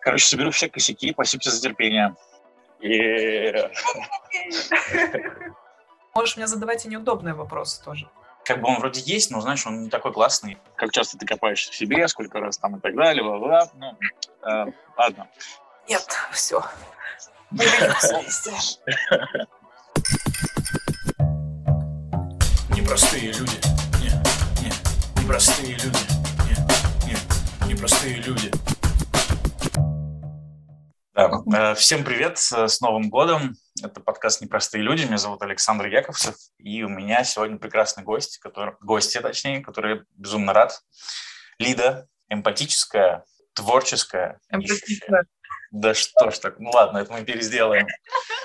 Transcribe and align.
Короче, 0.00 0.26
соберу 0.26 0.50
все 0.50 0.68
косяки, 0.68 1.12
спасибо 1.12 1.42
за 1.44 1.60
терпение. 1.60 2.14
Можешь 6.14 6.36
мне 6.36 6.46
задавать 6.46 6.84
и 6.86 6.88
неудобные 6.88 7.34
вопросы 7.34 7.82
тоже. 7.84 8.08
Как 8.44 8.60
бы 8.62 8.68
он 8.68 8.78
вроде 8.78 9.00
есть, 9.00 9.30
но, 9.30 9.40
знаешь, 9.40 9.66
он 9.66 9.84
не 9.84 9.90
такой 9.90 10.12
классный. 10.12 10.58
Как 10.76 10.90
часто 10.92 11.18
ты 11.18 11.26
копаешься 11.26 11.70
в 11.70 11.74
себе, 11.76 12.08
сколько 12.08 12.40
раз 12.40 12.56
там 12.58 12.76
и 12.76 12.80
так 12.80 12.96
далее, 12.96 13.22
бла-бла. 13.22 13.70
Ну, 13.74 13.96
э, 14.42 14.72
ладно. 14.96 15.28
Нет, 15.88 16.06
все. 16.32 16.64
Непростые 22.70 23.32
люди. 23.32 23.60
Нет, 24.02 24.14
нет, 24.62 24.74
непростые 25.20 25.74
люди. 25.74 25.98
Нет, 26.48 26.60
нет, 27.06 27.20
непростые 27.66 28.16
люди. 28.16 28.50
Да. 31.12 31.42
Э, 31.52 31.74
всем 31.74 32.04
привет, 32.04 32.38
с 32.38 32.80
Новым 32.80 33.10
годом. 33.10 33.54
Это 33.82 34.00
подкаст 34.00 34.40
«Непростые 34.42 34.82
люди». 34.82 35.04
Меня 35.04 35.18
зовут 35.18 35.42
Александр 35.42 35.86
Яковцев, 35.86 36.36
и 36.58 36.84
у 36.84 36.88
меня 36.88 37.24
сегодня 37.24 37.58
прекрасный 37.58 38.04
гость, 38.04 38.38
который, 38.38 38.74
гости, 38.80 39.18
точнее, 39.18 39.60
который 39.60 40.02
безумно 40.14 40.52
рад. 40.52 40.80
Лида, 41.58 42.06
эмпатическая, 42.28 43.24
творческая. 43.54 44.38
Эмпатичная. 44.50 45.24
Да 45.72 45.94
что 45.94 46.30
ж 46.30 46.38
так, 46.38 46.60
ну 46.60 46.70
ладно, 46.70 46.98
это 46.98 47.12
мы 47.12 47.24
пересделаем. 47.24 47.88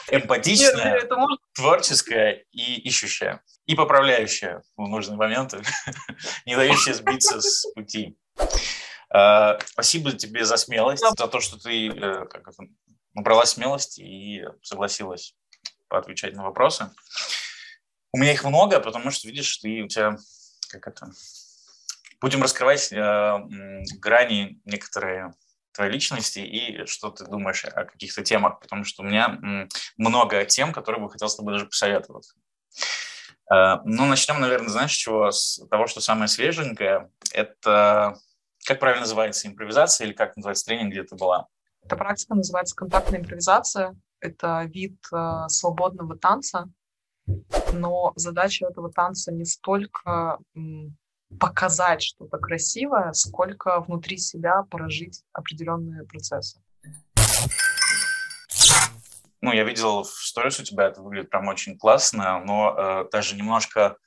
Эмпатичная, 0.09 1.01
Нет, 1.01 1.11
может... 1.11 1.39
творческая 1.53 2.45
и 2.51 2.79
ищущая. 2.81 3.43
И 3.67 3.75
поправляющая 3.75 4.63
в 4.75 4.87
нужные 4.87 5.17
моменты, 5.17 5.61
не 6.47 6.55
дающая 6.55 6.93
сбиться 6.93 7.41
с 7.41 7.71
пути. 7.73 8.17
А, 9.09 9.57
спасибо 9.65 10.11
тебе 10.11 10.45
за 10.45 10.57
смелость, 10.57 11.03
за 11.17 11.27
то, 11.27 11.39
что 11.39 11.57
ты 11.57 11.89
э, 11.89 12.25
как 12.25 12.47
это, 12.47 12.63
набрала 13.13 13.45
смелости 13.45 14.01
и 14.01 14.45
согласилась 14.61 15.35
поотвечать 15.87 16.35
на 16.35 16.43
вопросы. 16.43 16.89
У 18.11 18.17
меня 18.17 18.33
их 18.33 18.43
много, 18.43 18.79
потому 18.79 19.11
что, 19.11 19.27
видишь, 19.27 19.57
ты 19.57 19.83
у 19.83 19.87
тебя 19.87 20.17
как 20.69 20.87
это... 20.87 21.11
Будем 22.21 22.41
раскрывать 22.41 22.91
э, 22.91 23.39
грани 23.99 24.59
некоторые 24.65 25.33
твоей 25.73 25.91
личности 25.91 26.39
и 26.39 26.85
что 26.85 27.11
ты 27.11 27.25
думаешь 27.25 27.65
о 27.65 27.85
каких-то 27.85 28.23
темах, 28.23 28.59
потому 28.61 28.85
что 28.85 29.03
у 29.03 29.05
меня 29.05 29.67
много 29.97 30.45
тем, 30.45 30.71
которые 30.71 31.01
бы 31.01 31.11
хотел 31.11 31.27
с 31.27 31.35
тобой 31.35 31.53
даже 31.53 31.65
посоветовать. 31.65 32.33
Э, 33.51 33.77
ну, 33.83 34.05
начнем, 34.05 34.39
наверное, 34.39 34.69
знаешь, 34.69 34.93
чего? 34.93 35.31
С 35.31 35.61
того, 35.69 35.87
что 35.87 36.01
самое 36.01 36.27
свеженькое, 36.27 37.11
это, 37.33 38.17
как 38.65 38.79
правильно 38.79 39.01
называется, 39.01 39.47
импровизация 39.47 40.07
или 40.07 40.13
как 40.13 40.35
называется 40.35 40.65
тренинг, 40.65 40.91
где 40.91 41.03
ты 41.03 41.15
была? 41.15 41.47
Эта 41.83 41.95
практика 41.95 42.35
называется 42.35 42.75
контактная 42.75 43.19
импровизация. 43.19 43.95
Это 44.19 44.63
вид 44.63 44.97
э, 45.13 45.47
свободного 45.47 46.17
танца, 46.17 46.65
но 47.73 48.13
задача 48.15 48.65
этого 48.65 48.91
танца 48.91 49.31
не 49.31 49.45
столько 49.45 50.39
показать 51.39 52.01
что-то 52.01 52.37
красивое, 52.37 53.11
сколько 53.13 53.81
внутри 53.81 54.17
себя 54.17 54.63
прожить 54.69 55.23
определенные 55.33 56.05
процессы. 56.05 56.61
Ну, 59.41 59.51
я 59.51 59.63
видел 59.63 60.03
в 60.03 60.07
сторис 60.07 60.59
у 60.59 60.63
тебя, 60.63 60.87
это 60.87 61.01
выглядит 61.01 61.29
прям 61.29 61.47
очень 61.47 61.77
классно, 61.77 62.39
но 62.43 62.75
э, 62.75 63.09
даже 63.11 63.35
немножко 63.35 63.97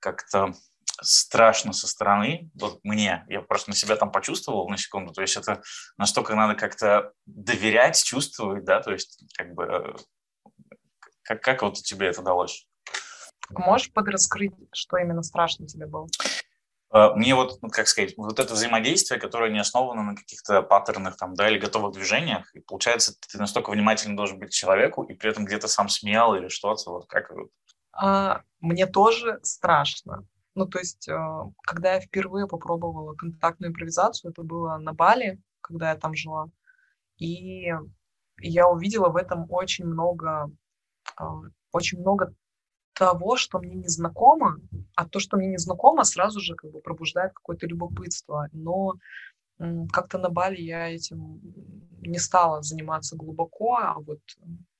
как-то 0.00 0.52
страшно 1.00 1.72
со 1.72 1.86
стороны, 1.86 2.50
вот 2.54 2.80
мне, 2.82 3.24
я 3.28 3.42
просто 3.42 3.70
на 3.70 3.76
себя 3.76 3.96
там 3.96 4.10
почувствовал 4.10 4.68
на 4.68 4.76
секунду, 4.76 5.12
то 5.12 5.22
есть 5.22 5.36
это 5.36 5.62
настолько 5.96 6.34
надо 6.34 6.54
как-то 6.54 7.12
доверять, 7.26 8.02
чувствовать, 8.02 8.64
да, 8.64 8.80
то 8.80 8.92
есть 8.92 9.22
как 9.36 9.54
бы, 9.54 9.64
э, 9.64 9.94
как, 11.22 11.40
как 11.40 11.62
вот 11.62 11.74
тебе 11.74 12.08
это 12.08 12.20
удалось? 12.20 12.66
Можешь 13.50 13.92
подраскрыть, 13.92 14.52
что 14.72 14.98
именно 14.98 15.22
страшно 15.22 15.66
тебе 15.66 15.86
было? 15.86 16.06
Э, 16.92 17.10
мне 17.14 17.34
вот, 17.34 17.58
ну, 17.62 17.68
как 17.68 17.86
сказать, 17.88 18.14
вот 18.16 18.38
это 18.38 18.54
взаимодействие, 18.54 19.20
которое 19.20 19.50
не 19.50 19.58
основано 19.58 20.02
на 20.02 20.16
каких-то 20.16 20.62
паттернах 20.62 21.16
там, 21.16 21.34
да, 21.34 21.48
или 21.48 21.58
готовых 21.58 21.92
движениях, 21.92 22.54
и 22.54 22.60
получается, 22.60 23.14
ты 23.30 23.38
настолько 23.38 23.70
внимательно 23.70 24.16
должен 24.16 24.38
быть 24.38 24.50
к 24.50 24.54
человеку, 24.54 25.04
и 25.04 25.14
при 25.14 25.30
этом 25.30 25.44
где-то 25.44 25.68
сам 25.68 25.88
смел 25.88 26.34
или 26.34 26.48
что-то, 26.48 26.90
вот 26.90 27.06
как. 27.06 27.30
А, 27.92 28.42
мне 28.60 28.86
тоже 28.86 29.38
страшно. 29.42 30.26
Ну, 30.58 30.66
то 30.66 30.80
есть, 30.80 31.08
э, 31.08 31.16
когда 31.62 31.94
я 31.94 32.00
впервые 32.00 32.48
попробовала 32.48 33.14
контактную 33.14 33.70
импровизацию, 33.70 34.32
это 34.32 34.42
было 34.42 34.76
на 34.78 34.92
Бали, 34.92 35.40
когда 35.60 35.90
я 35.90 35.96
там 35.96 36.14
жила, 36.16 36.48
и 37.16 37.72
я 38.40 38.68
увидела 38.68 39.08
в 39.08 39.16
этом 39.16 39.46
очень 39.50 39.86
много, 39.86 40.50
э, 41.20 41.24
очень 41.70 42.00
много 42.00 42.34
того, 42.92 43.36
что 43.36 43.60
мне 43.60 43.76
не 43.76 43.86
знакомо, 43.88 44.58
а 44.96 45.06
то, 45.06 45.20
что 45.20 45.36
мне 45.36 45.46
не 45.46 45.58
знакомо, 45.58 46.02
сразу 46.02 46.40
же 46.40 46.56
как 46.56 46.72
бы 46.72 46.80
пробуждает 46.80 47.32
какое-то 47.34 47.68
любопытство. 47.68 48.48
Но 48.52 48.94
как-то 49.92 50.18
на 50.18 50.28
Бали 50.28 50.60
я 50.60 50.88
этим 50.88 51.40
не 52.00 52.18
стала 52.18 52.62
заниматься 52.62 53.16
глубоко, 53.16 53.76
а 53.76 53.94
вот 54.00 54.18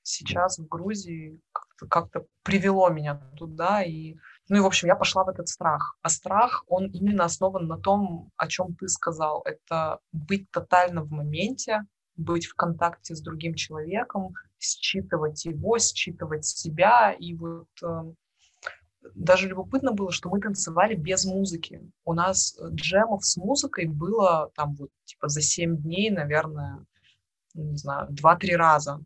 сейчас 0.02 0.58
в 0.58 0.66
Грузии 0.66 1.40
как-то, 1.52 1.86
как-то 1.86 2.26
привело 2.42 2.90
меня 2.90 3.14
туда. 3.36 3.84
И 3.84 4.16
ну 4.48 4.56
и, 4.56 4.60
в 4.60 4.66
общем, 4.66 4.88
я 4.88 4.96
пошла 4.96 5.24
в 5.24 5.28
этот 5.28 5.48
страх. 5.48 5.96
А 6.02 6.08
страх, 6.08 6.64
он 6.68 6.86
именно 6.86 7.24
основан 7.24 7.66
на 7.66 7.78
том, 7.78 8.30
о 8.36 8.48
чем 8.48 8.74
ты 8.74 8.88
сказал. 8.88 9.42
Это 9.44 9.98
быть 10.12 10.50
тотально 10.50 11.02
в 11.02 11.10
моменте, 11.10 11.82
быть 12.16 12.46
в 12.46 12.54
контакте 12.54 13.14
с 13.14 13.20
другим 13.20 13.54
человеком, 13.54 14.34
считывать 14.58 15.44
его, 15.44 15.78
считывать 15.78 16.46
себя. 16.46 17.12
И 17.12 17.34
вот 17.34 17.68
э, 17.82 18.12
даже 19.14 19.48
любопытно 19.48 19.92
было, 19.92 20.10
что 20.10 20.30
мы 20.30 20.40
танцевали 20.40 20.94
без 20.94 21.26
музыки. 21.26 21.82
У 22.04 22.14
нас 22.14 22.56
э, 22.58 22.68
джемов 22.70 23.24
с 23.26 23.36
музыкой 23.36 23.86
было 23.86 24.50
там 24.54 24.74
вот 24.76 24.90
типа 25.04 25.28
за 25.28 25.42
7 25.42 25.76
дней, 25.76 26.10
наверное, 26.10 26.84
не 27.54 27.76
знаю, 27.76 28.08
2-3 28.12 28.56
раза. 28.56 29.00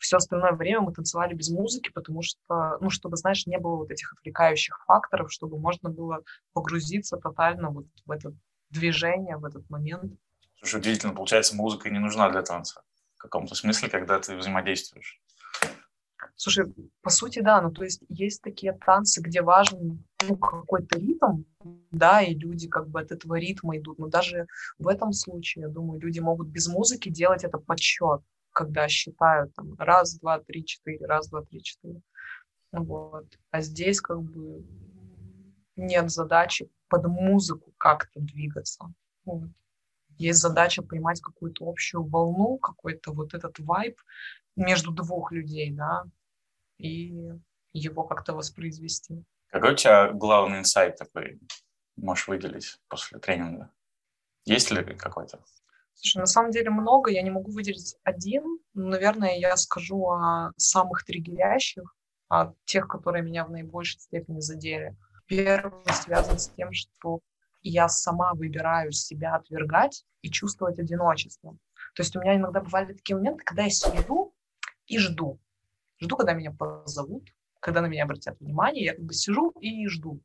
Все 0.00 0.16
остальное 0.16 0.52
время 0.52 0.80
мы 0.80 0.92
танцевали 0.92 1.34
без 1.34 1.50
музыки, 1.50 1.90
потому 1.90 2.22
что, 2.22 2.78
ну, 2.80 2.88
чтобы, 2.88 3.18
знаешь, 3.18 3.46
не 3.46 3.58
было 3.58 3.76
вот 3.76 3.90
этих 3.90 4.14
отвлекающих 4.14 4.82
факторов, 4.86 5.30
чтобы 5.30 5.58
можно 5.58 5.90
было 5.90 6.22
погрузиться 6.54 7.18
тотально 7.18 7.68
вот 7.68 7.86
в 8.06 8.10
это 8.10 8.34
движение, 8.70 9.36
в 9.36 9.44
этот 9.44 9.68
момент. 9.68 10.14
Слушай, 10.58 10.80
удивительно, 10.80 11.14
получается, 11.14 11.54
музыка 11.54 11.90
не 11.90 11.98
нужна 11.98 12.30
для 12.30 12.42
танца 12.42 12.82
в 13.16 13.18
каком-то 13.18 13.54
смысле, 13.54 13.90
когда 13.90 14.18
ты 14.18 14.36
взаимодействуешь. 14.36 15.20
Слушай, 16.36 16.72
по 17.02 17.10
сути, 17.10 17.40
да, 17.40 17.60
ну 17.60 17.70
то 17.70 17.84
есть 17.84 18.02
есть 18.08 18.40
такие 18.40 18.72
танцы, 18.72 19.20
где 19.20 19.42
важен 19.42 20.02
ну, 20.26 20.36
какой-то 20.36 20.98
ритм, 20.98 21.44
да, 21.90 22.22
и 22.22 22.34
люди 22.34 22.68
как 22.68 22.88
бы 22.88 23.00
от 23.00 23.12
этого 23.12 23.34
ритма 23.34 23.76
идут. 23.76 23.98
Но 23.98 24.08
даже 24.08 24.46
в 24.78 24.88
этом 24.88 25.12
случае, 25.12 25.64
я 25.64 25.68
думаю, 25.68 26.00
люди 26.00 26.20
могут 26.20 26.48
без 26.48 26.68
музыки 26.68 27.10
делать 27.10 27.44
это 27.44 27.58
подсчет, 27.58 28.22
когда 28.52 28.88
считают 28.88 29.54
там 29.54 29.74
раз, 29.78 30.18
два, 30.18 30.40
три, 30.40 30.64
четыре, 30.64 31.06
раз, 31.06 31.28
два, 31.28 31.42
три, 31.42 31.62
четыре. 31.62 32.00
Вот. 32.72 33.26
А 33.50 33.60
здесь 33.60 34.00
как 34.00 34.22
бы 34.22 34.64
нет 35.76 36.10
задачи 36.10 36.70
под 36.88 37.06
музыку 37.06 37.72
как-то 37.78 38.20
двигаться. 38.20 38.92
Вот 39.24 39.50
есть 40.20 40.40
задача 40.40 40.82
поймать 40.82 41.22
какую-то 41.22 41.66
общую 41.66 42.04
волну, 42.04 42.58
какой-то 42.58 43.12
вот 43.12 43.32
этот 43.32 43.58
вайб 43.58 43.98
между 44.54 44.90
двух 44.90 45.32
людей, 45.32 45.70
да, 45.72 46.04
и 46.76 47.32
его 47.72 48.04
как-то 48.04 48.34
воспроизвести. 48.34 49.24
Какой 49.48 49.72
у 49.72 49.76
тебя 49.76 50.12
главный 50.12 50.58
инсайт 50.58 50.96
такой 50.96 51.40
можешь 51.96 52.28
выделить 52.28 52.78
после 52.88 53.18
тренинга? 53.18 53.70
Есть 54.44 54.70
ли 54.70 54.84
какой-то? 54.94 55.42
Слушай, 56.02 56.20
на 56.20 56.26
самом 56.26 56.50
деле 56.50 56.70
много, 56.70 57.10
я 57.10 57.20
не 57.20 57.30
могу 57.30 57.52
выделить 57.52 57.94
один. 58.04 58.58
Наверное, 58.72 59.36
я 59.36 59.54
скажу 59.58 60.06
о 60.06 60.50
самых 60.56 61.04
триггерящих, 61.04 61.94
о 62.30 62.54
тех, 62.64 62.88
которые 62.88 63.22
меня 63.22 63.44
в 63.44 63.50
наибольшей 63.50 64.00
степени 64.00 64.40
задели. 64.40 64.96
Первый 65.26 65.84
связан 65.92 66.38
с 66.38 66.48
тем, 66.48 66.72
что 66.72 67.20
я 67.60 67.86
сама 67.90 68.32
выбираю 68.32 68.92
себя 68.92 69.34
отвергать 69.34 70.06
и 70.22 70.30
чувствовать 70.30 70.78
одиночество. 70.78 71.58
То 71.94 72.02
есть 72.02 72.16
у 72.16 72.20
меня 72.20 72.36
иногда 72.36 72.62
бывали 72.62 72.94
такие 72.94 73.16
моменты, 73.16 73.44
когда 73.44 73.64
я 73.64 73.70
сижу 73.70 74.32
и 74.86 74.98
жду. 74.98 75.38
Жду, 76.00 76.16
когда 76.16 76.32
меня 76.32 76.50
позовут, 76.50 77.28
когда 77.60 77.82
на 77.82 77.86
меня 77.86 78.04
обратят 78.04 78.40
внимание, 78.40 78.86
я 78.86 78.94
как 78.94 79.04
бы 79.04 79.12
сижу 79.12 79.50
и 79.60 79.86
жду. 79.86 80.22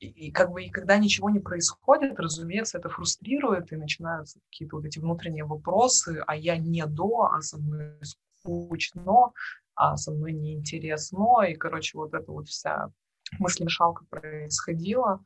И, 0.00 0.30
как 0.30 0.52
бы 0.52 0.62
и 0.62 0.70
когда 0.70 0.96
ничего 0.96 1.28
не 1.28 1.40
происходит, 1.40 2.20
разумеется, 2.20 2.78
это 2.78 2.88
фрустрирует, 2.88 3.72
и 3.72 3.76
начинаются 3.76 4.38
какие-то 4.48 4.76
вот 4.76 4.84
эти 4.84 5.00
внутренние 5.00 5.44
вопросы, 5.44 6.22
а 6.26 6.36
я 6.36 6.56
не 6.56 6.86
до, 6.86 7.30
а 7.32 7.40
со 7.40 7.58
мной 7.58 7.98
скучно, 8.02 9.32
а 9.74 9.96
со 9.96 10.12
мной 10.12 10.32
неинтересно, 10.32 11.42
и, 11.42 11.54
короче, 11.54 11.98
вот 11.98 12.14
эта 12.14 12.30
вот 12.30 12.48
вся 12.48 12.92
мысль-мешалка 13.38 14.04
происходила. 14.08 15.24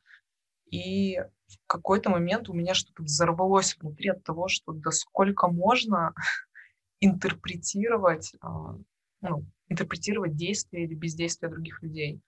И 0.70 1.18
в 1.18 1.58
какой-то 1.66 2.08
момент 2.08 2.48
у 2.48 2.54
меня 2.54 2.72
что-то 2.72 3.02
взорвалось 3.02 3.76
внутри 3.76 4.08
от 4.08 4.24
того, 4.24 4.48
что 4.48 4.72
да 4.72 4.90
сколько 4.90 5.48
можно 5.48 6.14
интерпретировать, 7.00 8.34
а, 8.40 8.76
ну, 9.20 9.44
интерпретировать 9.68 10.34
действия 10.34 10.84
или 10.84 10.94
бездействия 10.94 11.50
других 11.50 11.82
людей. 11.82 12.22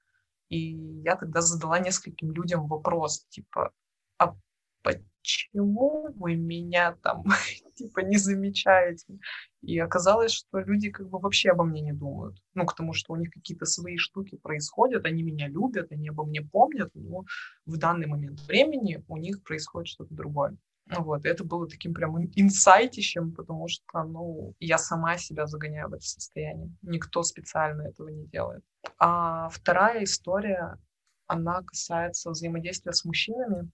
И 0.49 1.03
я 1.03 1.17
тогда 1.17 1.41
задала 1.41 1.79
нескольким 1.79 2.33
людям 2.33 2.67
вопрос, 2.67 3.27
типа, 3.29 3.73
а 4.19 4.35
почему 4.83 6.13
вы 6.17 6.37
меня 6.37 6.97
там 7.03 7.25
типа 7.75 8.01
не 8.01 8.19
замечаете? 8.19 9.19
И 9.63 9.79
оказалось, 9.79 10.33
что 10.33 10.61
люди 10.61 10.91
как 10.91 11.09
бы 11.09 11.19
вообще 11.19 11.51
обо 11.51 11.65
мне 11.65 11.81
не 11.81 11.93
думают. 11.93 12.37
Ну, 12.55 12.67
к 12.67 12.77
тому, 12.77 12.93
что 12.93 13.15
у 13.15 13.17
них 13.17 13.31
какие-то 13.31 13.65
свои 13.65 13.97
штуки 13.97 14.37
происходят, 14.37 15.07
они 15.07 15.23
меня 15.23 15.49
любят, 15.49 15.91
они 15.91 16.09
обо 16.09 16.25
мне 16.25 16.43
помнят, 16.43 16.91
но 16.95 17.25
в 17.65 17.77
данный 17.79 18.07
момент 18.07 18.41
времени 18.43 19.03
у 19.09 19.17
них 19.17 19.43
происходит 19.43 19.89
что-то 19.89 20.15
другое. 20.15 20.57
Ну 20.87 21.03
вот, 21.03 21.25
это 21.25 21.45
было 21.45 21.67
таким 21.67 21.95
прям 21.95 22.23
инсайтищем, 22.35 23.33
потому 23.33 23.69
что, 23.69 24.03
ну, 24.03 24.55
я 24.61 24.77
сама 24.77 25.17
себя 25.17 25.47
загоняю 25.47 25.89
в 25.89 25.95
это 25.95 26.05
состояние. 26.05 26.71
Никто 26.83 27.23
специально 27.23 27.83
этого 27.83 28.09
не 28.09 28.27
делает. 28.27 28.63
А 28.99 29.49
вторая 29.49 30.05
история, 30.05 30.79
она 31.27 31.63
касается 31.63 32.31
взаимодействия 32.31 32.93
с 32.93 33.05
мужчинами 33.05 33.71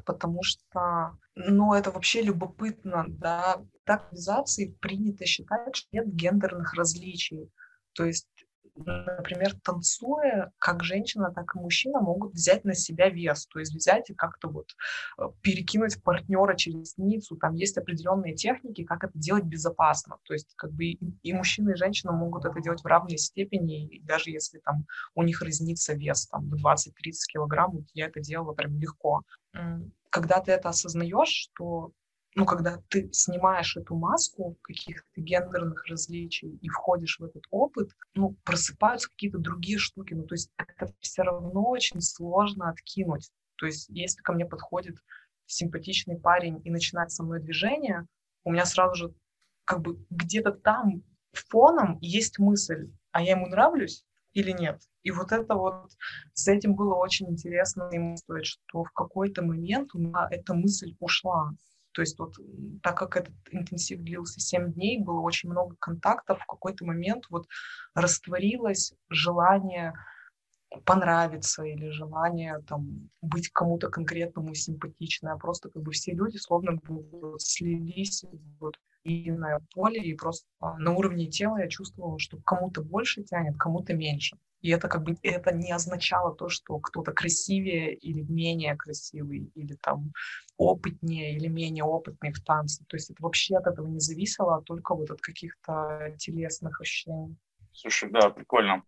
потому 0.00 0.42
что, 0.42 1.18
ну, 1.34 1.74
это 1.74 1.90
вообще 1.90 2.22
любопытно, 2.22 3.04
да, 3.08 3.62
так 3.84 4.10
в 4.12 4.16
принято 4.80 5.26
считать, 5.26 5.76
что 5.76 5.88
нет 5.92 6.14
гендерных 6.14 6.74
различий. 6.74 7.50
То 7.92 8.04
есть 8.04 8.28
например, 8.74 9.54
танцуя, 9.62 10.52
как 10.58 10.82
женщина, 10.82 11.32
так 11.32 11.54
и 11.54 11.58
мужчина 11.58 12.00
могут 12.00 12.32
взять 12.32 12.64
на 12.64 12.74
себя 12.74 13.10
вес, 13.10 13.46
то 13.46 13.58
есть 13.58 13.74
взять 13.74 14.10
и 14.10 14.14
как-то 14.14 14.48
вот 14.48 14.68
э, 15.18 15.24
перекинуть 15.42 16.02
партнера 16.02 16.54
через 16.54 16.96
ницу. 16.96 17.36
Там 17.36 17.54
есть 17.54 17.76
определенные 17.76 18.34
техники, 18.34 18.84
как 18.84 19.04
это 19.04 19.18
делать 19.18 19.44
безопасно. 19.44 20.18
То 20.24 20.32
есть 20.32 20.54
как 20.56 20.72
бы 20.72 20.84
и, 20.84 21.32
мужчина, 21.32 21.70
и 21.70 21.76
женщина 21.76 22.12
могут 22.12 22.44
это 22.44 22.60
делать 22.60 22.82
в 22.82 22.86
равной 22.86 23.18
степени, 23.18 24.00
даже 24.04 24.30
если 24.30 24.58
там 24.58 24.86
у 25.14 25.22
них 25.22 25.42
разница 25.42 25.94
вес 25.94 26.26
там 26.28 26.48
в 26.48 26.54
20-30 26.54 26.90
килограмм, 27.32 27.86
я 27.94 28.06
это 28.06 28.20
делала 28.20 28.52
прям 28.52 28.78
легко. 28.78 29.22
Когда 30.10 30.40
ты 30.40 30.52
это 30.52 30.70
осознаешь, 30.70 31.28
что 31.28 31.92
ну, 32.34 32.46
когда 32.46 32.78
ты 32.88 33.10
снимаешь 33.12 33.76
эту 33.76 33.94
маску 33.94 34.56
каких-то 34.62 35.20
гендерных 35.20 35.86
различий 35.86 36.56
и 36.62 36.68
входишь 36.68 37.18
в 37.18 37.24
этот 37.24 37.44
опыт, 37.50 37.90
ну, 38.14 38.36
просыпаются 38.44 39.08
какие-то 39.08 39.38
другие 39.38 39.78
штуки. 39.78 40.14
Ну, 40.14 40.24
то 40.24 40.34
есть 40.34 40.50
это 40.56 40.92
все 41.00 41.22
равно 41.22 41.68
очень 41.68 42.00
сложно 42.00 42.70
откинуть. 42.70 43.30
То 43.56 43.66
есть 43.66 43.88
если 43.90 44.22
ко 44.22 44.32
мне 44.32 44.46
подходит 44.46 44.96
симпатичный 45.46 46.18
парень 46.18 46.60
и 46.64 46.70
начинает 46.70 47.10
со 47.10 47.22
мной 47.22 47.40
движение, 47.40 48.06
у 48.44 48.52
меня 48.52 48.64
сразу 48.64 48.94
же 48.94 49.14
как 49.64 49.80
бы 49.82 50.04
где-то 50.10 50.52
там 50.52 51.02
фоном 51.32 51.98
есть 52.00 52.38
мысль, 52.38 52.90
а 53.10 53.22
я 53.22 53.32
ему 53.32 53.46
нравлюсь 53.46 54.04
или 54.32 54.52
нет. 54.52 54.80
И 55.02 55.10
вот 55.10 55.32
это 55.32 55.54
вот, 55.54 55.90
с 56.32 56.48
этим 56.48 56.74
было 56.74 56.94
очень 56.94 57.28
интересно 57.28 57.90
стоит, 58.16 58.46
что 58.46 58.84
в 58.84 58.92
какой-то 58.92 59.42
момент 59.42 59.94
у 59.94 59.98
меня 59.98 60.28
эта 60.30 60.54
мысль 60.54 60.94
ушла. 60.98 61.52
То 61.92 62.02
есть 62.02 62.18
вот 62.18 62.34
так 62.82 62.96
как 62.98 63.16
этот 63.16 63.34
интенсив 63.50 64.00
длился 64.00 64.40
7 64.40 64.72
дней, 64.72 64.98
было 64.98 65.20
очень 65.20 65.50
много 65.50 65.76
контактов, 65.78 66.40
в 66.40 66.46
какой-то 66.46 66.84
момент 66.84 67.26
вот 67.30 67.46
растворилось 67.94 68.94
желание 69.10 69.92
понравиться 70.84 71.64
или 71.64 71.90
желание 71.90 72.62
там 72.66 73.10
быть 73.20 73.50
кому-то 73.50 73.88
конкретному 73.88 74.54
симпатичной, 74.54 75.32
а 75.32 75.36
просто 75.36 75.68
как 75.68 75.82
бы 75.82 75.92
все 75.92 76.12
люди 76.12 76.38
словно 76.38 76.72
бы 76.72 77.38
слились 77.38 78.24
вот 78.58 78.76
единое 79.04 79.60
поле, 79.74 80.00
и 80.00 80.14
просто 80.14 80.46
на 80.60 80.92
уровне 80.92 81.26
тела 81.26 81.58
я 81.58 81.68
чувствовала, 81.68 82.18
что 82.18 82.38
кому-то 82.38 82.82
больше 82.82 83.22
тянет, 83.22 83.56
кому-то 83.58 83.94
меньше. 83.94 84.38
И 84.62 84.70
это 84.70 84.88
как 84.88 85.02
бы 85.02 85.16
это 85.22 85.52
не 85.52 85.72
означало 85.72 86.34
то, 86.34 86.48
что 86.48 86.78
кто-то 86.78 87.12
красивее 87.12 87.94
или 87.94 88.22
менее 88.22 88.76
красивый, 88.76 89.50
или 89.54 89.74
там 89.74 90.12
опытнее 90.56 91.36
или 91.36 91.48
менее 91.48 91.84
опытный 91.84 92.32
в 92.32 92.42
танце. 92.44 92.84
То 92.86 92.96
есть 92.96 93.10
это 93.10 93.22
вообще 93.22 93.56
от 93.56 93.66
этого 93.66 93.86
не 93.88 93.98
зависело, 93.98 94.56
а 94.56 94.62
только 94.62 94.94
вот 94.94 95.10
от 95.10 95.20
каких-то 95.20 96.14
телесных 96.18 96.80
ощущений. 96.80 97.36
Слушай, 97.72 98.10
да, 98.10 98.30
прикольно. 98.30 98.82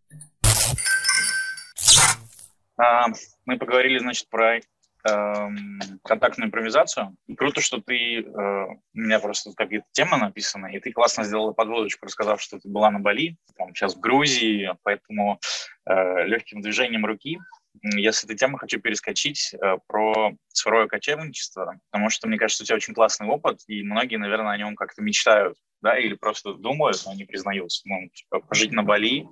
А, 2.77 3.07
мы 3.45 3.59
поговорили, 3.59 3.99
значит, 3.99 4.29
про 4.29 4.61
контактную 5.05 6.49
импровизацию. 6.49 7.17
Круто, 7.37 7.61
что 7.61 7.81
ты, 7.81 8.21
э, 8.21 8.23
у 8.25 8.99
меня 8.99 9.21
просто 9.21 9.53
какая-то 9.55 9.87
тема 9.93 10.17
написана, 10.17 10.67
и 10.67 10.81
ты 10.81 10.93
классно 10.93 11.25
сделала 11.25 11.53
подводочку, 11.53 12.07
рассказав, 12.07 12.41
что 12.41 12.59
ты 12.59 12.69
была 12.69 12.91
на 12.91 13.01
Бали, 13.01 13.37
там, 13.57 13.75
сейчас 13.75 13.95
в 13.95 14.01
Грузии, 14.01 14.71
поэтому 14.83 15.41
э, 15.87 16.27
легким 16.27 16.63
движением 16.63 17.05
руки 17.05 17.39
я 17.83 18.13
с 18.13 18.25
этой 18.25 18.37
темы 18.37 18.59
хочу 18.59 18.81
перескочить 18.81 19.55
э, 19.55 19.79
про 19.87 20.33
цифровое 20.49 20.87
кочевничество, 20.87 21.79
потому 21.91 22.11
что, 22.11 22.29
мне 22.29 22.39
кажется, 22.39 22.63
у 22.63 22.67
тебя 22.67 22.77
очень 22.77 22.95
классный 22.95 23.27
опыт, 23.27 23.61
и 23.67 23.83
многие, 23.83 24.17
наверное, 24.17 24.53
о 24.53 24.59
нем 24.59 24.77
как-то 24.77 25.03
мечтают, 25.03 25.57
да, 25.83 25.99
или 25.99 26.15
просто 26.15 26.55
думают, 26.55 27.03
но 27.05 27.15
не 27.15 27.25
признаются. 27.25 27.83
Ну, 27.85 28.09
типа, 28.11 28.41
пожить 28.41 28.73
на 28.73 28.83
Бали. 28.83 29.27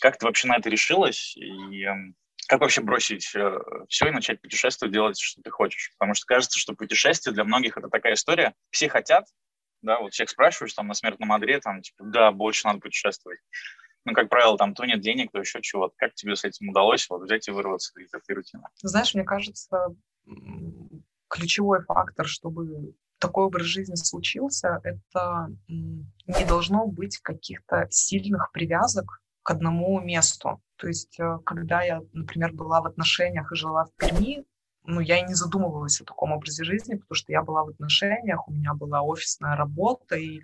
Как 0.00 0.16
ты 0.16 0.26
вообще 0.26 0.48
на 0.48 0.56
это 0.56 0.70
решилась? 0.70 1.36
И 1.36 1.82
эм, 1.82 2.14
как 2.48 2.62
вообще 2.62 2.80
бросить 2.80 3.30
э, 3.36 3.58
все 3.88 4.08
и 4.08 4.10
начать 4.10 4.40
путешествовать, 4.40 4.92
делать, 4.92 5.20
что 5.20 5.42
ты 5.42 5.50
хочешь? 5.50 5.92
Потому 5.98 6.14
что 6.14 6.24
кажется, 6.26 6.58
что 6.58 6.74
путешествие 6.74 7.34
для 7.34 7.44
многих 7.44 7.76
это 7.76 7.88
такая 7.88 8.14
история. 8.14 8.54
Все 8.70 8.88
хотят, 8.88 9.26
да, 9.82 10.00
вот 10.00 10.14
всех 10.14 10.30
спрашиваешь 10.30 10.72
там 10.72 10.88
на 10.88 10.94
смертном 10.94 11.30
одре, 11.30 11.60
там, 11.60 11.82
типа, 11.82 12.04
да, 12.04 12.32
больше 12.32 12.66
надо 12.66 12.80
путешествовать. 12.80 13.38
Ну, 14.06 14.14
как 14.14 14.30
правило, 14.30 14.56
там 14.56 14.74
то 14.74 14.86
нет 14.86 15.02
денег, 15.02 15.30
то 15.30 15.40
еще 15.40 15.60
чего-то. 15.60 15.94
Как 15.98 16.14
тебе 16.14 16.36
с 16.36 16.44
этим 16.44 16.70
удалось 16.70 17.06
вот 17.10 17.22
взять 17.22 17.46
и 17.48 17.50
вырваться 17.50 17.92
из 18.00 18.14
этой 18.14 18.34
рутины? 18.34 18.62
Знаешь, 18.80 19.14
мне 19.14 19.24
кажется, 19.24 19.94
ключевой 21.28 21.84
фактор, 21.84 22.26
чтобы 22.26 22.94
такой 23.18 23.44
образ 23.44 23.66
жизни 23.66 23.96
случился, 23.96 24.80
это 24.84 25.48
не 25.68 26.44
должно 26.46 26.86
быть 26.86 27.18
каких-то 27.18 27.86
сильных 27.90 28.50
привязок 28.52 29.20
к 29.48 29.50
одному 29.50 29.98
месту. 29.98 30.60
То 30.76 30.88
есть, 30.88 31.18
э, 31.18 31.38
когда 31.46 31.80
я, 31.80 32.02
например, 32.12 32.52
была 32.52 32.82
в 32.82 32.86
отношениях 32.86 33.50
и 33.50 33.56
жила 33.56 33.86
в 33.86 33.92
Перми, 33.96 34.44
ну, 34.84 35.00
я 35.00 35.20
и 35.20 35.26
не 35.26 35.32
задумывалась 35.32 36.02
о 36.02 36.04
таком 36.04 36.32
образе 36.32 36.64
жизни, 36.64 36.96
потому 36.96 37.14
что 37.14 37.32
я 37.32 37.42
была 37.42 37.64
в 37.64 37.70
отношениях, 37.70 38.46
у 38.46 38.52
меня 38.52 38.74
была 38.74 39.00
офисная 39.00 39.56
работа, 39.56 40.16
и, 40.16 40.42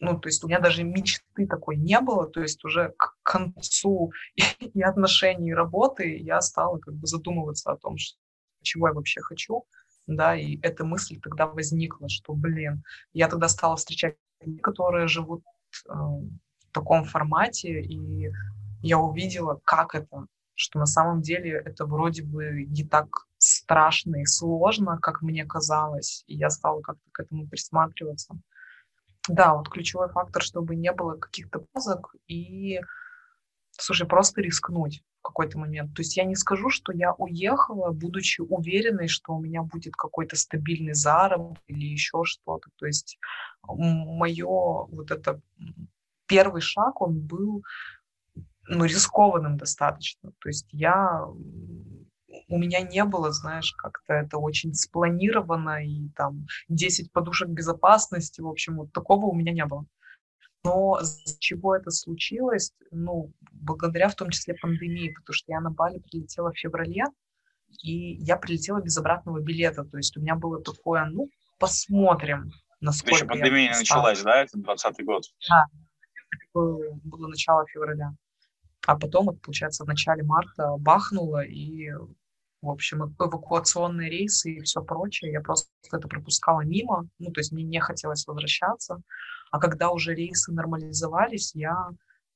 ну, 0.00 0.18
то 0.18 0.28
есть 0.28 0.42
у 0.42 0.48
меня 0.48 0.58
даже 0.58 0.82
мечты 0.82 1.46
такой 1.46 1.76
не 1.76 2.00
было, 2.00 2.28
то 2.28 2.40
есть 2.40 2.64
уже 2.64 2.92
к 2.98 3.14
концу 3.22 4.10
и 4.74 4.82
отношений, 4.82 5.50
и 5.50 5.54
работы 5.54 6.18
я 6.18 6.40
стала 6.40 6.78
как 6.80 6.94
бы 6.94 7.06
задумываться 7.06 7.70
о 7.70 7.76
том, 7.76 7.94
чего 8.62 8.88
я 8.88 8.94
вообще 8.94 9.20
хочу, 9.20 9.64
да, 10.08 10.34
и 10.34 10.58
эта 10.62 10.84
мысль 10.84 11.20
тогда 11.20 11.46
возникла, 11.46 12.08
что, 12.08 12.34
блин, 12.34 12.82
я 13.12 13.28
тогда 13.28 13.48
стала 13.48 13.76
встречать 13.76 14.16
людей, 14.40 14.58
которые 14.58 15.06
живут 15.06 15.44
в 16.68 16.72
таком 16.72 17.04
формате, 17.04 17.80
и 17.80 18.30
я 18.82 18.98
увидела, 18.98 19.60
как 19.64 19.94
это, 19.94 20.26
что 20.54 20.78
на 20.78 20.86
самом 20.86 21.22
деле 21.22 21.52
это 21.52 21.86
вроде 21.86 22.22
бы 22.22 22.64
не 22.64 22.84
так 22.84 23.06
страшно 23.38 24.16
и 24.16 24.24
сложно, 24.24 24.98
как 24.98 25.22
мне 25.22 25.44
казалось, 25.44 26.24
и 26.26 26.34
я 26.34 26.50
стала 26.50 26.80
как-то 26.80 27.10
к 27.12 27.20
этому 27.20 27.46
присматриваться. 27.46 28.38
Да, 29.28 29.54
вот 29.54 29.68
ключевой 29.68 30.08
фактор, 30.08 30.42
чтобы 30.42 30.74
не 30.74 30.92
было 30.92 31.16
каких-то 31.16 31.60
позок 31.72 32.14
и, 32.26 32.80
слушай, 33.72 34.06
просто 34.06 34.40
рискнуть 34.40 35.02
в 35.20 35.22
какой-то 35.22 35.58
момент. 35.58 35.94
То 35.94 36.00
есть 36.00 36.16
я 36.16 36.24
не 36.24 36.34
скажу, 36.34 36.70
что 36.70 36.92
я 36.92 37.12
уехала, 37.12 37.90
будучи 37.90 38.40
уверенной, 38.40 39.08
что 39.08 39.34
у 39.34 39.40
меня 39.40 39.62
будет 39.62 39.94
какой-то 39.94 40.36
стабильный 40.36 40.94
заработок 40.94 41.62
или 41.66 41.84
еще 41.84 42.22
что-то. 42.24 42.70
То 42.76 42.86
есть 42.86 43.18
мое 43.64 44.46
вот 44.46 45.10
это 45.10 45.40
первый 46.28 46.60
шаг, 46.60 47.00
он 47.00 47.18
был 47.18 47.62
ну, 48.68 48.84
рискованным 48.84 49.56
достаточно. 49.56 50.30
То 50.38 50.48
есть 50.48 50.68
я 50.72 51.24
у 52.48 52.58
меня 52.58 52.80
не 52.80 53.04
было, 53.04 53.32
знаешь, 53.32 53.72
как-то 53.72 54.14
это 54.14 54.38
очень 54.38 54.74
спланировано, 54.74 55.84
и 55.84 56.08
там 56.10 56.46
10 56.68 57.12
подушек 57.12 57.48
безопасности, 57.48 58.40
в 58.40 58.48
общем, 58.48 58.76
вот 58.76 58.92
такого 58.92 59.26
у 59.26 59.34
меня 59.34 59.52
не 59.52 59.64
было. 59.64 59.86
Но 60.64 60.98
с 61.00 61.38
чего 61.38 61.74
это 61.74 61.90
случилось? 61.90 62.72
Ну, 62.90 63.32
благодаря 63.52 64.08
в 64.08 64.14
том 64.14 64.30
числе 64.30 64.54
пандемии, 64.54 65.14
потому 65.14 65.34
что 65.34 65.52
я 65.52 65.60
на 65.60 65.70
Бали 65.70 66.00
прилетела 66.00 66.52
в 66.52 66.58
феврале, 66.58 67.04
и 67.82 68.14
я 68.16 68.36
прилетела 68.36 68.80
без 68.80 68.96
обратного 68.98 69.40
билета. 69.40 69.84
То 69.84 69.96
есть 69.96 70.16
у 70.16 70.20
меня 70.20 70.34
было 70.34 70.62
такое, 70.62 71.06
ну, 71.06 71.28
посмотрим, 71.58 72.50
насколько 72.80 73.16
Еще 73.16 73.26
пандемия 73.26 73.76
началась, 73.76 74.22
да, 74.22 74.42
это 74.42 74.58
20 74.58 75.04
год? 75.04 75.22
Да, 75.48 75.64
было 76.54 77.28
начало 77.28 77.66
февраля. 77.66 78.14
А 78.86 78.98
потом, 78.98 79.26
вот, 79.26 79.40
получается, 79.42 79.84
в 79.84 79.88
начале 79.88 80.22
марта 80.22 80.76
бахнуло, 80.78 81.44
и 81.44 81.90
в 82.60 82.70
общем, 82.70 83.04
эвакуационные 83.04 84.10
рейсы 84.10 84.52
и 84.52 84.60
все 84.60 84.82
прочее. 84.82 85.32
Я 85.32 85.40
просто 85.40 85.70
это 85.92 86.08
пропускала 86.08 86.62
мимо, 86.62 87.08
ну, 87.18 87.30
то 87.30 87.40
есть 87.40 87.52
мне 87.52 87.62
не 87.64 87.80
хотелось 87.80 88.26
возвращаться. 88.26 89.00
А 89.50 89.60
когда 89.60 89.90
уже 89.90 90.14
рейсы 90.14 90.52
нормализовались, 90.52 91.54
я 91.54 91.90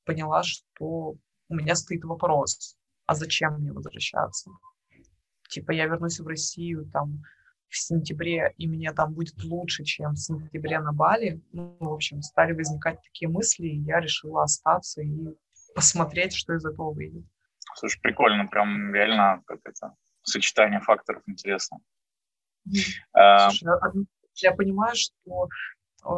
поняла, 0.05 0.43
что 0.43 1.15
у 1.49 1.55
меня 1.55 1.75
стоит 1.75 2.03
вопрос, 2.05 2.77
а 3.05 3.15
зачем 3.15 3.55
мне 3.55 3.71
возвращаться? 3.71 4.51
Типа 5.49 5.71
я 5.71 5.85
вернусь 5.85 6.19
в 6.19 6.27
Россию 6.27 6.89
там 6.91 7.21
в 7.73 7.77
сентябре, 7.77 8.53
и 8.57 8.67
мне 8.67 8.91
там 8.93 9.13
будет 9.13 9.43
лучше, 9.43 9.83
чем 9.83 10.13
в 10.13 10.19
сентябре 10.19 10.79
на 10.79 10.93
Бали. 10.93 11.41
Ну, 11.51 11.75
в 11.79 11.93
общем, 11.93 12.21
стали 12.21 12.53
возникать 12.53 13.01
такие 13.01 13.29
мысли, 13.29 13.67
и 13.67 13.79
я 13.81 13.99
решила 13.99 14.43
остаться 14.43 15.01
и 15.01 15.35
посмотреть, 15.75 16.35
что 16.35 16.53
из 16.53 16.65
этого 16.65 16.93
выйдет. 16.93 17.25
Слушай, 17.75 17.99
прикольно, 18.01 18.47
прям 18.47 18.93
реально 18.93 19.41
как 19.45 19.59
это 19.65 19.95
сочетание 20.21 20.79
факторов 20.79 21.23
интересно. 21.25 21.79
А, 23.11 23.49
Слушай, 23.49 23.69
а, 23.81 23.91
я 24.35 24.53
понимаю, 24.53 24.95
что 24.95 25.49
э, 26.05 26.09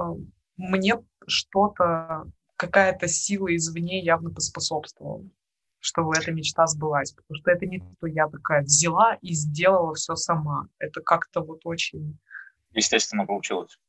мне 0.57 0.95
что-то, 1.25 2.25
какая-то 2.55 3.07
сила 3.07 3.55
извне 3.55 3.99
явно 3.99 4.29
поспособствовала 4.29 5.23
чтобы 5.85 6.17
эта 6.17 6.31
мечта 6.31 6.65
сбылась. 6.65 7.11
Потому 7.11 7.37
что 7.37 7.51
это 7.51 7.65
не 7.67 7.79
то, 7.79 8.07
я 8.07 8.27
такая 8.27 8.63
взяла 8.63 9.17
и 9.21 9.33
сделала 9.33 9.93
все 9.93 10.15
сама. 10.15 10.67
Это 10.79 11.01
как-то 11.01 11.41
вот 11.41 11.61
очень... 11.63 12.17
Естественно, 12.71 13.25
получилось. 13.25 13.79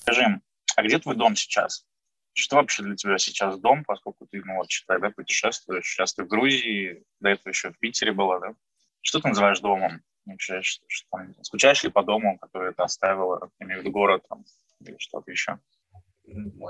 Скажи, 0.00 0.40
а 0.74 0.82
где 0.82 0.98
твой 0.98 1.16
дом 1.16 1.36
сейчас? 1.36 1.86
Что 2.32 2.56
вообще 2.56 2.82
для 2.82 2.96
тебя 2.96 3.18
сейчас 3.18 3.58
дом, 3.58 3.84
поскольку 3.84 4.26
ты, 4.26 4.42
ну 4.42 4.56
вот, 4.56 4.70
считай, 4.70 4.98
да, 4.98 5.10
путешествуешь, 5.10 5.86
сейчас 5.86 6.14
ты 6.14 6.24
в 6.24 6.28
Грузии, 6.28 7.04
до 7.20 7.28
этого 7.28 7.50
еще 7.50 7.70
в 7.70 7.78
Питере 7.78 8.12
была, 8.12 8.40
да? 8.40 8.54
Что 9.02 9.20
ты 9.20 9.28
называешь 9.28 9.60
домом? 9.60 10.00
Вообще, 10.24 10.62
что, 10.62 10.84
что, 10.88 11.06
там, 11.10 11.34
скучаешь 11.42 11.84
ли 11.84 11.90
по 11.90 12.02
дому, 12.02 12.38
который 12.38 12.72
ты 12.72 12.82
оставила, 12.82 13.50
имею 13.58 13.82
в 13.82 13.90
город 13.90 14.24
там, 14.28 14.44
или 14.80 14.96
что-то 14.98 15.30
еще? 15.30 15.58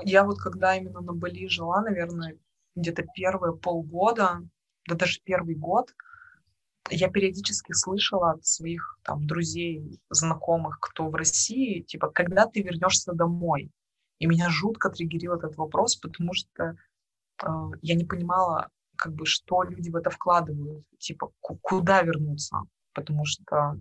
Я 0.03 0.25
вот 0.25 0.39
когда 0.39 0.75
именно 0.75 1.01
на 1.01 1.13
Бали 1.13 1.47
жила, 1.47 1.81
наверное, 1.81 2.37
где-то 2.75 3.03
первые 3.15 3.55
полгода, 3.55 4.41
да 4.87 4.95
даже 4.95 5.19
первый 5.23 5.55
год, 5.55 5.93
я 6.89 7.09
периодически 7.09 7.71
слышала 7.73 8.31
от 8.31 8.45
своих 8.45 8.99
там 9.03 9.25
друзей, 9.25 9.99
знакомых, 10.09 10.79
кто 10.79 11.07
в 11.09 11.15
России, 11.15 11.81
типа, 11.81 12.09
когда 12.09 12.45
ты 12.45 12.61
вернешься 12.61 13.13
домой? 13.13 13.71
И 14.19 14.27
меня 14.27 14.49
жутко 14.49 14.89
триггерил 14.89 15.33
этот 15.33 15.55
вопрос, 15.57 15.95
потому 15.95 16.33
что 16.33 16.75
э, 17.41 17.47
я 17.81 17.95
не 17.95 18.05
понимала, 18.05 18.69
как 18.95 19.13
бы, 19.13 19.25
что 19.25 19.63
люди 19.63 19.89
в 19.89 19.95
это 19.95 20.09
вкладывают, 20.09 20.85
типа, 20.99 21.31
куда 21.39 22.01
вернуться, 22.03 22.57
потому 22.93 23.25
что, 23.25 23.77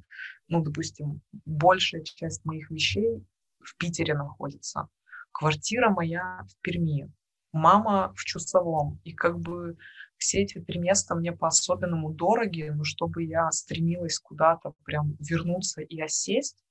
ну, 0.49 0.63
допустим, 0.63 1.21
большая 1.45 2.03
часть 2.03 2.45
моих 2.45 2.71
вещей 2.71 3.25
в 3.61 3.77
Питере 3.77 4.15
находится, 4.15 4.89
квартира 5.33 5.91
моя 5.91 6.45
в 6.49 6.61
Перми, 6.63 7.11
мама 7.53 8.13
в 8.17 8.25
Чусовом. 8.25 9.01
И 9.05 9.13
как 9.13 9.39
бы 9.39 9.77
все 10.17 10.43
эти 10.43 10.61
три 10.61 10.79
места 10.79 11.15
мне 11.15 11.33
по-особенному 11.33 12.13
дороги, 12.13 12.71
но 12.75 12.85
чтобы 12.85 13.25
я 13.25 13.51
стремилась 13.51 14.19
куда-то 14.19 14.75
прям 14.85 15.17
вернуться 15.19 15.83
и 15.83 16.01
осесть, 16.01 16.63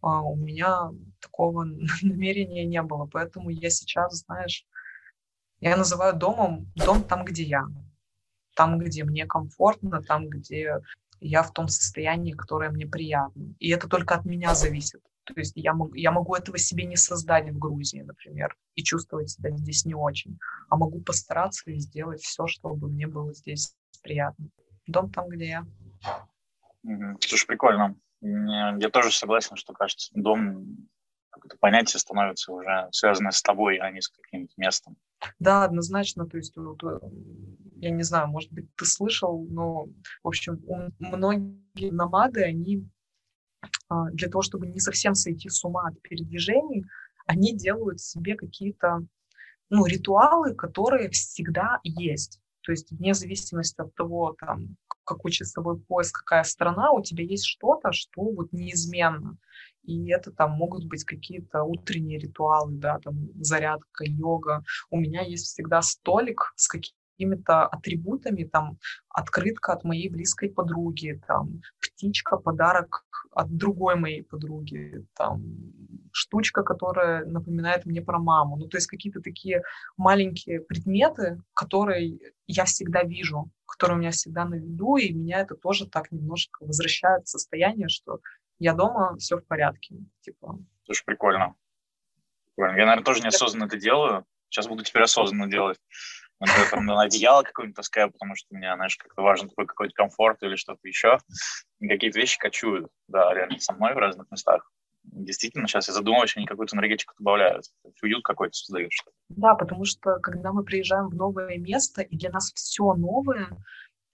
а, 0.00 0.22
у 0.22 0.36
меня 0.36 0.90
такого 1.20 1.64
намерения 2.02 2.64
не 2.64 2.82
было. 2.82 3.06
Поэтому 3.06 3.50
я 3.50 3.70
сейчас, 3.70 4.18
знаешь, 4.18 4.64
я 5.60 5.76
называю 5.76 6.16
домом 6.16 6.72
дом 6.76 7.02
там, 7.02 7.24
где 7.24 7.42
я. 7.42 7.64
Там, 8.54 8.78
где 8.78 9.04
мне 9.04 9.26
комфортно, 9.26 10.02
там, 10.02 10.28
где 10.28 10.80
я 11.20 11.42
в 11.42 11.52
том 11.52 11.68
состоянии, 11.68 12.32
которое 12.32 12.70
мне 12.70 12.86
приятно. 12.86 13.54
И 13.58 13.70
это 13.70 13.88
только 13.88 14.14
от 14.14 14.24
меня 14.24 14.54
зависит. 14.54 15.00
То 15.34 15.40
есть 15.40 15.52
я, 15.56 15.74
могу, 15.74 15.94
я 15.94 16.10
могу 16.10 16.34
этого 16.34 16.58
себе 16.58 16.84
не 16.84 16.96
создать 16.96 17.50
в 17.50 17.58
Грузии, 17.58 18.00
например, 18.00 18.56
и 18.74 18.82
чувствовать 18.82 19.30
себя 19.30 19.50
здесь 19.56 19.84
не 19.84 19.94
очень. 19.94 20.38
А 20.68 20.76
могу 20.76 21.00
постараться 21.00 21.70
и 21.70 21.78
сделать 21.78 22.22
все, 22.22 22.46
чтобы 22.46 22.88
мне 22.88 23.06
было 23.06 23.32
здесь 23.34 23.74
приятно. 24.02 24.48
Дом 24.86 25.10
там, 25.10 25.28
где 25.28 25.48
я. 25.48 25.66
Слушай, 27.20 27.46
прикольно. 27.46 27.96
Я 28.20 28.88
тоже 28.90 29.12
согласен, 29.12 29.56
что, 29.56 29.72
кажется, 29.72 30.10
дом, 30.14 30.88
какое-то 31.30 31.56
понятие 31.58 32.00
становится 32.00 32.52
уже 32.52 32.88
связанное 32.90 33.30
с 33.30 33.42
тобой, 33.42 33.76
а 33.76 33.90
не 33.90 34.00
с 34.00 34.08
каким-то 34.08 34.52
местом. 34.56 34.96
Да, 35.38 35.64
однозначно. 35.64 36.26
То 36.26 36.36
есть, 36.36 36.56
вот, 36.56 36.82
э, 36.84 36.98
я 37.76 37.90
не 37.90 38.02
знаю, 38.02 38.28
может 38.28 38.52
быть, 38.52 38.74
ты 38.76 38.86
слышал, 38.86 39.46
но, 39.48 39.86
в 40.22 40.28
общем, 40.28 40.60
многие 40.98 41.90
намады, 41.90 42.42
они 42.42 42.88
для 44.12 44.28
того, 44.28 44.42
чтобы 44.42 44.66
не 44.66 44.80
совсем 44.80 45.14
сойти 45.14 45.48
с 45.48 45.64
ума 45.64 45.88
от 45.88 46.00
передвижений, 46.02 46.84
они 47.26 47.56
делают 47.56 48.00
себе 48.00 48.36
какие-то 48.36 49.04
ну, 49.70 49.86
ритуалы, 49.86 50.54
которые 50.54 51.10
всегда 51.10 51.80
есть. 51.82 52.40
То 52.62 52.72
есть 52.72 52.90
вне 52.90 53.14
зависимости 53.14 53.80
от 53.80 53.94
того, 53.94 54.34
там, 54.38 54.76
какой 55.04 55.30
часовой 55.30 55.78
пояс, 55.78 56.10
какая 56.10 56.44
страна, 56.44 56.90
у 56.92 57.02
тебя 57.02 57.24
есть 57.24 57.46
что-то, 57.46 57.92
что 57.92 58.22
вот 58.22 58.52
неизменно. 58.52 59.38
И 59.84 60.10
это 60.10 60.32
там 60.32 60.52
могут 60.52 60.84
быть 60.84 61.04
какие-то 61.04 61.62
утренние 61.62 62.18
ритуалы, 62.18 62.72
да, 62.74 62.98
там 62.98 63.28
зарядка, 63.42 64.04
йога. 64.04 64.64
У 64.90 64.98
меня 64.98 65.22
есть 65.22 65.46
всегда 65.46 65.80
столик 65.80 66.52
с 66.56 66.68
какими 66.68 66.97
какими-то 67.18 67.66
атрибутами, 67.66 68.44
там, 68.44 68.78
открытка 69.08 69.72
от 69.72 69.84
моей 69.84 70.08
близкой 70.08 70.50
подруги, 70.50 71.20
там, 71.26 71.60
птичка, 71.80 72.36
подарок 72.36 73.04
от 73.32 73.56
другой 73.56 73.96
моей 73.96 74.22
подруги, 74.22 75.04
там, 75.14 75.42
штучка, 76.12 76.62
которая 76.62 77.24
напоминает 77.24 77.86
мне 77.86 78.00
про 78.00 78.18
маму. 78.18 78.56
Ну, 78.56 78.68
то 78.68 78.76
есть 78.76 78.86
какие-то 78.86 79.20
такие 79.20 79.62
маленькие 79.96 80.60
предметы, 80.60 81.40
которые 81.54 82.18
я 82.46 82.64
всегда 82.64 83.02
вижу, 83.02 83.50
которые 83.66 83.96
у 83.96 84.00
меня 84.00 84.10
всегда 84.10 84.44
на 84.44 84.54
виду, 84.54 84.96
и 84.96 85.12
меня 85.12 85.40
это 85.40 85.54
тоже 85.56 85.86
так 85.86 86.12
немножко 86.12 86.64
возвращает 86.64 87.26
в 87.26 87.28
состояние, 87.28 87.88
что 87.88 88.20
я 88.60 88.74
дома, 88.74 89.16
все 89.18 89.36
в 89.36 89.44
порядке. 89.44 89.96
Типа. 90.20 90.58
Слушай, 90.84 91.04
прикольно. 91.04 91.54
прикольно. 92.54 92.78
Я, 92.78 92.86
наверное, 92.86 93.04
тоже 93.04 93.22
неосознанно 93.22 93.64
это 93.64 93.76
делаю. 93.76 94.24
Сейчас 94.50 94.66
буду 94.66 94.82
теперь 94.82 95.02
осознанно 95.02 95.50
делать. 95.50 95.78
Например, 96.40 96.70
там 96.70 96.86
на 96.86 97.02
одеяло 97.02 97.42
какое-нибудь 97.42 97.76
таскаю, 97.76 98.12
потому 98.12 98.36
что 98.36 98.54
мне, 98.54 98.72
знаешь, 98.74 98.96
как-то 98.96 99.22
важен 99.22 99.48
такой 99.48 99.66
какой-то 99.66 99.94
комфорт 99.94 100.42
или 100.42 100.56
что-то 100.56 100.86
еще. 100.86 101.18
Какие-то 101.80 102.18
вещи 102.18 102.38
кочуют, 102.38 102.88
да, 103.08 103.34
реально 103.34 103.58
со 103.58 103.72
мной 103.72 103.94
в 103.94 103.98
разных 103.98 104.30
местах. 104.30 104.70
Действительно, 105.02 105.66
сейчас 105.66 105.88
я 105.88 105.94
задумываюсь, 105.94 106.36
они 106.36 106.46
какую-то 106.46 106.76
энергетику 106.76 107.14
добавляют, 107.18 107.64
уют 108.02 108.22
какой-то 108.24 108.52
создают. 108.52 108.92
Что 108.92 109.10
да, 109.30 109.54
потому 109.54 109.84
что 109.84 110.18
когда 110.20 110.52
мы 110.52 110.64
приезжаем 110.64 111.08
в 111.08 111.14
новое 111.14 111.58
место, 111.58 112.02
и 112.02 112.16
для 112.16 112.30
нас 112.30 112.52
все 112.54 112.94
новое, 112.94 113.48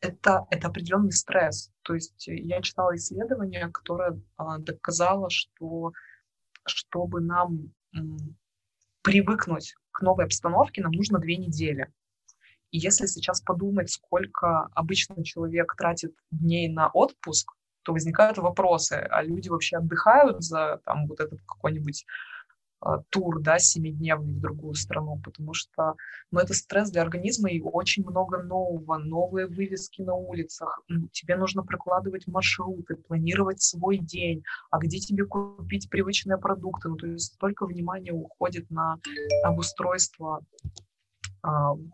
это, 0.01 0.47
это 0.51 0.69
определенный 0.69 1.13
стресс. 1.13 1.71
То 1.83 1.95
есть 1.95 2.27
я 2.27 2.61
читала 2.63 2.95
исследование, 2.97 3.71
которое 3.71 4.21
а, 4.37 4.59
доказало, 4.59 5.31
что 5.31 5.93
чтобы 6.67 7.21
нам 7.21 7.73
м, 7.95 8.37
привыкнуть 9.03 9.75
к 9.93 10.03
новой 10.03 10.25
обстановке, 10.25 10.83
нам 10.83 10.93
нужно 10.93 11.19
две 11.19 11.37
недели. 11.37 11.93
И 12.75 12.79
если 12.79 13.07
сейчас 13.07 13.41
подумать, 13.41 13.89
сколько 13.89 14.69
обычно 14.75 15.23
человек 15.23 15.77
тратит 15.79 16.13
дней 16.33 16.69
на 16.69 16.89
отпуск, 16.89 17.53
то 17.85 17.93
возникают 17.93 18.39
вопросы, 18.39 18.95
а 18.95 19.23
люди 19.23 19.49
вообще 19.49 19.77
отдыхают 19.77 20.43
за 20.43 20.81
там 20.85 21.07
вот 21.07 21.21
этот 21.21 21.39
какой-нибудь 21.47 22.05
э, 22.85 22.89
тур, 23.11 23.41
да, 23.41 23.61
семидневный 23.61 24.35
в 24.35 24.41
другую 24.41 24.75
страну, 24.75 25.21
потому 25.23 25.55
что, 25.55 25.95
ну, 26.33 26.41
это 26.41 26.53
стресс 26.53 26.91
для 26.91 27.03
организма 27.03 27.49
и 27.49 27.61
очень 27.61 28.03
много 28.05 28.43
нового, 28.43 28.99
новые 28.99 29.47
вывески 29.47 30.03
на 30.03 30.15
улицах, 30.15 30.83
тебе 31.13 31.37
нужно 31.37 31.63
прокладывать 31.63 32.27
маршруты, 32.27 32.97
планировать 32.97 33.63
свой 33.63 33.99
день, 33.99 34.43
а 34.73 34.79
где 34.79 34.99
тебе 34.99 35.27
купить 35.27 35.89
привычные 35.91 36.39
продукты, 36.39 36.89
ну, 36.89 36.97
то 36.97 37.07
есть 37.07 37.35
столько 37.35 37.67
внимания 37.67 38.13
уходит 38.13 38.69
на 38.69 38.99
обустройство 39.45 40.41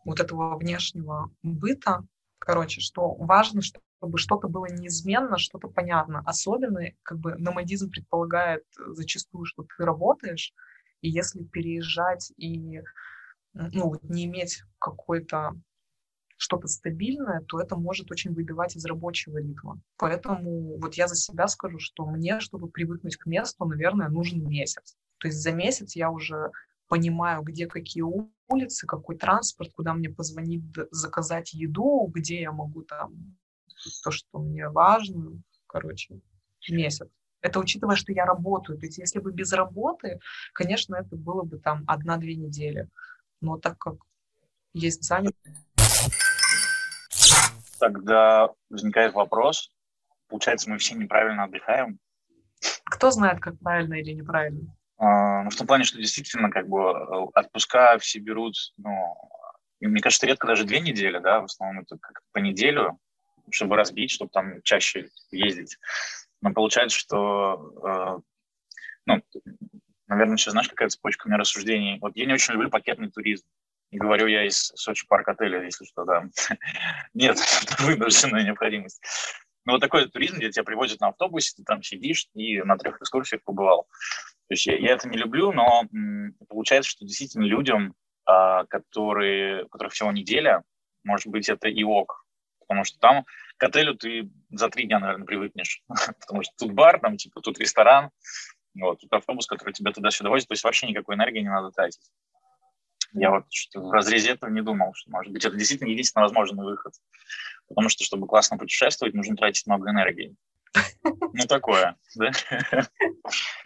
вот 0.05 0.21
этого 0.21 0.57
внешнего 0.57 1.31
быта. 1.43 2.05
Короче, 2.39 2.81
что 2.81 3.15
важно, 3.15 3.61
чтобы 3.63 4.17
что-то 4.17 4.49
было 4.49 4.67
неизменно, 4.67 5.39
что-то 5.39 5.69
понятно. 5.69 6.23
Особенно, 6.25 6.81
как 7.03 7.19
бы, 7.19 7.35
номадизм 7.37 7.91
предполагает 7.91 8.65
зачастую, 8.89 9.45
что 9.45 9.65
ты 9.65 9.85
работаешь, 9.85 10.55
и 11.03 11.11
если 11.11 11.43
переезжать 11.43 12.33
и 12.37 12.83
ну, 13.55 13.97
не 14.03 14.27
иметь 14.27 14.63
какой-то 14.79 15.55
что-то 16.37 16.69
стабильное, 16.69 17.43
то 17.43 17.61
это 17.61 17.77
может 17.77 18.11
очень 18.11 18.33
выбивать 18.33 18.75
из 18.75 18.87
рабочего 18.87 19.37
ритма. 19.37 19.79
Поэтому 19.99 20.79
вот 20.79 20.95
я 20.95 21.07
за 21.07 21.15
себя 21.15 21.47
скажу, 21.49 21.79
что 21.79 22.07
мне, 22.07 22.41
чтобы 22.41 22.69
привыкнуть 22.69 23.17
к 23.19 23.27
месту, 23.27 23.67
наверное, 23.67 24.09
нужен 24.09 24.49
месяц. 24.49 24.97
То 25.19 25.29
есть 25.29 25.43
за 25.43 25.53
месяц 25.53 25.97
я 25.97 26.11
уже 26.11 26.51
понимаю, 26.91 27.43
где 27.43 27.69
какие 27.69 28.03
улицы, 28.49 28.87
какой 28.87 29.17
транспорт, 29.17 29.73
куда 29.73 29.95
мне 29.95 30.11
позвонить, 30.11 30.65
заказать 30.91 31.55
еду, 31.55 32.11
где 32.13 32.41
я 32.41 32.51
могу 32.51 32.83
там 32.83 33.39
то, 34.03 34.11
что 34.11 34.41
мне 34.41 34.69
важно, 34.69 35.41
короче, 35.69 36.21
месяц. 36.69 37.09
Это 37.43 37.61
учитывая, 37.61 37.95
что 37.95 38.13
я 38.13 38.27
работаю. 38.27 38.77
То 38.77 38.87
есть 38.87 38.99
если 38.99 39.21
бы 39.21 39.33
без 39.33 39.53
работы, 39.53 40.19
конечно, 40.53 40.97
это 40.97 41.15
было 41.15 41.43
бы 41.43 41.59
там 41.59 41.85
одна-две 41.87 42.35
недели. 42.35 42.89
Но 43.41 43.57
так 43.57 43.79
как 43.79 43.95
есть 44.75 45.05
занятость... 45.05 45.39
Тогда 47.79 48.51
возникает 48.69 49.15
вопрос. 49.15 49.73
Получается, 50.29 50.69
мы 50.69 50.79
все 50.79 50.97
неправильно 50.97 51.45
отдыхаем? 51.45 52.01
Кто 52.85 53.13
знает, 53.13 53.41
как 53.41 53.59
правильно 53.61 53.95
или 53.95 54.13
неправильно? 54.13 54.77
Ну, 55.45 55.51
в 55.51 55.57
том 55.57 55.67
плане, 55.67 55.85
что 55.85 55.99
действительно 55.99 56.51
как 56.51 56.69
бы 56.69 56.79
э, 56.79 56.93
отпуска 57.35 57.99
все 57.99 58.19
берут, 58.19 58.55
ну, 58.77 59.17
мне 59.81 60.01
кажется, 60.01 60.27
редко 60.27 60.47
даже 60.47 60.65
две 60.65 60.81
недели, 60.81 61.19
да, 61.19 61.41
в 61.41 61.45
основном 61.45 61.83
это 61.83 61.97
как 61.99 62.23
по 62.33 62.39
неделю, 62.39 62.99
чтобы 63.51 63.77
разбить, 63.77 64.11
чтобы 64.11 64.31
там 64.31 64.63
чаще 64.63 65.09
ездить. 65.31 65.79
Но 66.43 66.53
получается, 66.53 66.99
что, 66.99 67.75
э, 67.85 68.21
ну, 69.07 69.23
наверное, 70.07 70.37
сейчас 70.37 70.53
знаешь, 70.53 70.69
какая 70.69 70.89
цепочка 70.89 71.27
у 71.27 71.29
меня 71.29 71.39
рассуждений. 71.39 71.99
Вот 72.01 72.17
я 72.17 72.27
не 72.27 72.35
очень 72.35 72.55
люблю 72.55 72.71
пакетный 72.71 73.11
туризм. 73.11 73.47
И 73.91 73.99
говорю 73.99 74.27
я 74.27 74.47
из 74.47 74.73
Сочи 74.77 75.07
парк 75.07 75.29
отеля, 75.29 75.65
если 75.65 75.85
что, 75.85 76.05
да. 76.05 76.29
Нет, 77.15 77.39
это 77.63 77.83
вынужденная 77.83 78.45
необходимость. 78.45 79.03
Ну, 79.67 79.73
вот 79.73 79.81
такой 79.81 80.09
туризм, 80.09 80.37
где 80.37 80.51
тебя 80.51 80.65
привозят 80.65 81.01
на 81.01 81.09
автобусе, 81.09 81.55
ты 81.57 81.65
там 81.65 81.83
сидишь 81.83 82.29
и 82.35 82.63
на 82.63 82.77
трех 82.79 83.01
экскурсиях 83.01 83.43
побывал. 83.43 83.87
То 84.49 84.55
есть 84.55 84.67
я, 84.67 84.77
я 84.77 84.93
это 84.93 85.09
не 85.09 85.19
люблю, 85.19 85.53
но 85.53 85.85
м, 85.93 86.35
получается, 86.49 86.91
что 86.91 87.05
действительно 87.05 87.45
людям, 87.45 87.95
а, 88.25 88.65
которые, 88.65 89.65
у 89.65 89.69
которых 89.69 89.93
всего 89.93 90.13
неделя, 90.13 90.65
может 91.05 91.29
быть, 91.29 91.49
это 91.49 91.69
и 91.69 91.85
ок. 91.85 92.25
Потому 92.61 92.85
что 92.85 92.99
там 92.99 93.25
к 93.57 93.65
отелю 93.65 93.95
ты 93.95 94.31
за 94.51 94.69
три 94.71 94.87
дня, 94.87 94.99
наверное, 94.99 95.27
привыкнешь. 95.27 95.83
Потому 96.21 96.43
что 96.43 96.53
тут 96.59 96.73
бар, 96.73 96.99
там, 97.01 97.17
типа, 97.17 97.41
тут 97.41 97.59
ресторан, 97.59 98.11
вот, 98.75 99.01
тут 99.01 99.13
автобус, 99.13 99.47
который 99.47 99.73
тебя 99.73 99.93
туда-сюда 99.93 100.31
возит, 100.31 100.49
то 100.49 100.53
есть 100.53 100.65
вообще 100.65 100.87
никакой 100.87 101.17
энергии 101.17 101.41
не 101.41 101.51
надо 101.51 101.71
тратить. 101.71 102.11
Я 103.13 103.31
вот 103.31 103.45
в 103.75 103.91
разрезе 103.91 104.33
этого 104.33 104.51
не 104.51 104.63
думал, 104.63 104.93
что, 104.95 105.11
может 105.11 105.33
быть, 105.33 105.45
это 105.45 105.57
действительно 105.57 105.89
единственный 105.89 106.23
возможный 106.23 106.65
выход. 106.65 106.93
Потому 107.69 107.89
что, 107.89 108.05
чтобы 108.05 108.27
классно 108.27 108.59
путешествовать, 108.59 109.15
нужно 109.15 109.37
тратить 109.37 109.67
много 109.67 109.91
энергии. 109.91 110.37
Ну, 111.33 111.47
такое, 111.49 111.97
да? 112.17 112.33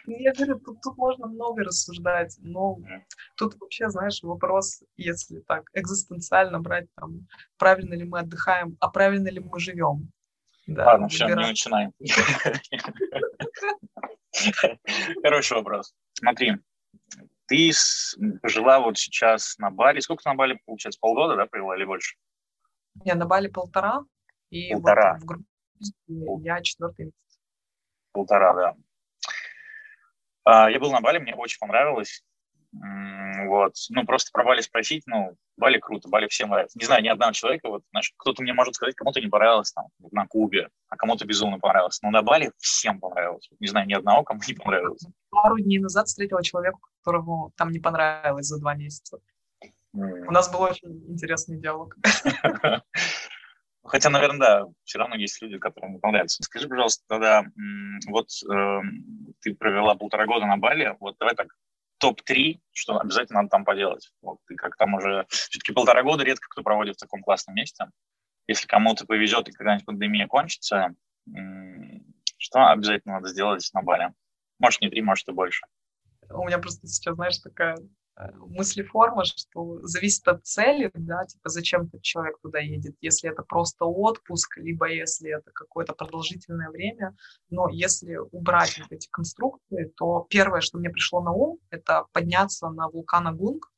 Я 0.06 0.32
говорю, 0.32 0.60
тут, 0.60 0.80
тут 0.82 0.96
можно 0.96 1.26
много 1.26 1.64
рассуждать, 1.64 2.36
но 2.40 2.78
тут 3.36 3.56
вообще, 3.58 3.88
знаешь, 3.88 4.22
вопрос, 4.22 4.82
если 4.96 5.40
так 5.40 5.64
экзистенциально 5.72 6.60
брать, 6.60 6.86
там, 6.94 7.26
правильно 7.56 7.94
ли 7.94 8.04
мы 8.04 8.20
отдыхаем, 8.20 8.76
а 8.80 8.90
правильно 8.90 9.28
ли 9.28 9.40
мы 9.40 9.58
живем. 9.58 10.12
Да, 10.66 10.86
Ладно, 10.86 11.08
все, 11.08 11.26
не 11.26 11.34
начинаем. 11.34 11.92
Хороший 15.22 15.56
вопрос. 15.56 15.94
Смотри, 16.12 16.58
ты 17.46 17.70
жила 18.42 18.80
вот 18.80 18.98
сейчас 18.98 19.58
на 19.58 19.70
Бали. 19.70 20.00
Сколько 20.00 20.22
ты 20.24 20.28
на 20.30 20.34
Бали, 20.34 20.58
получается, 20.66 20.98
полгода, 21.00 21.36
да, 21.36 21.46
провела 21.46 21.76
или 21.76 21.84
больше? 21.84 22.16
Я 23.04 23.14
на 23.14 23.26
Бали 23.26 23.48
полтора. 23.48 24.04
И 24.50 24.72
полтора. 24.72 25.14
Вот 25.14 25.22
в 25.22 25.24
группе 25.26 25.44
я 26.42 26.62
четвертый 26.62 27.06
месяц. 27.06 27.38
Полтора, 28.12 28.54
да. 28.54 28.74
А, 30.44 30.70
я 30.70 30.78
был 30.78 30.92
на 30.92 31.00
Бали, 31.00 31.18
мне 31.18 31.34
очень 31.34 31.58
понравилось. 31.58 32.24
Вот. 33.46 33.74
Ну, 33.90 34.04
просто 34.04 34.30
про 34.32 34.44
Бали 34.44 34.60
спросить, 34.60 35.04
ну, 35.06 35.36
Бали 35.56 35.78
круто, 35.78 36.08
Бали 36.08 36.26
всем 36.28 36.50
нравится. 36.50 36.78
Не 36.78 36.86
знаю, 36.86 37.02
ни 37.02 37.08
одного 37.08 37.32
человека, 37.32 37.68
вот, 37.68 37.82
знаешь, 37.90 38.12
кто-то 38.16 38.42
мне 38.42 38.52
может 38.52 38.74
сказать, 38.74 38.94
кому-то 38.96 39.20
не 39.20 39.28
понравилось 39.28 39.72
там, 39.72 39.86
на 40.10 40.26
Кубе, 40.26 40.68
а 40.88 40.96
кому-то 40.96 41.24
безумно 41.24 41.58
понравилось. 41.58 42.00
Но 42.02 42.10
на 42.10 42.22
Бали 42.22 42.52
всем 42.58 42.98
понравилось. 43.00 43.48
Не 43.60 43.68
знаю, 43.68 43.86
ни 43.86 43.94
одного, 43.94 44.24
кому 44.24 44.40
не 44.46 44.54
понравилось. 44.54 45.06
Пару 45.30 45.58
дней 45.58 45.78
назад 45.78 46.08
встретила 46.08 46.42
человека, 46.42 46.78
которому 47.04 47.52
там 47.56 47.70
не 47.70 47.78
понравилось 47.78 48.46
за 48.46 48.58
два 48.58 48.74
месяца. 48.74 49.18
Mm. 49.94 50.26
У 50.26 50.30
нас 50.30 50.50
был 50.50 50.62
очень 50.62 51.04
интересный 51.08 51.58
диалог. 51.58 51.96
Хотя, 53.84 54.08
наверное, 54.08 54.38
да, 54.38 54.66
все 54.84 54.98
равно 54.98 55.14
есть 55.16 55.42
люди, 55.42 55.58
которым 55.58 55.92
не 55.92 55.98
понравится. 55.98 56.42
Скажи, 56.42 56.66
пожалуйста, 56.66 57.04
тогда, 57.06 57.44
вот 58.08 58.28
э, 58.50 58.80
ты 59.40 59.54
провела 59.54 59.94
полтора 59.94 60.24
года 60.24 60.46
на 60.46 60.56
Бали, 60.56 60.96
вот 61.00 61.16
давай 61.18 61.34
так, 61.34 61.48
топ-3, 61.98 62.60
что 62.72 62.98
обязательно 62.98 63.40
надо 63.40 63.50
там 63.50 63.64
поделать. 63.66 64.10
Вот 64.22 64.38
ты 64.46 64.56
как 64.56 64.76
там 64.76 64.94
уже... 64.94 65.26
Все-таки 65.28 65.74
полтора 65.74 66.02
года 66.02 66.24
редко 66.24 66.48
кто 66.48 66.62
проводит 66.62 66.96
в 66.96 67.00
таком 67.00 67.22
классном 67.22 67.56
месте. 67.56 67.84
Если 68.46 68.66
кому-то 68.66 69.04
повезет 69.04 69.48
и 69.48 69.52
когда-нибудь 69.52 69.86
пандемия 69.86 70.26
кончится, 70.26 70.94
что 72.38 72.66
обязательно 72.66 73.16
надо 73.16 73.28
сделать 73.28 73.68
на 73.74 73.82
Бали? 73.82 74.14
Может, 74.58 74.80
не 74.80 74.88
три, 74.88 75.02
может, 75.02 75.28
и 75.28 75.32
больше. 75.32 75.66
У 76.30 76.44
меня 76.44 76.58
просто 76.58 76.86
сейчас, 76.86 77.14
знаешь, 77.14 77.38
такая 77.38 77.76
Э, 78.16 78.30
мыслеформа, 78.32 79.24
что 79.24 79.80
зависит 79.82 80.26
от 80.28 80.46
цели, 80.46 80.90
да, 80.94 81.24
типа 81.24 81.48
зачем 81.48 81.82
этот 81.82 82.02
человек 82.02 82.38
туда 82.40 82.60
едет, 82.60 82.94
если 83.00 83.28
это 83.28 83.42
просто 83.42 83.86
отпуск, 83.86 84.56
либо 84.58 84.88
если 84.88 85.36
это 85.36 85.50
какое-то 85.50 85.94
продолжительное 85.94 86.70
время. 86.70 87.16
Но 87.50 87.68
если 87.68 88.16
убрать 88.16 88.78
вот 88.78 88.92
эти 88.92 89.08
конструкции, 89.10 89.92
то 89.96 90.26
первое, 90.30 90.60
что 90.60 90.78
мне 90.78 90.90
пришло 90.90 91.22
на 91.22 91.32
ум, 91.32 91.58
это 91.70 92.04
подняться 92.12 92.68
на 92.68 92.88
вулкан 92.88 93.26
Агунг, 93.26 93.72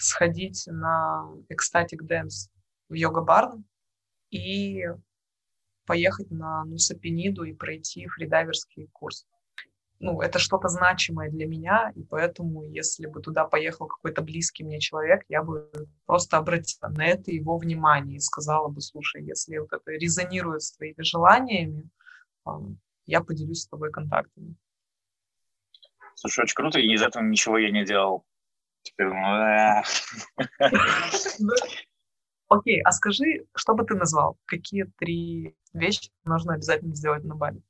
сходить 0.00 0.64
на 0.66 1.30
Ecstatic 1.48 2.00
Dance 2.02 2.50
в 2.88 2.94
йога-барн 2.94 3.64
и 4.30 4.84
поехать 5.86 6.30
на 6.32 6.64
Нусапениду 6.64 7.44
и 7.44 7.52
пройти 7.54 8.06
фридайверский 8.08 8.88
курс 8.92 9.26
ну, 10.00 10.20
это 10.20 10.38
что-то 10.38 10.68
значимое 10.68 11.28
для 11.30 11.46
меня, 11.46 11.92
и 11.96 12.04
поэтому, 12.04 12.64
если 12.64 13.06
бы 13.06 13.20
туда 13.20 13.44
поехал 13.44 13.86
какой-то 13.86 14.22
близкий 14.22 14.64
мне 14.64 14.78
человек, 14.78 15.24
я 15.28 15.42
бы 15.42 15.70
просто 16.06 16.36
обратила 16.36 16.88
на 16.88 17.04
это 17.04 17.30
его 17.32 17.58
внимание 17.58 18.16
и 18.16 18.20
сказала 18.20 18.68
бы, 18.68 18.80
слушай, 18.80 19.24
если 19.24 19.58
вот 19.58 19.72
это 19.72 19.90
резонирует 19.92 20.62
с 20.62 20.76
твоими 20.76 21.02
желаниями, 21.02 21.88
я 23.06 23.22
поделюсь 23.22 23.62
с 23.62 23.68
тобой 23.68 23.90
контактами. 23.90 24.54
Слушай, 26.14 26.44
очень 26.44 26.54
круто, 26.54 26.78
и 26.78 26.92
из 26.92 27.02
этого 27.02 27.22
ничего 27.22 27.58
я 27.58 27.70
не 27.70 27.84
делал. 27.84 28.24
Теперь, 28.82 29.08
ну, 31.38 31.52
Окей, 32.48 32.80
а 32.82 32.92
скажи, 32.92 33.46
что 33.54 33.74
бы 33.74 33.84
ты 33.84 33.94
назвал? 33.94 34.38
Какие 34.46 34.84
три 34.98 35.54
вещи 35.74 36.10
нужно 36.24 36.54
обязательно 36.54 36.94
сделать 36.94 37.24
на 37.24 37.34
Бали? 37.34 37.62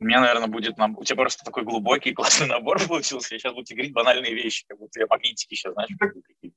У 0.00 0.04
меня, 0.04 0.20
наверное, 0.20 0.48
будет... 0.48 0.74
У 0.78 1.04
тебя 1.04 1.16
просто 1.16 1.44
такой 1.44 1.62
глубокий, 1.62 2.12
классный 2.12 2.46
набор 2.46 2.78
получился. 2.88 3.34
Я 3.34 3.38
сейчас 3.38 3.52
буду 3.52 3.64
тебе 3.64 3.76
говорить 3.78 3.94
банальные 3.94 4.34
вещи, 4.34 4.64
как 4.68 4.78
будто 4.78 5.00
я 5.00 5.06
магнитики 5.08 5.54
сейчас, 5.54 5.72
знаешь, 5.72 5.90
какие 5.98 6.52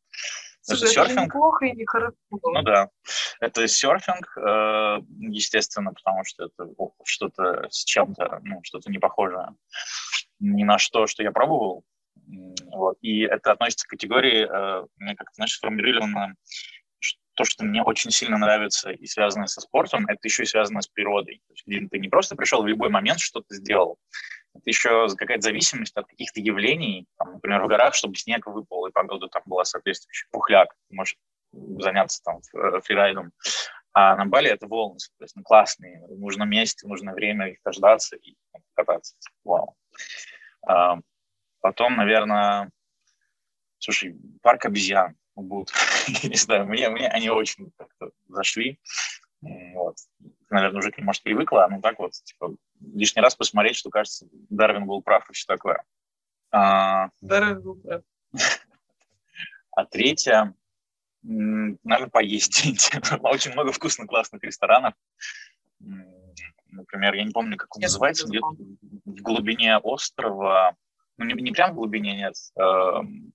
Слушай, 0.62 1.12
это 1.12 1.22
неплохо 1.22 1.66
и 1.66 1.72
нехорошо. 1.72 2.16
Ну 2.30 2.62
да. 2.62 2.90
Это 3.40 3.68
серфинг, 3.70 4.38
э, 4.38 5.00
естественно, 5.20 5.94
потому 5.94 6.26
что 6.26 6.46
это 6.46 6.70
что-то 7.06 7.68
с 7.70 7.86
чем-то, 7.86 8.42
ну, 8.44 8.60
что-то 8.64 8.92
не 8.92 9.00
похожее 9.00 9.56
ни 10.40 10.64
на 10.64 10.78
что, 10.78 11.08
что 11.08 11.24
я 11.24 11.32
пробовал. 11.32 11.84
Вот. 12.72 12.98
И 13.02 13.22
это 13.22 13.52
относится 13.52 13.88
к 13.88 13.92
категории, 13.92 14.44
э, 14.44 15.16
как 15.16 15.34
знаешь, 15.34 15.54
сформулировано 15.54 16.36
то, 17.38 17.46
что 17.46 17.64
мне 17.64 17.84
очень 17.84 18.10
сильно 18.10 18.38
нравится 18.38 18.90
и 18.90 19.06
связано 19.06 19.46
со 19.46 19.62
спортом, 19.62 20.08
это 20.08 20.20
еще 20.24 20.44
и 20.44 20.48
связано 20.48 20.82
с 20.82 20.88
природой. 20.88 21.42
То 21.48 21.54
есть, 21.54 21.90
ты 21.92 22.00
не 22.00 22.10
просто 22.10 22.36
пришел 22.36 22.64
в 22.64 22.68
любой 22.68 22.90
момент 22.90 23.20
что-то 23.20 23.54
сделал, 23.54 24.00
это 24.56 24.64
еще 24.66 25.08
какая-то 25.16 25.44
зависимость 25.44 25.96
от 25.96 26.08
каких-то 26.08 26.40
явлений, 26.40 27.06
там, 27.18 27.34
например, 27.34 27.64
в 27.64 27.68
горах, 27.68 27.94
чтобы 27.94 28.16
снег 28.16 28.48
выпал, 28.48 28.88
и 28.88 28.92
погода 28.92 29.28
там 29.28 29.44
была 29.46 29.64
соответствующая, 29.66 30.28
пухляк, 30.32 30.70
ты 30.90 30.96
можешь 30.96 31.18
заняться 31.52 32.22
там 32.24 32.40
э, 32.56 32.82
фрирайдом. 32.82 33.32
А 33.94 34.16
на 34.16 34.26
Бали 34.26 34.50
это 34.50 34.68
волны, 34.68 35.00
соответственно, 35.00 35.44
классные. 35.44 36.06
В 36.08 36.20
нужном 36.20 36.50
месте, 36.50 36.86
в 36.86 36.90
нужное 36.90 37.14
время 37.14 37.50
их 37.50 37.60
дождаться 37.64 38.16
и 38.16 38.36
кататься. 38.76 39.16
Вау. 39.44 39.76
А, 40.68 40.98
потом, 41.62 41.96
наверное, 41.96 42.70
слушай, 43.80 44.16
парк 44.42 44.66
обезьян 44.66 45.16
не 46.24 46.36
знаю, 46.36 46.66
мне, 46.66 46.90
мне 46.90 47.08
они 47.08 47.30
очень 47.30 47.72
зашли. 48.28 48.80
Вот. 49.42 49.96
Наверное, 50.50 50.80
уже 50.80 50.92
к 50.92 50.98
ним, 50.98 51.06
может, 51.06 51.24
привыкла, 51.24 51.68
но 51.70 51.82
так 51.82 52.00
вот, 52.00 52.14
типа, 52.14 52.56
лишний 52.80 53.22
раз 53.22 53.36
посмотреть, 53.36 53.76
что, 53.76 53.90
кажется, 53.90 54.28
Дарвин 54.50 54.86
был 54.86 55.02
прав 55.02 55.30
и 55.30 55.34
все 55.34 55.46
такое. 55.46 55.84
А, 56.52 57.10
Дарвин 57.22 57.62
был 57.62 57.76
прав. 57.76 58.02
А 59.72 59.86
третье, 59.86 60.56
наверное, 61.22 62.10
поесть. 62.10 62.66
Очень 63.22 63.52
много 63.52 63.72
вкусных, 63.72 64.08
классных 64.08 64.42
ресторанов. 64.44 64.94
Например, 66.70 67.14
я 67.14 67.24
не 67.24 67.32
помню, 67.32 67.58
как 67.58 67.76
он 67.76 67.82
я 67.82 67.88
называется, 67.88 68.28
где-то 68.28 68.48
в 68.48 69.22
глубине 69.22 69.78
острова, 69.78 70.76
ну, 71.18 71.26
не, 71.26 71.34
не 71.34 71.52
прям 71.52 71.72
в 71.72 71.76
глубине, 71.76 72.16
нет, 72.16 72.36
эм, 72.56 73.34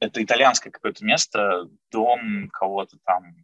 это 0.00 0.22
итальянское 0.22 0.70
какое-то 0.70 1.04
место, 1.04 1.68
дом 1.90 2.48
кого-то 2.50 2.98
там, 3.04 3.34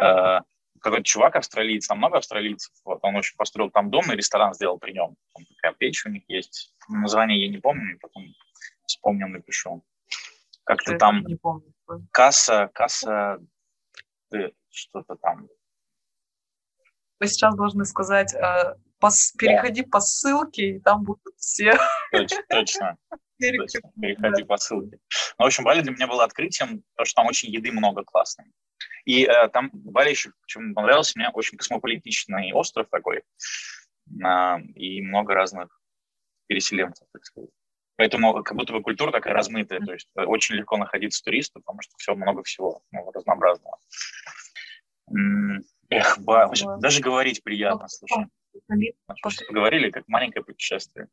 э, 0.00 0.40
какой-то 0.80 1.04
чувак 1.04 1.36
австралиец, 1.36 1.86
там 1.86 1.98
много 1.98 2.18
австралийцев, 2.18 2.72
вот, 2.84 2.98
он 3.02 3.16
очень 3.16 3.36
построил 3.36 3.70
там 3.70 3.90
дом 3.90 4.10
и 4.12 4.16
ресторан 4.16 4.54
сделал 4.54 4.78
при 4.78 4.92
нем. 4.92 5.16
Там 5.34 5.44
такая 5.56 5.72
печь 5.74 6.04
у 6.06 6.08
них 6.10 6.24
есть. 6.28 6.74
Название 6.88 7.44
я 7.44 7.50
не 7.50 7.58
помню, 7.58 7.98
потом 8.00 8.24
вспомню, 8.86 9.28
напишу. 9.28 9.84
Как-то 10.64 10.96
там 10.96 11.24
не 11.24 11.36
помню. 11.36 11.72
касса, 12.10 12.70
касса, 12.72 13.38
что-то 14.70 15.16
там. 15.16 15.48
Мы 17.20 17.26
сейчас 17.28 17.54
должны 17.54 17.84
сказать, 17.84 18.34
э, 18.34 18.74
пос, 19.02 19.32
переходи 19.32 19.82
да. 19.82 19.88
по 19.90 20.00
ссылке, 20.00 20.76
и 20.76 20.78
там 20.78 21.02
будут 21.02 21.34
все. 21.36 21.76
Точно, 22.12 22.42
точно. 22.48 22.96
Переходи 23.36 24.44
по 24.44 24.56
ссылке. 24.56 24.98
Ну, 25.38 25.44
в 25.44 25.46
общем, 25.46 25.64
Бали 25.64 25.80
для 25.80 25.90
меня 25.90 26.06
было 26.06 26.22
открытием, 26.22 26.84
потому 26.94 27.06
что 27.06 27.14
там 27.16 27.26
очень 27.26 27.50
еды 27.50 27.72
много 27.72 28.04
классной. 28.04 28.46
И 29.04 29.24
э, 29.24 29.48
там 29.48 29.70
Бали 29.72 30.10
еще, 30.10 30.30
почему 30.40 30.72
понравился, 30.72 31.14
мне 31.16 31.28
очень 31.30 31.58
космополитичный 31.58 32.52
остров 32.52 32.86
такой, 32.90 33.18
э, 33.18 34.60
и 34.76 35.02
много 35.02 35.34
разных 35.34 35.80
переселенцев, 36.46 37.08
так 37.12 37.24
сказать. 37.24 37.50
Поэтому 37.96 38.44
как 38.44 38.56
будто 38.56 38.72
бы 38.72 38.82
культура 38.82 39.10
такая 39.10 39.34
размытая, 39.34 39.80
то 39.80 39.92
есть 39.92 40.08
э, 40.16 40.22
очень 40.22 40.54
легко 40.54 40.76
находиться 40.76 41.24
туристу, 41.24 41.58
потому 41.58 41.82
что 41.82 41.92
все 41.98 42.14
много 42.14 42.44
всего 42.44 42.82
ну, 42.92 43.10
разнообразного. 43.10 43.78
Эх, 45.90 46.18
ба, 46.20 46.52
даже 46.78 47.00
говорить 47.00 47.42
приятно, 47.42 47.88
слушай. 47.88 48.28
Что 49.28 49.44
поговорили, 49.46 49.90
как 49.90 50.08
маленькое 50.08 50.44
путешествие. 50.44 51.08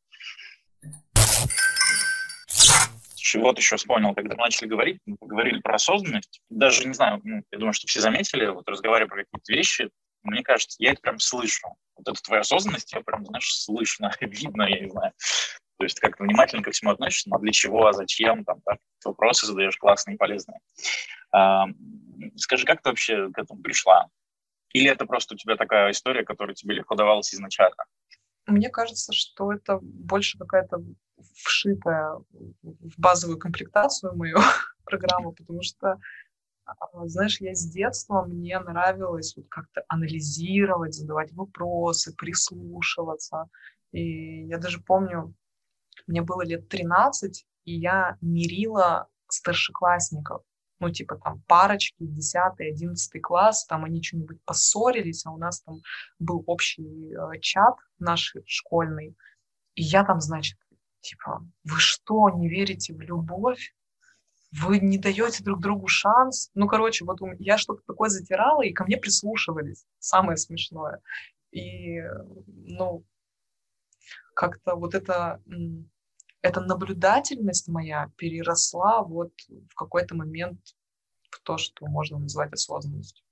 Вот 3.35 3.57
еще 3.59 3.75
вспомнил, 3.75 4.15
когда 4.15 4.35
мы 4.35 4.41
начали 4.41 4.67
говорить, 4.67 4.99
мы 5.05 5.15
поговорили 5.17 5.59
про 5.59 5.75
осознанность. 5.75 6.41
Даже, 6.49 6.87
не 6.87 6.93
знаю, 6.93 7.21
ну, 7.23 7.43
я 7.51 7.57
думаю, 7.59 7.73
что 7.73 7.85
все 7.85 8.01
заметили, 8.01 8.47
вот 8.47 8.67
разговаривая 8.67 9.07
про 9.07 9.23
какие-то 9.23 9.53
вещи, 9.53 9.89
мне 10.23 10.41
кажется, 10.41 10.75
я 10.79 10.91
это 10.91 11.01
прям 11.01 11.19
слышу. 11.19 11.67
Вот 11.95 12.07
эту 12.07 12.21
твою 12.21 12.41
осознанность 12.41 12.91
я 12.93 13.01
прям, 13.01 13.25
знаешь, 13.25 13.53
слышно, 13.53 14.11
видно, 14.21 14.63
я 14.63 14.79
не 14.79 14.89
знаю. 14.89 15.13
То 15.77 15.85
есть 15.85 15.99
как 15.99 16.19
внимательно 16.19 16.61
ко 16.61 16.71
всему 16.71 16.91
относишься, 16.91 17.29
но 17.29 17.37
для 17.37 17.51
чего, 17.53 17.87
а 17.87 17.93
зачем, 17.93 18.43
там, 18.43 18.59
так, 18.65 18.79
вопросы 19.05 19.45
задаешь 19.45 19.77
классные 19.77 20.15
и 20.15 20.17
полезные. 20.17 20.59
А, 21.31 21.67
скажи, 22.35 22.65
как 22.65 22.81
ты 22.81 22.89
вообще 22.89 23.29
к 23.31 23.37
этому 23.37 23.61
пришла? 23.61 24.07
Или 24.73 24.89
это 24.89 25.05
просто 25.05 25.33
у 25.33 25.37
тебя 25.37 25.55
такая 25.55 25.91
история, 25.91 26.23
которая 26.23 26.55
тебе 26.55 26.75
легко 26.75 26.95
давалась 26.95 27.33
изначально? 27.33 27.85
Мне 28.45 28.69
кажется, 28.69 29.13
что 29.13 29.51
это 29.51 29.79
больше 29.81 30.37
какая-то 30.37 30.83
вшитая 31.35 32.17
в 32.61 32.93
базовую 32.97 33.37
комплектацию 33.37 34.15
мою 34.15 34.37
программу, 34.85 35.33
потому 35.33 35.61
что, 35.61 35.99
а, 36.65 37.07
знаешь, 37.07 37.41
я 37.41 37.53
с 37.53 37.65
детства, 37.65 38.23
мне 38.25 38.59
нравилось 38.59 39.35
вот 39.35 39.47
как-то 39.49 39.83
анализировать, 39.87 40.93
задавать 40.93 41.31
вопросы, 41.33 42.15
прислушиваться. 42.15 43.49
И 43.91 44.45
я 44.45 44.57
даже 44.57 44.81
помню, 44.81 45.33
мне 46.07 46.21
было 46.21 46.43
лет 46.43 46.69
13, 46.69 47.45
и 47.65 47.73
я 47.75 48.17
мирила 48.21 49.07
старшеклассников. 49.27 50.41
Ну, 50.79 50.89
типа 50.89 51.17
там 51.17 51.41
парочки, 51.47 51.95
10 51.99 52.35
11 52.59 53.21
класс, 53.21 53.65
там 53.65 53.83
они 53.85 54.01
что-нибудь 54.01 54.41
поссорились, 54.45 55.25
а 55.25 55.31
у 55.31 55.37
нас 55.37 55.61
там 55.61 55.81
был 56.19 56.43
общий 56.47 57.13
э, 57.13 57.39
чат 57.41 57.75
наш 57.99 58.35
школьный. 58.45 59.15
И 59.75 59.83
я 59.83 60.05
там, 60.05 60.21
значит, 60.21 60.57
типа, 61.01 61.45
вы 61.63 61.79
что, 61.79 62.29
не 62.29 62.49
верите 62.49 62.93
в 62.93 63.01
любовь? 63.01 63.73
Вы 64.51 64.79
не 64.79 64.97
даете 64.97 65.43
друг 65.43 65.59
другу 65.59 65.87
шанс? 65.87 66.49
Ну, 66.55 66.67
короче, 66.67 67.05
вот 67.05 67.19
я 67.37 67.57
что-то 67.57 67.81
такое 67.85 68.09
затирала, 68.09 68.63
и 68.63 68.73
ко 68.73 68.83
мне 68.83 68.97
прислушивались. 68.97 69.85
Самое 69.99 70.37
смешное. 70.37 71.01
И, 71.51 72.01
ну, 72.47 73.03
как-то 74.33 74.75
вот 74.75 74.95
это 74.95 75.41
эта 76.41 76.61
наблюдательность 76.61 77.67
моя 77.67 78.11
переросла 78.15 79.03
вот 79.03 79.31
в 79.69 79.75
какой-то 79.75 80.15
момент 80.15 80.59
в 81.29 81.41
то, 81.41 81.57
что 81.57 81.85
можно 81.87 82.17
назвать 82.17 82.53
осознанностью. 82.53 83.25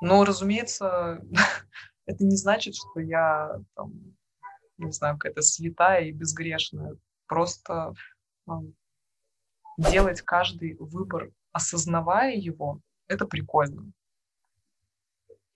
Но, 0.00 0.24
разумеется, 0.24 1.24
это 2.06 2.24
не 2.24 2.36
значит, 2.36 2.74
что 2.74 3.00
я 3.00 3.60
там, 3.74 4.16
не 4.76 4.92
знаю, 4.92 5.14
какая-то 5.14 5.42
святая 5.42 6.04
и 6.04 6.12
безгрешная. 6.12 6.96
Просто 7.26 7.94
там, 8.46 8.74
делать 9.78 10.20
каждый 10.20 10.76
выбор, 10.78 11.30
осознавая 11.52 12.34
его, 12.34 12.80
это 13.08 13.26
прикольно. 13.26 13.90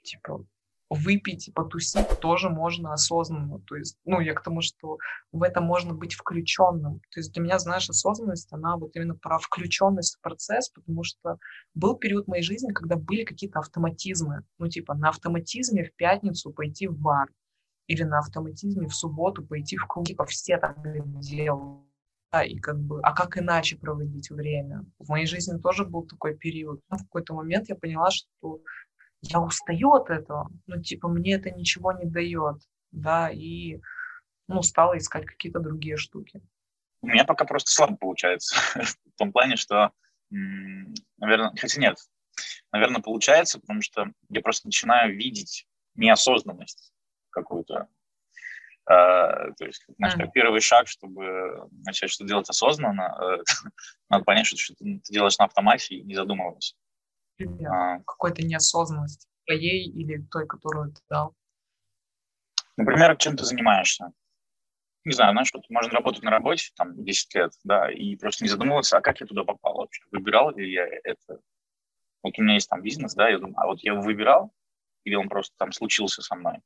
Типа, 0.03 0.45
выпить, 0.91 1.51
потусить 1.55 2.09
тоже 2.21 2.49
можно 2.49 2.93
осознанно. 2.93 3.61
То 3.61 3.77
есть, 3.77 3.99
ну, 4.05 4.21
я 4.21 4.35
к 4.35 4.43
тому, 4.43 4.63
что 4.63 4.99
в 5.33 5.43
это 5.43 5.61
можно 5.61 5.95
быть 5.95 6.15
включенным. 6.15 7.01
То 7.11 7.21
есть 7.21 7.33
для 7.33 7.43
меня, 7.43 7.59
знаешь, 7.59 7.89
осознанность, 7.91 8.53
она 8.53 8.77
вот 8.77 8.97
именно 8.97 9.15
про 9.15 9.39
включенность 9.39 10.17
в 10.17 10.21
процесс, 10.21 10.71
потому 10.71 11.05
что 11.05 11.39
был 11.75 11.97
период 11.97 12.27
моей 12.27 12.43
жизни, 12.43 12.73
когда 12.73 12.97
были 12.97 13.25
какие-то 13.25 13.59
автоматизмы. 13.59 14.45
Ну, 14.59 14.69
типа, 14.69 14.95
на 14.95 15.11
автоматизме 15.11 15.85
в 15.85 15.95
пятницу 15.95 16.53
пойти 16.53 16.87
в 16.87 16.97
бар 16.97 17.29
или 17.87 18.03
на 18.03 18.19
автоматизме 18.19 18.87
в 18.87 18.95
субботу 18.95 19.45
пойти 19.45 19.77
в 19.77 19.87
клуб. 19.87 20.07
Типа, 20.07 20.25
все 20.25 20.59
так 20.59 20.77
делают. 21.21 21.85
Да, 22.31 22.45
и 22.45 22.59
как 22.59 22.79
бы, 22.79 23.01
а 23.03 23.15
как 23.15 23.39
иначе 23.39 23.77
проводить 23.77 24.31
время? 24.31 24.85
В 24.99 25.09
моей 25.09 25.25
жизни 25.25 25.59
тоже 25.59 25.87
был 25.87 26.07
такой 26.07 26.37
период. 26.37 26.83
В 26.91 26.99
какой-то 26.99 27.33
момент 27.33 27.71
я 27.71 27.75
поняла, 27.75 28.11
что 28.11 28.61
я 29.23 29.41
устаю 29.41 29.93
от 29.95 30.11
этого, 30.11 30.51
ну, 30.67 30.81
типа, 30.81 31.09
мне 31.09 31.35
это 31.35 31.51
ничего 31.51 31.93
не 31.93 32.05
дает, 32.05 32.61
да, 32.93 33.31
и, 33.31 33.81
ну, 34.47 34.63
стала 34.63 34.97
искать 34.97 35.27
какие-то 35.27 35.61
другие 35.61 35.97
штуки. 35.97 36.41
У 37.01 37.09
меня 37.09 37.25
пока 37.25 37.45
просто 37.45 37.71
слабо 37.71 37.97
получается, 37.97 38.57
в 38.75 39.19
том 39.19 39.33
плане, 39.33 39.57
что, 39.57 39.93
наверное, 40.31 41.53
хотя 41.57 41.81
нет, 41.81 41.97
наверное, 42.73 43.03
получается, 43.03 43.61
потому 43.61 43.83
что 43.83 44.07
я 44.29 44.41
просто 44.41 44.69
начинаю 44.69 45.17
видеть 45.17 45.67
неосознанность 45.95 46.93
какую-то. 47.31 47.89
Uh, 48.91 49.53
то 49.59 49.67
есть, 49.67 49.85
знаешь, 49.99 50.15
mm. 50.15 50.19
как 50.19 50.33
первый 50.33 50.63
шаг, 50.63 50.89
чтобы 50.89 51.69
начать 51.85 52.11
что-то 52.11 52.27
делать 52.27 52.49
осознанно, 52.49 53.15
uh, 53.21 53.45
надо 54.09 54.25
понять, 54.25 54.47
что, 54.47 54.57
что 54.57 54.75
ты, 54.77 54.99
ты 55.05 55.13
делаешь 55.13 55.37
на 55.37 55.45
автомате 55.45 55.97
и 55.97 56.03
не 56.05 56.15
задумываясь 56.15 56.75
а, 57.41 57.99
какой-то 58.01 58.43
неосознанности 58.43 59.29
твоей 59.47 59.89
или 59.89 60.23
той, 60.31 60.47
которую 60.47 60.93
ты 60.93 61.01
дал? 61.09 61.35
Например, 62.77 63.17
чем 63.17 63.37
ты 63.37 63.45
занимаешься? 63.45 64.13
Не 65.05 65.13
знаю, 65.13 65.33
знаешь, 65.33 65.51
вот 65.55 65.69
можно 65.71 65.93
работать 65.93 66.23
на 66.23 66.31
работе 66.31 66.71
там 66.77 67.03
10 67.03 67.35
лет, 67.35 67.53
да, 67.65 67.91
и 67.91 68.17
просто 68.17 68.45
не 68.45 68.51
задумываться, 68.51 68.99
а 68.99 69.01
как 69.01 69.21
я 69.21 69.27
туда 69.27 69.45
попал 69.45 69.77
вообще? 69.77 70.03
Выбирал 70.11 70.55
ли 70.55 70.71
я 70.71 70.87
это? 71.05 71.41
Вот 72.23 72.39
у 72.39 72.43
меня 72.43 72.55
есть 72.55 72.69
там 72.69 72.83
бизнес, 72.83 73.15
да, 73.15 73.29
я 73.29 73.39
думаю, 73.39 73.59
а 73.59 73.67
вот 73.67 73.81
я 73.81 73.93
его 73.93 74.03
выбирал, 74.03 74.53
или 75.05 75.15
он 75.15 75.29
просто 75.29 75.55
там 75.57 75.73
случился 75.73 76.21
со 76.21 76.35
мной? 76.35 76.61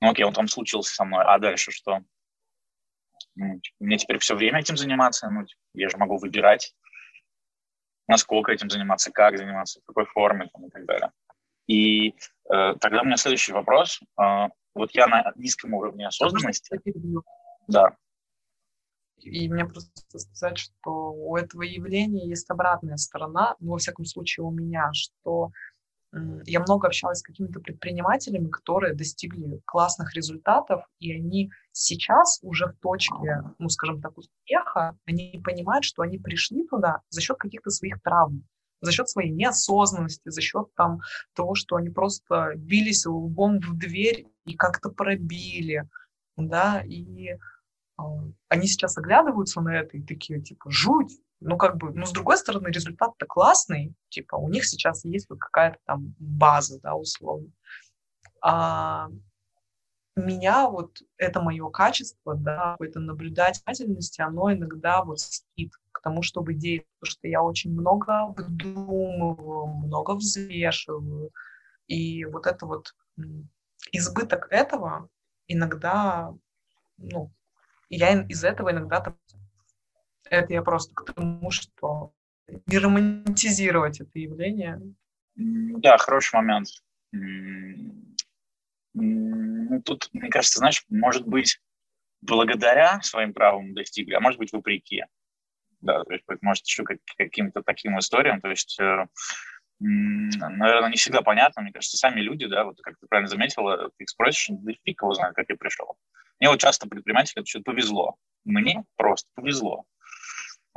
Ну 0.00 0.10
окей, 0.10 0.24
он 0.24 0.32
там 0.32 0.48
случился 0.48 0.94
со 0.94 1.04
мной, 1.04 1.24
а 1.24 1.38
дальше 1.38 1.70
что? 1.70 2.00
Ну, 3.34 3.60
типа, 3.60 3.76
мне 3.80 3.98
теперь 3.98 4.18
все 4.18 4.34
время 4.34 4.60
этим 4.60 4.76
заниматься, 4.76 5.30
ну, 5.30 5.44
типа, 5.44 5.60
я 5.74 5.88
же 5.88 5.96
могу 5.96 6.18
выбирать, 6.18 6.74
насколько 8.08 8.50
этим 8.50 8.70
заниматься, 8.70 9.12
как 9.12 9.36
заниматься, 9.36 9.80
в 9.80 9.86
какой 9.86 10.06
форме 10.06 10.48
там, 10.52 10.66
и 10.66 10.70
так 10.70 10.84
далее. 10.86 11.10
И 11.66 12.08
э, 12.10 12.74
тогда 12.80 13.02
у 13.02 13.04
меня 13.04 13.16
следующий 13.16 13.52
вопрос. 13.52 14.00
Э, 14.20 14.48
вот 14.74 14.90
я 14.92 15.06
на 15.06 15.32
низком 15.36 15.74
уровне 15.74 16.06
осознанности. 16.06 16.80
Да. 17.68 17.96
И 19.18 19.48
мне 19.48 19.64
просто 19.66 19.90
сказать, 20.18 20.58
что 20.58 21.12
у 21.12 21.36
этого 21.36 21.62
явления 21.62 22.26
есть 22.26 22.48
обратная 22.50 22.96
сторона, 22.96 23.56
ну, 23.60 23.72
во 23.72 23.78
всяком 23.78 24.04
случае 24.04 24.44
у 24.44 24.50
меня, 24.50 24.90
что 24.92 25.50
я 26.12 26.60
много 26.60 26.86
общалась 26.86 27.18
с 27.18 27.22
какими-то 27.22 27.60
предпринимателями, 27.60 28.48
которые 28.48 28.94
достигли 28.94 29.60
классных 29.66 30.14
результатов, 30.14 30.84
и 31.00 31.12
они 31.12 31.50
сейчас 31.72 32.38
уже 32.42 32.66
в 32.66 32.76
точке, 32.80 33.42
ну, 33.58 33.68
скажем 33.68 34.00
так, 34.00 34.16
успеха, 34.16 34.96
они 35.06 35.40
понимают, 35.44 35.84
что 35.84 36.02
они 36.02 36.18
пришли 36.18 36.66
туда 36.66 37.02
за 37.10 37.20
счет 37.20 37.36
каких-то 37.36 37.70
своих 37.70 38.00
травм, 38.02 38.46
за 38.80 38.92
счет 38.92 39.08
своей 39.08 39.30
неосознанности, 39.30 40.30
за 40.30 40.40
счет 40.40 40.68
там 40.76 41.00
того, 41.34 41.54
что 41.54 41.76
они 41.76 41.90
просто 41.90 42.52
бились 42.56 43.04
лбом 43.04 43.60
в 43.60 43.76
дверь 43.76 44.26
и 44.46 44.54
как-то 44.54 44.90
пробили, 44.90 45.88
да, 46.36 46.82
и 46.86 47.32
э, 47.32 47.36
они 48.48 48.66
сейчас 48.66 48.96
оглядываются 48.96 49.60
на 49.60 49.76
это 49.76 49.98
и 49.98 50.02
такие, 50.02 50.40
типа, 50.40 50.70
жуть, 50.70 51.12
ну, 51.40 51.56
как 51.56 51.76
бы, 51.76 51.92
ну, 51.92 52.06
с 52.06 52.12
другой 52.12 52.36
стороны, 52.38 52.68
результат-то 52.68 53.26
классный, 53.26 53.94
типа, 54.08 54.36
у 54.36 54.48
них 54.48 54.64
сейчас 54.64 55.04
есть 55.04 55.28
вот 55.30 55.38
какая-то 55.38 55.78
там 55.86 56.14
база, 56.18 56.80
да, 56.80 56.94
условно. 56.94 57.50
А 58.42 59.08
меня 60.16 60.68
вот 60.68 60.98
это 61.16 61.40
мое 61.40 61.68
качество, 61.70 62.34
да, 62.34 62.72
какой-то 62.72 63.00
наблюдательности, 63.00 64.20
оно 64.20 64.52
иногда 64.52 65.04
вот 65.04 65.20
скид 65.20 65.72
к 65.92 66.00
тому, 66.02 66.22
чтобы 66.22 66.54
действовать, 66.54 66.88
потому 67.00 67.10
что 67.12 67.28
я 67.28 67.42
очень 67.42 67.72
много 67.72 68.20
обдумываю, 68.20 69.66
много 69.66 70.14
взвешиваю, 70.14 71.30
И 71.88 72.24
вот 72.26 72.46
это 72.46 72.66
вот 72.66 72.94
избыток 73.92 74.48
этого 74.50 75.08
иногда, 75.48 76.34
ну, 76.98 77.32
я 77.90 78.22
из 78.22 78.44
этого 78.44 78.70
иногда 78.72 79.00
это 80.30 80.52
я 80.52 80.62
просто 80.62 80.94
к 80.94 81.12
тому, 81.12 81.50
что 81.50 82.12
не 82.66 82.78
романтизировать 82.78 84.00
это 84.00 84.18
явление. 84.18 84.80
Да, 85.36 85.98
хороший 85.98 86.36
момент. 86.36 86.68
Ну, 88.94 89.82
тут, 89.84 90.08
мне 90.12 90.30
кажется, 90.30 90.58
знаешь, 90.58 90.84
может 90.88 91.26
быть, 91.26 91.60
благодаря 92.20 93.00
своим 93.02 93.32
правам 93.32 93.74
достигли, 93.74 94.14
а 94.14 94.20
может 94.20 94.38
быть, 94.38 94.52
вопреки. 94.52 95.04
Да, 95.80 96.02
то 96.02 96.12
есть, 96.12 96.24
может, 96.42 96.66
еще 96.66 96.82
как, 96.82 96.98
каким-то 97.16 97.62
таким 97.62 97.98
историям. 97.98 98.40
То 98.40 98.48
есть, 98.48 98.80
э, 98.80 99.06
наверное, 99.78 100.90
не 100.90 100.96
всегда 100.96 101.22
понятно. 101.22 101.62
Мне 101.62 101.72
кажется, 101.72 101.96
сами 101.96 102.20
люди, 102.20 102.46
да, 102.46 102.64
вот 102.64 102.80
как 102.82 102.98
ты 102.98 103.06
правильно 103.06 103.28
заметила, 103.28 103.90
ты 103.96 104.04
их 104.04 104.08
спросишь, 104.08 104.48
да 104.50 104.72
фиг 104.84 105.00
его 105.00 105.14
знает, 105.14 105.36
как 105.36 105.46
я 105.48 105.56
пришел. 105.56 105.96
Мне 106.40 106.50
вот 106.50 106.60
часто 106.60 106.88
предпринимателям 106.88 107.46
что 107.46 107.60
повезло. 107.60 108.16
Мне 108.44 108.84
просто 108.96 109.30
повезло. 109.34 109.84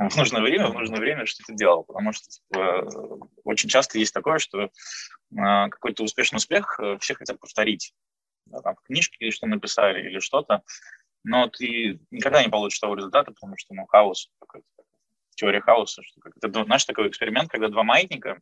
В 0.08 0.16
нужное 0.16 0.42
время, 0.42 0.68
в 0.68 0.74
нужное 0.74 1.00
время 1.00 1.26
что-то 1.26 1.54
делал. 1.54 1.84
Потому 1.84 2.12
что 2.12 2.28
типа, 2.28 3.28
очень 3.44 3.68
часто 3.68 3.98
есть 3.98 4.14
такое, 4.14 4.38
что 4.38 4.62
э, 4.62 4.68
какой-то 5.30 6.02
успешный 6.04 6.36
успех 6.36 6.78
э, 6.80 6.98
все 6.98 7.14
хотят 7.14 7.38
повторить. 7.40 7.92
Да, 8.46 8.60
там, 8.60 8.74
в 8.76 8.82
книжке 8.82 9.30
что 9.30 9.46
написали 9.46 10.08
или 10.08 10.18
что-то, 10.18 10.62
но 11.24 11.48
ты 11.48 12.00
никогда 12.10 12.42
не 12.42 12.48
получишь 12.48 12.80
того 12.80 12.94
результата, 12.94 13.30
потому 13.30 13.56
что 13.56 13.74
ну, 13.74 13.86
хаос, 13.86 14.30
теория 15.36 15.60
хаоса, 15.60 16.02
что 16.02 16.20
как, 16.20 16.32
это, 16.42 16.64
знаешь, 16.64 16.84
такой 16.84 17.08
эксперимент, 17.08 17.50
когда 17.50 17.68
два 17.68 17.82
маятника 17.84 18.40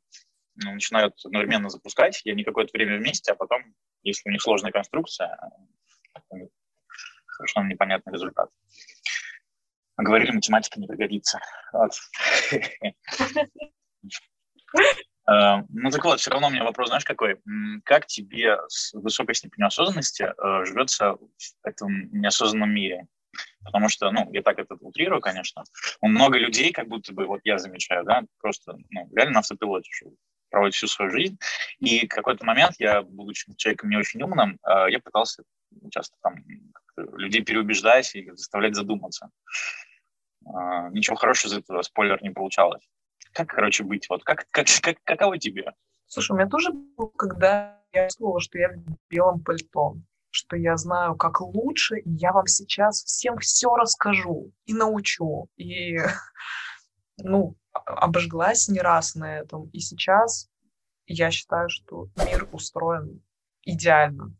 ну, 0.57 0.73
начинают 0.73 1.15
одновременно 1.25 1.69
запускать, 1.69 2.23
и 2.25 2.31
они 2.31 2.45
какое-то 2.45 2.71
время 2.73 2.99
вместе, 2.99 3.33
а 3.33 3.35
потом, 3.35 3.63
если 4.03 4.29
у 4.29 4.33
них 4.33 4.43
сложная 4.43 4.73
конструкция, 4.73 5.39
совершенно 7.37 7.69
непонятный 7.69 8.13
результат. 8.13 8.51
Говорили, 10.01 10.33
математика 10.33 10.81
не 10.81 10.87
пригодится. 10.87 11.41
Э, 15.29 15.63
ну 15.69 15.91
так 15.91 16.05
вот, 16.05 16.21
все 16.21 16.31
равно 16.31 16.49
у 16.49 16.51
меня 16.51 16.65
вопрос, 16.65 16.89
знаешь, 16.89 17.05
какой? 17.05 17.41
Как 17.85 18.07
тебе 18.07 18.57
с 18.69 18.93
высокой 18.95 19.35
степенью 19.35 19.69
осознанности 19.69 20.23
э, 20.23 20.65
живется 20.65 21.13
в 21.13 21.29
этом 21.63 22.11
неосознанном 22.13 22.71
мире? 22.71 23.07
Потому 23.63 23.89
что, 23.89 24.11
ну, 24.11 24.29
я 24.33 24.43
так 24.43 24.59
это 24.59 24.75
утрирую, 24.81 25.21
конечно, 25.21 25.63
много 26.01 26.39
людей, 26.39 26.73
как 26.73 26.89
будто 26.89 27.13
бы, 27.13 27.27
вот 27.27 27.41
я 27.45 27.59
замечаю, 27.59 28.05
да, 28.05 28.23
просто, 28.41 28.77
ну, 28.91 29.09
реально 29.15 29.35
на 29.35 29.39
автопилоте 29.41 29.89
живут 29.93 30.75
всю 30.75 30.89
свою 30.89 31.11
жизнь. 31.13 31.39
И 31.79 32.07
какой-то 32.07 32.45
момент 32.45 32.75
я, 32.79 33.03
будучи 33.03 33.53
человеком 33.57 33.91
не 33.91 33.97
очень 33.97 34.23
умным, 34.23 34.59
э, 34.67 34.91
я 34.91 34.99
пытался 34.99 35.45
часто 35.91 36.17
там 36.23 36.45
людей 36.97 37.43
переубеждать 37.43 38.15
и 38.15 38.31
заставлять 38.31 38.75
задуматься. 38.75 39.31
Ничего 40.43 41.17
хорошего 41.17 41.53
из 41.53 41.59
этого, 41.59 41.83
спойлер, 41.83 42.23
не 42.23 42.31
получалось. 42.31 42.89
Как, 43.33 43.49
короче, 43.49 43.85
быть? 43.85 44.09
Вот 44.09 44.25
как, 44.25 44.47
как, 44.51 44.67
как, 44.83 44.97
каково 45.05 45.39
тебе? 45.39 45.73
Слушай, 46.07 46.33
у 46.33 46.35
меня 46.37 46.49
тоже 46.49 46.73
было, 46.73 47.09
когда 47.17 47.81
я 47.93 48.09
чувствовала, 48.09 48.41
что 48.41 48.59
я 48.59 48.71
в 48.71 48.97
белом 49.09 49.43
пальто, 49.43 49.97
что 50.31 50.57
я 50.57 50.77
знаю, 50.77 51.17
как 51.17 51.41
лучше, 51.41 51.99
и 51.99 52.11
я 52.11 52.33
вам 52.33 52.47
сейчас 52.47 53.03
всем 53.05 53.39
все 53.39 53.75
расскажу 53.75 54.53
и 54.65 54.75
научу. 54.75 55.49
И, 55.57 55.99
ну, 57.19 57.57
обожглась 57.73 58.69
не 58.69 58.81
раз 58.81 59.15
на 59.15 59.39
этом. 59.39 59.69
И 59.71 59.81
сейчас 59.81 60.49
я 61.07 61.31
считаю, 61.31 61.69
что 61.69 62.09
мир 62.25 62.49
устроен 62.53 63.23
идеально. 63.63 64.35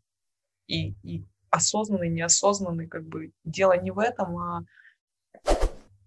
И, 0.67 0.91
и 1.03 1.25
осознанный, 1.49 2.09
неосознанный, 2.09 2.87
как 2.87 3.05
бы 3.05 3.31
дело 3.43 3.77
не 3.77 3.91
в 3.91 3.99
этом, 3.99 4.37
а 4.37 4.61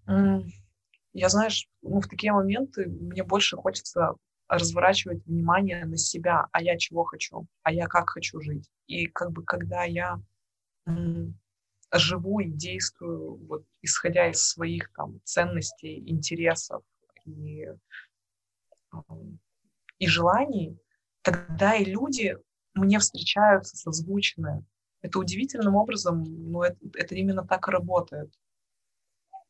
я, 0.07 1.29
знаешь, 1.29 1.67
ну, 1.81 2.01
в 2.01 2.07
такие 2.07 2.33
моменты 2.33 2.87
мне 2.87 3.23
больше 3.23 3.55
хочется 3.55 4.15
разворачивать 4.47 5.25
внимание 5.25 5.85
на 5.85 5.97
себя, 5.97 6.47
а 6.51 6.61
я 6.61 6.77
чего 6.77 7.03
хочу, 7.03 7.47
а 7.63 7.71
я 7.71 7.87
как 7.87 8.09
хочу 8.09 8.39
жить. 8.41 8.69
И 8.87 9.07
как 9.07 9.31
бы 9.31 9.43
когда 9.43 9.83
я 9.83 10.21
живу 11.93 12.39
и 12.39 12.49
действую, 12.49 13.37
вот, 13.47 13.63
исходя 13.81 14.29
из 14.29 14.41
своих 14.41 14.91
там 14.93 15.19
ценностей, 15.23 16.03
интересов 16.09 16.83
и, 17.25 17.67
и 19.99 20.07
желаний, 20.07 20.77
тогда 21.21 21.75
и 21.75 21.85
люди 21.85 22.37
мне 22.73 22.99
встречаются 22.99 23.77
созвучные. 23.77 24.63
Это 25.01 25.19
удивительным 25.19 25.75
образом, 25.75 26.23
ну, 26.23 26.63
это, 26.63 26.77
это 26.95 27.15
именно 27.15 27.45
так 27.45 27.67
и 27.67 27.71
работает. 27.71 28.33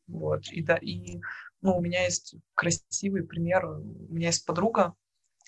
Вот. 0.08 0.48
И, 0.52 0.62
да, 0.62 0.78
и 0.78 1.20
ну, 1.62 1.78
у 1.78 1.82
меня 1.82 2.04
есть 2.04 2.36
красивый 2.54 3.24
пример. 3.24 3.66
У 3.66 4.14
меня 4.14 4.28
есть 4.28 4.46
подруга, 4.46 4.94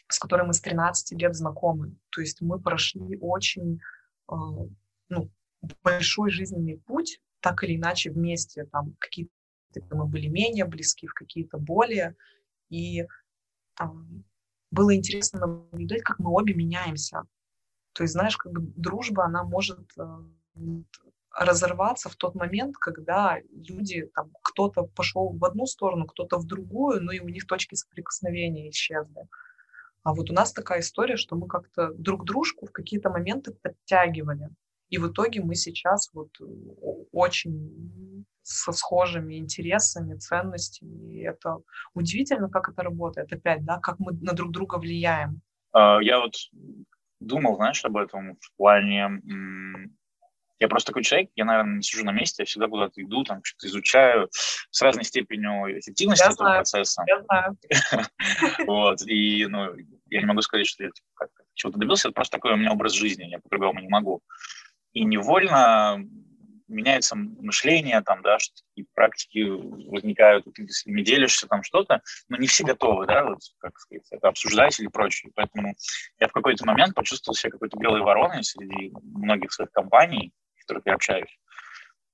с 0.07 0.19
которой 0.19 0.45
мы 0.47 0.53
с 0.53 0.61
13 0.61 1.19
лет 1.19 1.35
знакомы. 1.35 1.95
То 2.09 2.21
есть 2.21 2.41
мы 2.41 2.59
прошли 2.59 3.17
очень 3.19 3.79
э, 4.31 4.35
ну, 5.09 5.31
большой 5.83 6.31
жизненный 6.31 6.77
путь, 6.77 7.21
так 7.39 7.63
или 7.63 7.75
иначе 7.75 8.11
вместе. 8.11 8.65
Там 8.65 8.95
какие-то 8.99 9.31
мы 9.91 10.07
были 10.07 10.27
менее 10.27 10.65
близки, 10.65 11.07
в 11.07 11.13
какие-то 11.13 11.57
более. 11.57 12.15
И 12.69 13.01
э, 13.01 13.05
было 14.71 14.95
интересно 14.95 15.39
наблюдать, 15.39 16.01
как 16.01 16.19
мы 16.19 16.31
обе 16.31 16.53
меняемся. 16.53 17.23
То 17.93 18.03
есть, 18.03 18.13
знаешь, 18.13 18.37
как 18.37 18.51
бы 18.51 18.61
дружба, 18.75 19.25
она 19.25 19.43
может 19.43 19.91
э, 19.97 20.03
разорваться 21.31 22.09
в 22.09 22.15
тот 22.15 22.35
момент, 22.35 22.77
когда 22.77 23.39
люди, 23.51 24.09
там, 24.13 24.31
кто-то 24.57 24.83
пошел 24.95 25.29
в 25.29 25.45
одну 25.45 25.67
сторону, 25.67 26.05
кто-то 26.05 26.37
в 26.37 26.45
другую, 26.45 27.03
ну 27.03 27.11
и 27.11 27.19
у 27.19 27.29
них 27.29 27.45
точки 27.45 27.75
соприкосновения 27.75 28.69
исчезли. 28.71 29.27
А 30.03 30.13
вот 30.13 30.31
у 30.31 30.33
нас 30.33 30.51
такая 30.51 30.79
история, 30.79 31.15
что 31.15 31.35
мы 31.35 31.47
как-то 31.47 31.93
друг 31.93 32.25
дружку 32.25 32.65
в 32.65 32.71
какие-то 32.71 33.09
моменты 33.09 33.51
подтягивали. 33.51 34.49
И 34.89 34.97
в 34.97 35.11
итоге 35.11 35.41
мы 35.41 35.53
сейчас 35.53 36.09
вот 36.13 36.29
очень 37.11 38.25
со 38.41 38.71
схожими 38.71 39.35
интересами, 39.35 40.17
ценностями. 40.17 41.13
И 41.13 41.23
это 41.23 41.57
удивительно, 41.93 42.49
как 42.49 42.69
это 42.69 42.81
работает. 42.81 43.31
Опять, 43.31 43.63
да, 43.63 43.77
как 43.79 43.99
мы 43.99 44.13
на 44.21 44.33
друг 44.33 44.51
друга 44.51 44.79
влияем. 44.79 45.41
А, 45.71 45.99
я 46.01 46.19
вот 46.19 46.33
думал, 47.19 47.57
знаешь, 47.57 47.85
об 47.85 47.97
этом 47.97 48.37
в 48.39 48.55
плане 48.57 49.21
я 50.59 50.67
просто 50.67 50.91
такой 50.91 51.03
человек, 51.03 51.29
я, 51.35 51.45
наверное, 51.45 51.77
не 51.77 51.81
сижу 51.81 52.03
на 52.03 52.11
месте, 52.11 52.43
я 52.43 52.45
всегда 52.45 52.67
куда-то 52.67 53.01
иду, 53.01 53.23
там 53.23 53.43
что-то 53.43 53.67
изучаю 53.67 54.29
с 54.31 54.81
разной 54.81 55.03
степенью 55.03 55.79
эффективности 55.79 56.23
я 56.23 56.31
этого 56.31 56.47
знаю, 56.47 56.57
процесса. 56.59 57.03
Я 57.07 57.23
знаю. 57.23 57.57
Вот, 58.67 59.01
и, 59.05 59.45
ну, 59.47 59.75
я 60.09 60.19
не 60.19 60.25
могу 60.25 60.41
сказать, 60.41 60.67
что 60.67 60.83
я 60.83 60.89
типа, 60.91 61.27
чего-то 61.53 61.79
добился, 61.79 62.07
это 62.07 62.15
просто 62.15 62.37
такой 62.37 62.53
у 62.53 62.57
меня 62.57 62.71
образ 62.71 62.93
жизни, 62.93 63.25
я 63.25 63.39
по-другому 63.39 63.79
не 63.79 63.87
могу. 63.87 64.21
И 64.93 65.03
невольно 65.03 65.99
меняется 66.67 67.15
мышление, 67.15 68.01
там, 68.01 68.21
да, 68.21 68.39
что 68.39 68.53
такие 68.69 68.87
практики 68.93 69.39
возникают, 69.89 70.45
ты 70.53 70.67
с 70.67 70.85
ними 70.85 71.01
делишься, 71.01 71.47
там 71.47 71.63
что-то, 71.63 72.01
но 72.27 72.37
не 72.37 72.47
все 72.47 72.63
готовы, 72.63 73.05
да, 73.05 73.23
вот, 73.23 73.39
как 73.59 73.77
сказать, 73.79 74.05
это 74.11 74.27
обсуждать 74.27 74.79
или 74.79 74.87
прочее. 74.87 75.31
Поэтому 75.35 75.75
я 76.19 76.27
в 76.27 76.31
какой-то 76.31 76.65
момент 76.65 76.93
почувствовал 76.93 77.35
себя 77.35 77.51
какой-то 77.51 77.77
белой 77.77 78.01
вороной 78.01 78.43
среди 78.43 78.91
многих 79.01 79.51
своих 79.53 79.71
компаний, 79.71 80.33
которых 80.67 80.85
я 80.85 80.93
общаюсь. 80.93 81.39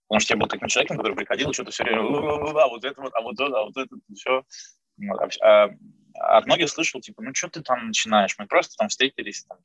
Потому 0.07 0.19
что 0.19 0.33
я 0.33 0.39
был 0.39 0.47
таким 0.47 0.67
человеком, 0.67 0.97
который 0.97 1.15
приходил, 1.15 1.53
что-то 1.53 1.71
все 1.71 1.83
время, 1.83 2.01
а 2.01 2.67
вот 2.67 2.83
это 2.83 3.01
вот, 3.01 3.13
а 3.15 3.21
вот 3.21 3.39
это, 3.39 3.59
а 3.59 3.63
вот 3.65 3.77
это, 3.77 3.95
все. 4.15 4.43
А, 5.41 5.69
а 6.19 6.37
от 6.37 6.45
многих 6.45 6.69
слышал, 6.69 7.01
типа, 7.01 7.23
ну 7.23 7.33
что 7.33 7.49
ты 7.49 7.61
там 7.61 7.87
начинаешь? 7.87 8.35
Мы 8.37 8.45
просто 8.45 8.75
там 8.77 8.89
встретились, 8.89 9.45
там, 9.45 9.57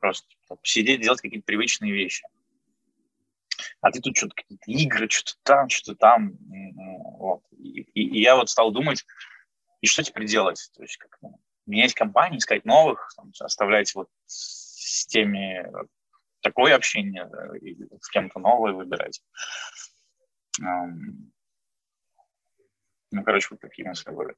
просто 0.00 0.28
типа, 0.28 0.58
сидеть, 0.64 1.00
делать 1.00 1.20
какие-то 1.20 1.44
привычные 1.44 1.92
вещи. 1.92 2.26
А 3.80 3.92
ты 3.92 4.00
тут 4.00 4.16
что-то 4.16 4.34
какие-то 4.34 4.64
игры, 4.66 5.08
что-то 5.08 5.38
там, 5.44 5.68
что-то 5.68 5.96
там. 5.96 6.32
Вот. 7.18 7.42
И, 7.52 7.82
и, 7.82 8.18
и 8.18 8.20
я 8.20 8.34
вот 8.34 8.50
стал 8.50 8.72
думать, 8.72 9.04
и 9.80 9.86
что 9.86 10.02
теперь 10.02 10.26
делать? 10.26 10.70
То 10.74 10.82
есть 10.82 10.96
как 10.96 11.16
ну, 11.22 11.38
менять 11.66 11.94
компании, 11.94 12.38
искать 12.38 12.64
новых, 12.64 13.12
там, 13.16 13.30
оставлять 13.38 13.94
вот 13.94 14.08
с 14.26 15.06
теми 15.06 15.64
такое 16.44 16.76
общение, 16.76 17.26
да, 17.26 17.56
и 17.56 17.74
с 18.00 18.08
кем-то 18.10 18.38
новое 18.38 18.72
выбирать. 18.72 19.22
Ну, 23.10 23.22
короче, 23.24 23.48
вот 23.50 23.60
такие 23.60 23.88
мысли 23.88 24.10
были. 24.10 24.34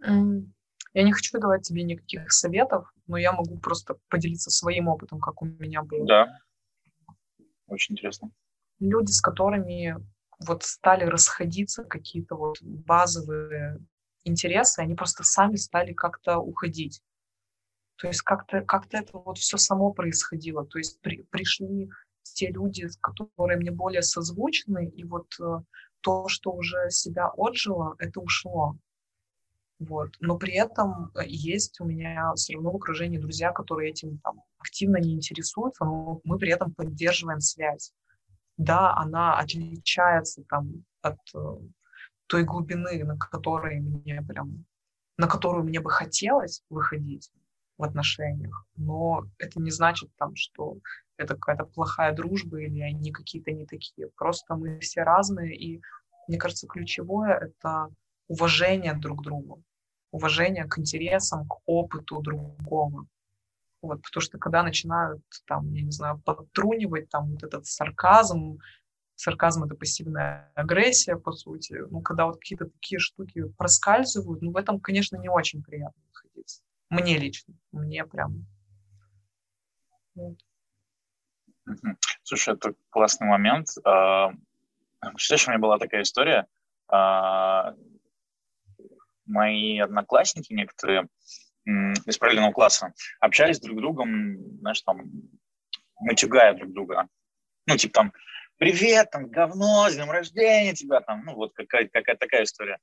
Я 0.00 1.02
не 1.02 1.12
хочу 1.12 1.38
давать 1.38 1.62
тебе 1.62 1.82
никаких 1.82 2.32
советов, 2.32 2.92
но 3.06 3.16
я 3.16 3.32
могу 3.32 3.58
просто 3.58 3.96
поделиться 4.08 4.50
своим 4.50 4.88
опытом, 4.88 5.20
как 5.20 5.42
у 5.42 5.46
меня 5.46 5.82
было. 5.82 6.06
Да, 6.06 6.40
очень 7.66 7.94
интересно. 7.94 8.30
Люди, 8.80 9.10
с 9.10 9.20
которыми 9.20 9.96
вот 10.40 10.62
стали 10.62 11.04
расходиться 11.04 11.84
какие-то 11.84 12.36
вот 12.36 12.56
базовые 12.62 13.78
интересы, 14.24 14.80
они 14.80 14.94
просто 14.94 15.24
сами 15.24 15.56
стали 15.56 15.92
как-то 15.92 16.38
уходить. 16.38 17.02
То 17.98 18.06
есть 18.06 18.22
как-то 18.22 18.62
как 18.62 18.86
это 18.92 19.18
вот 19.18 19.38
все 19.38 19.58
само 19.58 19.92
происходило. 19.92 20.64
То 20.64 20.78
есть 20.78 21.00
при, 21.00 21.22
пришли 21.30 21.90
те 22.22 22.50
люди, 22.50 22.86
которые 23.00 23.58
мне 23.58 23.72
более 23.72 24.02
созвучны, 24.02 24.88
и 24.88 25.02
вот 25.02 25.26
э, 25.40 25.60
то, 26.00 26.28
что 26.28 26.52
уже 26.52 26.90
себя 26.90 27.28
отжило, 27.36 27.96
это 27.98 28.20
ушло. 28.20 28.76
Вот. 29.80 30.14
Но 30.20 30.38
при 30.38 30.54
этом 30.54 31.10
э, 31.16 31.22
есть 31.26 31.80
у 31.80 31.84
меня 31.84 32.32
все 32.36 32.54
равно 32.54 32.70
в 32.70 32.76
окружении 32.76 33.18
друзья, 33.18 33.50
которые 33.52 33.90
этим 33.90 34.18
там, 34.18 34.42
активно 34.58 34.98
не 34.98 35.14
интересуются, 35.14 35.84
но 35.84 36.20
мы 36.22 36.38
при 36.38 36.52
этом 36.52 36.72
поддерживаем 36.72 37.40
связь. 37.40 37.92
Да, 38.56 38.94
она 38.96 39.36
отличается 39.38 40.44
там, 40.48 40.84
от 41.02 41.18
э, 41.34 41.38
той 42.28 42.44
глубины, 42.44 43.02
на 43.02 43.16
которой 43.16 43.80
мне 43.80 44.22
прям, 44.22 44.64
на 45.16 45.26
которую 45.26 45.64
мне 45.64 45.80
бы 45.80 45.90
хотелось 45.90 46.62
выходить 46.70 47.32
в 47.78 47.84
отношениях, 47.84 48.66
но 48.76 49.24
это 49.38 49.60
не 49.60 49.70
значит 49.70 50.10
там, 50.16 50.34
что 50.36 50.78
это 51.16 51.34
какая-то 51.34 51.64
плохая 51.64 52.12
дружба 52.12 52.60
или 52.60 52.80
они 52.80 53.12
какие-то 53.12 53.52
не 53.52 53.66
такие. 53.66 54.08
Просто 54.16 54.56
мы 54.56 54.80
все 54.80 55.02
разные, 55.02 55.56
и 55.56 55.80
мне 56.26 56.38
кажется, 56.38 56.66
ключевое— 56.66 57.34
это 57.40 57.88
уважение 58.26 58.94
друг 58.94 59.20
к 59.20 59.22
другу, 59.22 59.62
уважение 60.10 60.64
к 60.64 60.78
интересам, 60.78 61.46
к 61.46 61.60
опыту 61.66 62.20
другого. 62.20 63.06
Вот, 63.80 64.02
потому 64.02 64.22
что 64.22 64.38
когда 64.38 64.62
начинают 64.64 65.22
там, 65.46 65.72
я 65.72 65.82
не 65.82 65.92
знаю, 65.92 66.20
подтрунивать 66.24 67.08
там 67.08 67.30
вот 67.30 67.44
этот 67.44 67.66
сарказм, 67.66 68.58
сарказм 69.14 69.64
это 69.64 69.76
пассивная 69.76 70.50
агрессия, 70.56 71.16
по 71.16 71.32
сути, 71.32 71.78
ну, 71.90 72.02
когда 72.02 72.26
вот 72.26 72.38
какие-то 72.40 72.66
такие 72.66 72.98
штуки 72.98 73.44
проскальзывают, 73.56 74.42
ну, 74.42 74.50
в 74.50 74.56
этом, 74.56 74.80
конечно, 74.80 75.16
не 75.16 75.28
очень 75.28 75.62
приятно 75.62 76.02
находиться. 76.08 76.62
Мне 76.90 77.18
лично, 77.18 77.54
мне 77.72 78.04
прям. 78.04 78.46
Вот. 80.14 80.38
Слушай, 82.22 82.54
это 82.54 82.74
классный 82.90 83.26
момент. 83.26 83.68
А, 83.84 84.32
представляешь, 85.00 85.48
у 85.48 85.50
меня 85.50 85.60
была 85.60 85.78
такая 85.78 86.02
история. 86.02 86.46
А, 86.88 87.74
мои 89.26 89.78
одноклассники 89.78 90.52
некоторые 90.52 91.08
из 91.66 92.16
параллельного 92.16 92.52
класса 92.52 92.94
общались 93.20 93.60
друг 93.60 93.78
с 93.78 93.80
другом, 93.80 94.58
знаешь, 94.60 94.80
там, 94.82 95.10
матюгая 96.00 96.54
друг 96.54 96.72
друга. 96.72 97.08
Ну, 97.66 97.76
типа 97.76 97.92
там, 97.92 98.12
привет, 98.56 99.10
там, 99.10 99.28
говно, 99.28 99.90
с 99.90 99.94
днем 99.94 100.10
рождения 100.10 100.72
тебя, 100.72 101.00
там, 101.00 101.24
ну, 101.26 101.34
вот 101.34 101.52
какая-то 101.54 101.90
какая 101.90 102.16
такая 102.16 102.44
история. 102.44 102.78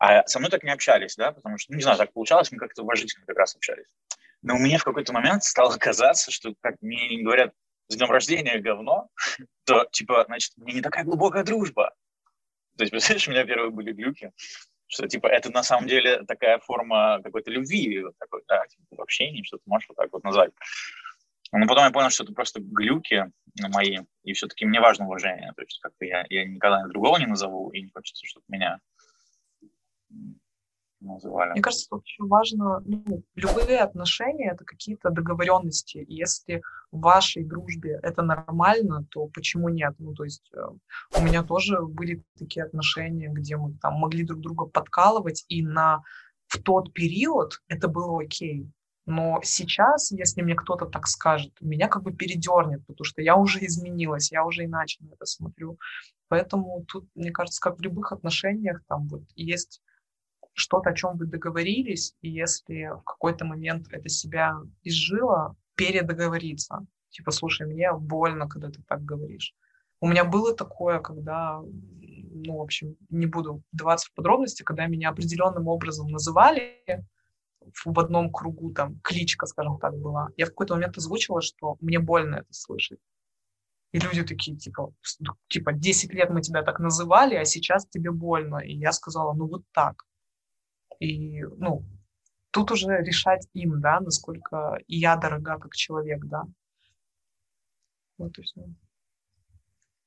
А 0.00 0.26
со 0.26 0.38
мной 0.38 0.50
так 0.50 0.62
не 0.62 0.70
общались, 0.70 1.14
да, 1.14 1.30
потому 1.30 1.58
что, 1.58 1.72
ну, 1.72 1.76
не 1.76 1.82
знаю, 1.82 1.98
так 1.98 2.12
получалось, 2.14 2.50
мы 2.50 2.58
как-то 2.58 2.82
уважительно 2.82 3.26
как 3.26 3.36
раз 3.36 3.54
общались. 3.54 3.86
Но 4.40 4.56
мне 4.56 4.78
в 4.78 4.84
какой-то 4.84 5.12
момент 5.12 5.44
стало 5.44 5.76
казаться, 5.76 6.30
что 6.30 6.54
как 6.62 6.76
мне 6.80 7.22
говорят 7.22 7.52
с 7.88 7.96
днем 7.96 8.10
рождения 8.10 8.58
говно, 8.58 9.10
то, 9.66 9.86
типа, 9.92 10.24
значит, 10.26 10.52
мне 10.56 10.72
не 10.72 10.80
такая 10.80 11.04
глубокая 11.04 11.44
дружба. 11.44 11.92
То 12.78 12.84
есть, 12.84 12.92
представляешь, 12.92 13.28
у 13.28 13.30
меня 13.30 13.44
первые 13.44 13.70
были 13.70 13.92
глюки, 13.92 14.32
что, 14.86 15.06
типа, 15.06 15.26
это 15.26 15.50
на 15.50 15.62
самом 15.62 15.86
деле 15.86 16.24
такая 16.24 16.58
форма 16.60 17.20
какой-то 17.22 17.50
любви, 17.50 18.02
вот 18.02 18.16
такой, 18.18 18.42
да, 18.48 18.66
типа, 18.68 18.96
в 18.96 19.00
общении, 19.02 19.42
что 19.42 19.58
ты 19.58 19.64
можешь 19.66 19.88
вот 19.90 19.98
так 19.98 20.10
вот 20.12 20.24
назвать. 20.24 20.52
Но 21.52 21.66
потом 21.66 21.84
я 21.84 21.90
понял, 21.90 22.08
что 22.08 22.24
это 22.24 22.32
просто 22.32 22.60
глюки 22.62 23.30
мои, 23.68 23.98
и 24.24 24.32
все-таки 24.32 24.64
мне 24.64 24.80
важно 24.80 25.04
уважение. 25.04 25.52
То 25.54 25.62
есть 25.62 25.78
как-то 25.80 26.06
я, 26.06 26.24
я 26.30 26.46
никогда 26.46 26.86
другого 26.86 27.18
не 27.18 27.26
назову, 27.26 27.70
и 27.72 27.82
не 27.82 27.90
хочется, 27.90 28.24
чтобы 28.26 28.46
меня 28.48 28.78
называли. 31.00 31.52
Мне 31.52 31.62
кажется, 31.62 31.88
тут 31.90 32.04
еще 32.04 32.24
важно, 32.24 32.80
ну, 32.84 33.22
любые 33.34 33.78
отношения— 33.78 34.50
это 34.52 34.64
какие-то 34.64 35.10
договоренности. 35.10 35.98
И 35.98 36.14
если 36.14 36.62
в 36.90 37.00
вашей 37.00 37.44
дружбе 37.44 37.98
это 38.02 38.22
нормально, 38.22 39.06
то 39.10 39.26
почему 39.26 39.68
нет? 39.68 39.94
Ну, 39.98 40.14
то 40.14 40.24
есть 40.24 40.50
э, 40.54 40.60
у 41.18 41.22
меня 41.22 41.42
тоже 41.42 41.80
были 41.82 42.22
такие 42.38 42.64
отношения, 42.64 43.28
где 43.28 43.56
мы 43.56 43.76
там 43.80 43.94
могли 43.94 44.24
друг 44.24 44.40
друга 44.40 44.66
подкалывать, 44.66 45.44
и 45.48 45.62
на 45.62 46.02
в 46.48 46.60
тот 46.62 46.92
период 46.92 47.60
это 47.68 47.88
было 47.88 48.22
окей. 48.22 48.68
Но 49.06 49.40
сейчас, 49.42 50.12
если 50.12 50.42
мне 50.42 50.54
кто-то 50.54 50.86
так 50.86 51.06
скажет, 51.06 51.52
меня 51.60 51.88
как 51.88 52.02
бы 52.02 52.12
передернет, 52.12 52.86
потому 52.86 53.04
что 53.04 53.22
я 53.22 53.36
уже 53.36 53.64
изменилась, 53.64 54.30
я 54.30 54.44
уже 54.44 54.64
иначе 54.64 54.98
на 55.02 55.14
это 55.14 55.26
смотрю. 55.26 55.78
Поэтому 56.28 56.84
тут, 56.86 57.08
мне 57.14 57.32
кажется, 57.32 57.60
как 57.60 57.78
в 57.78 57.82
любых 57.82 58.12
отношениях, 58.12 58.82
там 58.86 59.08
вот 59.08 59.22
есть 59.34 59.80
что-то, 60.54 60.90
о 60.90 60.94
чем 60.94 61.16
вы 61.16 61.26
договорились, 61.26 62.14
и 62.22 62.30
если 62.30 62.90
в 62.98 63.02
какой-то 63.02 63.44
момент 63.44 63.86
это 63.90 64.08
себя 64.08 64.56
изжило, 64.82 65.56
передоговориться. 65.74 66.86
Типа, 67.10 67.30
слушай, 67.30 67.66
мне 67.66 67.92
больно, 67.92 68.48
когда 68.48 68.70
ты 68.70 68.82
так 68.86 69.04
говоришь. 69.04 69.54
У 70.00 70.08
меня 70.08 70.24
было 70.24 70.54
такое, 70.54 71.00
когда, 71.00 71.60
ну, 71.60 72.58
в 72.58 72.62
общем, 72.62 72.96
не 73.10 73.26
буду 73.26 73.62
вдаваться 73.72 74.08
в 74.08 74.14
подробности, 74.14 74.62
когда 74.62 74.86
меня 74.86 75.10
определенным 75.10 75.68
образом 75.68 76.08
называли 76.08 76.82
в 77.84 77.98
одном 77.98 78.32
кругу, 78.32 78.72
там, 78.72 78.98
кличка, 79.02 79.46
скажем 79.46 79.78
так, 79.78 79.98
была. 79.98 80.28
Я 80.36 80.46
в 80.46 80.50
какой-то 80.50 80.74
момент 80.74 80.96
озвучила, 80.96 81.42
что 81.42 81.76
мне 81.80 81.98
больно 81.98 82.36
это 82.36 82.52
слышать. 82.52 83.00
И 83.92 83.98
люди 83.98 84.22
такие, 84.22 84.56
типа, 84.56 84.92
типа, 85.48 85.72
10 85.72 86.14
лет 86.14 86.30
мы 86.30 86.42
тебя 86.42 86.62
так 86.62 86.78
называли, 86.78 87.34
а 87.34 87.44
сейчас 87.44 87.86
тебе 87.86 88.10
больно. 88.10 88.58
И 88.58 88.74
я 88.76 88.92
сказала, 88.92 89.32
ну 89.32 89.48
вот 89.48 89.64
так. 89.72 90.04
И, 91.00 91.42
ну, 91.42 91.84
тут 92.50 92.70
уже 92.70 93.02
решать 93.02 93.48
им, 93.54 93.80
да, 93.80 94.00
насколько 94.00 94.78
и 94.86 94.96
я 94.96 95.16
дорога 95.16 95.58
как 95.58 95.74
человек, 95.74 96.24
да. 96.24 96.44
Вот 98.18 98.38
и 98.38 98.42
все. 98.42 98.62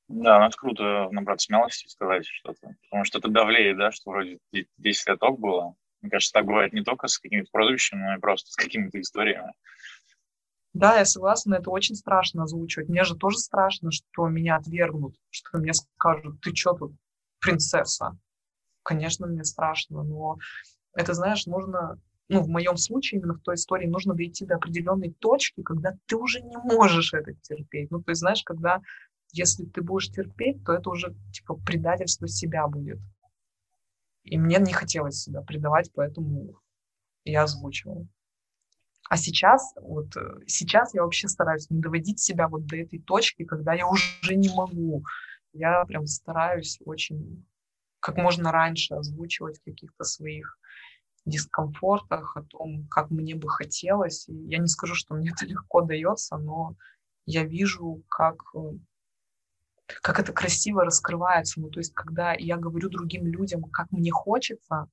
Да, 0.07 0.39
ну 0.39 0.45
это 0.45 0.57
круто 0.57 1.09
набраться 1.11 1.47
смелости 1.47 1.85
и 1.85 1.89
сказать 1.89 2.25
что-то. 2.25 2.75
Потому 2.83 3.03
что 3.05 3.17
это 3.17 3.29
давлеет, 3.29 3.77
да, 3.77 3.91
что 3.91 4.11
вроде 4.11 4.39
10 4.51 5.07
лет 5.07 5.23
ок 5.23 5.39
было. 5.39 5.75
Мне 6.01 6.11
кажется, 6.11 6.33
так 6.33 6.45
бывает 6.45 6.73
не 6.73 6.83
только 6.83 7.07
с 7.07 7.17
какими-то 7.17 7.49
прозвищами, 7.51 8.03
но 8.03 8.15
и 8.15 8.19
просто 8.19 8.51
с 8.51 8.55
какими-то 8.55 8.99
историями. 8.99 9.53
Да, 10.73 10.97
я 10.97 11.05
согласна, 11.05 11.55
это 11.55 11.69
очень 11.69 11.95
страшно 11.95 12.43
озвучивать. 12.43 12.89
Мне 12.89 13.03
же 13.03 13.15
тоже 13.15 13.37
страшно, 13.37 13.91
что 13.91 14.27
меня 14.27 14.57
отвергнут, 14.57 15.15
что 15.29 15.57
мне 15.57 15.73
скажут, 15.73 16.41
ты 16.41 16.55
что 16.55 16.73
тут, 16.73 16.93
принцесса? 17.39 18.17
Конечно, 18.83 19.27
мне 19.27 19.43
страшно, 19.43 20.03
но 20.03 20.37
это, 20.93 21.13
знаешь, 21.13 21.45
нужно, 21.45 21.99
ну, 22.29 22.41
в 22.41 22.49
моем 22.49 22.77
случае, 22.77 23.19
именно 23.19 23.33
в 23.33 23.41
той 23.41 23.55
истории, 23.55 23.87
нужно 23.87 24.13
дойти 24.13 24.45
до 24.45 24.55
определенной 24.55 25.11
точки, 25.11 25.61
когда 25.63 25.97
ты 26.05 26.15
уже 26.15 26.41
не 26.41 26.57
можешь 26.57 27.13
это 27.13 27.33
терпеть. 27.33 27.91
Ну, 27.91 28.01
то 28.01 28.11
есть, 28.11 28.19
знаешь, 28.19 28.43
когда, 28.43 28.81
если 29.31 29.65
ты 29.65 29.81
будешь 29.81 30.09
терпеть, 30.09 30.63
то 30.63 30.73
это 30.73 30.89
уже, 30.89 31.15
типа, 31.31 31.55
предательство 31.55 32.27
себя 32.27 32.67
будет. 32.67 32.99
И 34.23 34.37
мне 34.37 34.57
не 34.59 34.73
хотелось 34.73 35.21
себя 35.21 35.41
предавать, 35.41 35.91
поэтому 35.93 36.61
я 37.25 37.43
озвучивала. 37.43 38.07
А 39.09 39.17
сейчас, 39.17 39.73
вот 39.81 40.15
э, 40.15 40.39
сейчас 40.47 40.93
я 40.93 41.03
вообще 41.03 41.27
стараюсь 41.27 41.69
не 41.69 41.81
доводить 41.81 42.19
себя 42.19 42.47
вот 42.47 42.65
до 42.65 42.77
этой 42.77 42.99
точки, 42.99 43.43
когда 43.43 43.73
я 43.73 43.85
уже 43.85 44.35
не 44.35 44.49
могу. 44.49 45.03
Я 45.51 45.83
прям 45.85 46.07
стараюсь 46.07 46.79
очень 46.85 47.45
как 47.99 48.17
можно 48.17 48.51
раньше 48.51 48.95
озвучивать 48.95 49.59
каких-то 49.63 50.03
своих 50.03 50.57
дискомфортах, 51.25 52.35
о 52.37 52.43
том, 52.43 52.87
как 52.89 53.09
мне 53.09 53.35
бы 53.35 53.49
хотелось. 53.49 54.27
И 54.27 54.33
я 54.33 54.57
не 54.57 54.67
скажу, 54.67 54.95
что 54.95 55.15
мне 55.15 55.31
это 55.35 55.45
легко 55.45 55.81
дается, 55.81 56.37
но 56.37 56.75
я 57.25 57.43
вижу, 57.43 58.03
как, 58.09 58.43
э, 58.55 58.71
как 60.01 60.19
это 60.19 60.33
красиво 60.33 60.83
раскрывается. 60.83 61.61
Ну, 61.61 61.69
то 61.69 61.79
есть, 61.79 61.93
когда 61.93 62.33
я 62.33 62.57
говорю 62.57 62.89
другим 62.89 63.25
людям, 63.25 63.63
как 63.63 63.91
мне 63.91 64.11
хочется 64.11 64.87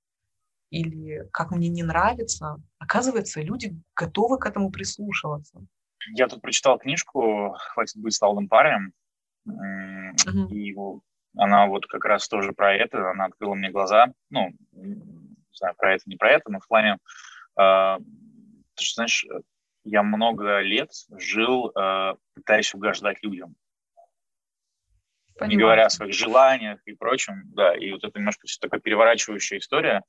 или 0.71 1.29
как 1.33 1.51
мне 1.51 1.69
не 1.69 1.83
нравится, 1.83 2.57
оказывается, 2.79 3.41
люди 3.41 3.77
готовы 3.97 4.39
к 4.39 4.47
этому 4.47 4.71
прислушиваться. 4.71 5.67
Я 6.15 6.29
тут 6.29 6.41
прочитал 6.41 6.79
книжку 6.79 7.57
«Хватит 7.59 8.01
быть 8.01 8.15
славным 8.15 8.49
парнем», 8.49 8.93
mm-hmm. 9.49 10.49
и 10.49 10.75
она 11.37 11.67
вот 11.67 11.87
как 11.87 12.05
раз 12.05 12.29
тоже 12.29 12.53
про 12.53 12.75
это, 12.75 13.11
она 13.11 13.27
открыла 13.27 13.55
мне 13.55 13.71
глаза, 13.71 14.13
ну, 14.31 14.51
не 15.51 15.57
знаю, 15.57 15.75
про 15.77 15.95
это, 15.95 16.05
не 16.07 16.17
про 16.17 16.31
это, 16.31 16.51
но 16.51 16.61
в 16.61 16.67
плане, 16.67 16.99
э, 17.59 17.97
ты 18.75 18.85
же 18.85 18.95
знаешь, 18.95 19.27
я 19.85 20.03
много 20.03 20.61
лет 20.61 20.91
жил, 21.17 21.71
э, 21.71 22.15
пытаясь 22.35 22.75
угождать 22.75 23.23
людям. 23.23 23.55
Понимаю. 25.35 25.51
Не 25.51 25.63
говоря 25.63 25.87
о 25.87 25.91
своих 25.91 26.15
желаниях 26.15 26.81
и 26.85 26.95
прочем, 26.95 27.45
да, 27.55 27.75
и 27.75 27.91
вот 27.93 28.05
это 28.05 28.19
немножко 28.19 28.47
все 28.47 28.59
такая 28.61 28.81
переворачивающая 28.81 29.59
история. 29.59 30.03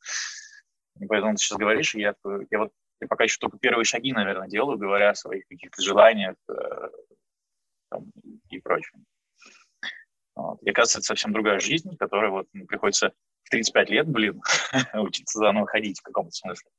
И 1.00 1.06
поэтому 1.06 1.36
ты 1.36 1.44
сейчас 1.44 1.58
говоришь, 1.58 1.96
я, 1.96 2.16
я 2.50 2.60
вот 2.60 2.74
я 3.02 3.08
пока 3.08 3.24
еще 3.24 3.38
только 3.40 3.58
первые 3.58 3.84
шаги, 3.84 4.14
наверное, 4.14 4.48
делаю, 4.48 4.78
говоря 4.78 5.10
о 5.10 5.16
своих 5.16 5.48
каких-то 5.48 5.82
желаниях 5.82 6.36
э, 6.48 6.90
там, 7.90 8.12
и 8.50 8.60
прочем. 8.60 9.06
Вот. 10.36 10.62
И 10.62 10.70
оказывается, 10.70 11.00
это 11.00 11.08
совсем 11.08 11.34
другая 11.34 11.60
жизнь, 11.60 11.98
которая 11.98 12.30
вот 12.30 12.48
ну, 12.54 12.66
приходится 12.68 13.14
35 13.52 13.90
лет, 13.90 14.08
блин, 14.08 14.42
учиться 14.94 15.40
заново 15.40 15.68
ходить 15.68 16.00
в 16.00 16.04
каком-то 16.04 16.32
смысле. 16.32 16.70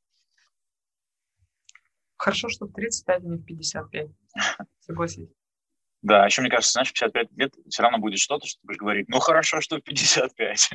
Хорошо, 2.17 2.49
что 2.49 2.67
в 2.67 2.73
35, 2.73 3.23
а 3.23 3.27
не 3.27 3.37
в 3.37 3.45
55. 3.45 4.11
Согласись. 4.81 5.29
Да, 6.03 6.27
еще 6.27 6.41
мне 6.41 6.51
кажется, 6.51 6.73
знаешь, 6.73 6.91
в 6.91 6.95
55 6.95 7.33
лет 7.33 7.55
все 7.69 7.83
равно 7.83 7.99
будет 7.99 8.19
что-то, 8.19 8.47
что 8.47 8.61
ты 8.61 8.67
будешь 8.67 8.79
говорить, 8.79 9.09
ну 9.09 9.21
хорошо, 9.21 9.61
что 9.61 9.77
в 9.77 9.83
55. 9.83 10.71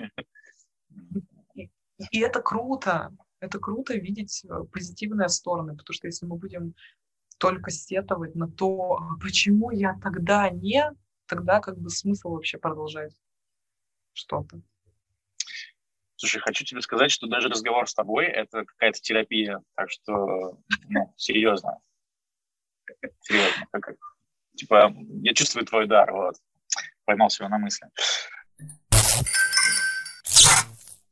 И, 1.55 1.69
и 2.11 2.19
это 2.19 2.41
круто. 2.41 3.15
Это 3.39 3.59
круто 3.59 3.93
видеть 3.95 4.45
э, 4.45 4.63
позитивные 4.71 5.29
стороны, 5.29 5.75
потому 5.75 5.93
что 5.93 6.07
если 6.07 6.25
мы 6.25 6.37
будем 6.37 6.73
только 7.37 7.69
сетовать 7.71 8.35
на 8.35 8.49
то, 8.49 8.97
«А 8.97 9.19
почему 9.21 9.71
я 9.71 9.97
тогда 10.01 10.49
не, 10.49 10.91
тогда 11.27 11.59
как 11.59 11.77
бы 11.77 11.89
смысл 11.89 12.31
вообще 12.31 12.57
продолжать 12.57 13.13
что-то. 14.13 14.61
Слушай, 16.17 16.41
хочу 16.41 16.65
тебе 16.65 16.81
сказать, 16.81 17.11
что 17.11 17.27
даже 17.27 17.47
разговор 17.47 17.87
с 17.87 17.93
тобой– 17.93 18.25
это 18.25 18.65
какая-то 18.65 18.99
терапия, 18.99 19.61
так 19.75 19.91
что, 19.91 20.57
ну, 20.89 21.13
серьезно. 21.15 21.79
Серьезно. 23.21 23.67
Как, 23.71 23.95
типа, 24.55 24.91
я 25.21 25.33
чувствую 25.35 25.67
твой 25.67 25.85
дар, 25.85 26.11
вот. 26.11 26.35
Поймал 27.05 27.29
себя 27.29 27.49
на 27.49 27.59
мысли. 27.59 27.87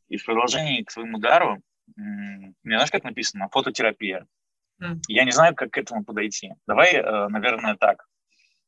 И 0.08 0.18
в 0.18 0.26
продолжении 0.26 0.82
к 0.82 0.92
твоему 0.92 1.20
дару, 1.20 1.62
мне 1.96 2.56
знаешь, 2.64 2.90
как 2.90 3.04
написано? 3.04 3.48
Фототерапия. 3.50 4.26
Mm. 4.82 5.02
Я 5.08 5.24
не 5.24 5.32
знаю, 5.32 5.56
как 5.56 5.72
к 5.72 5.78
этому 5.78 6.04
подойти. 6.04 6.52
Давай, 6.68 6.96
э, 6.96 7.28
наверное, 7.28 7.76
так. 7.76 8.08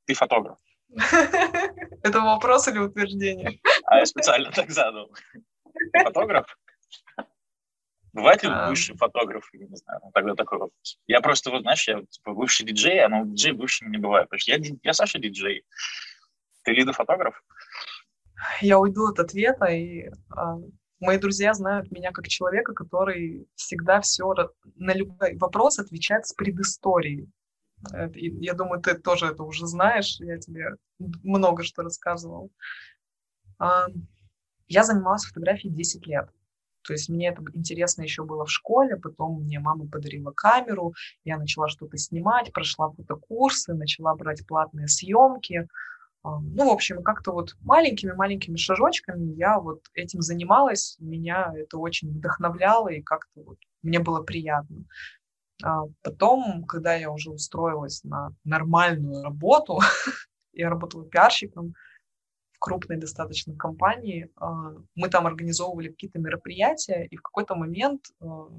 Ты 0.06 0.14
фотограф. 0.14 0.60
Это 2.04 2.22
вопрос 2.22 2.68
или 2.68 2.78
утверждение? 2.78 3.60
А 3.86 3.98
я 3.98 4.06
специально 4.06 4.52
так 4.52 4.70
задал. 4.70 5.12
Ты 5.92 6.04
фотограф? 6.04 6.58
Бывает 8.14 8.42
ли 8.44 8.50
а... 8.52 8.70
бывший 8.70 8.98
фотограф? 8.98 9.48
Я 9.54 9.68
не 9.68 9.76
знаю, 9.76 10.00
ну, 10.04 10.12
тогда 10.12 10.34
такой 10.34 10.58
вопрос. 10.58 11.00
Я 11.06 11.22
просто, 11.22 11.52
вот, 11.52 11.62
знаешь, 11.62 11.88
я 11.88 12.02
типа, 12.02 12.34
бывший 12.34 12.66
диджей, 12.66 13.00
а 13.00 13.10
ну, 13.10 13.26
диджей 13.26 13.52
бывшим 13.52 13.92
не 13.92 13.98
бывает. 13.98 14.28
Потому 14.28 14.40
что 14.40 14.52
я, 14.52 14.60
я 14.82 14.94
Саша 14.94 15.20
диджей. 15.20 15.64
Ты 16.64 16.72
Лида 16.72 16.94
фотограф? 16.94 17.44
Я 18.62 18.80
уйду 18.80 19.08
от 19.08 19.20
ответа, 19.20 19.66
и 19.66 20.10
а, 20.30 20.58
мои 21.00 21.18
друзья 21.18 21.54
знают 21.54 21.92
меня 21.92 22.12
как 22.12 22.28
человека, 22.28 22.74
который 22.74 23.48
всегда 23.56 24.02
все 24.02 24.34
на 24.76 24.94
любой 24.94 25.38
вопрос 25.38 25.80
отвечает 25.80 26.26
с 26.26 26.34
предысторией. 26.34 27.30
Я 28.16 28.54
думаю, 28.54 28.82
ты 28.82 28.96
тоже 28.96 29.28
это 29.28 29.44
уже 29.44 29.68
знаешь, 29.68 30.18
я 30.20 30.38
тебе 30.38 30.72
много 30.98 31.64
что 31.64 31.84
рассказывал. 31.84 32.52
Я 34.68 34.84
занималась 34.84 35.26
фотографией 35.26 35.74
10 35.74 36.05
лет. 36.07 36.30
То 36.88 36.93
есть 36.93 37.09
мне 37.09 37.28
это 37.28 37.43
интересно 37.53 38.03
еще 38.03 38.24
было 38.24 38.45
в 38.45 38.51
школе, 38.51 38.95
потом 38.95 39.41
мне 39.41 39.59
мама 39.59 39.88
подарила 39.88 40.32
камеру, 40.32 40.93
я 41.26 41.38
начала 41.38 41.68
что-то 41.68 41.97
снимать, 41.97 42.53
прошла 42.53 42.89
фотокурсы, 42.91 43.74
начала 43.74 44.15
брать 44.15 44.47
платные 44.47 44.88
съемки. 44.88 45.68
Ну, 46.24 46.70
в 46.70 46.74
общем, 46.74 47.03
как-то 47.03 47.34
вот 47.34 47.55
маленькими-маленькими 47.61 48.55
шажочками 48.55 49.34
я 49.34 49.59
вот 49.59 49.82
этим 49.93 50.22
занималась, 50.22 50.95
меня 50.99 51.51
это 51.55 51.78
очень 51.78 52.09
вдохновляло 52.09 52.89
и 52.89 53.01
как-то 53.01 53.43
вот 53.43 53.57
мне 53.82 53.99
было 53.99 54.24
приятно. 54.24 54.86
А 55.63 55.84
потом, 56.03 56.65
когда 56.65 56.95
я 56.95 57.11
уже 57.11 57.32
устроилась 57.32 58.03
на 58.03 58.30
нормальную 58.43 59.24
работу, 59.24 59.80
я 60.53 60.70
работала 60.70 61.05
пиарщиком 61.05 61.74
в 62.58 62.60
крупной 62.60 62.97
достаточно 62.97 63.55
компании, 63.55 64.32
а, 64.36 64.74
мы 64.95 65.10
там 65.10 65.28
организовывали 65.28 65.89
какие-то 65.89 66.20
мероприятия, 66.20 67.05
и 67.05 67.16
в 67.16 67.22
какой-то 67.22 67.53
момент 67.55 68.05
а, 68.20 68.49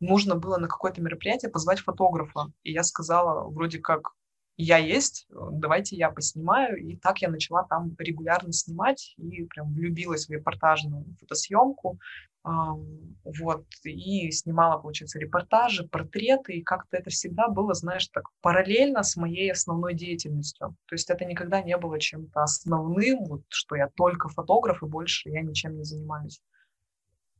нужно 0.00 0.34
было 0.34 0.56
на 0.56 0.66
какое-то 0.66 1.02
мероприятие 1.02 1.50
позвать 1.50 1.80
фотографа. 1.80 2.46
И 2.62 2.72
я 2.72 2.82
сказала, 2.82 3.46
вроде 3.48 3.78
как, 3.78 4.12
я 4.56 4.78
есть, 4.78 5.26
давайте 5.28 5.96
я 5.96 6.10
поснимаю. 6.10 6.76
И 6.78 6.96
так 6.96 7.18
я 7.18 7.28
начала 7.28 7.64
там 7.64 7.94
регулярно 7.98 8.52
снимать 8.52 9.14
и 9.18 9.44
прям 9.44 9.74
влюбилась 9.74 10.26
в 10.26 10.30
репортажную 10.30 11.04
фотосъемку. 11.20 11.98
Вот, 12.44 13.64
и 13.84 14.30
снимала, 14.30 14.78
получается, 14.78 15.18
репортажи, 15.18 15.88
портреты, 15.88 16.52
и 16.52 16.62
как-то 16.62 16.98
это 16.98 17.08
всегда 17.08 17.48
было, 17.48 17.72
знаешь, 17.72 18.06
так 18.08 18.24
параллельно 18.42 19.02
с 19.02 19.16
моей 19.16 19.50
основной 19.50 19.94
деятельностью. 19.94 20.76
То 20.86 20.94
есть 20.94 21.08
это 21.08 21.24
никогда 21.24 21.62
не 21.62 21.76
было 21.78 21.98
чем-то 21.98 22.42
основным, 22.42 23.24
вот, 23.24 23.44
что 23.48 23.76
я 23.76 23.88
только 23.88 24.28
фотограф, 24.28 24.82
и 24.82 24.86
больше 24.86 25.30
я 25.30 25.40
ничем 25.40 25.76
не 25.78 25.84
занимаюсь. 25.84 26.42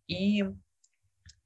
И 0.07 0.45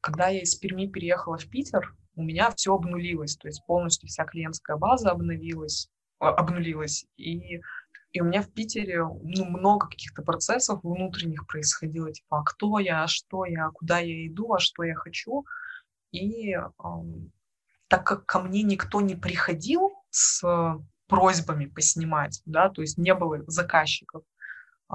когда 0.00 0.28
я 0.28 0.42
из 0.42 0.54
Перми 0.54 0.86
переехала 0.86 1.36
в 1.36 1.50
Питер, 1.50 1.96
у 2.14 2.22
меня 2.22 2.52
все 2.52 2.74
обнулилось, 2.74 3.36
то 3.36 3.48
есть 3.48 3.64
полностью 3.66 4.08
вся 4.08 4.24
клиентская 4.24 4.76
база 4.76 5.10
обновилась, 5.10 5.88
а, 6.20 6.30
обнулилась, 6.30 7.06
и 7.16 7.60
и 8.12 8.20
у 8.20 8.24
меня 8.24 8.42
в 8.42 8.50
Питере 8.50 9.04
ну, 9.04 9.44
много 9.44 9.86
каких-то 9.88 10.22
процессов 10.22 10.80
внутренних 10.82 11.46
происходило, 11.46 12.10
типа, 12.12 12.40
а 12.40 12.42
кто 12.42 12.78
я, 12.78 13.04
а 13.04 13.08
что 13.08 13.44
я, 13.44 13.68
куда 13.70 13.98
я 13.98 14.26
иду, 14.26 14.54
а 14.54 14.58
что 14.58 14.82
я 14.82 14.94
хочу. 14.94 15.44
И 16.10 16.54
э, 16.54 16.62
так 17.88 18.06
как 18.06 18.24
ко 18.24 18.40
мне 18.40 18.62
никто 18.62 19.00
не 19.02 19.14
приходил 19.14 19.92
с 20.10 20.42
просьбами 21.06 21.66
поснимать, 21.66 22.42
да, 22.46 22.70
то 22.70 22.80
есть 22.82 22.98
не 22.98 23.14
было 23.14 23.42
заказчиков, 23.46 24.22
э, 24.90 24.94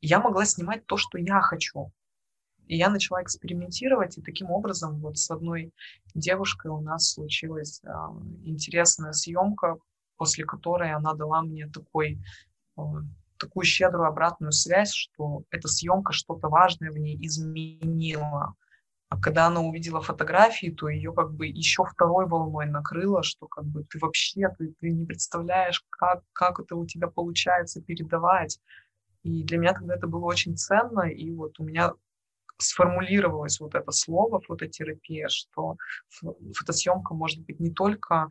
я 0.00 0.20
могла 0.20 0.44
снимать 0.44 0.86
то, 0.86 0.96
что 0.96 1.18
я 1.18 1.40
хочу. 1.40 1.92
И 2.68 2.76
я 2.76 2.90
начала 2.90 3.22
экспериментировать, 3.22 4.18
и 4.18 4.22
таким 4.22 4.50
образом 4.50 5.00
вот 5.00 5.18
с 5.18 5.28
одной 5.32 5.72
девушкой 6.14 6.70
у 6.70 6.80
нас 6.80 7.10
случилась 7.10 7.82
э, 7.82 7.88
интересная 8.44 9.12
съемка, 9.12 9.78
после 10.16 10.44
которой 10.44 10.92
она 10.92 11.14
дала 11.14 11.42
мне 11.42 11.66
такой 11.66 12.22
такую 13.38 13.64
щедрую 13.64 14.06
обратную 14.06 14.52
связь, 14.52 14.92
что 14.92 15.42
эта 15.50 15.68
съемка 15.68 16.12
что-то 16.12 16.48
важное 16.48 16.90
в 16.90 16.98
ней 16.98 17.18
изменила. 17.26 18.54
А 19.08 19.20
когда 19.20 19.46
она 19.46 19.60
увидела 19.60 20.00
фотографии, 20.00 20.70
то 20.70 20.88
ее 20.88 21.12
как 21.12 21.34
бы 21.34 21.46
еще 21.46 21.84
второй 21.84 22.26
волной 22.26 22.66
накрыло, 22.66 23.22
что 23.22 23.46
как 23.46 23.64
бы 23.64 23.84
ты 23.84 23.98
вообще 23.98 24.48
ты, 24.56 24.72
ты 24.80 24.90
не 24.90 25.04
представляешь, 25.04 25.84
как, 25.90 26.22
как 26.32 26.60
это 26.60 26.76
у 26.76 26.86
тебя 26.86 27.08
получается 27.08 27.82
передавать. 27.82 28.58
И 29.22 29.44
для 29.44 29.58
меня 29.58 29.74
тогда 29.74 29.96
это 29.96 30.06
было 30.06 30.24
очень 30.24 30.56
ценно, 30.56 31.02
и 31.02 31.30
вот 31.30 31.60
у 31.60 31.64
меня 31.64 31.92
сформулировалось 32.58 33.60
вот 33.60 33.74
это 33.74 33.90
слово 33.92 34.40
фототерапия, 34.40 35.28
что 35.28 35.76
фотосъемка 36.08 37.14
может 37.14 37.44
быть 37.44 37.60
не 37.60 37.70
только 37.70 38.28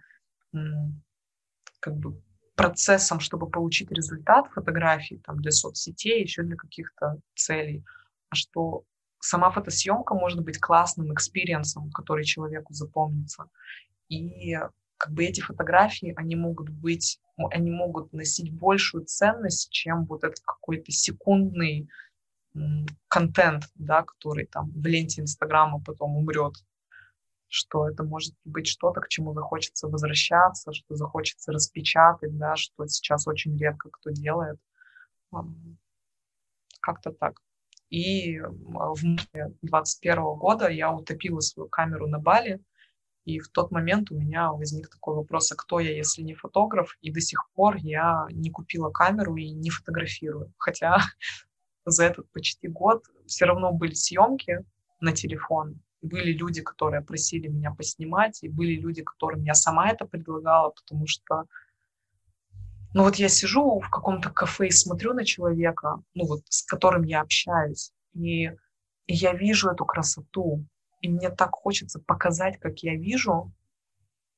как 1.79 1.95
бы 1.95 2.21
процессом, 2.61 3.19
чтобы 3.19 3.49
получить 3.49 3.91
результат 3.91 4.47
фотографии 4.53 5.21
там, 5.25 5.41
для 5.41 5.51
соцсетей, 5.51 6.21
еще 6.21 6.43
для 6.43 6.55
каких-то 6.55 7.17
целей, 7.35 7.83
а 8.29 8.35
что 8.35 8.83
сама 9.19 9.49
фотосъемка 9.49 10.13
может 10.13 10.43
быть 10.43 10.59
классным 10.59 11.11
experience 11.11 11.71
ом, 11.71 11.89
который 11.91 12.23
человеку 12.23 12.73
запомнится. 12.73 13.45
И 14.09 14.57
как 14.97 15.13
бы 15.13 15.25
эти 15.25 15.41
фотографии, 15.41 16.13
они 16.15 16.35
могут 16.35 16.69
быть, 16.69 17.19
они 17.37 17.71
могут 17.71 18.13
носить 18.13 18.53
большую 18.53 19.05
ценность, 19.05 19.71
чем 19.71 20.05
вот 20.05 20.23
этот 20.23 20.41
какой-то 20.45 20.91
секундный 20.91 21.89
контент, 23.07 23.69
да, 23.75 24.03
который 24.03 24.45
там 24.45 24.69
в 24.71 24.85
ленте 24.85 25.21
Инстаграма 25.21 25.81
потом 25.83 26.15
умрет 26.17 26.53
что 27.51 27.89
это 27.89 28.03
может 28.03 28.33
быть 28.45 28.65
что-то, 28.65 29.01
к 29.01 29.09
чему 29.09 29.33
захочется 29.33 29.89
возвращаться, 29.89 30.71
что 30.71 30.95
захочется 30.95 31.51
распечатать, 31.51 32.37
да, 32.37 32.55
что 32.55 32.87
сейчас 32.87 33.27
очень 33.27 33.57
редко 33.57 33.89
кто 33.89 34.09
делает. 34.11 34.57
Как-то 36.79 37.11
так. 37.11 37.41
И 37.89 38.39
в 38.39 39.03
марте 39.03 39.53
2021 39.61 40.23
года 40.37 40.69
я 40.69 40.93
утопила 40.93 41.41
свою 41.41 41.67
камеру 41.67 42.07
на 42.07 42.19
Бали, 42.19 42.63
и 43.25 43.39
в 43.39 43.49
тот 43.49 43.69
момент 43.69 44.11
у 44.11 44.15
меня 44.15 44.53
возник 44.53 44.89
такой 44.89 45.15
вопрос, 45.15 45.51
а 45.51 45.55
кто 45.55 45.81
я, 45.81 45.93
если 45.93 46.21
не 46.21 46.33
фотограф? 46.33 46.97
И 47.01 47.11
до 47.11 47.19
сих 47.19 47.49
пор 47.53 47.75
я 47.75 48.27
не 48.31 48.49
купила 48.49 48.91
камеру 48.91 49.35
и 49.35 49.51
не 49.51 49.69
фотографирую. 49.69 50.53
Хотя 50.57 50.99
за 51.85 52.05
этот 52.05 52.31
почти 52.31 52.69
год 52.69 53.03
все 53.27 53.43
равно 53.43 53.73
были 53.73 53.93
съемки 53.93 54.65
на 55.01 55.11
телефон, 55.11 55.81
были 56.01 56.31
люди, 56.33 56.61
которые 56.61 57.01
просили 57.01 57.47
меня 57.47 57.71
поснимать, 57.71 58.43
и 58.43 58.49
были 58.49 58.75
люди, 58.75 59.03
которым 59.03 59.43
я 59.43 59.53
сама 59.53 59.89
это 59.89 60.05
предлагала, 60.05 60.71
потому 60.71 61.07
что, 61.07 61.45
ну 62.93 63.03
вот 63.03 63.15
я 63.15 63.29
сижу 63.29 63.79
в 63.79 63.89
каком-то 63.89 64.29
кафе 64.29 64.67
и 64.67 64.71
смотрю 64.71 65.13
на 65.13 65.25
человека, 65.25 66.01
ну 66.13 66.25
вот 66.25 66.41
с 66.49 66.63
которым 66.63 67.03
я 67.03 67.21
общаюсь, 67.21 67.91
и, 68.13 68.45
и 68.45 69.13
я 69.13 69.33
вижу 69.33 69.69
эту 69.69 69.85
красоту, 69.85 70.65
и 71.01 71.09
мне 71.09 71.29
так 71.29 71.51
хочется 71.51 71.99
показать, 71.99 72.57
как 72.59 72.79
я 72.79 72.95
вижу, 72.95 73.51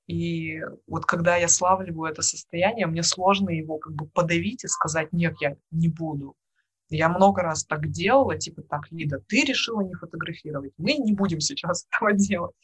и 0.07 0.61
вот 0.85 1.05
когда 1.05 1.37
я 1.37 1.47
славливаю 1.47 2.11
это 2.11 2.21
состояние, 2.21 2.87
мне 2.87 3.03
сложно 3.03 3.49
его 3.49 3.77
как 3.77 3.93
бы 3.93 4.05
подавить 4.07 4.63
и 4.63 4.67
сказать, 4.67 5.13
нет, 5.13 5.35
я 5.39 5.55
не 5.71 5.87
буду. 5.87 6.35
Я 6.89 7.09
много 7.09 7.41
раз 7.41 7.65
так 7.65 7.89
делала, 7.89 8.37
типа 8.37 8.61
так, 8.63 8.91
Лида, 8.91 9.19
ты 9.27 9.43
решила 9.43 9.81
не 9.81 9.95
фотографировать, 9.95 10.73
мы 10.77 10.93
не 10.93 11.13
будем 11.13 11.39
сейчас 11.39 11.87
этого 11.91 12.13
делать. 12.13 12.55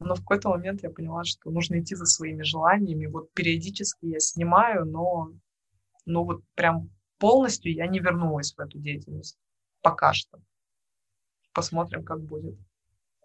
Но 0.00 0.14
в 0.14 0.20
какой-то 0.20 0.48
момент 0.50 0.82
я 0.82 0.90
поняла, 0.90 1.24
что 1.24 1.50
нужно 1.50 1.80
идти 1.80 1.94
за 1.94 2.06
своими 2.06 2.42
желаниями. 2.42 3.06
Вот 3.06 3.32
периодически 3.32 4.06
я 4.06 4.18
снимаю, 4.18 4.84
но 4.84 5.30
ну 6.04 6.24
вот 6.24 6.42
прям 6.54 6.90
полностью 7.18 7.72
я 7.72 7.86
не 7.86 8.00
вернулась 8.00 8.52
в 8.54 8.60
эту 8.60 8.78
деятельность. 8.78 9.38
Пока 9.82 10.12
что. 10.12 10.38
Посмотрим, 11.52 12.04
как 12.04 12.20
будет. 12.20 12.58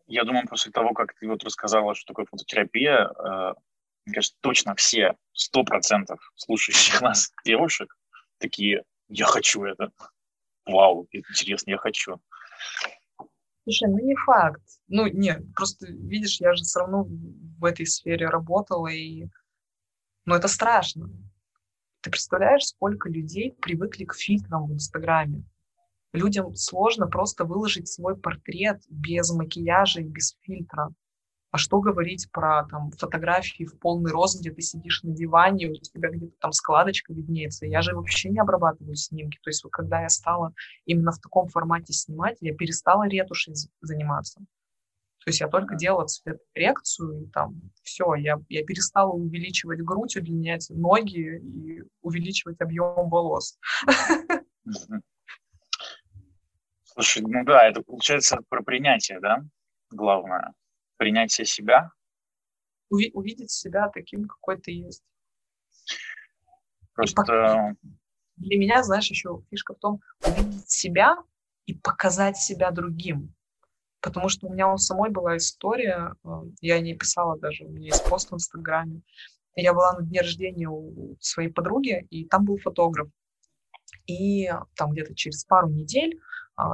Я 0.07 0.23
думаю, 0.23 0.47
после 0.47 0.71
того, 0.71 0.93
как 0.93 1.13
ты 1.15 1.27
вот 1.27 1.43
рассказала, 1.43 1.95
что 1.95 2.13
такое 2.13 2.25
фототерапия, 2.25 3.07
э, 3.07 3.53
мне 4.05 4.15
кажется, 4.15 4.37
точно 4.41 4.75
все, 4.75 5.15
сто 5.33 5.63
процентов 5.63 6.19
слушающих 6.35 7.01
нас 7.01 7.31
девушек 7.45 7.95
такие, 8.37 8.83
я 9.09 9.25
хочу 9.25 9.63
это. 9.63 9.91
Вау, 10.65 11.07
интересно, 11.11 11.71
я 11.71 11.77
хочу. 11.77 12.21
Слушай, 13.63 13.89
ну 13.89 13.99
не 13.99 14.15
факт. 14.15 14.61
Ну, 14.87 15.07
нет, 15.07 15.43
просто, 15.55 15.87
видишь, 15.87 16.39
я 16.39 16.55
же 16.55 16.63
все 16.63 16.79
равно 16.79 17.05
в 17.07 17.65
этой 17.65 17.85
сфере 17.85 18.27
работала, 18.27 18.87
и... 18.87 19.27
Ну, 20.25 20.35
это 20.35 20.47
страшно. 20.47 21.09
Ты 22.01 22.11
представляешь, 22.11 22.65
сколько 22.65 23.09
людей 23.09 23.51
привыкли 23.51 24.05
к 24.05 24.15
фильтрам 24.15 24.67
в 24.67 24.73
Инстаграме? 24.73 25.43
Людям 26.13 26.55
сложно 26.55 27.07
просто 27.07 27.45
выложить 27.45 27.87
свой 27.87 28.17
портрет 28.17 28.81
без 28.89 29.29
макияжа 29.31 30.01
и 30.01 30.05
без 30.05 30.35
фильтра. 30.41 30.89
А 31.51 31.57
что 31.57 31.79
говорить 31.79 32.29
про 32.31 32.65
там, 32.65 32.91
фотографии 32.91 33.63
в 33.63 33.79
полный 33.79 34.11
рост, 34.11 34.39
где 34.39 34.51
ты 34.51 34.61
сидишь 34.61 35.01
на 35.01 35.11
диване, 35.11 35.69
у 35.69 35.73
тебя 35.73 36.09
где-то 36.09 36.35
там 36.39 36.51
складочка 36.51 37.11
виднеется. 37.11 37.65
Я 37.65 37.81
же 37.81 37.95
вообще 37.95 38.29
не 38.29 38.39
обрабатываю 38.39 38.95
снимки. 38.95 39.39
То 39.41 39.49
есть 39.49 39.63
вот 39.63 39.71
когда 39.71 40.01
я 40.01 40.09
стала 40.09 40.53
именно 40.85 41.11
в 41.11 41.19
таком 41.19 41.47
формате 41.47 41.93
снимать, 41.93 42.37
я 42.41 42.53
перестала 42.53 43.07
ретушей 43.07 43.55
заниматься. 43.81 44.41
То 45.25 45.31
есть 45.31 45.41
я 45.41 45.47
только 45.47 45.75
делала 45.75 46.05
цветокоррекцию, 46.05 47.23
и 47.23 47.27
там 47.27 47.61
все, 47.83 48.13
я, 48.15 48.39
я 48.47 48.63
перестала 48.63 49.11
увеличивать 49.11 49.81
грудь, 49.81 50.15
удлинять 50.15 50.67
ноги 50.69 51.39
и 51.39 51.83
увеличивать 52.01 52.61
объем 52.61 53.09
волос. 53.09 53.57
Слушай, 56.83 57.23
ну 57.23 57.43
да, 57.43 57.67
это 57.67 57.81
получается 57.81 58.37
про 58.49 58.63
принятие, 58.63 59.19
да, 59.19 59.43
главное. 59.89 60.53
Принятие 60.99 61.45
себя. 61.45 61.93
Уви- 62.93 63.11
увидеть 63.13 63.51
себя 63.51 63.87
таким, 63.87 64.27
какой 64.27 64.59
ты 64.59 64.71
есть. 64.71 65.01
Просто... 66.93 67.77
Для 68.35 68.57
меня, 68.57 68.83
знаешь, 68.83 69.09
еще 69.09 69.41
фишка 69.49 69.75
в 69.75 69.79
том, 69.79 70.01
увидеть 70.25 70.69
себя 70.69 71.17
и 71.65 71.73
показать 71.73 72.35
себя 72.35 72.71
другим. 72.71 73.33
Потому 74.01 74.27
что 74.27 74.47
у 74.47 74.51
меня 74.51 74.71
у 74.73 74.77
самой 74.77 75.09
была 75.09 75.37
история, 75.37 76.15
э, 76.25 76.29
я 76.59 76.81
не 76.81 76.95
писала 76.95 77.39
даже, 77.39 77.63
у 77.65 77.69
меня 77.69 77.87
есть 77.87 78.05
пост 78.05 78.31
в 78.31 78.35
Инстаграме. 78.35 79.01
Я 79.55 79.73
была 79.73 79.93
на 79.93 80.05
дне 80.05 80.19
рождения 80.19 80.67
у 80.67 81.15
своей 81.21 81.49
подруги, 81.49 82.07
и 82.09 82.25
там 82.25 82.43
был 82.43 82.57
фотограф. 82.57 83.09
И 84.05 84.49
там 84.75 84.91
где-то 84.91 85.15
через 85.15 85.45
пару 85.45 85.69
недель 85.69 86.19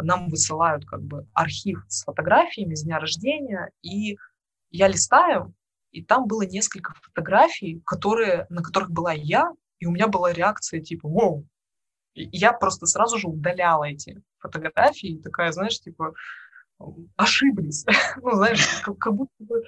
нам 0.04 0.30
высылают 0.30 0.86
как 0.86 1.04
бы 1.04 1.28
архив 1.34 1.84
с 1.88 2.04
фотографиями 2.04 2.76
с 2.76 2.84
дня 2.84 3.00
рождения, 3.00 3.72
и 3.82 4.18
я 4.72 4.88
листаю, 4.88 5.54
и 5.92 6.04
там 6.04 6.28
было 6.28 6.42
несколько 6.42 6.94
фотографий, 7.02 7.82
которые, 7.86 8.48
на 8.50 8.62
которых 8.62 8.92
была 8.92 9.14
я, 9.14 9.52
и 9.80 9.86
у 9.86 9.92
меня 9.92 10.08
была 10.08 10.34
реакция 10.34 10.82
типа 10.82 11.08
«Воу!». 11.08 11.48
И 12.14 12.30
я 12.32 12.54
просто 12.54 12.86
сразу 12.86 13.18
же 13.18 13.28
удаляла 13.28 13.86
эти 13.86 14.22
фотографии, 14.40 15.22
такая, 15.24 15.52
знаешь, 15.52 15.80
типа 15.80 16.14
ошиблись. 17.16 17.86
ну, 18.22 18.32
знаешь, 18.36 18.82
как, 18.84 18.98
как, 18.98 19.14
будто 19.14 19.34
бы, 19.40 19.64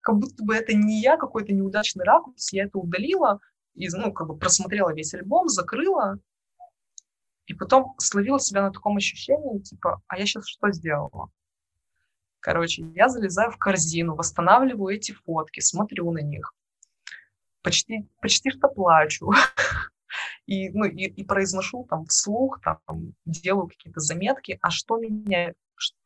как 0.00 0.16
будто 0.16 0.44
бы 0.44 0.54
это 0.54 0.74
не 0.74 1.00
я, 1.00 1.16
какой-то 1.16 1.52
неудачный 1.52 2.04
ракурс, 2.04 2.52
я 2.52 2.64
это 2.64 2.78
удалила, 2.78 3.40
и, 3.74 3.88
ну, 3.90 4.12
как 4.12 4.28
бы 4.28 4.36
просмотрела 4.36 4.94
весь 4.94 5.14
альбом, 5.14 5.48
закрыла, 5.48 6.18
и 7.48 7.54
потом 7.54 7.94
словила 7.98 8.38
себя 8.38 8.62
на 8.62 8.70
таком 8.70 8.96
ощущении, 8.96 9.58
типа, 9.58 10.00
а 10.06 10.18
я 10.18 10.26
сейчас 10.26 10.46
что 10.46 10.70
сделала? 10.70 11.30
Короче, 12.40 12.82
я 12.94 13.08
залезаю 13.08 13.50
в 13.50 13.58
корзину, 13.58 14.14
восстанавливаю 14.14 14.94
эти 14.94 15.12
фотки, 15.12 15.60
смотрю 15.60 16.12
на 16.12 16.20
них, 16.20 16.54
почти, 17.62 18.08
почти 18.20 18.50
что 18.50 18.68
плачу. 18.68 19.32
И, 20.46 20.70
ну, 20.70 20.86
и, 20.86 21.04
и 21.04 21.24
произношу 21.24 21.86
там 21.90 22.06
вслух, 22.06 22.62
там, 22.62 23.12
делаю 23.26 23.68
какие-то 23.68 24.00
заметки, 24.00 24.58
а 24.62 24.70
что 24.70 24.96
меня 24.96 25.52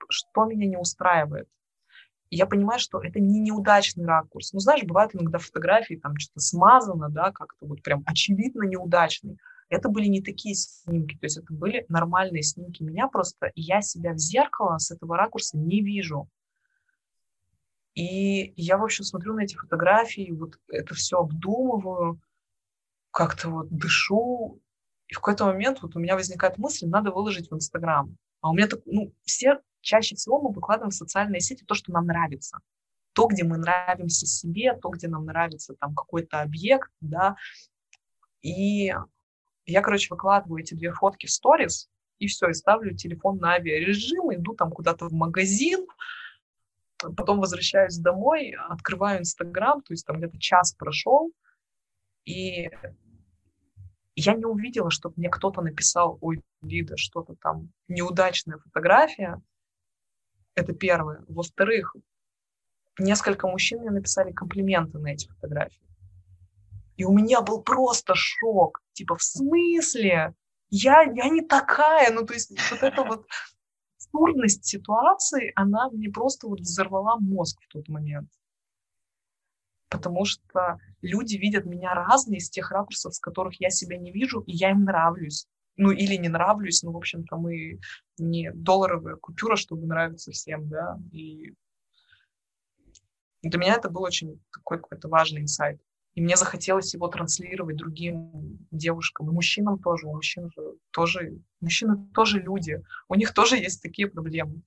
что 0.08 0.44
меня 0.44 0.66
не 0.66 0.76
устраивает. 0.76 1.48
И 2.30 2.36
я 2.36 2.46
понимаю, 2.46 2.80
что 2.80 3.00
это 3.00 3.20
не 3.20 3.40
неудачный 3.40 4.04
ракурс. 4.04 4.52
Ну, 4.52 4.58
знаешь, 4.58 4.82
бывают 4.82 5.14
иногда 5.14 5.38
фотографии, 5.38 5.94
там 5.94 6.18
что-то 6.18 6.40
смазано, 6.40 7.08
да, 7.08 7.30
как-то 7.30 7.66
вот 7.66 7.82
прям 7.82 8.02
очевидно 8.06 8.64
неудачный. 8.64 9.38
Это 9.72 9.88
были 9.88 10.06
не 10.06 10.20
такие 10.20 10.54
снимки, 10.54 11.16
то 11.16 11.24
есть 11.24 11.38
это 11.38 11.50
были 11.50 11.86
нормальные 11.88 12.42
снимки 12.42 12.82
меня 12.82 13.08
просто, 13.08 13.52
я 13.54 13.80
себя 13.80 14.12
в 14.12 14.18
зеркало 14.18 14.76
с 14.76 14.90
этого 14.90 15.16
ракурса 15.16 15.56
не 15.56 15.80
вижу. 15.80 16.28
И 17.94 18.52
я, 18.54 18.76
в 18.76 18.84
общем, 18.84 19.04
смотрю 19.04 19.32
на 19.32 19.44
эти 19.44 19.56
фотографии, 19.56 20.30
вот 20.30 20.58
это 20.68 20.94
все 20.94 21.20
обдумываю, 21.20 22.20
как-то 23.10 23.48
вот 23.48 23.70
дышу, 23.70 24.60
и 25.08 25.14
в 25.14 25.20
какой-то 25.20 25.46
момент 25.46 25.80
вот 25.80 25.96
у 25.96 26.00
меня 26.00 26.16
возникает 26.16 26.58
мысль, 26.58 26.86
надо 26.86 27.10
выложить 27.10 27.50
в 27.50 27.54
Инстаграм. 27.54 28.14
А 28.42 28.50
у 28.50 28.52
меня 28.52 28.68
так, 28.68 28.80
ну, 28.84 29.14
все 29.24 29.58
чаще 29.80 30.16
всего 30.16 30.38
мы 30.38 30.52
выкладываем 30.52 30.90
в 30.90 30.94
социальные 30.94 31.40
сети 31.40 31.64
то, 31.64 31.72
что 31.72 31.92
нам 31.92 32.04
нравится. 32.04 32.58
То, 33.14 33.26
где 33.26 33.42
мы 33.42 33.56
нравимся 33.56 34.26
себе, 34.26 34.74
то, 34.74 34.90
где 34.90 35.08
нам 35.08 35.24
нравится 35.24 35.74
там 35.80 35.94
какой-то 35.94 36.42
объект, 36.42 36.90
да. 37.00 37.36
И 38.42 38.92
я, 39.66 39.82
короче, 39.82 40.08
выкладываю 40.10 40.62
эти 40.62 40.74
две 40.74 40.92
фотки 40.92 41.26
в 41.26 41.30
сторис, 41.30 41.88
и 42.18 42.26
все, 42.26 42.48
и 42.48 42.54
ставлю 42.54 42.94
телефон 42.94 43.38
на 43.38 43.54
авиарежим, 43.54 44.34
иду 44.34 44.54
там 44.54 44.70
куда-то 44.70 45.06
в 45.08 45.12
магазин, 45.12 45.86
потом 46.98 47.40
возвращаюсь 47.40 47.96
домой, 47.96 48.54
открываю 48.68 49.20
Инстаграм, 49.20 49.82
то 49.82 49.92
есть 49.92 50.06
там 50.06 50.18
где-то 50.18 50.38
час 50.38 50.74
прошел, 50.74 51.32
и 52.24 52.70
я 54.14 54.34
не 54.34 54.44
увидела, 54.44 54.90
чтобы 54.90 55.14
мне 55.16 55.28
кто-то 55.28 55.62
написал, 55.62 56.18
ой, 56.20 56.42
Лида, 56.60 56.96
что-то 56.96 57.34
там, 57.40 57.72
неудачная 57.88 58.58
фотография. 58.58 59.40
Это 60.54 60.74
первое. 60.74 61.24
Во-вторых, 61.28 61.96
несколько 62.98 63.48
мужчин 63.48 63.80
мне 63.80 63.90
написали 63.90 64.32
комплименты 64.32 64.98
на 64.98 65.08
эти 65.08 65.28
фотографии. 65.28 65.80
И 66.96 67.04
у 67.04 67.12
меня 67.12 67.40
был 67.40 67.62
просто 67.62 68.14
шок. 68.14 68.80
Типа, 68.92 69.16
в 69.16 69.22
смысле? 69.22 70.34
Я, 70.70 71.02
я 71.02 71.28
не 71.28 71.42
такая. 71.42 72.12
Ну, 72.12 72.24
то 72.24 72.34
есть 72.34 72.50
вот 72.70 72.82
эта 72.82 73.02
вот 73.02 73.26
абсурдность 73.96 74.64
ситуации, 74.64 75.52
она 75.54 75.90
мне 75.90 76.10
просто 76.10 76.46
вот 76.48 76.60
взорвала 76.60 77.16
мозг 77.18 77.60
в 77.62 77.68
тот 77.68 77.88
момент 77.88 78.28
потому 79.92 80.24
что 80.24 80.78
люди 81.02 81.36
видят 81.36 81.66
меня 81.66 81.94
разные 81.94 82.38
из 82.38 82.48
тех 82.48 82.70
ракурсов, 82.70 83.14
с 83.14 83.20
которых 83.20 83.60
я 83.60 83.68
себя 83.68 83.98
не 83.98 84.10
вижу, 84.10 84.40
и 84.40 84.52
я 84.52 84.70
им 84.70 84.84
нравлюсь. 84.84 85.46
Ну, 85.76 85.90
или 85.90 86.16
не 86.16 86.28
нравлюсь, 86.28 86.82
ну, 86.82 86.92
в 86.92 86.96
общем-то, 86.96 87.36
мы 87.36 87.78
не 88.18 88.50
долларовая 88.52 89.16
купюра, 89.16 89.56
чтобы 89.56 89.86
нравиться 89.86 90.32
всем, 90.32 90.68
да, 90.68 90.98
и 91.12 91.54
для 93.42 93.58
меня 93.58 93.74
это 93.74 93.90
был 93.90 94.02
очень 94.02 94.40
такой 94.52 94.78
какой-то 94.78 95.08
важный 95.08 95.42
инсайт. 95.42 95.80
И 96.14 96.20
мне 96.20 96.36
захотелось 96.36 96.92
его 96.92 97.08
транслировать 97.08 97.76
другим 97.76 98.58
девушкам, 98.70 99.30
и 99.30 99.32
мужчинам 99.32 99.78
тоже. 99.78 100.06
У 100.06 100.14
мужчин 100.14 100.50
же 100.50 100.62
тоже, 100.90 101.38
мужчины 101.60 101.96
тоже 102.14 102.38
люди. 102.38 102.82
У 103.08 103.14
них 103.14 103.32
тоже 103.32 103.56
есть 103.56 103.82
такие 103.82 104.08
проблемы. 104.08 104.62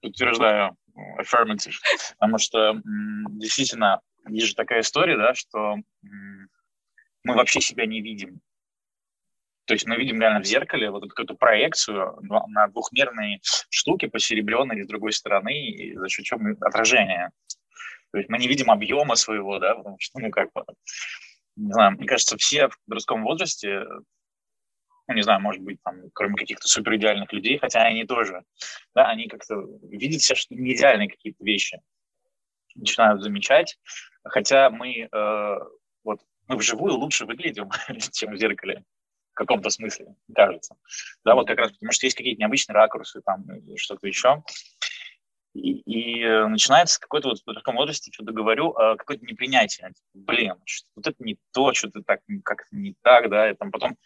Утверждаю 0.00 0.76
affirmative, 1.20 1.74
потому 2.18 2.38
что 2.38 2.80
действительно 2.84 4.00
есть 4.28 4.48
же 4.48 4.54
такая 4.54 4.80
история, 4.80 5.16
да, 5.16 5.34
что 5.34 5.76
мы 7.24 7.34
вообще 7.34 7.60
себя 7.60 7.86
не 7.86 8.00
видим. 8.00 8.40
То 9.64 9.74
есть 9.74 9.86
мы 9.86 9.96
видим 9.96 10.20
реально 10.20 10.40
в 10.40 10.46
зеркале 10.46 10.90
вот 10.90 11.04
эту 11.04 11.08
какую-то 11.10 11.34
проекцию 11.34 12.18
на 12.22 12.66
двухмерной 12.68 13.40
штуке, 13.70 14.08
посеребренной 14.08 14.82
с 14.82 14.88
другой 14.88 15.12
стороны, 15.12 15.92
за 15.94 16.08
счет 16.08 16.24
чего 16.24 16.40
отражение. 16.60 17.30
То 18.12 18.18
есть 18.18 18.30
мы 18.30 18.38
не 18.38 18.48
видим 18.48 18.70
объема 18.70 19.16
своего, 19.16 19.58
да, 19.58 19.74
потому 19.74 19.96
что, 19.98 20.20
ну, 20.20 20.30
как 20.30 20.52
бы, 20.52 20.64
не 21.56 21.72
знаю, 21.72 21.92
мне 21.92 22.06
кажется, 22.06 22.36
все 22.36 22.68
в 22.68 22.78
подростковом 22.86 23.24
возрасте 23.24 23.84
ну, 25.08 25.14
не 25.14 25.22
знаю, 25.22 25.40
может 25.40 25.62
быть, 25.62 25.82
там, 25.82 26.10
кроме 26.14 26.36
каких-то 26.36 26.68
супер 26.68 26.96
идеальных 26.96 27.32
людей, 27.32 27.58
хотя 27.58 27.82
они 27.82 28.04
тоже, 28.04 28.44
да, 28.94 29.08
они 29.08 29.28
как-то 29.28 29.56
видят 29.82 30.22
все, 30.22 30.34
что 30.34 30.54
не 30.54 30.74
идеальные 30.74 31.08
какие-то 31.08 31.44
вещи, 31.44 31.80
начинают 32.74 33.22
замечать, 33.22 33.78
хотя 34.24 34.70
мы, 34.70 35.08
э, 35.12 35.58
вот, 36.04 36.20
мы 36.48 36.56
вживую 36.56 36.94
лучше 36.94 37.26
выглядим, 37.26 37.70
чем 38.12 38.32
в 38.32 38.36
зеркале, 38.38 38.84
в 39.32 39.34
каком-то 39.34 39.70
смысле, 39.70 40.14
кажется. 40.34 40.76
Да, 41.24 41.34
вот 41.34 41.46
как 41.46 41.58
раз 41.58 41.72
потому 41.72 41.92
что 41.92 42.06
есть 42.06 42.16
какие-то 42.16 42.40
необычные 42.40 42.74
ракурсы 42.74 43.20
там 43.22 43.44
что-то 43.76 44.06
еще. 44.06 44.42
И, 45.54 45.80
и 45.80 46.24
начинается 46.46 46.98
какой-то 46.98 47.28
вот 47.28 47.38
в 47.44 47.54
таком 47.54 47.76
возрасте, 47.76 48.10
что-то 48.10 48.32
говорю, 48.32 48.70
а 48.70 48.96
какое-то 48.96 49.26
непринятие. 49.26 49.88
Типа, 49.88 50.08
блин, 50.14 50.54
вот 50.96 51.06
это 51.06 51.16
не 51.18 51.36
то, 51.52 51.74
что-то 51.74 52.02
так, 52.02 52.20
как-то 52.42 52.74
не 52.74 52.94
так, 53.02 53.28
да, 53.28 53.50
и 53.50 53.54
там 53.54 53.70
потом 53.70 53.98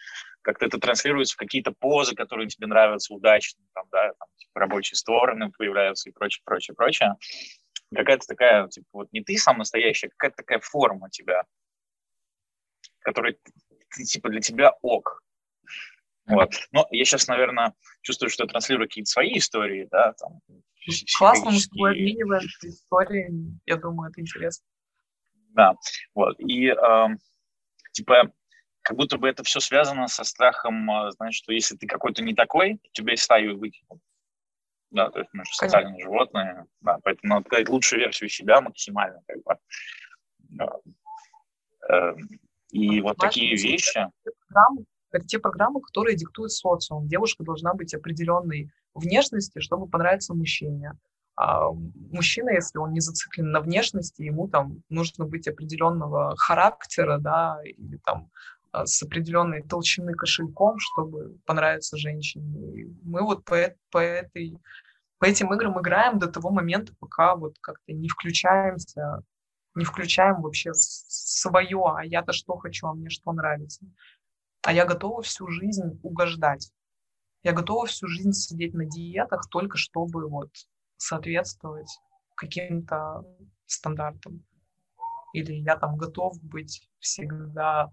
как-то 0.42 0.66
это 0.66 0.78
транслируется 0.78 1.34
в 1.34 1.38
какие-то 1.38 1.72
позы, 1.72 2.14
которые 2.14 2.48
тебе 2.48 2.66
нравятся, 2.66 3.14
удачные, 3.14 3.66
там, 3.74 3.84
да, 3.92 4.12
там, 4.18 4.28
типа, 4.36 4.60
рабочие 4.60 4.96
стороны 4.96 5.50
появляются 5.50 6.08
и 6.08 6.12
прочее, 6.12 6.42
прочее, 6.44 6.74
прочее. 6.74 7.14
Какая-то 7.94 8.26
такая, 8.26 8.66
типа, 8.68 8.86
вот 8.92 9.08
не 9.12 9.22
ты 9.22 9.36
сам 9.38 9.58
настоящий, 9.58 10.08
а 10.08 10.10
какая-то 10.10 10.36
такая 10.38 10.58
форма 10.60 11.10
тебя, 11.10 11.44
которая, 13.00 13.36
типа, 13.90 14.28
для 14.30 14.40
тебя 14.40 14.72
ок. 14.82 15.22
Вот. 16.26 16.54
Но 16.72 16.88
я 16.90 17.04
сейчас, 17.04 17.28
наверное, 17.28 17.72
чувствую, 18.02 18.30
что 18.30 18.42
я 18.42 18.48
транслирую 18.48 18.88
какие-то 18.88 19.10
свои 19.10 19.38
истории, 19.38 19.86
да, 19.90 20.12
там. 20.14 20.40
Классно, 21.18 21.50
мы 21.50 21.58
с 21.58 21.68
тобой 21.68 21.92
обмениваемся 21.92 22.68
историями, 22.68 23.58
я 23.66 23.76
думаю, 23.76 24.10
это 24.10 24.20
интересно. 24.20 24.66
Да, 25.50 25.74
вот. 26.14 26.38
И, 26.38 26.68
э, 26.68 27.06
типа, 27.92 28.32
как 28.82 28.96
будто 28.96 29.18
бы 29.18 29.28
это 29.28 29.42
все 29.42 29.58
связано 29.58 30.06
со 30.06 30.22
страхом, 30.22 30.88
а, 30.90 31.10
знаешь, 31.12 31.34
что 31.34 31.52
если 31.52 31.76
ты 31.76 31.86
какой-то 31.86 32.22
не 32.22 32.34
такой, 32.34 32.78
тебя 32.92 33.14
из 33.14 33.22
стаи 33.22 33.48
выкинут. 33.48 34.00
Да, 34.90 35.10
то 35.10 35.18
есть 35.18 35.30
мы 35.32 35.44
же 35.44 35.50
социальные 35.52 35.94
Конечно. 35.94 36.12
животные, 36.12 36.66
да, 36.82 36.98
поэтому 37.02 37.34
надо 37.34 37.46
сказать 37.46 37.68
лучшую 37.68 38.00
версию 38.00 38.28
себя 38.28 38.60
максимально, 38.60 39.22
как 39.26 39.42
бы. 39.42 39.56
Да. 40.38 40.72
Эм, 41.88 42.28
и 42.70 43.00
вот, 43.00 43.08
вот 43.08 43.18
такие 43.18 43.56
вещи. 43.56 44.08
Программы, 44.48 44.84
это 45.10 45.26
те 45.26 45.38
программы, 45.38 45.80
которые 45.80 46.16
диктует 46.16 46.52
социум. 46.52 47.08
Девушка 47.08 47.42
должна 47.42 47.74
быть 47.74 47.94
определенной 47.94 48.70
внешности, 48.96 49.60
чтобы 49.60 49.88
понравиться 49.88 50.34
мужчине. 50.34 50.92
А 51.36 51.70
мужчина, 51.70 52.50
если 52.50 52.78
он 52.78 52.92
не 52.92 53.00
зациклен 53.00 53.50
на 53.50 53.60
внешности, 53.60 54.22
ему 54.22 54.48
там 54.48 54.82
нужно 54.88 55.26
быть 55.26 55.46
определенного 55.46 56.34
характера, 56.36 57.18
да, 57.18 57.58
или 57.62 57.98
там 58.04 58.30
а, 58.72 58.86
с 58.86 59.02
определенной 59.02 59.62
толщины 59.62 60.14
кошельком, 60.14 60.78
чтобы 60.78 61.36
понравиться 61.44 61.98
женщине. 61.98 62.80
И 62.80 62.86
мы 63.02 63.22
вот 63.22 63.44
по, 63.44 63.56
по, 63.90 63.98
этой, 63.98 64.58
по 65.18 65.26
этим 65.26 65.52
играм 65.52 65.78
играем 65.78 66.18
до 66.18 66.26
того 66.26 66.50
момента, 66.50 66.94
пока 66.98 67.36
вот 67.36 67.56
как-то 67.60 67.92
не 67.92 68.08
включаемся, 68.08 69.22
не 69.74 69.84
включаем 69.84 70.40
вообще 70.40 70.72
свое, 70.74 71.82
а 71.96 72.02
я-то 72.02 72.32
что 72.32 72.56
хочу, 72.56 72.86
а 72.86 72.94
мне 72.94 73.10
что 73.10 73.32
нравится. 73.32 73.84
А 74.62 74.72
я 74.72 74.86
готова 74.86 75.22
всю 75.22 75.48
жизнь 75.48 76.00
угождать. 76.02 76.72
Я 77.46 77.52
готова 77.52 77.86
всю 77.86 78.08
жизнь 78.08 78.32
сидеть 78.32 78.74
на 78.74 78.86
диетах 78.86 79.48
только 79.48 79.78
чтобы 79.78 80.28
вот 80.28 80.50
соответствовать 80.96 82.00
каким-то 82.34 83.24
стандартам. 83.66 84.44
Или 85.32 85.52
я 85.52 85.76
там 85.76 85.96
готов 85.96 86.42
быть 86.42 86.90
всегда 86.98 87.92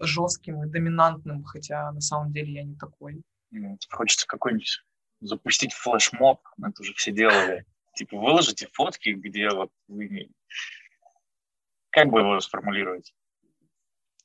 жестким 0.00 0.64
и 0.64 0.68
доминантным, 0.68 1.44
хотя 1.44 1.92
на 1.92 2.00
самом 2.00 2.32
деле 2.32 2.54
я 2.54 2.64
не 2.64 2.74
такой. 2.74 3.22
Хочется 3.88 4.26
какой-нибудь 4.26 4.82
запустить 5.20 5.72
флешмоб, 5.74 6.40
это 6.60 6.82
уже 6.82 6.92
все 6.94 7.12
делали. 7.12 7.66
Типа 7.94 8.16
выложите 8.16 8.66
фотки, 8.72 9.10
где 9.10 9.48
вот 9.50 9.70
вы... 9.86 10.28
Как 11.90 12.08
бы 12.08 12.18
его 12.18 12.40
сформулировать? 12.40 13.14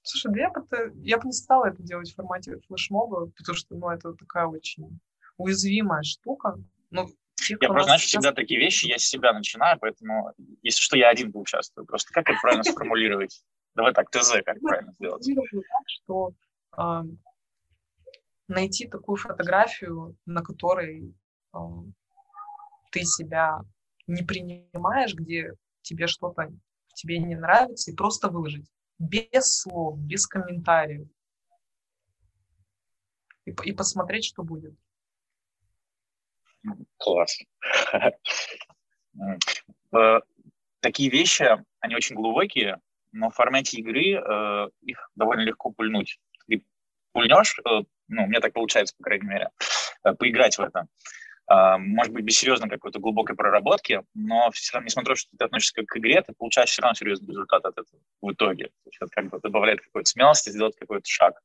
Слушай, 0.04 0.34
да 0.34 0.40
я 0.42 0.50
бы, 0.50 0.94
я 1.02 1.18
бы 1.18 1.28
не 1.28 1.32
стала 1.32 1.66
это 1.66 1.82
делать 1.82 2.12
в 2.12 2.16
формате 2.16 2.60
флешмоба, 2.68 3.28
потому 3.38 3.56
что, 3.56 3.76
ну, 3.76 3.90
это 3.90 4.14
такая 4.14 4.46
очень 4.48 5.00
уязвимая 5.38 6.04
штука. 6.04 6.58
Ну, 6.92 7.10
я 7.50 7.58
просто, 7.68 7.84
знаешь, 7.86 8.04
всегда 8.04 8.32
такие 8.32 8.60
вещи, 8.60 8.86
я 8.86 8.98
с 8.98 9.04
себя 9.04 9.34
начинаю, 9.34 9.80
поэтому, 9.80 10.34
если 10.62 10.82
что, 10.82 10.98
я 10.98 11.10
один 11.10 11.32
поучаствую. 11.32 11.86
Просто 11.86 12.14
как 12.14 12.30
это 12.30 12.38
правильно 12.42 12.64
сформулировать? 12.64 13.44
Давай 13.76 13.94
так, 13.94 14.10
ТЗ 14.12 14.34
как 14.46 14.60
правильно 14.62 14.94
сделать? 14.94 15.26
Так, 15.26 15.84
что 15.88 16.34
э, 16.78 17.02
найти 18.48 18.88
такую 18.88 19.16
фотографию, 19.16 20.16
на 20.26 20.44
которой 20.44 21.14
э, 21.54 21.58
ты 22.92 23.04
себя 23.04 23.62
не 24.06 24.22
принимаешь, 24.22 25.16
где 25.16 25.54
тебе 25.82 26.08
что-то 26.08 26.52
тебе 26.94 27.18
не 27.18 27.36
нравится, 27.36 27.92
и 27.92 27.96
просто 27.96 28.30
выложить. 28.30 28.70
Без 29.04 29.60
слов, 29.60 30.00
без 30.00 30.26
комментариев. 30.26 31.08
И, 33.46 33.52
и 33.66 33.74
посмотреть, 33.74 34.26
что 34.26 34.44
будет. 34.44 34.74
Класс. 36.98 37.40
Э, 39.96 40.22
такие 40.80 41.12
вещи, 41.12 41.46
они 41.82 41.96
очень 41.96 42.16
глубокие, 42.16 42.82
но 43.12 43.30
в 43.30 43.36
формате 43.36 43.78
игры 43.78 44.16
э, 44.16 44.70
их 44.82 45.12
довольно 45.14 45.42
легко 45.42 45.70
пульнуть. 45.70 46.20
Ты 46.48 46.66
пульнешь, 47.12 47.60
э, 47.60 47.84
ну, 48.08 48.26
мне 48.26 48.40
так 48.40 48.54
получается, 48.54 48.96
по 48.98 49.04
крайней 49.04 49.28
мере, 49.28 49.50
поиграть 50.18 50.58
в 50.58 50.62
это. 50.62 50.88
Э, 51.54 51.78
может 51.78 52.14
быть, 52.14 52.26
без 52.26 52.38
серьезной 52.38 52.70
какой-то 52.70 53.00
глубокой 53.00 53.36
проработки, 53.36 54.02
но 54.14 54.50
все 54.52 54.74
равно, 54.74 54.86
несмотря 54.86 55.12
на 55.12 55.16
то, 55.16 55.20
что 55.20 55.38
ты 55.38 55.46
относишься 55.46 55.84
к 55.86 55.98
игре, 55.98 56.22
ты 56.22 56.34
получаешь 56.34 56.70
все 56.70 56.82
равно 56.82 56.96
серьезный 56.96 57.28
результат 57.28 57.66
от 57.66 57.78
этого 57.78 58.02
в 58.22 58.32
итоге. 58.32 58.68
То 58.68 58.90
есть 58.90 58.98
это 59.02 59.12
как 59.12 59.30
бы 59.30 59.40
добавляет 59.40 59.82
какой-то 59.82 60.10
смелости 60.10 60.50
сделать 60.50 60.76
какой-то 60.76 61.06
шаг. 61.06 61.40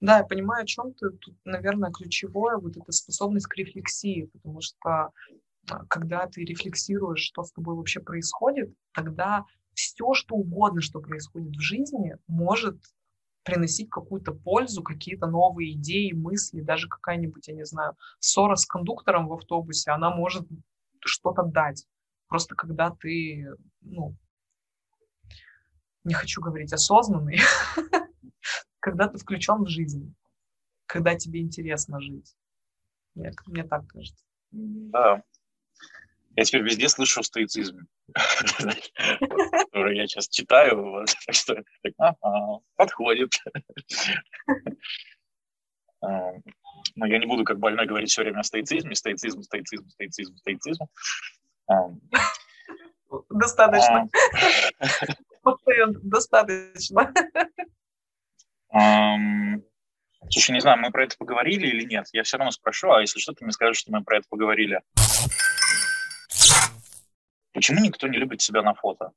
Да, 0.00 0.18
я 0.18 0.24
понимаю, 0.24 0.64
о 0.64 0.66
чем 0.66 0.92
ты. 0.92 1.10
Тут, 1.10 1.36
наверное, 1.44 1.90
ключевое 1.90 2.58
вот 2.58 2.76
эта 2.76 2.92
способность 2.92 3.46
к 3.46 3.56
рефлексии, 3.56 4.28
потому 4.32 4.60
что 4.60 5.10
а, 5.70 5.84
когда 5.88 6.26
ты 6.26 6.44
рефлексируешь, 6.44 7.22
что 7.22 7.44
с 7.44 7.52
тобой 7.52 7.76
вообще 7.76 8.00
происходит, 8.00 8.74
тогда 8.92 9.44
все, 9.72 10.12
что 10.12 10.34
угодно, 10.34 10.82
что 10.82 11.00
происходит 11.00 11.56
в 11.56 11.60
жизни, 11.60 12.16
может 12.26 12.76
приносить 13.46 13.88
какую-то 13.88 14.32
пользу, 14.32 14.82
какие-то 14.82 15.28
новые 15.28 15.72
идеи, 15.74 16.10
мысли, 16.12 16.60
даже 16.60 16.88
какая-нибудь, 16.88 17.46
я 17.46 17.54
не 17.54 17.64
знаю, 17.64 17.96
ссора 18.18 18.56
с 18.56 18.66
кондуктором 18.66 19.28
в 19.28 19.32
автобусе, 19.32 19.92
она 19.92 20.10
может 20.10 20.46
что-то 21.00 21.44
дать. 21.44 21.86
Просто 22.26 22.56
когда 22.56 22.90
ты, 22.90 23.48
ну, 23.80 24.16
не 26.02 26.12
хочу 26.12 26.42
говорить 26.42 26.72
осознанный, 26.72 27.38
когда 28.80 29.06
ты 29.08 29.16
включен 29.18 29.62
в 29.62 29.68
жизнь, 29.68 30.14
когда 30.86 31.14
тебе 31.14 31.40
интересно 31.40 32.00
жить. 32.00 32.36
Мне, 33.14 33.64
так 33.64 33.86
кажется. 33.86 34.24
Да, 34.50 35.22
я 36.36 36.44
теперь 36.44 36.62
везде 36.62 36.88
слышу 36.88 37.22
стоицизм, 37.22 37.86
который 38.12 39.96
я 39.96 40.06
сейчас 40.06 40.28
читаю, 40.28 41.04
так 41.26 41.34
что 41.34 41.62
подходит. 42.76 43.32
А, 46.02 46.32
но 46.94 47.06
я 47.06 47.18
не 47.18 47.24
буду 47.24 47.42
как 47.42 47.58
больной 47.58 47.86
говорить 47.86 48.10
все 48.10 48.22
время 48.22 48.40
о 48.40 48.44
стоицизме, 48.44 48.94
стоицизм, 48.94 49.40
стоицизм, 49.42 49.88
стоицизм, 49.88 50.36
стоицизм. 50.36 50.84
А, 51.68 51.88
достаточно. 53.30 54.08
Достаточно. 56.02 57.14
Слушай, 60.28 60.50
не 60.50 60.60
знаю, 60.60 60.78
мы 60.78 60.90
про 60.90 61.04
это 61.04 61.16
поговорили 61.16 61.66
или 61.68 61.84
нет. 61.84 62.08
Я 62.12 62.24
все 62.24 62.36
равно 62.36 62.50
спрошу, 62.50 62.90
а 62.92 63.00
если 63.00 63.20
что, 63.20 63.32
ты 63.32 63.44
мне 63.44 63.52
скажешь, 63.52 63.78
что 63.78 63.92
мы 63.92 64.04
про 64.04 64.18
это 64.18 64.26
поговорили. 64.28 64.82
Почему 67.56 67.80
никто 67.80 68.06
не 68.06 68.18
любит 68.18 68.42
себя 68.42 68.62
на 68.62 68.74
фото? 68.74 69.12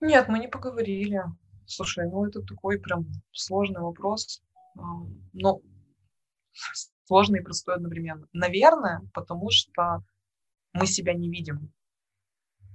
Нет, 0.00 0.28
мы 0.28 0.38
не 0.38 0.46
поговорили. 0.46 1.22
Слушай, 1.64 2.06
ну 2.06 2.26
это 2.26 2.42
такой 2.42 2.78
прям 2.78 3.06
сложный 3.32 3.80
вопрос. 3.80 4.42
А, 4.78 4.82
но 5.32 5.62
сложный 7.06 7.40
и 7.40 7.42
простой 7.42 7.76
одновременно. 7.76 8.28
Наверное, 8.34 9.00
потому 9.14 9.48
что 9.50 10.04
мы 10.74 10.86
себя 10.86 11.14
не 11.14 11.30
видим. 11.30 11.72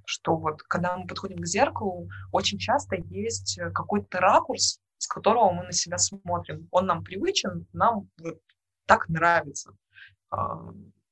Что 0.08 0.36
вот, 0.36 0.64
когда 0.64 0.98
мы 0.98 1.06
подходим 1.06 1.38
к 1.38 1.46
зеркалу, 1.46 2.10
очень 2.32 2.58
часто 2.58 2.96
есть 2.96 3.60
какой-то 3.72 4.20
ракурс, 4.20 4.82
с 4.98 5.06
которого 5.06 5.52
мы 5.52 5.66
на 5.66 5.74
себя 5.74 6.00
смотрим. 6.00 6.68
Он 6.72 6.88
нам 6.88 7.04
привычен, 7.04 7.68
нам 7.72 8.10
вот 8.18 8.42
так 8.88 9.10
нравится. 9.10 9.78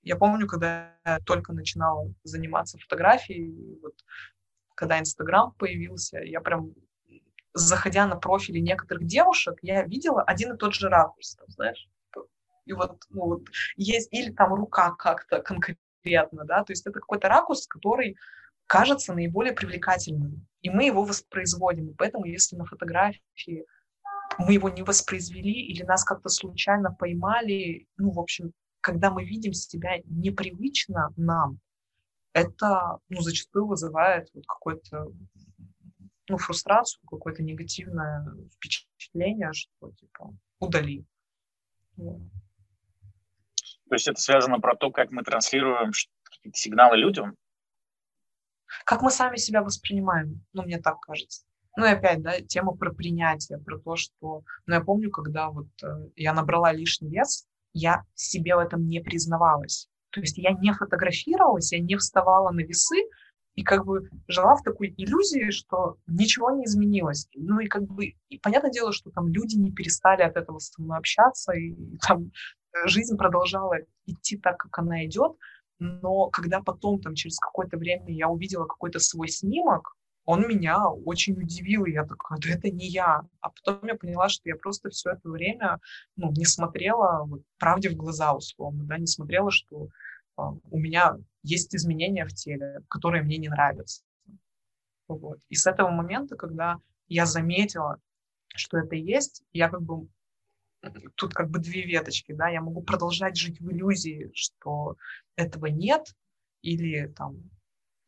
Я 0.03 0.15
помню, 0.15 0.47
когда 0.47 0.93
я 1.05 1.19
только 1.19 1.53
начинала 1.53 2.13
заниматься 2.23 2.77
фотографией, 2.77 3.79
вот, 3.81 3.93
когда 4.75 4.99
Инстаграм 4.99 5.51
появился, 5.53 6.19
я 6.19 6.39
прям, 6.41 6.73
заходя 7.53 8.07
на 8.07 8.15
профили 8.15 8.59
некоторых 8.59 9.05
девушек, 9.05 9.57
я 9.61 9.83
видела 9.83 10.23
один 10.23 10.53
и 10.53 10.57
тот 10.57 10.73
же 10.73 10.89
ракурс, 10.89 11.35
там, 11.35 11.47
знаешь, 11.49 11.89
и 12.65 12.73
вот, 12.73 13.01
ну, 13.09 13.25
вот 13.25 13.47
есть, 13.75 14.13
или 14.13 14.31
там 14.31 14.53
рука 14.53 14.91
как-то 14.91 15.41
конкретно, 15.41 16.45
да, 16.45 16.63
то 16.63 16.71
есть 16.71 16.85
это 16.85 16.99
какой-то 16.99 17.27
ракурс, 17.27 17.67
который 17.67 18.15
кажется 18.67 19.13
наиболее 19.13 19.53
привлекательным, 19.53 20.45
и 20.61 20.69
мы 20.69 20.85
его 20.85 21.03
воспроизводим, 21.03 21.89
и 21.89 21.93
поэтому 21.95 22.25
если 22.25 22.55
на 22.55 22.65
фотографии 22.65 23.65
мы 24.37 24.53
его 24.53 24.69
не 24.69 24.83
воспроизвели 24.83 25.51
или 25.51 25.83
нас 25.83 26.05
как-то 26.05 26.29
случайно 26.29 26.91
поймали, 26.91 27.87
ну, 27.97 28.11
в 28.11 28.19
общем, 28.19 28.53
когда 28.81 29.11
мы 29.11 29.25
видим 29.25 29.53
себя 29.53 29.97
непривычно 30.05 31.13
нам, 31.17 31.59
это 32.33 32.99
ну, 33.09 33.21
зачастую 33.21 33.67
вызывает 33.67 34.29
вот 34.33 34.45
какой-то 34.45 35.11
ну, 36.27 36.37
фрустрацию, 36.37 37.01
какое-то 37.07 37.43
негативное 37.43 38.25
впечатление, 38.53 39.51
что 39.53 39.91
типа 39.91 40.33
удали. 40.59 41.05
То 41.97 43.95
есть 43.95 44.07
это 44.07 44.21
связано 44.21 44.59
про 44.59 44.75
то, 44.75 44.91
как 44.91 45.11
мы 45.11 45.23
транслируем 45.23 45.91
сигналы 46.53 46.97
людям? 46.97 47.35
Как 48.85 49.01
мы 49.01 49.09
сами 49.09 49.37
себя 49.37 49.63
воспринимаем, 49.63 50.45
ну, 50.53 50.61
мне 50.63 50.79
так 50.79 50.99
кажется. 50.99 51.43
Ну 51.75 51.85
и 51.85 51.89
опять, 51.89 52.21
да, 52.21 52.39
тема 52.41 52.75
про 52.75 52.93
принятие, 52.93 53.57
про 53.57 53.79
то, 53.79 53.95
что... 53.95 54.43
Ну, 54.67 54.75
я 54.75 54.81
помню, 54.81 55.09
когда 55.09 55.49
вот 55.49 55.67
э, 55.81 56.09
я 56.15 56.33
набрала 56.33 56.71
лишний 56.71 57.09
вес, 57.09 57.47
я 57.73 58.03
себе 58.15 58.55
в 58.55 58.59
этом 58.59 58.87
не 58.87 58.99
признавалась. 58.99 59.87
То 60.11 60.21
есть 60.21 60.37
я 60.37 60.51
не 60.51 60.73
фотографировалась, 60.73 61.71
я 61.71 61.79
не 61.79 61.95
вставала 61.95 62.51
на 62.51 62.61
весы, 62.61 62.97
и 63.55 63.63
как 63.63 63.85
бы 63.85 64.09
жила 64.27 64.55
в 64.55 64.63
такой 64.63 64.93
иллюзии, 64.95 65.51
что 65.51 65.97
ничего 66.07 66.51
не 66.51 66.65
изменилось. 66.65 67.27
Ну 67.35 67.59
и 67.59 67.67
как 67.67 67.83
бы, 67.83 68.13
и 68.29 68.37
понятное 68.39 68.71
дело, 68.71 68.93
что 68.93 69.11
там 69.11 69.27
люди 69.27 69.57
не 69.57 69.71
перестали 69.71 70.21
от 70.21 70.37
этого 70.37 70.59
со 70.59 70.81
мной 70.81 70.97
общаться, 70.97 71.51
и, 71.53 71.75
там 72.07 72.31
жизнь 72.85 73.17
продолжала 73.17 73.75
идти 74.05 74.37
так, 74.37 74.57
как 74.57 74.77
она 74.79 75.05
идет, 75.05 75.33
но 75.79 76.27
когда 76.27 76.61
потом, 76.61 77.01
там, 77.01 77.15
через 77.15 77.37
какое-то 77.39 77.77
время 77.77 78.13
я 78.13 78.29
увидела 78.29 78.65
какой-то 78.65 78.99
свой 78.99 79.27
снимок, 79.27 79.95
он 80.29 80.47
меня 80.47 80.87
очень 80.87 81.33
удивил, 81.41 81.85
и 81.85 81.91
я 81.91 82.05
такая, 82.05 82.37
да 82.37 82.49
это 82.49 82.69
не 82.69 82.87
я. 82.87 83.23
А 83.41 83.49
потом 83.49 83.87
я 83.87 83.95
поняла, 83.95 84.29
что 84.29 84.47
я 84.47 84.55
просто 84.55 84.91
все 84.91 85.13
это 85.13 85.27
время 85.27 85.79
ну, 86.17 86.31
не 86.31 86.45
смотрела 86.45 87.23
вот, 87.25 87.41
правде 87.57 87.89
в 87.89 87.95
глаза, 87.95 88.35
условно, 88.35 88.83
да, 88.83 88.99
не 88.99 89.07
смотрела, 89.07 89.49
что 89.49 89.85
э, 90.37 90.41
у 90.69 90.77
меня 90.77 91.17
есть 91.41 91.75
изменения 91.75 92.25
в 92.25 92.33
теле, 92.35 92.83
которые 92.89 93.23
мне 93.23 93.37
не 93.37 93.49
нравятся. 93.49 94.03
Вот. 95.07 95.39
И 95.49 95.55
с 95.55 95.65
этого 95.65 95.89
момента, 95.89 96.35
когда 96.35 96.77
я 97.07 97.25
заметила, 97.25 97.99
что 98.49 98.77
это 98.77 98.95
есть, 98.95 99.41
я 99.51 99.67
как 99.67 99.81
бы 99.81 100.07
тут 101.15 101.33
как 101.33 101.49
бы 101.49 101.57
две 101.57 101.81
веточки, 101.81 102.33
да, 102.33 102.49
я 102.49 102.61
могу 102.61 102.83
продолжать 102.83 103.35
жить 103.35 103.59
в 103.59 103.71
иллюзии, 103.71 104.29
что 104.35 104.95
этого 105.35 105.65
нет, 105.65 106.13
или 106.61 107.07
там, 107.07 107.49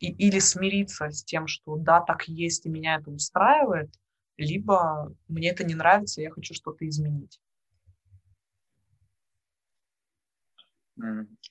и, 0.02 0.12
или 0.12 0.40
смириться 0.40 1.10
с 1.10 1.24
тем, 1.24 1.48
что 1.48 1.78
да, 1.78 2.02
так 2.02 2.28
есть, 2.28 2.66
и 2.66 2.70
меня 2.70 2.98
это 2.98 3.12
устраивает, 3.12 3.94
либо 4.36 5.16
мне 5.28 5.52
это 5.52 5.64
не 5.64 5.76
нравится, 5.76 6.22
я 6.22 6.32
хочу 6.32 6.54
что-то 6.54 6.88
изменить. 6.88 7.40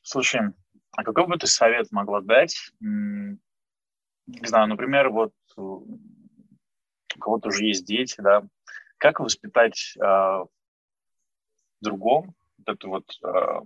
Слушай, 0.03 0.53
а 0.91 1.05
какой 1.05 1.27
бы 1.27 1.39
ты 1.39 1.47
совет 1.47 1.91
могла 1.93 2.21
дать? 2.21 2.73
Не 2.81 3.39
знаю, 4.43 4.69
например, 4.69 5.11
вот 5.11 5.33
у 5.57 5.99
кого-то 7.19 7.49
уже 7.49 7.65
есть 7.67 7.87
дети, 7.87 8.21
да, 8.21 8.47
как 8.99 9.21
воспитать 9.21 9.97
э, 9.97 10.45
другом 11.81 12.35
вот 12.59 12.69
это 12.69 12.89
вот 12.89 13.05
э, 13.25 13.61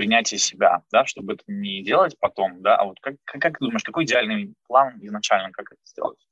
принятие 0.00 0.38
себя, 0.38 0.82
да, 0.90 1.04
чтобы 1.04 1.34
это 1.34 1.44
не 1.46 1.82
делать 1.84 2.16
потом, 2.18 2.62
да, 2.62 2.76
а 2.76 2.86
вот 2.86 2.98
как, 3.00 3.16
как, 3.24 3.42
как 3.42 3.58
думаешь, 3.60 3.84
какой 3.84 4.04
идеальный 4.04 4.54
план 4.66 4.98
изначально, 5.02 5.52
как 5.52 5.70
это 5.70 5.80
сделать? 5.84 6.26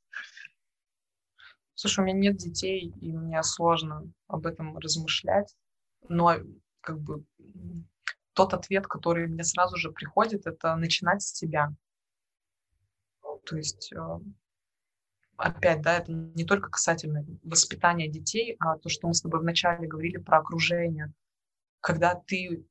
Слушай, 1.75 2.01
у 2.01 2.05
меня 2.05 2.19
нет 2.19 2.39
детей, 2.39 2.95
и 3.03 3.13
мне 3.13 3.43
сложно 3.43 4.11
об 4.27 4.47
этом 4.47 4.79
размышлять, 4.79 5.55
но 6.09 6.37
как 6.81 6.99
бы 6.99 7.25
тот 8.33 8.55
ответ, 8.55 8.87
который 8.87 9.27
мне 9.27 9.45
сразу 9.45 9.77
же 9.77 9.93
приходит, 9.93 10.47
это 10.47 10.75
начинать 10.77 11.21
с 11.21 11.35
себя. 11.35 11.69
То 13.45 13.57
есть 13.59 13.93
э, 13.93 14.19
опять, 15.37 15.83
да, 15.83 15.99
это 15.99 16.11
не 16.11 16.45
только 16.45 16.71
касательно 16.71 17.23
воспитания 17.43 18.09
детей, 18.09 18.57
а 18.61 18.79
то, 18.79 18.89
что 18.89 19.09
мы 19.09 19.13
с 19.13 19.21
тобой 19.21 19.41
вначале 19.41 19.87
говорили 19.87 20.17
про 20.17 20.39
окружение. 20.39 21.13
Когда 21.81 22.15
ты 22.15 22.65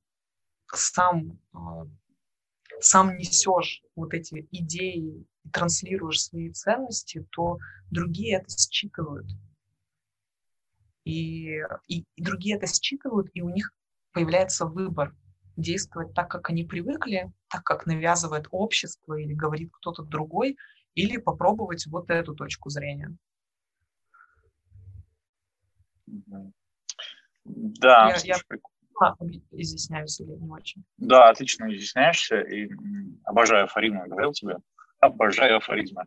сам, 0.74 1.40
а, 1.54 1.88
сам 2.80 3.18
несешь 3.18 3.82
вот 3.96 4.14
эти 4.14 4.48
идеи, 4.52 5.26
транслируешь 5.52 6.24
свои 6.24 6.52
ценности, 6.52 7.26
то 7.32 7.58
другие 7.90 8.38
это 8.38 8.50
считывают. 8.50 9.28
И, 11.06 11.62
и, 11.88 12.04
и 12.16 12.22
другие 12.22 12.58
это 12.58 12.68
считывают, 12.68 13.30
и 13.34 13.42
у 13.42 13.50
них 13.50 13.72
появляется 14.12 14.66
выбор 14.66 15.16
действовать 15.56 16.14
так, 16.14 16.30
как 16.30 16.50
они 16.50 16.64
привыкли, 16.64 17.32
так, 17.50 17.64
как 17.64 17.86
навязывает 17.86 18.48
общество 18.52 19.16
или 19.16 19.34
говорит 19.34 19.70
кто-то 19.72 20.04
другой, 20.04 20.58
или 20.96 21.18
попробовать 21.18 21.88
вот 21.88 22.10
эту 22.10 22.36
точку 22.36 22.70
зрения. 22.70 23.16
Да, 27.46 28.10
я, 28.10 28.36
я 28.36 28.40
изъясняюсь 29.52 30.20
или 30.20 30.32
не 30.32 30.50
очень? 30.50 30.84
Да, 30.98 31.30
отлично 31.30 31.74
изъясняешься, 31.74 32.40
и 32.42 32.70
обожаю 33.24 33.66
афоризмы, 33.66 34.00
я 34.00 34.08
говорил 34.08 34.32
тебе, 34.34 34.58
обожаю 35.00 35.58
афоризмы. 35.58 36.04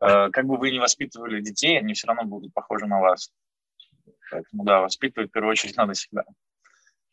Э, 0.00 0.30
как 0.30 0.46
бы 0.46 0.56
вы 0.56 0.70
ни 0.70 0.78
воспитывали 0.78 1.40
детей, 1.40 1.78
они 1.78 1.94
все 1.94 2.08
равно 2.08 2.24
будут 2.24 2.52
похожи 2.52 2.86
на 2.86 3.00
вас. 3.00 3.30
Поэтому, 4.30 4.64
да, 4.64 4.80
воспитывать 4.80 5.30
в 5.30 5.32
первую 5.32 5.52
очередь 5.52 5.76
надо 5.76 5.94
себя. 5.94 6.24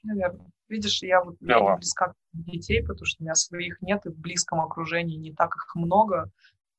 Наверное. 0.03 0.49
Видишь, 0.67 1.03
я 1.03 1.21
вот 1.21 1.35
я 1.41 1.75
близка 1.75 2.07
к 2.07 2.15
детей, 2.31 2.81
потому 2.81 3.05
что 3.05 3.21
у 3.21 3.25
меня 3.25 3.35
своих 3.35 3.81
нет, 3.81 4.05
и 4.05 4.09
в 4.09 4.17
близком 4.17 4.61
окружении 4.61 5.17
не 5.17 5.33
так 5.33 5.55
их 5.55 5.75
много 5.75 6.31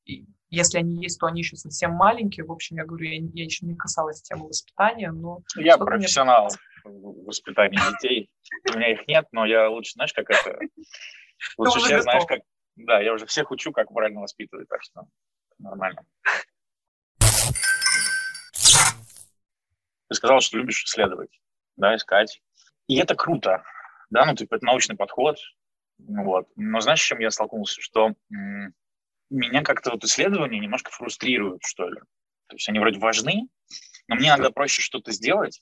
и 0.05 0.25
если 0.49 0.77
они 0.77 1.01
есть, 1.01 1.19
то 1.19 1.25
они 1.25 1.41
еще 1.41 1.55
совсем 1.55 1.93
маленькие. 1.93 2.45
В 2.45 2.51
общем, 2.51 2.77
я 2.77 2.85
говорю, 2.85 3.05
я, 3.05 3.19
я 3.33 3.43
еще 3.43 3.65
не 3.65 3.75
касалась 3.75 4.21
темы 4.21 4.47
воспитания, 4.47 5.11
но... 5.11 5.39
Я 5.55 5.77
профессионал 5.77 6.49
в 6.83 7.25
воспитании 7.25 7.79
детей. 7.91 8.29
У 8.73 8.77
меня 8.77 8.91
их 8.93 9.07
нет, 9.07 9.27
но 9.31 9.45
я 9.45 9.69
лучше, 9.69 9.93
знаешь, 9.93 10.13
как 10.13 10.29
это... 10.29 10.59
Лучше 11.57 11.79
всех 11.79 12.03
знаешь, 12.03 12.23
как... 12.27 12.41
Да, 12.75 13.01
я 13.01 13.13
уже 13.13 13.25
всех 13.25 13.51
учу, 13.51 13.71
как 13.71 13.91
правильно 13.91 14.21
воспитывать, 14.21 14.67
так 14.69 14.81
что 14.81 15.03
нормально. 15.59 16.05
Ты 20.07 20.15
сказал, 20.15 20.41
что 20.41 20.57
любишь 20.57 20.83
исследовать, 20.83 21.39
да, 21.75 21.95
искать. 21.95 22.41
И 22.87 22.97
это 22.97 23.15
круто, 23.15 23.63
да, 24.09 24.25
ну, 24.25 24.35
типа, 24.35 24.55
это 24.55 24.65
научный 24.65 24.95
подход, 24.95 25.37
вот. 25.97 26.47
Но 26.55 26.79
знаешь, 26.81 27.01
с 27.01 27.05
чем 27.05 27.19
я 27.19 27.31
столкнулся? 27.31 27.81
Что 27.81 28.13
меня 29.29 29.61
как-то 29.63 29.91
вот 29.91 30.03
исследования 30.03 30.59
немножко 30.59 30.91
фрустрируют, 30.91 31.63
что 31.65 31.89
ли. 31.89 31.99
То 32.47 32.55
есть 32.55 32.69
они 32.69 32.79
вроде 32.79 32.99
важны, 32.99 33.47
но 34.07 34.15
мне 34.15 34.29
надо 34.29 34.51
проще 34.51 34.81
что-то 34.81 35.11
сделать, 35.11 35.61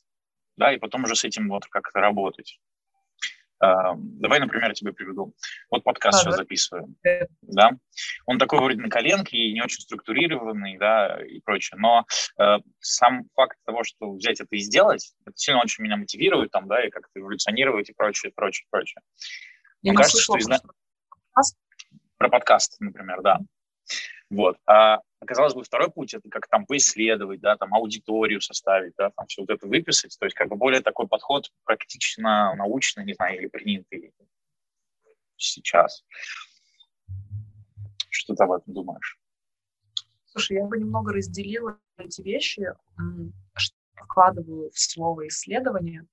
да, 0.58 0.74
и 0.74 0.78
потом 0.78 1.04
уже 1.04 1.16
с 1.16 1.24
этим 1.24 1.50
вот 1.50 1.66
как-то 1.68 2.00
работать. 2.00 2.60
Uh, 3.64 3.94
давай, 3.96 4.40
например, 4.40 4.70
я 4.70 4.74
тебе 4.74 4.92
приведу. 4.92 5.36
Вот 5.70 5.84
подкаст 5.84 6.18
а, 6.18 6.22
сейчас 6.22 6.34
да? 6.34 6.38
записываем, 6.38 6.96
да. 7.44 7.70
Он 8.26 8.40
такой 8.40 8.58
вроде 8.58 8.82
на 8.82 8.90
коленке 8.90 9.38
и 9.38 9.54
не 9.54 9.62
очень 9.62 9.82
структурированный, 9.82 10.80
да, 10.80 11.24
и 11.24 11.42
прочее. 11.42 11.78
Но 11.80 12.06
uh, 12.42 12.60
сам 12.80 13.26
факт 13.36 13.58
того, 13.64 13.84
что 13.84 14.14
взять 14.14 14.42
это 14.42 14.56
и 14.56 14.60
сделать, 14.60 15.14
это 15.28 15.38
сильно 15.38 15.62
очень 15.62 15.84
меня 15.84 15.96
мотивирует, 15.96 16.50
там, 16.50 16.68
да, 16.68 16.84
и 16.84 16.90
как-то 16.90 17.20
эволюционировать 17.20 17.88
и 17.90 17.94
прочее, 17.94 18.32
прочее, 18.36 18.66
прочее. 18.72 19.02
Я 19.84 19.92
Мне 19.92 19.98
кажется, 19.98 20.24
что 20.24 20.38
из... 20.38 20.48
Про 22.18 22.30
подкаст, 22.30 22.78
например, 22.80 23.22
да. 23.22 23.40
Вот. 24.32 24.58
А 24.66 25.00
оказалось 25.20 25.54
бы, 25.54 25.64
второй 25.64 25.92
путь– 25.92 26.14
это 26.16 26.30
как 26.30 26.48
там 26.48 26.66
поисследовать, 26.66 27.42
да, 27.42 27.58
там 27.58 27.74
аудиторию 27.74 28.40
составить, 28.40 28.94
да, 28.98 29.10
там 29.12 29.28
все 29.28 29.42
вот 29.42 29.50
это 29.50 29.68
выписать. 29.68 30.18
То 30.18 30.26
есть 30.26 30.36
как 30.36 30.48
бы 30.48 30.56
более 30.56 30.82
такой 30.82 31.08
подход 31.08 31.52
практично 31.66 32.56
научный, 32.56 33.04
не 33.04 33.14
знаю, 33.14 33.38
или 33.38 33.48
принятый 33.48 34.14
сейчас. 35.36 36.06
Что 38.10 38.34
ты 38.34 38.44
об 38.44 38.54
этом 38.54 38.74
думаешь? 38.74 39.20
Слушай, 40.28 40.58
я 40.58 40.66
бы 40.66 40.78
немного 40.78 41.12
разделила 41.12 41.78
эти 41.98 42.22
вещи, 42.22 42.74
что 43.56 43.76
вкладываю 43.96 44.72
в 44.72 44.80
слово 44.80 45.28
исследование. 45.28 46.06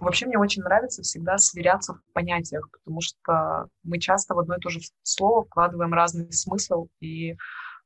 Вообще 0.00 0.26
мне 0.26 0.38
очень 0.38 0.62
нравится 0.62 1.02
всегда 1.02 1.38
сверяться 1.38 1.94
в 1.94 2.12
понятиях, 2.12 2.68
потому 2.70 3.00
что 3.00 3.68
мы 3.82 3.98
часто 3.98 4.34
в 4.34 4.38
одно 4.38 4.56
и 4.56 4.60
то 4.60 4.68
же 4.68 4.80
слово 5.02 5.44
вкладываем 5.44 5.92
разный 5.92 6.32
смысл, 6.32 6.88
и 7.00 7.36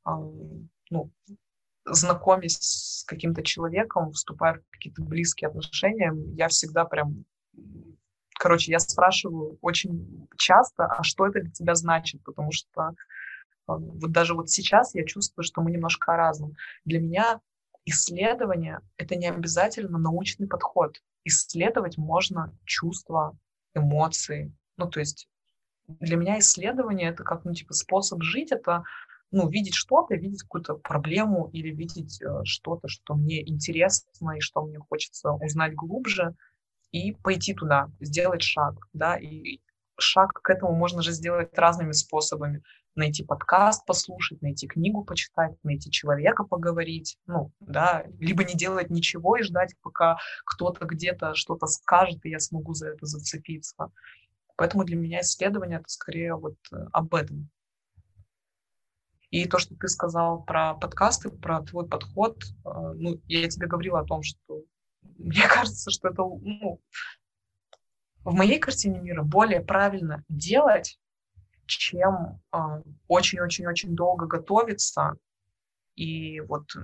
ну, 0.05 1.11
знакомясь 1.85 2.57
с 2.59 3.03
каким-то 3.05 3.41
человеком, 3.41 4.11
вступая 4.11 4.55
в 4.55 4.61
какие-то 4.71 5.01
близкие 5.01 5.49
отношения, 5.49 6.13
я 6.35 6.47
всегда 6.49 6.85
прям 6.85 7.25
короче, 8.43 8.71
я 8.71 8.79
спрашиваю 8.79 9.57
очень 9.61 10.27
часто, 10.37 10.85
а 10.85 11.03
что 11.03 11.27
это 11.27 11.39
для 11.39 11.51
тебя 11.51 11.75
значит, 11.75 12.21
потому 12.23 12.51
что 12.51 12.91
вот 13.67 14.11
даже 14.11 14.33
вот 14.33 14.49
сейчас 14.49 14.93
я 14.95 15.05
чувствую, 15.05 15.45
что 15.45 15.61
мы 15.61 15.71
немножко 15.71 16.17
разным. 16.17 16.53
Для 16.83 16.99
меня 16.99 17.39
исследование— 17.85 18.79
это 18.97 19.15
не 19.15 19.29
обязательно 19.29 19.97
научный 19.97 20.47
подход 20.47 20.97
исследовать 21.25 21.97
можно 21.97 22.55
чувства, 22.65 23.37
эмоции, 23.73 24.53
Ну, 24.77 24.89
то 24.89 24.99
есть 24.99 25.27
для 25.87 26.15
меня 26.15 26.39
исследование 26.39 27.09
это 27.09 27.23
как, 27.23 27.45
ну, 27.45 27.53
типа, 27.53 27.73
способ 27.73 28.21
жить, 28.21 28.51
это, 28.51 28.83
ну, 29.31 29.49
видеть 29.49 29.75
что-то, 29.75 30.15
видеть 30.15 30.43
какую-то 30.43 30.75
проблему 30.75 31.49
или 31.51 31.69
видеть 31.69 32.21
э, 32.21 32.43
что-то, 32.45 32.87
что 32.87 33.15
мне 33.15 33.47
интересно 33.47 34.37
и 34.37 34.39
что 34.39 34.63
мне 34.63 34.79
хочется 34.79 35.31
узнать 35.31 35.73
глубже, 35.73 36.35
и 36.91 37.13
пойти 37.13 37.53
туда, 37.53 37.89
сделать 37.99 38.43
шаг, 38.43 38.75
да, 38.93 39.17
и 39.17 39.59
шаг 39.97 40.33
к 40.41 40.49
этому 40.49 40.73
можно 40.73 41.01
же 41.01 41.11
сделать 41.11 41.57
разными 41.57 41.91
способами. 41.91 42.63
Найти 42.95 43.23
подкаст 43.23 43.85
послушать, 43.85 44.41
найти 44.41 44.67
книгу 44.67 45.03
почитать, 45.03 45.55
найти 45.63 45.89
человека 45.89 46.43
поговорить, 46.43 47.17
ну, 47.25 47.51
да, 47.59 48.05
либо 48.19 48.43
не 48.43 48.53
делать 48.53 48.91
ничего 48.91 49.37
и 49.37 49.43
ждать, 49.43 49.73
пока 49.81 50.17
кто-то 50.45 50.85
где-то 50.85 51.33
что-то 51.33 51.65
скажет, 51.65 52.23
и 52.23 52.29
я 52.29 52.39
смогу 52.39 52.73
за 52.73 52.89
это 52.89 53.05
зацепиться. 53.05 53.89
Поэтому 54.55 54.83
для 54.83 54.95
меня 54.95 55.21
исследование 55.21 55.79
это 55.79 55.89
скорее 55.89 56.35
вот 56.35 56.55
э, 56.71 56.75
об 56.91 57.15
этом. 57.15 57.49
И 59.31 59.47
то, 59.47 59.57
что 59.57 59.75
ты 59.75 59.87
сказал 59.87 60.43
про 60.43 60.75
подкасты, 60.75 61.31
про 61.31 61.63
твой 61.63 61.87
подход, 61.87 62.43
э, 62.43 62.69
ну, 62.95 63.19
я 63.27 63.49
тебе 63.49 63.65
говорила 63.65 64.01
о 64.01 64.05
том, 64.05 64.21
что 64.21 64.61
мне 65.17 65.47
кажется, 65.47 65.89
что 65.89 66.09
это 66.09 66.21
ну, 66.21 66.79
в 68.23 68.33
моей 68.33 68.59
картине 68.59 68.99
мира 68.99 69.23
более 69.23 69.61
правильно 69.61 70.23
делать, 70.29 70.99
чем 71.65 72.41
а, 72.51 72.81
очень-очень-очень 73.07 73.95
долго 73.95 74.25
готовиться. 74.25 75.15
И 75.95 76.39
вот, 76.41 76.75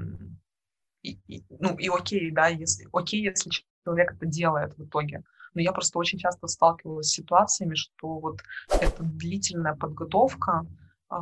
и, 1.01 1.19
и, 1.27 1.43
ну 1.49 1.77
и 1.77 1.89
окей, 1.89 2.31
да, 2.31 2.47
если, 2.47 2.87
окей, 2.93 3.23
если 3.23 3.51
человек 3.83 4.13
это 4.13 4.25
делает 4.25 4.77
в 4.77 4.85
итоге. 4.85 5.23
Но 5.53 5.61
я 5.61 5.71
просто 5.71 5.97
очень 5.97 6.19
часто 6.19 6.47
сталкивалась 6.47 7.07
с 7.07 7.13
ситуациями, 7.13 7.75
что 7.75 8.19
вот 8.19 8.41
эта 8.79 9.01
длительная 9.03 9.75
подготовка, 9.75 10.65
а, 11.09 11.21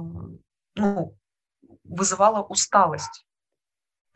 ну, 0.76 1.18
вызывала 1.84 2.44
усталость 2.44 3.26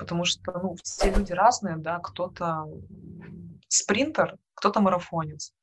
потому 0.01 0.25
что 0.25 0.51
ну, 0.63 0.75
все 0.81 1.11
люди 1.11 1.31
разные, 1.31 1.77
да, 1.77 1.99
кто-то 1.99 2.67
спринтер, 3.67 4.35
кто-то 4.55 4.81
марафонец. 4.81 5.53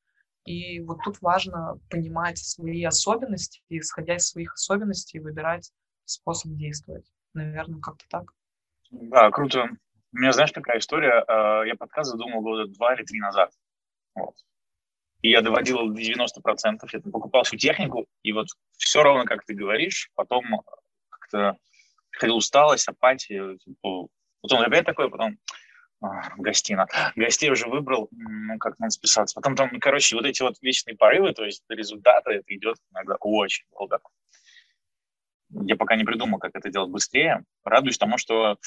И 0.45 0.79
вот 0.81 0.99
тут 1.03 1.21
важно 1.21 1.79
понимать 1.89 2.37
свои 2.37 2.83
особенности, 2.83 3.61
и, 3.69 3.79
исходя 3.79 4.15
из 4.15 4.27
своих 4.27 4.53
особенностей, 4.53 5.19
выбирать 5.19 5.71
способ 6.05 6.53
действовать. 6.53 7.05
Наверное, 7.33 7.79
как-то 7.79 8.05
так. 8.09 8.31
Да, 8.91 9.29
круто. 9.31 9.69
У 10.11 10.17
меня, 10.17 10.31
знаешь, 10.31 10.51
какая 10.51 10.79
история? 10.79 11.23
А, 11.27 11.63
я 11.63 11.75
подкаст 11.75 12.11
задумал 12.11 12.41
года 12.41 12.65
два 12.67 12.95
или 12.95 13.03
три 13.03 13.19
назад. 13.19 13.51
Вот. 14.15 14.35
И 15.21 15.29
я 15.29 15.41
доводил 15.41 15.89
до 15.89 16.01
90%. 16.01 16.79
Я 16.91 16.99
покупал 17.11 17.43
всю 17.43 17.57
технику, 17.57 18.07
и 18.23 18.31
вот 18.31 18.47
все 18.77 19.03
ровно, 19.03 19.25
как 19.25 19.45
ты 19.45 19.53
говоришь, 19.53 20.09
потом 20.15 20.43
как-то 21.09 21.57
приходила 22.09 22.37
усталость, 22.37 22.87
апатия, 22.87 23.57
типа, 23.57 24.07
Потом 24.41 24.61
опять 24.61 24.85
такой, 24.85 25.09
потом 25.09 25.37
а, 26.01 26.35
гостина. 26.37 26.87
Гостей 27.15 27.49
уже 27.49 27.67
выбрал, 27.67 28.07
ну, 28.11 28.57
как 28.57 28.79
надо 28.79 28.91
списаться. 28.91 29.35
Потом 29.35 29.55
там, 29.55 29.69
короче, 29.79 30.15
вот 30.15 30.25
эти 30.25 30.41
вот 30.41 30.55
вечные 30.61 30.95
порывы, 30.95 31.33
то 31.33 31.43
есть 31.43 31.63
до 31.67 31.75
результата 31.75 32.31
это 32.31 32.55
идет 32.55 32.77
иногда 32.91 33.15
очень 33.19 33.65
долго. 33.71 33.99
Я 35.49 35.75
пока 35.75 35.95
не 35.95 36.03
придумал, 36.03 36.39
как 36.39 36.55
это 36.55 36.69
делать 36.69 36.91
быстрее. 36.91 37.43
Радуюсь 37.63 37.97
тому, 37.97 38.17
что, 38.17 38.57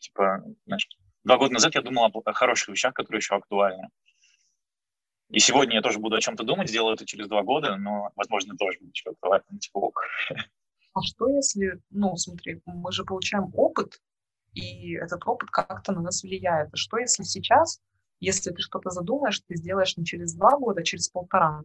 типа, 0.00 0.42
знаешь, 0.66 0.88
два 1.24 1.38
года 1.38 1.54
назад 1.54 1.74
я 1.76 1.82
думал 1.82 2.10
о 2.12 2.32
хороших 2.32 2.68
вещах, 2.68 2.92
которые 2.94 3.20
еще 3.20 3.36
актуальны. 3.36 3.88
И 5.30 5.38
сегодня 5.38 5.76
я 5.76 5.82
тоже 5.82 5.98
буду 5.98 6.16
о 6.16 6.20
чем-то 6.20 6.44
думать, 6.44 6.68
сделаю 6.68 6.94
это 6.94 7.06
через 7.06 7.28
два 7.28 7.42
года, 7.42 7.76
но, 7.76 8.10
возможно, 8.16 8.56
тоже 8.56 8.78
будет 8.80 8.96
что-то 8.96 9.16
актуальное, 9.16 9.58
типа, 9.60 9.78
ок. 9.78 10.00
А 10.94 11.02
что 11.02 11.28
если, 11.28 11.80
ну, 11.90 12.16
смотри, 12.16 12.62
мы 12.64 12.90
же 12.92 13.04
получаем 13.04 13.50
опыт, 13.54 14.00
и 14.56 14.94
этот 14.94 15.26
опыт 15.26 15.50
как-то 15.50 15.92
на 15.92 16.00
нас 16.00 16.22
влияет. 16.22 16.72
А 16.72 16.76
что 16.76 16.96
если 16.96 17.22
сейчас, 17.24 17.80
если 18.20 18.50
ты 18.50 18.62
что-то 18.62 18.90
задумаешь, 18.90 19.40
ты 19.46 19.56
сделаешь 19.56 19.96
не 19.98 20.04
через 20.04 20.34
два 20.34 20.56
года, 20.56 20.80
а 20.80 20.84
через 20.84 21.08
полтора? 21.08 21.62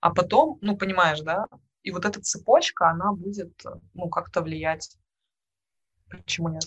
А 0.00 0.14
потом, 0.14 0.58
ну, 0.60 0.76
понимаешь, 0.76 1.20
да? 1.20 1.46
И 1.82 1.90
вот 1.90 2.04
эта 2.04 2.20
цепочка, 2.20 2.90
она 2.90 3.12
будет, 3.12 3.52
ну, 3.94 4.08
как-то 4.08 4.40
влиять. 4.42 4.96
Почему 6.08 6.48
нет? 6.48 6.62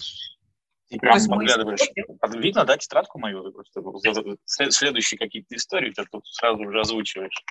Ты 0.89 0.99
прям 0.99 1.17
подглядываешь. 1.25 1.89
Мы... 1.95 2.41
Видно, 2.41 2.65
да, 2.65 2.77
тетрадку 2.77 3.17
мою? 3.17 3.49
Ты 3.73 3.81
просто 3.81 4.35
следующие 4.45 5.17
какие-то 5.17 5.55
истории 5.55 5.93
ты 5.93 6.03
тут 6.11 6.27
сразу 6.27 6.57
уже 6.63 6.81
озвучиваешь. 6.81 7.45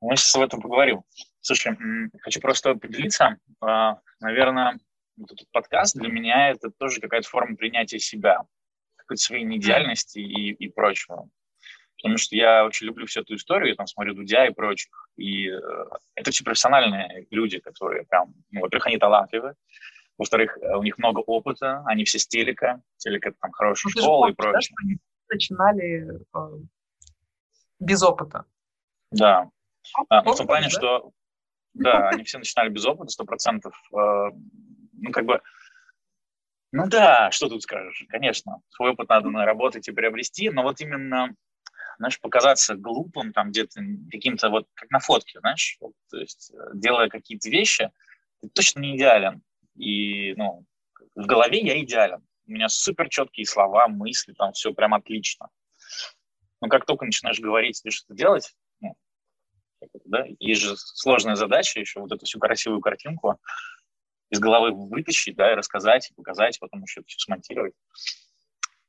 Мы 0.00 0.16
сейчас 0.16 0.34
об 0.36 0.42
этом 0.42 0.62
поговорим. 0.62 1.02
Слушай, 1.42 1.76
хочу 2.22 2.40
просто 2.40 2.74
поделиться. 2.76 3.36
А, 3.60 3.98
Наверное, 4.20 4.78
вот 5.16 5.32
этот 5.32 5.50
подкаст 5.52 5.96
для 5.96 6.08
меня 6.08 6.50
это 6.50 6.70
тоже 6.70 7.00
какая-то 7.00 7.28
форма 7.28 7.56
принятия 7.56 7.98
себя, 7.98 8.42
какой-то 8.96 9.22
своей 9.22 9.44
неидеальности 9.44 10.18
и, 10.18 10.52
и 10.52 10.68
прочего. 10.68 11.28
Потому 11.96 12.18
что 12.18 12.36
я 12.36 12.66
очень 12.66 12.86
люблю 12.86 13.06
всю 13.06 13.20
эту 13.20 13.34
историю, 13.36 13.70
я 13.70 13.76
там 13.76 13.86
смотрю 13.86 14.14
Дудя 14.14 14.46
и 14.46 14.52
прочих. 14.52 15.08
И 15.16 15.48
э, 15.48 15.60
это 16.14 16.32
все 16.32 16.44
профессиональные 16.44 17.26
люди, 17.30 17.60
которые 17.60 18.04
прям, 18.04 18.34
ну, 18.50 18.60
во-первых, 18.60 18.88
они 18.88 18.98
талантливы, 18.98 19.54
во-вторых, 20.18 20.58
э, 20.58 20.76
у 20.76 20.82
них 20.82 20.98
много 20.98 21.20
опыта, 21.20 21.82
они 21.86 22.04
все 22.04 22.18
с 22.18 22.26
телека, 22.26 22.82
телека 22.98 23.30
это 23.30 23.38
там 23.40 23.52
хорошая 23.52 23.92
ну, 23.96 24.02
школа 24.02 24.28
и 24.28 24.34
прочее. 24.34 24.74
Да, 24.76 24.84
они 24.84 24.98
начинали 25.30 26.20
э, 26.34 26.64
без 27.80 28.02
опыта. 28.02 28.44
Да. 29.10 29.50
А, 30.08 30.22
ну, 30.22 30.32
в 30.32 30.36
том 30.36 30.46
плане, 30.46 30.66
да? 30.66 30.70
что 30.70 31.12
да, 31.74 32.08
они 32.10 32.24
все 32.24 32.38
начинали 32.38 32.68
без 32.68 32.84
опыта, 32.84 33.10
сто 33.10 33.24
процентов. 33.24 33.74
Ну, 34.96 35.10
как 35.10 35.24
бы, 35.24 35.40
ну 36.72 36.88
да, 36.88 37.30
что 37.30 37.48
тут 37.48 37.62
скажешь, 37.62 38.04
конечно, 38.08 38.60
свой 38.70 38.90
опыт 38.90 39.08
надо 39.08 39.30
наработать 39.30 39.86
и 39.86 39.92
приобрести, 39.92 40.50
но 40.50 40.62
вот 40.62 40.80
именно, 40.80 41.34
знаешь, 41.98 42.20
показаться 42.20 42.74
глупым 42.74 43.32
там 43.32 43.50
где-то, 43.50 43.80
каким-то 44.10 44.50
вот, 44.50 44.66
как 44.74 44.90
на 44.90 44.98
фотке, 44.98 45.38
знаешь, 45.38 45.76
вот, 45.80 45.92
то 46.10 46.18
есть 46.18 46.52
э, 46.52 46.56
делая 46.74 47.08
какие-то 47.08 47.48
вещи, 47.48 47.90
ты 48.40 48.48
точно 48.48 48.80
не 48.80 48.96
идеален. 48.96 49.42
И, 49.76 50.34
ну, 50.34 50.64
в 51.14 51.26
голове 51.26 51.60
я 51.60 51.80
идеален. 51.80 52.26
У 52.46 52.50
меня 52.50 52.68
супер 52.68 53.08
четкие 53.08 53.46
слова, 53.46 53.88
мысли, 53.88 54.32
там 54.32 54.52
все 54.52 54.74
прям 54.74 54.94
отлично. 54.94 55.48
Но 56.60 56.68
как 56.68 56.86
только 56.86 57.04
начинаешь 57.04 57.40
говорить 57.40 57.80
или 57.84 57.92
что-то 57.92 58.14
делать, 58.14 58.52
ну, 58.80 58.96
да, 60.06 60.24
есть 60.40 60.60
же 60.60 60.76
сложная 60.76 61.36
задача 61.36 61.78
еще 61.78 62.00
вот 62.00 62.10
эту 62.10 62.26
всю 62.26 62.38
красивую 62.38 62.80
картинку 62.80 63.38
из 64.34 64.40
головы 64.40 64.72
вытащить, 64.72 65.36
да, 65.36 65.52
и 65.52 65.56
рассказать, 65.56 66.10
и 66.10 66.14
показать, 66.14 66.58
потом 66.60 66.82
еще 66.82 67.02
все 67.06 67.18
смонтировать. 67.18 67.74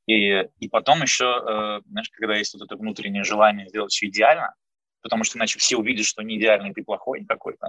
И, 0.08 0.42
и 0.60 0.70
потом 0.70 1.02
еще, 1.02 1.26
э, 1.26 1.82
знаешь, 1.90 2.10
когда 2.12 2.36
есть 2.36 2.54
вот 2.54 2.64
это 2.64 2.76
внутреннее 2.76 3.24
желание 3.24 3.68
сделать 3.70 3.92
все 3.92 4.08
идеально, 4.08 4.54
потому 5.02 5.24
что 5.24 5.38
иначе 5.38 5.60
все 5.60 5.78
увидят, 5.78 6.06
что 6.06 6.22
не 6.22 6.38
идеальный, 6.38 6.74
ты 6.74 6.84
плохой 6.84 7.26
какой-то. 7.26 7.68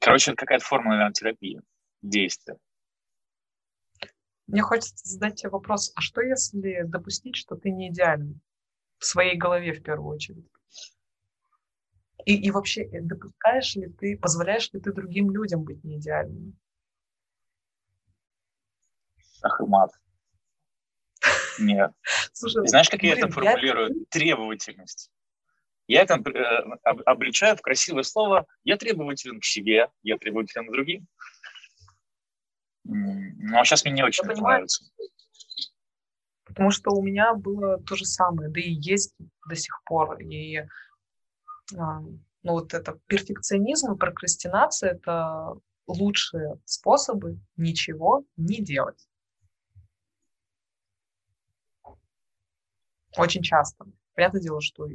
Короче, 0.00 0.32
это 0.32 0.40
какая-то 0.40 0.64
форма, 0.64 0.90
наверное, 0.90 1.12
терапии, 1.12 1.60
действия. 2.02 2.56
Мне 4.46 4.62
хочется 4.62 5.06
задать 5.06 5.36
тебе 5.36 5.50
вопрос, 5.50 5.92
а 5.94 6.00
что 6.00 6.22
если 6.22 6.82
допустить, 6.84 7.36
что 7.36 7.56
ты 7.56 7.70
не 7.70 7.88
идеальный? 7.88 8.40
В 8.98 9.04
своей 9.04 9.36
голове 9.36 9.72
в 9.72 9.82
первую 9.82 10.14
очередь. 10.14 10.46
И, 12.28 12.34
и 12.34 12.50
вообще, 12.50 12.82
э, 12.82 13.00
допускаешь 13.00 13.74
ли 13.74 13.88
ты, 13.88 14.18
позволяешь 14.18 14.70
ли 14.74 14.80
ты 14.80 14.92
другим 14.92 15.30
людям 15.30 15.64
быть 15.64 15.82
неидеальными? 15.82 16.52
Ах 19.42 19.58
и 19.62 19.64
мат. 19.64 19.92
Нет. 21.58 21.90
Слушай, 22.34 22.68
Знаешь, 22.68 22.90
как 22.90 23.00
блин, 23.00 23.16
я 23.16 23.18
это 23.18 23.32
формулирую? 23.32 23.88
Я... 23.88 24.04
Требовательность. 24.10 25.10
Я 25.86 26.02
это 26.02 26.16
э, 26.16 26.90
обличаю 27.06 27.56
в 27.56 27.62
красивое 27.62 28.02
слово 28.02 28.46
«я 28.62 28.76
требователен 28.76 29.40
к 29.40 29.44
себе, 29.46 29.88
я 30.02 30.18
требователен 30.18 30.68
к 30.68 30.72
другим». 30.72 31.06
А 33.54 33.64
сейчас 33.64 33.86
мне 33.86 33.94
не 33.94 34.02
очень 34.02 34.28
это 34.28 34.38
нравится. 34.38 34.84
Потому 36.44 36.72
что 36.72 36.90
у 36.90 37.02
меня 37.02 37.32
было 37.32 37.78
то 37.78 37.96
же 37.96 38.04
самое, 38.04 38.50
да 38.50 38.60
и 38.60 38.70
есть 38.70 39.14
до 39.48 39.56
сих 39.56 39.82
пор. 39.86 40.20
И 40.20 40.62
ну, 41.72 42.20
вот 42.42 42.74
это 42.74 42.98
перфекционизм 43.06 43.92
и 43.92 43.98
прокрастинация– 43.98 44.92
это 44.92 45.54
лучшие 45.86 46.58
способы 46.64 47.38
ничего 47.56 48.24
не 48.36 48.62
делать. 48.62 49.08
Очень 53.16 53.42
часто. 53.42 53.86
Понятное 54.14 54.40
дело, 54.40 54.60
что 54.60 54.88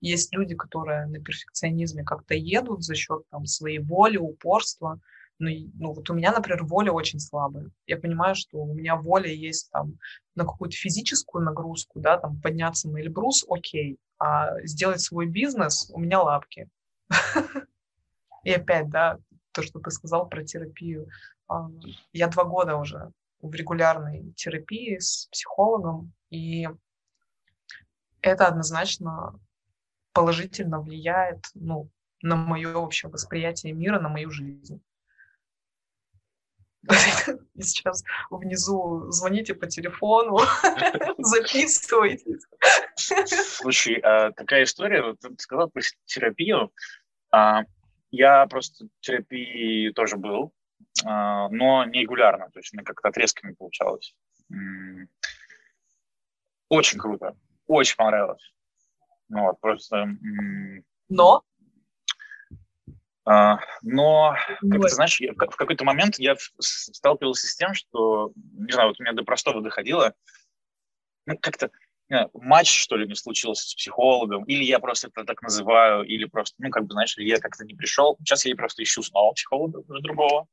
есть 0.00 0.34
люди, 0.34 0.54
которые 0.54 1.06
на 1.06 1.20
перфекционизме 1.20 2.04
как-то 2.04 2.34
едут 2.34 2.82
за 2.82 2.94
счет 2.94 3.22
там, 3.30 3.46
своей 3.46 3.78
воли, 3.78 4.16
упорства. 4.16 5.00
Ну, 5.38 5.50
ну, 5.74 5.92
вот 5.92 6.08
у 6.08 6.14
меня, 6.14 6.32
например, 6.32 6.64
воля 6.64 6.92
очень 6.92 7.18
слабая. 7.18 7.70
Я 7.86 7.98
понимаю, 7.98 8.34
что 8.34 8.58
у 8.58 8.74
меня 8.74 8.96
воля 8.96 9.30
есть 9.30 9.70
там 9.70 9.98
на 10.34 10.44
какую-то 10.44 10.76
физическую 10.76 11.44
нагрузку, 11.44 12.00
да, 12.00 12.18
там 12.18 12.40
подняться 12.40 12.88
на 12.88 13.00
Эльбрус, 13.00 13.44
окей, 13.48 13.98
а 14.24 14.60
сделать 14.62 15.00
свой 15.00 15.26
бизнес 15.26 15.90
у 15.92 15.98
меня 15.98 16.22
лапки. 16.22 16.68
И 18.44 18.52
опять, 18.52 18.88
да, 18.88 19.18
то, 19.50 19.62
что 19.62 19.80
ты 19.80 19.90
сказал 19.90 20.28
про 20.28 20.44
терапию. 20.44 21.08
А, 21.48 21.68
я 22.12 22.28
два 22.28 22.44
года 22.44 22.76
уже 22.76 23.10
в 23.40 23.52
регулярной 23.52 24.32
терапии 24.36 24.98
с 24.98 25.26
психологом, 25.32 26.12
и 26.30 26.68
это 28.20 28.46
однозначно 28.46 29.40
положительно 30.12 30.80
влияет 30.80 31.44
ну, 31.54 31.90
на 32.22 32.36
мое 32.36 32.76
общее 32.76 33.10
восприятие 33.10 33.72
мира, 33.72 33.98
на 33.98 34.08
мою 34.08 34.30
жизнь. 34.30 34.80
И 37.54 37.62
сейчас 37.62 38.04
внизу 38.30 39.10
звоните 39.10 39.54
по 39.54 39.66
телефону, 39.66 40.38
записывайте. 41.18 42.38
Слушай, 42.96 43.96
а 43.96 44.32
такая 44.32 44.64
история, 44.64 45.02
вот 45.02 45.20
ты 45.20 45.34
сказал 45.38 45.70
про 45.70 45.82
терапию. 46.04 46.72
А, 47.30 47.62
я 48.10 48.46
просто 48.46 48.86
в 48.86 49.00
терапии 49.00 49.90
тоже 49.90 50.16
был, 50.16 50.52
а, 51.04 51.48
но 51.48 51.84
не 51.84 52.00
регулярно, 52.02 52.50
то 52.50 52.58
есть 52.58 52.72
как-то 52.84 53.08
отрезками 53.08 53.54
получалось. 53.54 54.14
Очень 56.68 56.98
круто, 56.98 57.36
очень 57.66 57.96
понравилось. 57.96 58.52
Ну, 59.28 59.44
вот, 59.44 59.60
просто... 59.60 60.08
Но? 61.08 61.42
А, 63.24 63.58
но, 63.82 64.34
как 64.68 64.82
ты 64.82 64.88
знаешь, 64.88 65.20
я, 65.20 65.32
в 65.32 65.56
какой-то 65.56 65.84
момент 65.84 66.18
я 66.18 66.34
сталкивался 66.58 67.46
с 67.46 67.54
тем, 67.54 67.72
что, 67.74 68.32
не 68.34 68.72
знаю, 68.72 68.88
вот 68.88 69.00
у 69.00 69.02
меня 69.02 69.12
до 69.12 69.22
простого 69.22 69.62
доходило, 69.62 70.14
ну, 71.26 71.38
как-то 71.38 71.70
матч, 72.34 72.70
что 72.70 72.96
ли, 72.96 73.06
не 73.06 73.14
случился 73.14 73.68
с 73.68 73.74
психологом, 73.74 74.44
или 74.44 74.64
я 74.64 74.78
просто 74.78 75.08
это 75.08 75.24
так 75.24 75.40
называю, 75.42 76.04
или 76.04 76.24
просто, 76.24 76.56
ну, 76.58 76.70
как 76.70 76.84
бы, 76.84 76.92
знаешь, 76.92 77.16
я 77.16 77.38
как-то 77.38 77.64
не 77.64 77.74
пришел. 77.74 78.16
Сейчас 78.20 78.44
я 78.44 78.54
просто 78.54 78.82
ищу 78.82 79.02
снова 79.02 79.32
психолога 79.32 79.78
уже 79.78 80.00
другого. 80.00 80.46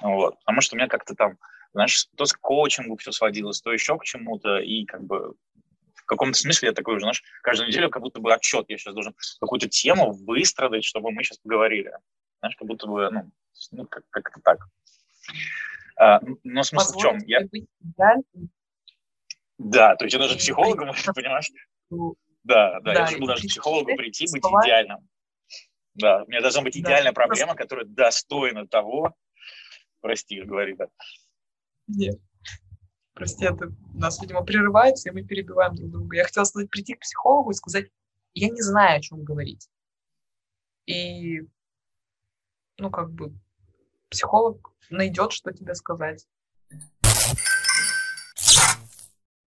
Вот. 0.00 0.38
Потому 0.40 0.60
что 0.60 0.74
у 0.74 0.78
меня 0.78 0.88
как-то 0.88 1.14
там, 1.14 1.38
знаешь, 1.72 2.06
то 2.16 2.24
с 2.24 2.32
коучингу 2.32 2.96
все 2.96 3.12
сводилось, 3.12 3.60
то 3.60 3.72
еще 3.72 3.98
к 3.98 4.04
чему-то, 4.04 4.58
и 4.58 4.84
как 4.84 5.04
бы 5.04 5.34
в 6.06 6.08
каком-то 6.08 6.38
смысле 6.38 6.68
я 6.68 6.72
такой 6.72 6.94
уже, 6.94 7.02
знаешь, 7.02 7.22
каждую 7.42 7.68
неделю 7.68 7.90
как 7.90 8.00
будто 8.00 8.20
бы 8.20 8.32
отчет, 8.32 8.66
я 8.68 8.78
сейчас 8.78 8.94
должен 8.94 9.14
какую-то 9.40 9.68
тему 9.68 10.12
выстрадать, 10.12 10.84
чтобы 10.84 11.10
мы 11.10 11.24
сейчас 11.24 11.38
поговорили. 11.38 11.90
Знаешь, 12.38 12.54
как 12.54 12.68
будто 12.68 12.86
бы, 12.86 13.10
ну, 13.10 13.30
ну 13.72 13.86
как- 13.86 14.08
как-то 14.10 14.40
так. 14.40 14.58
А, 15.98 16.20
но 16.44 16.62
смысл 16.62 16.92
Позволить 16.92 17.24
в 17.24 17.26
чем? 17.26 17.28
Я... 17.28 17.40
Да, 19.58 19.96
то 19.96 20.04
есть 20.04 20.14
я 20.14 20.20
даже 20.20 20.36
психологом, 20.36 20.90
понимаешь? 21.16 21.50
Да, 22.44 22.78
да, 22.80 22.92
я 22.92 23.00
должен 23.06 23.26
даже 23.26 23.48
психологу 23.48 23.96
прийти, 23.96 24.26
быть 24.30 24.44
идеальным. 24.44 25.08
Да, 25.94 26.22
у 26.22 26.28
меня 26.28 26.40
должна 26.40 26.62
быть 26.62 26.76
идеальная 26.76 27.12
проблема, 27.12 27.56
которая 27.56 27.84
достойна 27.84 28.68
того, 28.68 29.12
прости, 30.00 30.40
говори, 30.42 30.76
да. 30.76 30.86
Нет, 31.88 32.20
прости, 33.16 33.46
это 33.46 33.72
у 33.94 33.98
нас, 33.98 34.20
видимо, 34.20 34.44
прерывается, 34.44 35.08
и 35.08 35.12
мы 35.12 35.24
перебиваем 35.24 35.74
друг 35.74 35.90
друга. 35.90 36.16
Я 36.16 36.24
хотела 36.24 36.44
сказать, 36.44 36.70
прийти 36.70 36.94
к 36.94 37.00
психологу 37.00 37.50
и 37.50 37.54
сказать, 37.54 37.90
я 38.34 38.50
не 38.50 38.60
знаю, 38.60 38.98
о 38.98 39.00
чем 39.00 39.24
говорить. 39.24 39.68
И, 40.84 41.40
ну, 42.76 42.90
как 42.90 43.10
бы, 43.10 43.32
психолог 44.10 44.70
найдет, 44.90 45.32
что 45.32 45.50
тебе 45.50 45.74
сказать. 45.74 46.28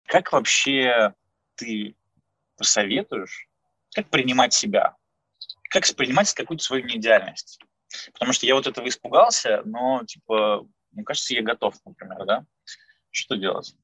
Как 0.06 0.32
вообще 0.32 1.14
ты 1.54 1.94
посоветуешь, 2.56 3.46
как 3.94 4.08
принимать 4.08 4.54
себя? 4.54 4.96
Как 5.68 5.84
принимать 5.94 6.32
какую-то 6.32 6.64
свою 6.64 6.84
неидеальность? 6.86 7.60
Потому 8.14 8.32
что 8.32 8.46
я 8.46 8.54
вот 8.54 8.66
этого 8.66 8.88
испугался, 8.88 9.60
но, 9.66 10.02
типа, 10.06 10.66
мне 10.92 11.04
кажется, 11.04 11.34
я 11.34 11.42
готов, 11.42 11.74
например, 11.84 12.24
да? 12.24 12.46
Что 13.10 13.36
делать? 13.36 13.76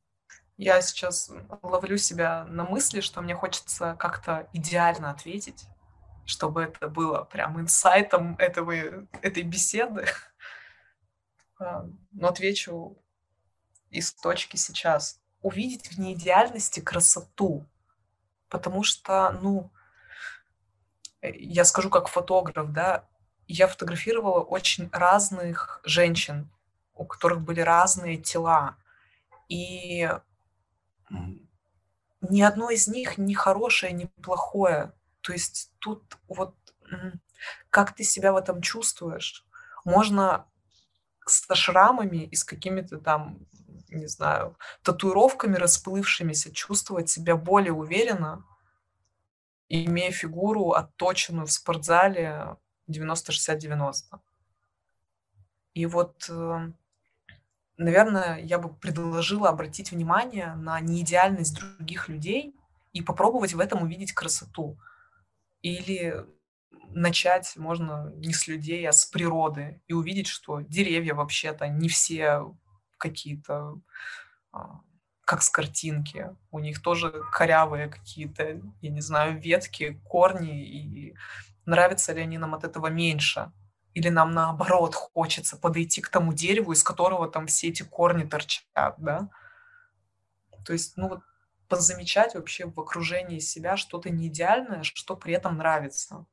Я 0.57 0.81
сейчас 0.81 1.31
ловлю 1.63 1.99
себя 1.99 2.45
на 2.45 2.65
мысли, 2.65 3.01
что 3.01 3.21
мне 3.21 3.35
хочется 3.35 3.95
как-то 3.99 4.49
идеально 4.53 5.11
ответить, 5.11 5.67
чтобы 6.25 6.63
это 6.63 6.89
было 6.89 7.25
прям 7.25 7.61
инсайтом 7.61 8.37
этого, 8.39 8.73
этой 9.23 9.43
беседы. 9.43 10.07
А, 11.59 11.87
но 12.13 12.29
отвечу 12.29 13.03
из 13.89 14.13
точки 14.13 14.57
сейчас 14.57 15.23
увидеть 15.41 15.89
в 15.89 15.99
неидеальности 15.99 16.81
красоту. 16.81 17.67
Потому 18.51 18.83
что, 18.83 19.31
ну, 19.41 19.73
э, 21.23 21.31
я 21.35 21.65
скажу 21.65 21.89
как 21.89 22.09
фотограф, 22.09 22.73
да, 22.73 23.09
я 23.49 23.69
фотографировала 23.69 24.41
очень 24.41 24.91
разных 24.93 25.81
женщин, 25.85 26.51
у 26.95 27.05
которых 27.05 27.41
были 27.41 27.61
разные 27.61 28.17
тела. 28.19 28.77
И 29.49 30.11
ни 32.21 32.41
одно 32.43 32.71
из 32.71 32.89
них 32.89 33.19
не 33.19 33.35
хорошее, 33.35 33.93
не 33.93 34.07
плохое. 34.07 34.93
То 35.21 35.33
есть 35.33 35.73
тут 35.79 36.19
вот 36.29 36.55
как 37.71 37.95
ты 37.95 38.05
себя 38.05 38.33
в 38.33 38.37
этом 38.37 38.63
чувствуешь. 38.63 39.45
Можно 39.85 40.47
со 41.27 41.55
шрамами 41.55 42.25
и 42.25 42.37
с 42.37 42.45
какими-то 42.45 42.99
там 42.99 43.47
не 43.89 44.07
знаю, 44.07 44.57
татуировками 44.83 45.57
расплывшимися 45.57 46.53
чувствовать 46.53 47.09
себя 47.09 47.37
более 47.37 47.73
уверенно, 47.73 48.45
имея 49.69 50.11
фигуру 50.11 50.73
отточенную 50.73 51.47
в 51.47 51.53
спортзале 51.53 52.57
90-60-90. 52.89 54.21
И 55.75 55.87
вот, 55.87 56.27
э, 56.29 56.73
наверное, 57.77 58.39
я 58.41 58.59
бы 58.59 58.73
предложила 58.73 59.49
обратить 59.49 59.91
внимание 59.91 60.55
на 60.55 60.81
неидеальность 60.81 61.59
других 61.59 62.09
людей 62.09 62.55
и 62.93 63.03
попробовать 63.03 63.55
в 63.55 63.61
этом 63.61 63.83
увидеть 63.83 64.13
красоту. 64.13 64.79
Или 65.63 66.27
начать 66.91 67.57
можно 67.57 68.13
не 68.17 68.33
с 68.33 68.47
людей, 68.49 68.89
а 68.89 68.93
с 68.93 69.05
природы 69.05 69.81
и 69.87 69.93
увидеть, 69.93 70.29
что 70.29 70.61
деревья 70.61 71.15
вообще-то 71.15 71.69
не 71.69 71.89
все 71.89 72.55
какие-то, 72.99 73.81
а, 74.53 74.81
как 75.25 75.43
с 75.43 75.51
картинки. 75.51 76.31
У 76.51 76.59
них 76.59 76.81
тоже 76.81 77.13
корявые 77.33 77.89
какие-то, 77.89 78.61
я 78.81 78.91
не 78.91 79.01
знаю, 79.01 79.41
ветки, 79.41 80.01
корни, 80.05 80.65
и 80.65 81.15
нравится 81.67 82.13
ли 82.13 82.23
они 82.23 82.39
нам 82.39 82.55
от 82.55 82.65
этого 82.65 82.87
меньше. 82.87 83.53
Или 83.97 84.11
нам 84.11 84.33
наоборот 84.33 84.95
хочется 84.95 85.57
подойти 85.57 86.03
к 86.03 86.11
тому 86.11 86.35
дереву, 86.35 86.73
из 86.73 86.83
которого 86.83 87.31
там 87.31 87.47
все 87.47 87.69
эти 87.69 87.83
корни 87.83 88.25
торчат, 88.25 88.95
да? 88.99 89.31
То 90.67 90.75
есть, 90.75 90.99
ну 90.99 91.09
вот 91.09 91.21
позамечать 91.67 92.35
вообще 92.35 92.67
в 92.67 92.79
окружении 92.79 93.39
себя 93.39 93.79
что-то 93.79 94.11
неидеальное, 94.11 94.83
что 94.83 95.17
при 95.17 95.33
этом 95.33 95.57
нравится. 95.57 96.27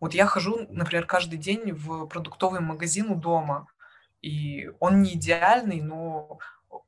Вот 0.00 0.14
я 0.14 0.24
хожу, 0.24 0.66
например, 0.70 1.04
каждый 1.04 1.38
день 1.38 1.72
в 1.72 2.06
продуктовый 2.06 2.60
магазин 2.60 3.10
у 3.10 3.14
дома, 3.14 3.66
и 4.22 4.70
он 4.80 5.02
не 5.02 5.16
идеальный, 5.16 5.82
но 5.82 6.38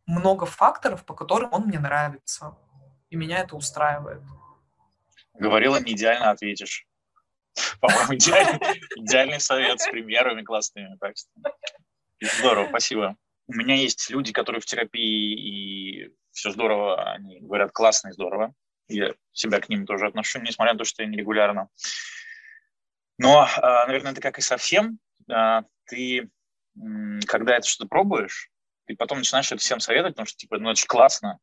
много 0.06 0.46
факторов, 0.46 1.04
по 1.04 1.12
которым 1.12 1.52
он 1.52 1.64
мне 1.64 1.78
нравится. 1.78 2.56
И 3.10 3.16
меня 3.16 3.40
это 3.40 3.56
устраивает. 3.56 4.22
Говорила, 5.34 5.78
не 5.78 5.92
идеально 5.92 6.30
ответишь. 6.30 6.86
По-моему, 7.80 8.14
идеальный, 8.14 8.80
идеальный 8.96 9.40
совет 9.40 9.80
с 9.80 9.88
примерами 9.88 10.42
классными. 10.42 10.96
Так 11.00 11.14
что. 11.16 11.30
Здорово, 12.38 12.68
спасибо. 12.68 13.16
У 13.46 13.54
меня 13.54 13.74
есть 13.74 14.10
люди, 14.10 14.32
которые 14.32 14.60
в 14.60 14.66
терапии, 14.66 15.34
и 15.34 16.10
все 16.32 16.50
здорово, 16.50 17.12
они 17.12 17.40
говорят 17.40 17.72
классно 17.72 18.08
и 18.08 18.12
здорово. 18.12 18.52
Я 18.88 19.14
себя 19.32 19.60
к 19.60 19.68
ним 19.68 19.86
тоже 19.86 20.06
отношу, 20.06 20.40
несмотря 20.40 20.74
на 20.74 20.78
то, 20.78 20.84
что 20.84 21.02
я 21.02 21.08
нерегулярно. 21.08 21.68
Но, 23.18 23.40
а, 23.40 23.86
наверное, 23.86 24.12
это 24.12 24.20
как 24.20 24.38
и 24.38 24.42
совсем. 24.42 24.98
А, 25.30 25.64
ты 25.86 26.30
когда 27.26 27.56
это 27.56 27.66
что-то 27.66 27.88
пробуешь, 27.88 28.50
ты 28.86 28.96
потом 28.96 29.18
начинаешь 29.18 29.50
это 29.50 29.60
всем 29.60 29.80
советовать, 29.80 30.14
потому 30.14 30.26
что, 30.26 30.38
типа, 30.38 30.58
ну, 30.58 30.70
это 30.70 30.80
же 30.80 30.86
классно. 30.86 31.38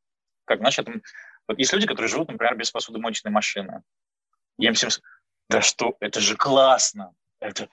Как, 0.46 0.62
это... 0.62 1.02
Вот 1.48 1.60
есть 1.60 1.74
люди, 1.74 1.88
которые 1.88 2.10
живут, 2.10 2.30
например, 2.30 2.56
без 2.56 2.72
посудомоечной 2.72 3.32
машины. 3.32 3.84
Я 4.58 4.70
им 4.70 4.74
всем... 4.74 4.90
Да 5.50 5.62
что, 5.62 5.96
это 6.00 6.20
же 6.20 6.36
классно. 6.36 7.14
Это 7.40 7.70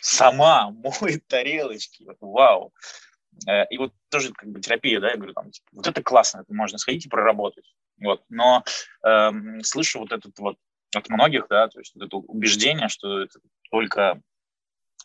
сама 0.00 0.70
моет 1.00 1.26
тарелочки. 1.26 2.06
Вау. 2.20 2.72
Э, 3.46 3.66
и 3.70 3.78
вот 3.78 3.92
тоже 4.08 4.32
как 4.32 4.48
бы 4.50 4.60
терапия, 4.60 5.00
да, 5.00 5.10
я 5.10 5.16
говорю, 5.16 5.34
там, 5.34 5.50
типа, 5.50 5.68
вот 5.72 5.86
это 5.86 6.02
классно, 6.02 6.40
это 6.40 6.54
можно 6.54 6.78
сходить 6.78 7.06
и 7.06 7.08
проработать. 7.08 7.74
Вот. 8.00 8.24
Но 8.28 8.64
э, 9.04 9.30
слышу 9.62 10.00
вот 10.00 10.12
этот 10.12 10.38
вот 10.38 10.56
от 10.94 11.08
многих, 11.10 11.46
да, 11.48 11.68
то 11.68 11.78
есть 11.80 11.94
вот 11.94 12.06
это 12.06 12.16
убеждение, 12.16 12.88
что 12.88 13.20
это 13.20 13.40
только 13.70 14.22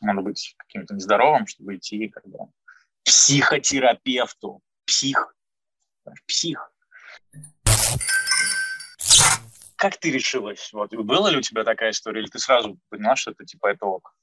надо 0.02 0.22
быть 0.22 0.56
каким-то 0.58 0.94
нездоровым, 0.96 1.48
чтобы 1.48 1.76
идти 1.76 2.08
как 2.08 2.26
бы, 2.26 2.38
к 2.38 2.52
психотерапевту. 3.06 4.62
Псих. 4.86 5.36
Псих. 6.28 6.74
Как 9.84 9.98
ты 9.98 10.12
решилась? 10.12 10.72
Вот, 10.72 10.96
была 10.96 11.30
ли 11.30 11.38
у 11.38 11.42
тебя 11.42 11.66
такая 11.66 11.92
история, 11.92 12.22
или 12.22 12.30
ты 12.30 12.40
сразу 12.40 12.80
поняла, 12.88 13.18
что 13.18 13.32
это 13.32 13.44
типа 13.44 13.68
это 13.68 13.86
ок? 13.86 14.16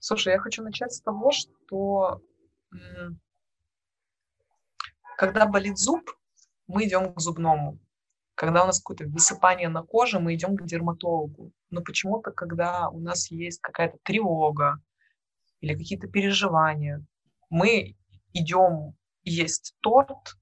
Слушай, 0.00 0.32
я 0.32 0.40
хочу 0.40 0.64
начать 0.64 0.92
с 0.92 1.00
того, 1.00 1.30
что 1.30 2.20
когда 5.16 5.46
болит 5.46 5.78
зуб, 5.78 6.10
мы 6.66 6.86
идем 6.86 7.14
к 7.14 7.20
зубному. 7.20 7.78
Когда 8.34 8.64
у 8.64 8.66
нас 8.66 8.80
какое-то 8.80 9.04
высыпание 9.04 9.68
на 9.68 9.84
коже, 9.84 10.18
мы 10.18 10.34
идем 10.34 10.56
к 10.56 10.64
дерматологу. 10.64 11.52
Но 11.70 11.80
почему-то, 11.80 12.32
когда 12.32 12.88
у 12.88 12.98
нас 12.98 13.30
есть 13.30 13.60
какая-то 13.60 13.98
тревога 14.02 14.82
или 15.60 15.74
какие-то 15.74 16.08
переживания, 16.08 17.06
мы 17.48 17.94
идем 18.32 18.96
есть 19.22 19.76
торт, 19.78 20.34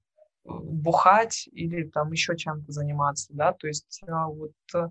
бухать 0.45 1.47
или 1.51 1.83
там 1.83 2.11
еще 2.11 2.35
чем-то 2.35 2.71
заниматься, 2.71 3.33
да, 3.33 3.53
то 3.53 3.67
есть 3.67 4.01
а, 4.07 4.27
вот 4.27 4.51
э, 4.75 4.89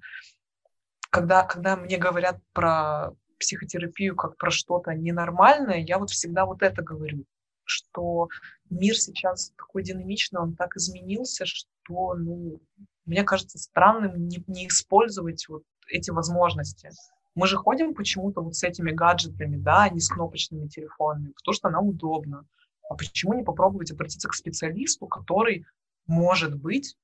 когда, 1.10 1.42
когда 1.44 1.76
мне 1.76 1.98
говорят 1.98 2.40
про 2.52 3.12
психотерапию 3.38 4.16
как 4.16 4.36
про 4.36 4.50
что-то 4.50 4.94
ненормальное, 4.94 5.78
я 5.78 5.98
вот 5.98 6.10
всегда 6.10 6.46
вот 6.46 6.62
это 6.62 6.82
говорю, 6.82 7.24
что 7.64 8.28
мир 8.70 8.96
сейчас 8.96 9.52
такой 9.56 9.82
динамичный, 9.82 10.40
он 10.40 10.54
так 10.54 10.76
изменился, 10.76 11.44
что, 11.44 12.14
ну, 12.14 12.60
мне 13.04 13.24
кажется 13.24 13.58
странным 13.58 14.28
не, 14.28 14.42
не 14.46 14.68
использовать 14.68 15.46
вот 15.48 15.64
эти 15.88 16.10
возможности. 16.10 16.90
Мы 17.34 17.46
же 17.46 17.56
ходим 17.56 17.94
почему-то 17.94 18.40
вот 18.42 18.54
с 18.54 18.62
этими 18.62 18.92
гаджетами, 18.92 19.56
да, 19.56 19.84
а 19.84 19.88
не 19.88 20.00
с 20.00 20.08
кнопочными 20.08 20.68
телефонами, 20.68 21.32
потому 21.32 21.54
что 21.54 21.70
нам 21.70 21.88
удобно. 21.88 22.46
А 22.92 22.94
почему 22.94 23.32
не 23.32 23.42
попробовать 23.42 23.90
обратиться 23.90 24.28
к 24.28 24.34
специалисту, 24.34 25.06
который, 25.06 25.64
может 26.06 26.54
быть, 26.54 26.94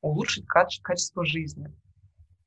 улучшить 0.00 0.46
каче- 0.46 0.80
качество 0.82 1.26
жизни? 1.26 1.70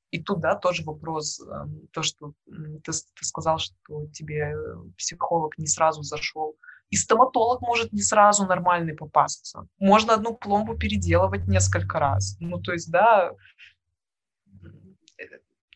И 0.09 0.19
туда 0.19 0.55
тоже 0.55 0.83
вопрос, 0.83 1.39
эм, 1.39 1.87
то, 1.93 2.01
что 2.01 2.33
ты, 2.45 2.91
ты 2.91 3.25
сказал, 3.25 3.59
что 3.59 4.07
тебе 4.07 4.57
психолог 4.97 5.57
не 5.59 5.67
сразу 5.67 6.01
зашел. 6.01 6.57
И 6.89 6.95
стоматолог 6.95 7.61
может 7.61 7.93
не 7.93 8.01
сразу 8.01 8.47
нормальный 8.47 8.95
попасться. 8.95 9.67
Можно 9.77 10.15
одну 10.15 10.35
пломбу 10.35 10.75
переделывать 10.75 11.47
несколько 11.47 11.99
раз. 11.99 12.37
Ну, 12.39 12.59
то 12.59 12.73
есть, 12.73 12.91
да, 12.91 13.35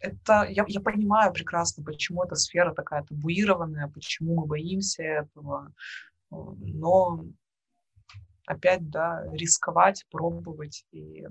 это 0.01 0.47
я, 0.49 0.66
я 0.68 0.80
понимаю 0.82 1.32
прекрасно, 1.32 1.84
почему 1.84 2.24
эта 2.24 2.36
сфера 2.36 2.74
такая 2.74 3.03
табуированная, 3.03 3.88
почему 3.88 4.36
мы 4.36 4.45
боимся 4.47 5.03
этого. 5.03 5.72
Но 6.58 7.26
опять, 8.46 8.90
да, 8.90 9.24
рисковать, 9.32 10.06
пробовать 10.10 10.86
и 10.92 11.26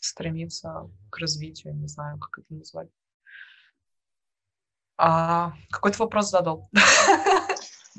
стремиться 0.00 0.90
к 1.10 1.18
развитию, 1.18 1.74
не 1.74 1.88
знаю, 1.88 2.18
как 2.18 2.38
это 2.38 2.54
назвать. 2.54 2.88
А, 4.98 5.52
какой-то 5.70 5.98
вопрос 5.98 6.30
задал. 6.30 6.70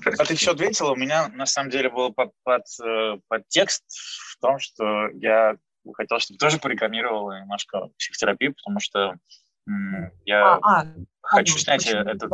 А 0.06 0.26
ты 0.26 0.36
все 0.36 0.52
ответила? 0.52 0.92
У 0.92 0.96
меня 0.96 1.28
на 1.30 1.46
самом 1.46 1.70
деле 1.70 1.90
был 1.90 2.14
под, 2.14 2.32
под, 2.44 2.64
э, 2.84 3.20
под 3.28 3.48
текст 3.48 3.84
в 3.90 4.38
том, 4.40 4.60
что 4.60 5.08
я 5.14 5.58
хотел, 5.94 6.20
чтобы 6.20 6.38
тоже 6.38 6.60
порекламировала 6.60 7.40
немножко 7.40 7.90
психотерапию, 7.98 8.54
потому 8.54 8.80
что 8.80 9.16
я 10.26 10.56
а, 10.56 10.60
а, 10.64 10.86
хочу 11.22 11.54
помню, 11.54 11.64
снять 11.64 11.88
этот, 11.88 12.32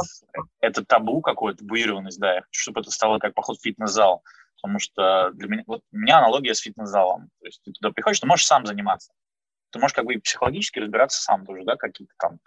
этот 0.59 0.87
табу 0.87 1.21
какой-то, 1.21 1.59
табуированность, 1.59 2.19
да, 2.19 2.35
я 2.35 2.41
хочу, 2.41 2.61
чтобы 2.61 2.81
это 2.81 2.91
стало 2.91 3.19
как 3.19 3.33
поход 3.33 3.57
в 3.57 3.63
фитнес-зал, 3.63 4.23
потому 4.61 4.79
что 4.79 5.31
для 5.33 5.47
меня, 5.47 5.63
вот 5.65 5.81
у 5.91 5.97
меня 5.97 6.19
аналогия 6.19 6.53
с 6.53 6.59
фитнес-залом, 6.59 7.29
то 7.39 7.45
есть 7.45 7.61
ты 7.63 7.71
туда 7.71 7.91
приходишь, 7.91 8.19
ты 8.19 8.27
можешь 8.27 8.45
сам 8.45 8.65
заниматься, 8.65 9.13
ты 9.71 9.79
можешь 9.79 9.95
как 9.95 10.05
бы 10.05 10.19
психологически 10.19 10.79
разбираться 10.79 11.21
сам 11.21 11.45
тоже, 11.45 11.63
да, 11.63 11.75
какие-то 11.75 12.13
там, 12.19 12.39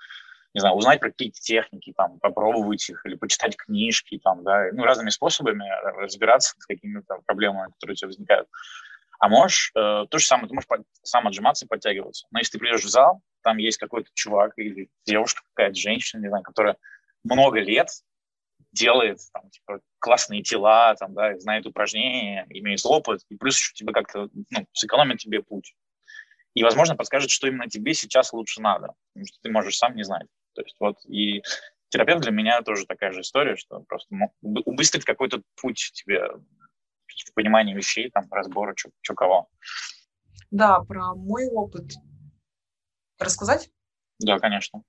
не 0.54 0.60
знаю, 0.60 0.76
узнать 0.76 1.00
про 1.00 1.10
какие-то 1.10 1.40
техники, 1.40 1.92
там, 1.96 2.18
попробовать 2.20 2.88
их 2.88 3.04
или 3.04 3.16
почитать 3.16 3.56
книжки, 3.56 4.20
там, 4.22 4.44
да, 4.44 4.68
ну, 4.72 4.84
разными 4.84 5.10
способами 5.10 5.68
разбираться 6.00 6.54
с 6.58 6.66
какими-то 6.66 7.18
проблемами, 7.26 7.72
которые 7.72 7.94
у 7.94 7.96
тебя 7.96 8.08
возникают. 8.08 8.48
А 9.18 9.28
можешь, 9.28 9.72
э, 9.74 10.06
то 10.10 10.18
же 10.18 10.24
самое, 10.24 10.48
ты 10.48 10.54
можешь 10.54 10.68
сам 11.02 11.26
отжиматься 11.26 11.64
и 11.64 11.68
подтягиваться. 11.68 12.26
Но 12.30 12.38
если 12.38 12.52
ты 12.52 12.58
придешь 12.58 12.84
в 12.84 12.88
зал, 12.88 13.22
там 13.42 13.58
есть 13.58 13.78
какой-то 13.78 14.10
чувак 14.14 14.52
или 14.56 14.90
девушка, 15.04 15.42
какая-то 15.54 15.78
женщина, 15.78 16.20
не 16.20 16.28
знаю, 16.28 16.42
которая 16.42 16.76
много 17.24 17.60
лет 17.60 17.88
делает 18.72 19.18
там, 19.32 19.48
типа, 19.50 19.80
классные 19.98 20.42
тела, 20.42 20.94
там, 20.96 21.14
да, 21.14 21.38
знает 21.38 21.66
упражнения, 21.66 22.46
имеет 22.50 22.80
опыт, 22.84 23.22
и 23.30 23.36
плюс 23.36 23.56
еще 23.56 23.72
тебе 23.74 23.92
как-то 23.92 24.28
ну, 24.50 24.66
сэкономит 24.72 25.18
тебе 25.18 25.42
путь. 25.42 25.74
И, 26.54 26.62
возможно, 26.62 26.96
подскажет, 26.96 27.30
что 27.30 27.46
именно 27.46 27.68
тебе 27.68 27.94
сейчас 27.94 28.32
лучше 28.32 28.60
надо, 28.60 28.94
потому 29.12 29.26
что 29.26 29.38
ты 29.42 29.50
можешь 29.50 29.76
сам 29.76 29.94
не 29.94 30.04
знать. 30.04 30.26
То 30.54 30.62
есть 30.62 30.76
вот 30.80 30.96
и 31.06 31.42
терапевт 31.90 32.22
для 32.22 32.32
меня 32.32 32.62
тоже 32.62 32.86
такая 32.86 33.12
же 33.12 33.20
история, 33.20 33.56
что 33.56 33.80
просто 33.80 34.14
убыстрит 34.42 35.04
какой-то 35.04 35.42
путь 35.60 35.90
тебе 35.94 36.30
в 37.08 37.34
понимании 37.34 37.74
вещей, 37.74 38.10
там, 38.10 38.24
разбора, 38.30 38.74
что 38.76 39.14
кого. 39.14 39.48
Да, 40.50 40.80
про 40.80 41.14
мой 41.14 41.48
опыт 41.48 41.92
рассказать? 43.18 43.70
Да, 44.18 44.38
конечно. 44.38 44.82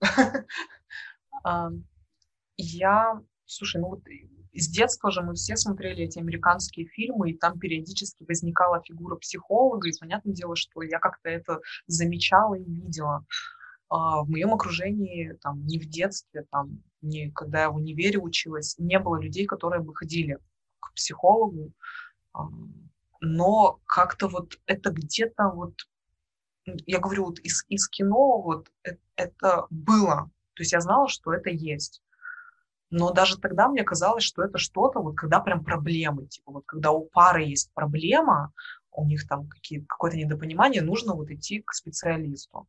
Я, 2.56 3.20
слушай, 3.46 3.80
ну 3.80 3.88
вот 3.88 4.02
с 4.54 4.68
детства 4.68 5.10
же 5.10 5.22
мы 5.22 5.34
все 5.34 5.56
смотрели 5.56 6.04
эти 6.04 6.18
американские 6.18 6.86
фильмы, 6.86 7.30
и 7.30 7.36
там 7.36 7.58
периодически 7.58 8.24
возникала 8.24 8.80
фигура 8.82 9.16
психолога, 9.16 9.88
и 9.88 9.98
понятное 9.98 10.32
дело, 10.32 10.54
что 10.54 10.82
я 10.82 10.98
как-то 10.98 11.28
это 11.28 11.60
замечала 11.86 12.54
и 12.54 12.64
видела. 12.64 13.26
А 13.88 14.22
в 14.22 14.30
моем 14.30 14.54
окружении, 14.54 15.36
там, 15.42 15.66
не 15.66 15.78
в 15.78 15.88
детстве, 15.88 16.46
там, 16.50 16.82
не 17.02 17.30
когда 17.32 17.62
я 17.62 17.70
в 17.70 17.76
универе 17.76 18.18
училась, 18.18 18.76
не 18.78 18.98
было 18.98 19.20
людей, 19.20 19.46
которые 19.46 19.82
бы 19.82 19.94
ходили 19.94 20.38
к 20.84 20.94
психологу. 20.94 21.72
Но 23.20 23.80
как-то 23.86 24.28
вот 24.28 24.58
это 24.66 24.90
где-то 24.90 25.48
вот, 25.48 25.74
я 26.64 26.98
говорю, 26.98 27.26
вот 27.26 27.38
из, 27.40 27.64
из 27.68 27.88
кино 27.88 28.42
вот 28.42 28.70
это, 28.82 29.00
это 29.16 29.66
было. 29.70 30.30
То 30.54 30.62
есть 30.62 30.72
я 30.72 30.80
знала, 30.80 31.08
что 31.08 31.32
это 31.32 31.50
есть. 31.50 32.02
Но 32.90 33.12
даже 33.12 33.38
тогда 33.38 33.68
мне 33.68 33.82
казалось, 33.82 34.24
что 34.24 34.44
это 34.44 34.58
что-то, 34.58 35.00
вот 35.00 35.16
когда 35.16 35.40
прям 35.40 35.64
проблемы, 35.64 36.26
типа 36.26 36.52
вот 36.52 36.64
когда 36.66 36.92
у 36.92 37.06
пары 37.06 37.44
есть 37.44 37.72
проблема, 37.74 38.52
у 38.92 39.04
них 39.04 39.26
там 39.26 39.48
какие, 39.48 39.80
какое-то 39.80 40.16
недопонимание, 40.16 40.82
нужно 40.82 41.14
вот 41.14 41.30
идти 41.30 41.60
к 41.60 41.72
специалисту. 41.72 42.68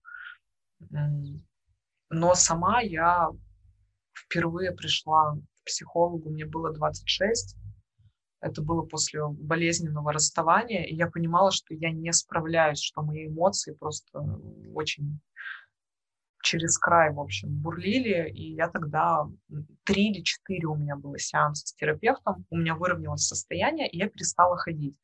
Но 2.10 2.34
сама 2.34 2.82
я 2.82 3.30
впервые 4.14 4.72
пришла 4.72 5.36
к 5.36 5.66
психологу, 5.66 6.30
мне 6.30 6.46
было 6.46 6.74
26, 6.74 7.56
это 8.42 8.62
было 8.62 8.84
после 8.84 9.26
болезненного 9.28 10.14
расставания, 10.14 10.86
и 10.86 10.96
я 10.96 11.08
понимала, 11.08 11.52
что 11.52 11.74
я 11.74 11.92
не 11.92 12.12
справляюсь, 12.14 12.82
что 12.82 13.02
мои 13.02 13.28
эмоции 13.28 13.74
просто 13.74 14.20
очень 14.74 15.20
через 16.46 16.78
край, 16.78 17.12
в 17.12 17.20
общем, 17.20 17.50
бурлили, 17.50 18.30
и 18.30 18.54
я 18.54 18.70
тогда 18.70 19.28
три 19.84 20.12
или 20.12 20.22
четыре 20.22 20.68
у 20.68 20.76
меня 20.76 20.96
было 20.96 21.18
сеанса 21.18 21.66
с 21.66 21.74
терапевтом, 21.74 22.46
у 22.52 22.58
меня 22.58 22.76
выровнялось 22.76 23.26
состояние, 23.26 23.90
и 23.90 23.98
я 23.98 24.10
перестала 24.10 24.56
ходить. 24.56 24.96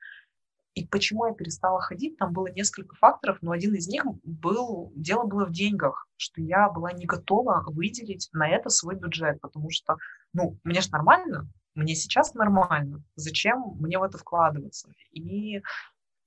И 0.76 0.86
почему 0.88 1.26
я 1.26 1.34
перестала 1.34 1.82
ходить, 1.82 2.18
там 2.18 2.32
было 2.32 2.48
несколько 2.48 2.96
факторов, 2.96 3.40
но 3.42 3.52
один 3.52 3.74
из 3.74 3.88
них 3.88 4.06
был, 4.24 4.94
дело 4.96 5.26
было 5.26 5.46
в 5.46 5.52
деньгах, 5.52 6.08
что 6.16 6.42
я 6.42 6.70
была 6.70 6.94
не 6.94 7.06
готова 7.06 7.64
выделить 7.68 8.30
на 8.32 8.48
это 8.48 8.70
свой 8.70 8.96
бюджет, 8.96 9.42
потому 9.42 9.70
что, 9.70 9.98
ну, 10.34 10.58
мне 10.64 10.80
же 10.80 10.90
нормально, 10.92 11.50
мне 11.76 11.96
сейчас 11.96 12.34
нормально, 12.34 13.04
зачем 13.16 13.76
мне 13.80 13.98
в 13.98 14.04
это 14.04 14.18
вкладываться? 14.18 14.94
И 15.12 15.62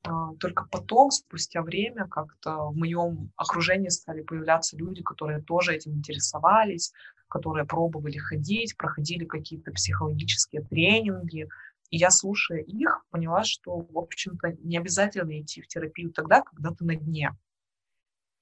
а, 0.06 0.34
только 0.38 0.66
потом, 0.70 1.10
спустя 1.10 1.62
время, 1.62 2.06
как-то 2.08 2.66
в 2.68 2.76
моем 2.76 3.32
окружении 3.36 3.88
стали 3.88 4.22
появляться 4.22 4.76
люди, 4.76 5.02
которые 5.02 5.40
тоже 5.40 5.74
этим 5.74 5.92
интересовались, 5.92 6.92
которые 7.28 7.66
пробовали 7.66 8.18
ходить, 8.18 8.76
проходили 8.76 9.24
какие-то 9.24 9.72
психологические 9.72 10.62
тренинги. 10.62 11.48
И 11.90 11.96
я, 11.96 12.10
слушая 12.10 12.60
их, 12.60 13.04
поняла, 13.10 13.44
что, 13.44 13.78
в 13.78 13.98
общем-то, 13.98 14.56
не 14.62 14.76
обязательно 14.76 15.40
идти 15.40 15.62
в 15.62 15.68
терапию 15.68 16.12
тогда, 16.12 16.42
когда 16.42 16.70
ты 16.70 16.84
на 16.84 16.96
дне. 16.96 17.30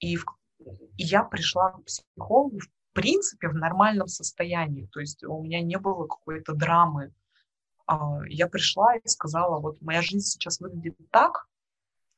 И, 0.00 0.16
в, 0.16 0.24
и 0.58 1.04
я 1.04 1.22
пришла 1.22 1.72
к 1.72 1.84
психологу, 1.84 2.58
в 2.58 2.68
принципе, 2.92 3.48
в 3.48 3.54
нормальном 3.54 4.08
состоянии. 4.08 4.86
То 4.92 5.00
есть 5.00 5.24
у 5.24 5.42
меня 5.42 5.62
не 5.62 5.78
было 5.78 6.06
какой-то 6.06 6.54
драмы. 6.54 7.12
А, 7.86 8.20
я 8.26 8.46
пришла 8.48 8.96
и 8.96 9.08
сказала, 9.08 9.60
вот 9.60 9.80
моя 9.80 10.02
жизнь 10.02 10.26
сейчас 10.26 10.60
выглядит 10.60 10.96
так, 11.10 11.48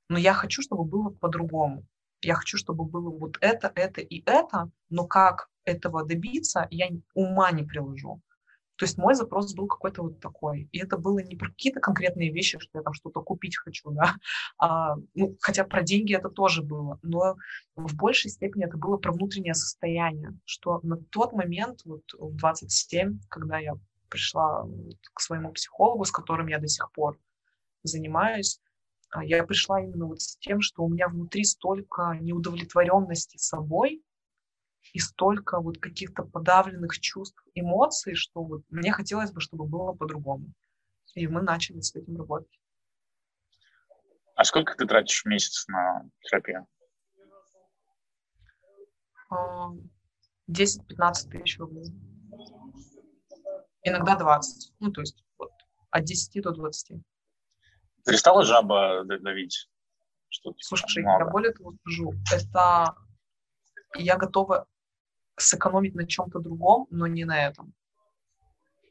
но 0.08 0.18
я 0.18 0.34
хочу, 0.34 0.62
чтобы 0.62 0.84
было 0.84 1.10
по-другому. 1.10 1.84
Я 2.22 2.34
хочу, 2.34 2.56
чтобы 2.56 2.84
было 2.84 3.10
вот 3.10 3.38
это, 3.40 3.70
это 3.74 4.00
и 4.00 4.22
это, 4.24 4.70
но 4.88 5.06
как 5.06 5.48
этого 5.64 6.04
добиться, 6.04 6.66
я 6.70 6.88
ума 7.14 7.50
не 7.52 7.64
приложу. 7.64 8.20
То 8.76 8.84
есть 8.86 8.98
мой 8.98 9.14
запрос 9.14 9.54
был 9.54 9.66
какой-то 9.66 10.02
вот 10.02 10.20
такой. 10.20 10.68
И 10.72 10.78
это 10.78 10.98
было 10.98 11.20
не 11.20 11.36
про 11.36 11.48
какие-то 11.48 11.80
конкретные 11.80 12.32
вещи, 12.32 12.58
что 12.58 12.78
я 12.78 12.82
там 12.82 12.92
что-то 12.92 13.20
купить 13.22 13.56
хочу, 13.56 13.90
да. 13.92 14.16
А, 14.58 14.96
ну, 15.14 15.36
хотя 15.40 15.64
про 15.64 15.82
деньги 15.82 16.14
это 16.14 16.28
тоже 16.28 16.62
было. 16.62 16.98
Но 17.02 17.36
в 17.76 17.94
большей 17.96 18.30
степени 18.30 18.64
это 18.64 18.76
было 18.76 18.96
про 18.96 19.12
внутреннее 19.12 19.54
состояние. 19.54 20.36
Что 20.44 20.80
на 20.82 20.96
тот 20.96 21.32
момент, 21.32 21.80
вот 21.84 22.02
в 22.18 22.34
27, 22.36 23.20
когда 23.28 23.58
я 23.58 23.74
пришла 24.08 24.66
к 25.12 25.20
своему 25.20 25.52
психологу, 25.52 26.04
с 26.04 26.10
которым 26.10 26.48
я 26.48 26.58
до 26.58 26.68
сих 26.68 26.90
пор 26.92 27.18
занимаюсь, 27.82 28.60
а, 29.10 29.24
я 29.24 29.44
пришла 29.44 29.80
именно 29.80 30.06
вот 30.06 30.20
с 30.20 30.36
тем, 30.38 30.60
что 30.60 30.82
у 30.82 30.88
меня 30.88 31.08
внутри 31.08 31.44
столько 31.44 32.18
неудовлетворенности 32.20 33.36
собой, 33.38 34.02
и 34.92 34.98
столько 34.98 35.60
вот 35.60 35.78
каких-то 35.78 36.22
подавленных 36.22 36.98
чувств, 37.00 37.42
эмоций, 37.54 38.14
что 38.14 38.42
вот 38.42 38.62
мне 38.70 38.92
хотелось 38.92 39.32
бы, 39.32 39.40
чтобы 39.40 39.66
было 39.66 39.92
по-другому. 39.92 40.52
И 41.14 41.26
мы 41.26 41.42
начали 41.42 41.80
с 41.80 41.94
этим 41.94 42.16
работать. 42.16 42.60
А 44.36 44.44
сколько 44.44 44.74
ты 44.74 44.86
тратишь 44.86 45.22
в 45.22 45.26
месяц 45.26 45.66
на 45.68 46.08
терапию? 46.20 46.66
10-15 50.50 51.30
тысяч 51.30 51.58
рублей. 51.58 51.86
Иногда 53.82 54.16
20. 54.16 54.74
Ну, 54.80 54.92
то 54.92 55.00
есть 55.00 55.24
вот, 55.38 55.50
от 55.90 56.04
10 56.04 56.42
до 56.42 56.52
20. 56.52 57.00
Перестала 58.04 58.44
жаба 58.44 59.04
давить? 59.04 59.70
Что 60.28 60.52
Слушай, 60.58 61.02
много? 61.02 61.24
я 61.24 61.30
более 61.30 61.52
того 61.52 61.72
скажу, 61.80 62.12
это 62.32 62.96
я 63.96 64.16
готова 64.16 64.66
сэкономить 65.36 65.94
на 65.94 66.06
чем-то 66.06 66.38
другом, 66.40 66.86
но 66.90 67.06
не 67.06 67.24
на 67.24 67.46
этом. 67.46 67.74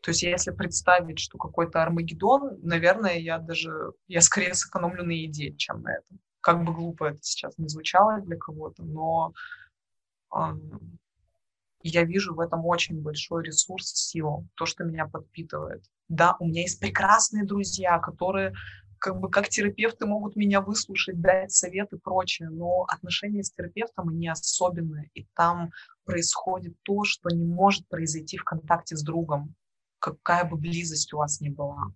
То 0.01 0.11
есть 0.11 0.23
если 0.23 0.51
представить, 0.51 1.19
что 1.19 1.37
какой-то 1.37 1.81
Армагеддон, 1.81 2.59
наверное, 2.61 3.17
я 3.17 3.37
даже, 3.37 3.93
я 4.07 4.19
скорее 4.19 4.53
сэкономлю 4.53 5.05
на 5.05 5.11
еде, 5.11 5.55
чем 5.55 5.81
на 5.81 5.93
этом. 5.93 6.19
Как 6.41 6.63
бы 6.65 6.73
глупо 6.73 7.05
это 7.05 7.19
сейчас 7.21 7.57
не 7.57 7.69
звучало 7.69 8.19
для 8.19 8.35
кого-то, 8.35 8.83
но 8.83 9.33
э, 10.35 10.39
я 11.83 12.03
вижу 12.03 12.33
в 12.33 12.41
этом 12.41 12.65
очень 12.65 13.01
большой 13.01 13.45
ресурс, 13.45 13.93
силу, 13.93 14.45
то, 14.55 14.65
что 14.65 14.83
меня 14.83 15.07
подпитывает. 15.07 15.85
Да, 16.09 16.35
у 16.41 16.47
меня 16.47 16.63
есть 16.63 16.81
прекрасные 16.81 17.45
друзья, 17.45 17.97
которые 17.99 18.53
как 19.03 19.19
бы 19.19 19.29
как 19.29 19.49
терапевты 19.49 20.05
могут 20.05 20.37
меня 20.37 20.61
выслушать, 20.61 21.19
дать 21.19 21.51
советы 21.51 21.97
и 21.97 21.99
прочее, 21.99 22.49
но 22.49 22.85
отношения 22.87 23.43
с 23.43 23.51
терапевтом, 23.51 24.07
они 24.07 24.29
особенные, 24.29 25.09
и 25.13 25.27
там 25.35 25.71
происходит 26.05 26.73
то, 26.83 27.03
что 27.03 27.29
не 27.29 27.43
может 27.43 27.85
произойти 27.89 28.37
в 28.37 28.45
контакте 28.45 28.95
с 28.95 29.03
другом, 29.03 29.55
какая 29.99 30.45
бы 30.45 30.55
близость 30.55 31.13
у 31.13 31.17
вас 31.17 31.41
ни 31.41 31.49
была. 31.49 31.91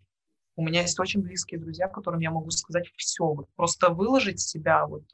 У 0.57 0.63
меня 0.65 0.81
есть 0.81 0.99
очень 0.99 1.21
близкие 1.21 1.61
друзья, 1.61 1.87
которым 1.87 2.19
я 2.19 2.29
могу 2.29 2.51
сказать 2.51 2.91
все, 2.97 3.23
вот 3.23 3.47
просто 3.55 3.89
выложить 3.89 4.41
себя 4.41 4.85
вот 4.85 5.05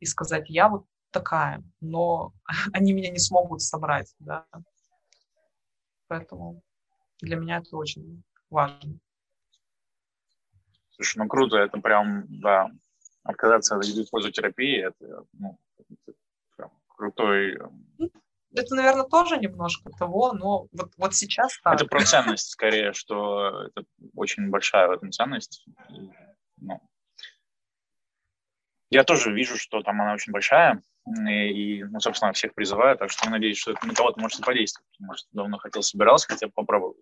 и 0.00 0.04
сказать, 0.04 0.50
я 0.50 0.68
вот 0.68 0.84
такая, 1.12 1.64
но 1.80 2.34
они 2.74 2.92
меня 2.92 3.10
не 3.10 3.18
смогут 3.18 3.62
собрать, 3.62 4.14
да. 4.18 4.44
Поэтому 6.08 6.62
для 7.22 7.36
меня 7.36 7.56
это 7.56 7.74
очень 7.74 8.22
важно. 8.50 8.98
Слушай, 11.02 11.18
ну 11.18 11.28
круто, 11.28 11.56
это 11.56 11.78
прям, 11.78 12.26
да, 12.28 12.70
отказаться 13.24 13.74
от 13.74 13.84
еды 13.84 14.04
в 14.04 14.10
пользу 14.10 14.30
терапии, 14.30 14.86
это, 14.86 15.24
ну, 15.32 15.58
это 15.76 16.12
прям 16.56 16.70
крутой... 16.86 17.58
Ну, 17.98 18.08
это, 18.54 18.74
наверное, 18.76 19.04
тоже 19.06 19.36
немножко 19.38 19.90
того, 19.90 20.32
но 20.32 20.68
вот, 20.70 20.92
вот 20.96 21.14
сейчас 21.16 21.58
так. 21.64 21.74
Это 21.74 21.86
про 21.86 22.04
ценность 22.04 22.50
скорее, 22.50 22.92
что 22.92 23.64
это 23.64 23.84
очень 24.14 24.48
большая 24.48 24.86
в 24.86 24.92
этом 24.92 25.10
ценность. 25.10 25.66
И, 25.90 26.08
ну, 26.58 26.80
я 28.90 29.02
тоже 29.02 29.32
вижу, 29.32 29.58
что 29.58 29.82
там 29.82 30.00
она 30.00 30.14
очень 30.14 30.32
большая, 30.32 30.84
и, 31.04 31.78
и 31.78 31.82
ну, 31.82 31.98
собственно, 31.98 32.32
всех 32.32 32.54
призываю, 32.54 32.96
так 32.96 33.10
что 33.10 33.24
я 33.24 33.32
надеюсь, 33.32 33.58
что 33.58 33.72
это 33.72 33.84
на 33.88 33.94
кого-то 33.94 34.20
может 34.20 34.44
подействовать. 34.44 34.94
Может, 35.00 35.26
давно 35.32 35.58
хотел, 35.58 35.82
собирался 35.82 36.28
хотя 36.28 36.46
бы 36.46 36.52
попробовать. 36.52 36.98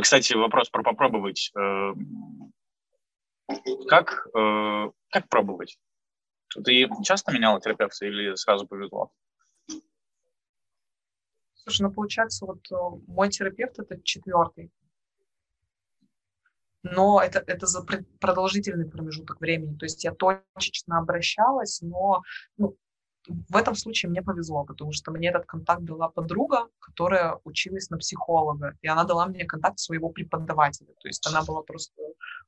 А, 0.00 0.02
кстати, 0.02 0.32
вопрос 0.32 0.70
про 0.70 0.82
попробовать. 0.82 1.52
Э, 1.54 1.92
как, 3.86 4.28
э, 4.34 4.90
как 5.10 5.28
пробовать? 5.28 5.78
Ты 6.64 6.88
часто 7.04 7.32
меняла 7.32 7.60
терапевта 7.60 8.06
или 8.06 8.34
сразу 8.34 8.66
повезло? 8.66 9.12
Слушай, 11.52 11.82
ну 11.82 11.92
получается, 11.92 12.46
вот 12.46 12.60
э, 12.72 12.74
мой 13.08 13.28
терапевт 13.28 13.78
это 13.78 14.00
четвертый. 14.02 14.72
Но 16.82 17.20
это, 17.20 17.44
это 17.46 17.66
за 17.66 17.84
продолжительный 18.20 18.88
промежуток 18.88 19.38
времени. 19.38 19.76
То 19.76 19.84
есть 19.84 20.02
я 20.02 20.12
точечно 20.12 20.96
обращалась, 20.96 21.82
но 21.82 22.22
ну, 22.56 22.74
в 23.26 23.56
этом 23.56 23.74
случае 23.74 24.10
мне 24.10 24.22
повезло, 24.22 24.64
потому 24.64 24.92
что 24.92 25.10
мне 25.10 25.28
этот 25.28 25.46
контакт 25.46 25.82
дала 25.82 26.08
подруга, 26.08 26.68
которая 26.78 27.38
училась 27.44 27.90
на 27.90 27.98
психолога, 27.98 28.76
и 28.82 28.88
она 28.88 29.04
дала 29.04 29.26
мне 29.26 29.44
контакт 29.44 29.78
своего 29.78 30.08
преподавателя. 30.08 30.94
То 31.00 31.08
есть 31.08 31.26
она 31.26 31.42
была 31.42 31.62
просто 31.62 32.02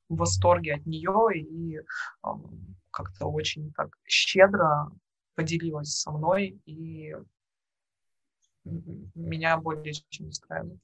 в 0.09 0.17
восторге 0.17 0.75
от 0.75 0.85
нее 0.85 1.29
и 1.35 1.79
как-то 2.91 3.27
очень 3.27 3.71
так 3.73 3.95
щедро 4.05 4.91
поделилась 5.35 5.99
со 5.99 6.11
мной, 6.11 6.59
и 6.65 7.15
меня 8.65 9.57
более 9.57 9.93
чем 10.09 10.27
устраивает. 10.27 10.79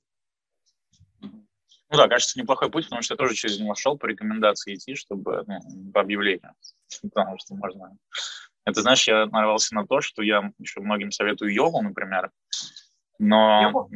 Ну 1.91 1.97
да, 1.97 2.07
кажется, 2.07 2.39
неплохой 2.39 2.69
путь, 2.69 2.85
потому 2.85 3.01
что 3.01 3.15
я 3.15 3.17
тоже 3.17 3.33
через 3.33 3.59
него 3.59 3.73
шел 3.73 3.97
по 3.97 4.05
рекомендации 4.05 4.75
идти, 4.75 4.93
чтобы 4.93 5.43
ну, 5.47 5.91
по 5.91 6.01
объявлению, 6.01 6.53
потому 7.01 7.39
что 7.39 7.55
можно 7.55 7.97
это, 8.69 8.81
знаешь, 8.81 9.07
я 9.07 9.25
нарвался 9.25 9.75
на 9.75 9.85
то, 9.85 10.01
что 10.01 10.21
я 10.21 10.51
еще 10.59 10.81
многим 10.81 11.11
советую 11.11 11.53
йогу, 11.53 11.81
например, 11.81 12.31
но... 13.19 13.61
Йогу? 13.63 13.89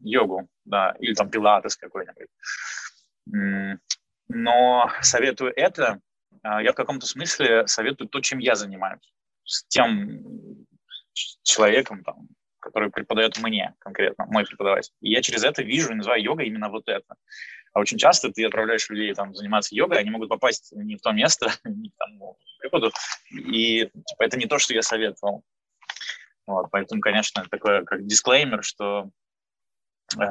йогу, 0.00 0.48
да, 0.64 0.96
или 0.98 1.14
там 1.14 1.30
пилатес 1.30 1.76
какой-нибудь. 1.76 2.28
Но 4.28 4.90
советую 5.02 5.52
это, 5.54 6.00
а, 6.42 6.62
я 6.62 6.72
в 6.72 6.74
каком-то 6.74 7.06
смысле 7.06 7.66
советую 7.66 8.08
то, 8.08 8.20
чем 8.20 8.38
я 8.38 8.54
занимаюсь. 8.54 9.12
С 9.44 9.64
тем 9.66 10.66
человеком, 11.42 12.02
там, 12.02 12.28
который 12.60 12.90
преподает 12.90 13.38
мне 13.42 13.74
конкретно, 13.78 14.26
мой 14.26 14.44
преподаватель. 14.44 14.92
И 15.00 15.10
я 15.10 15.20
через 15.20 15.44
это 15.44 15.62
вижу 15.62 15.92
и 15.92 15.96
называю 15.96 16.22
йога 16.22 16.44
именно 16.44 16.70
вот 16.70 16.88
это. 16.88 17.14
А 17.72 17.80
очень 17.80 17.98
часто 17.98 18.30
ты 18.30 18.44
отправляешь 18.44 18.88
людей 18.90 19.14
там 19.14 19.34
заниматься 19.34 19.74
йогой, 19.74 19.98
они 19.98 20.10
могут 20.10 20.28
попасть 20.28 20.72
не 20.72 20.96
в 20.96 21.00
то 21.00 21.12
место, 21.12 21.50
не 21.64 21.90
к 21.90 21.96
тому 21.96 22.38
преподу, 22.58 22.92
и 23.30 23.86
типа, 23.86 24.22
это 24.22 24.38
не 24.38 24.46
то, 24.46 24.58
что 24.58 24.74
я 24.74 24.82
советовал. 24.82 25.42
Вот, 26.46 26.70
поэтому, 26.70 27.00
конечно, 27.00 27.44
такое 27.50 27.84
как 27.84 28.04
дисклеймер, 28.04 28.62
что 28.62 29.10
э, 30.18 30.26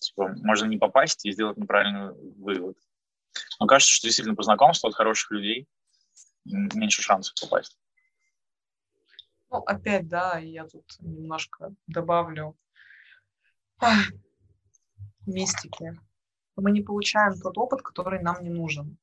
типа, 0.00 0.34
можно 0.42 0.66
не 0.66 0.78
попасть 0.78 1.24
и 1.24 1.32
сделать 1.32 1.56
неправильный 1.56 2.12
вывод. 2.36 2.76
Но 3.60 3.66
кажется, 3.66 3.94
что 3.94 4.06
действительно 4.06 4.36
по 4.36 4.42
знакомству 4.42 4.88
от 4.88 4.94
хороших 4.94 5.30
людей 5.30 5.66
меньше 6.44 7.02
шансов 7.02 7.34
попасть. 7.40 7.78
Ну, 9.50 9.58
опять, 9.58 10.08
да, 10.08 10.38
я 10.38 10.66
тут 10.66 10.84
немножко 11.00 11.72
добавлю 11.86 12.56
мистики 15.26 15.98
мы 16.56 16.70
не 16.70 16.82
получаем 16.82 17.38
тот 17.38 17.58
опыт, 17.58 17.82
который 17.82 18.20
нам 18.22 18.42
не 18.42 18.50
нужен. 18.50 18.96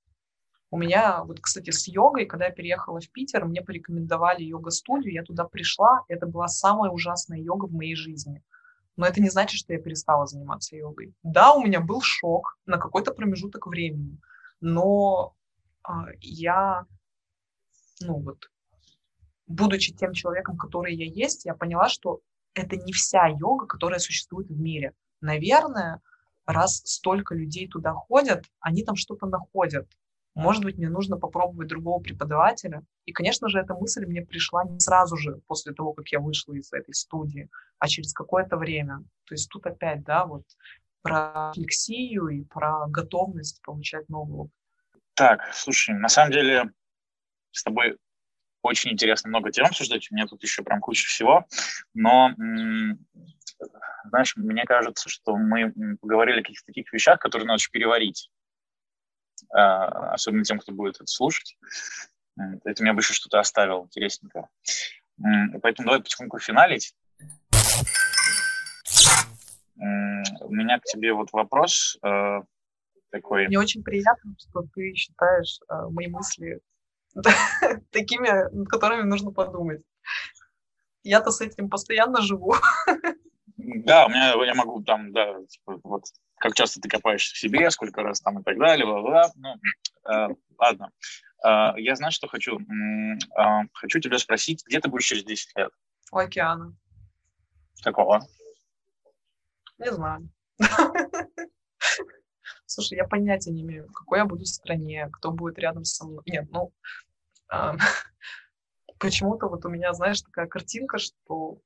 У 0.71 0.77
меня, 0.77 1.23
вот, 1.23 1.39
кстати, 1.39 1.69
с 1.69 1.87
йогой, 1.87 2.25
когда 2.25 2.45
я 2.45 2.51
переехала 2.51 2.99
в 2.99 3.09
Питер, 3.11 3.45
мне 3.45 3.61
порекомендовали 3.61 4.43
йога-студию, 4.43 5.13
я 5.13 5.23
туда 5.23 5.43
пришла, 5.43 6.01
это 6.07 6.25
была 6.25 6.47
самая 6.47 6.89
ужасная 6.89 7.39
йога 7.39 7.65
в 7.65 7.73
моей 7.73 7.95
жизни. 7.95 8.41
Но 8.95 9.05
это 9.05 9.21
не 9.21 9.29
значит, 9.29 9.59
что 9.59 9.73
я 9.73 9.79
перестала 9.79 10.25
заниматься 10.25 10.75
йогой. 10.75 11.13
Да, 11.21 11.53
у 11.53 11.63
меня 11.63 11.79
был 11.79 12.01
шок 12.01 12.57
на 12.65 12.77
какой-то 12.77 13.13
промежуток 13.13 13.67
времени, 13.67 14.19
но 14.61 15.35
а, 15.83 16.05
я, 16.21 16.85
ну 18.01 18.19
вот, 18.19 18.49
будучи 19.45 19.93
тем 19.93 20.13
человеком, 20.13 20.57
который 20.57 20.95
я 20.95 21.05
есть, 21.05 21.45
я 21.45 21.53
поняла, 21.53 21.87
что 21.87 22.21
это 22.53 22.77
не 22.77 22.93
вся 22.93 23.27
йога, 23.27 23.65
которая 23.65 23.99
существует 23.99 24.49
в 24.49 24.59
мире. 24.59 24.93
Наверное, 25.21 26.01
раз 26.45 26.81
столько 26.85 27.35
людей 27.35 27.67
туда 27.67 27.93
ходят, 27.93 28.45
они 28.59 28.83
там 28.83 28.95
что-то 28.95 29.25
находят. 29.27 29.87
Может 30.35 30.63
быть, 30.63 30.77
мне 30.77 30.89
нужно 30.89 31.17
попробовать 31.17 31.67
другого 31.67 32.01
преподавателя. 32.01 32.83
И, 33.05 33.11
конечно 33.11 33.49
же, 33.49 33.59
эта 33.59 33.75
мысль 33.75 34.05
мне 34.05 34.21
пришла 34.21 34.63
не 34.63 34.79
сразу 34.79 35.15
же, 35.15 35.39
после 35.47 35.73
того, 35.73 35.93
как 35.93 36.07
я 36.09 36.19
вышла 36.19 36.53
из 36.53 36.73
этой 36.73 36.93
студии, 36.93 37.49
а 37.77 37.87
через 37.87 38.13
какое-то 38.13 38.57
время. 38.57 39.03
То 39.25 39.35
есть 39.35 39.47
тут 39.49 39.65
опять, 39.67 40.03
да, 40.03 40.25
вот 40.25 40.43
про 41.03 41.51
флексию 41.53 42.29
и 42.29 42.43
про 42.45 42.87
готовность 42.87 43.61
получать 43.61 44.09
новый 44.09 44.37
опыт. 44.39 44.53
Так, 45.13 45.53
слушай, 45.53 45.93
на 45.93 46.09
самом 46.09 46.31
деле 46.31 46.71
с 47.51 47.63
тобой 47.63 47.97
очень 48.63 48.91
интересно 48.91 49.29
много 49.29 49.51
тем 49.51 49.65
обсуждать. 49.65 50.07
У 50.09 50.15
меня 50.15 50.25
тут 50.25 50.41
еще 50.41 50.63
прям 50.63 50.79
куча 50.79 51.05
всего. 51.05 51.45
Но 51.93 52.31
знаешь, 54.05 54.35
мне 54.35 54.63
кажется, 54.65 55.09
что 55.09 55.35
мы 55.37 55.73
поговорили 56.01 56.39
о 56.39 56.43
каких-то 56.43 56.65
таких 56.67 56.91
вещах, 56.93 57.19
которые 57.19 57.47
надо 57.47 57.61
переварить, 57.71 58.29
а, 59.51 60.13
особенно 60.13 60.43
тем, 60.43 60.59
кто 60.59 60.71
будет 60.71 60.95
это 60.95 61.07
слушать. 61.07 61.57
Это 62.63 62.81
меня 62.83 62.93
бы 62.93 63.01
еще 63.01 63.13
что-то 63.13 63.39
оставил 63.39 63.85
интересненькое. 63.85 64.49
Поэтому 65.61 65.85
давай 65.85 66.01
потихоньку 66.01 66.39
финалить. 66.39 66.95
У 69.75 70.53
меня 70.53 70.79
к 70.79 70.83
тебе 70.83 71.13
вот 71.13 71.31
вопрос 71.33 71.97
э, 72.03 72.41
такой. 73.11 73.47
Мне 73.47 73.59
очень 73.59 73.83
приятно, 73.83 74.35
что 74.37 74.63
ты 74.73 74.93
считаешь 74.93 75.59
э, 75.69 75.87
мои 75.89 76.07
мысли 76.07 76.61
такими, 77.91 78.49
над 78.53 78.69
которыми 78.69 79.03
нужно 79.03 79.31
подумать. 79.31 79.81
Я-то 81.03 81.31
с 81.31 81.41
этим 81.41 81.69
постоянно 81.69 82.21
живу. 82.21 82.55
Да, 83.63 84.05
у 84.05 84.09
меня 84.09 84.33
я 84.45 84.55
могу 84.55 84.83
там, 84.83 85.13
да, 85.13 85.35
типа, 85.45 85.79
вот 85.83 86.03
как 86.37 86.53
часто 86.53 86.81
ты 86.81 86.89
копаешься 86.89 87.33
в 87.33 87.37
себе, 87.37 87.71
сколько 87.71 88.03
раз 88.03 88.19
там 88.19 88.39
и 88.39 88.43
так 88.43 88.57
далее, 88.57 88.85
бла-бла. 88.85 89.31
Ну, 89.35 89.55
э, 90.11 90.35
ладно. 90.57 90.91
Э, 91.45 91.71
я 91.77 91.95
знаю, 91.95 92.11
что 92.11 92.27
хочу. 92.27 92.59
Э, 92.59 93.61
хочу 93.71 93.99
тебя 94.01 94.19
спросить, 94.19 94.63
где 94.67 94.81
ты 94.81 94.89
будешь 94.89 95.05
через 95.05 95.23
10 95.23 95.55
лет? 95.55 95.71
У 96.11 96.17
океана. 96.17 96.75
Какого? 97.81 98.27
Не 99.77 99.91
знаю. 99.91 100.29
Слушай, 102.65 102.97
я 102.97 103.05
понятия 103.05 103.51
не 103.51 103.61
имею, 103.61 103.87
в 103.87 103.93
какой 103.93 104.19
я 104.19 104.25
буду 104.25 104.43
в 104.43 104.47
стране, 104.47 105.07
кто 105.13 105.31
будет 105.31 105.57
рядом 105.59 105.85
со 105.85 106.05
мной. 106.05 106.23
Нет, 106.25 106.47
ну, 106.51 106.73
э, 107.53 107.71
почему-то 108.99 109.47
вот 109.47 109.63
у 109.65 109.69
меня, 109.69 109.93
знаешь, 109.93 110.21
такая 110.21 110.47
картинка, 110.47 110.97
что 110.97 111.59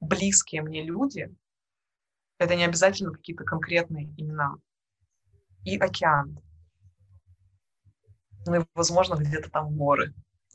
близкие 0.00 0.62
мне 0.62 0.82
люди, 0.82 1.34
это 2.38 2.56
не 2.56 2.64
обязательно 2.64 3.12
какие-то 3.12 3.44
конкретные 3.44 4.06
имена, 4.16 4.56
и 5.64 5.76
океан. 5.76 6.38
Ну 8.46 8.60
и, 8.60 8.64
возможно, 8.74 9.16
где-то 9.16 9.50
там 9.50 9.76
горы. 9.76 10.14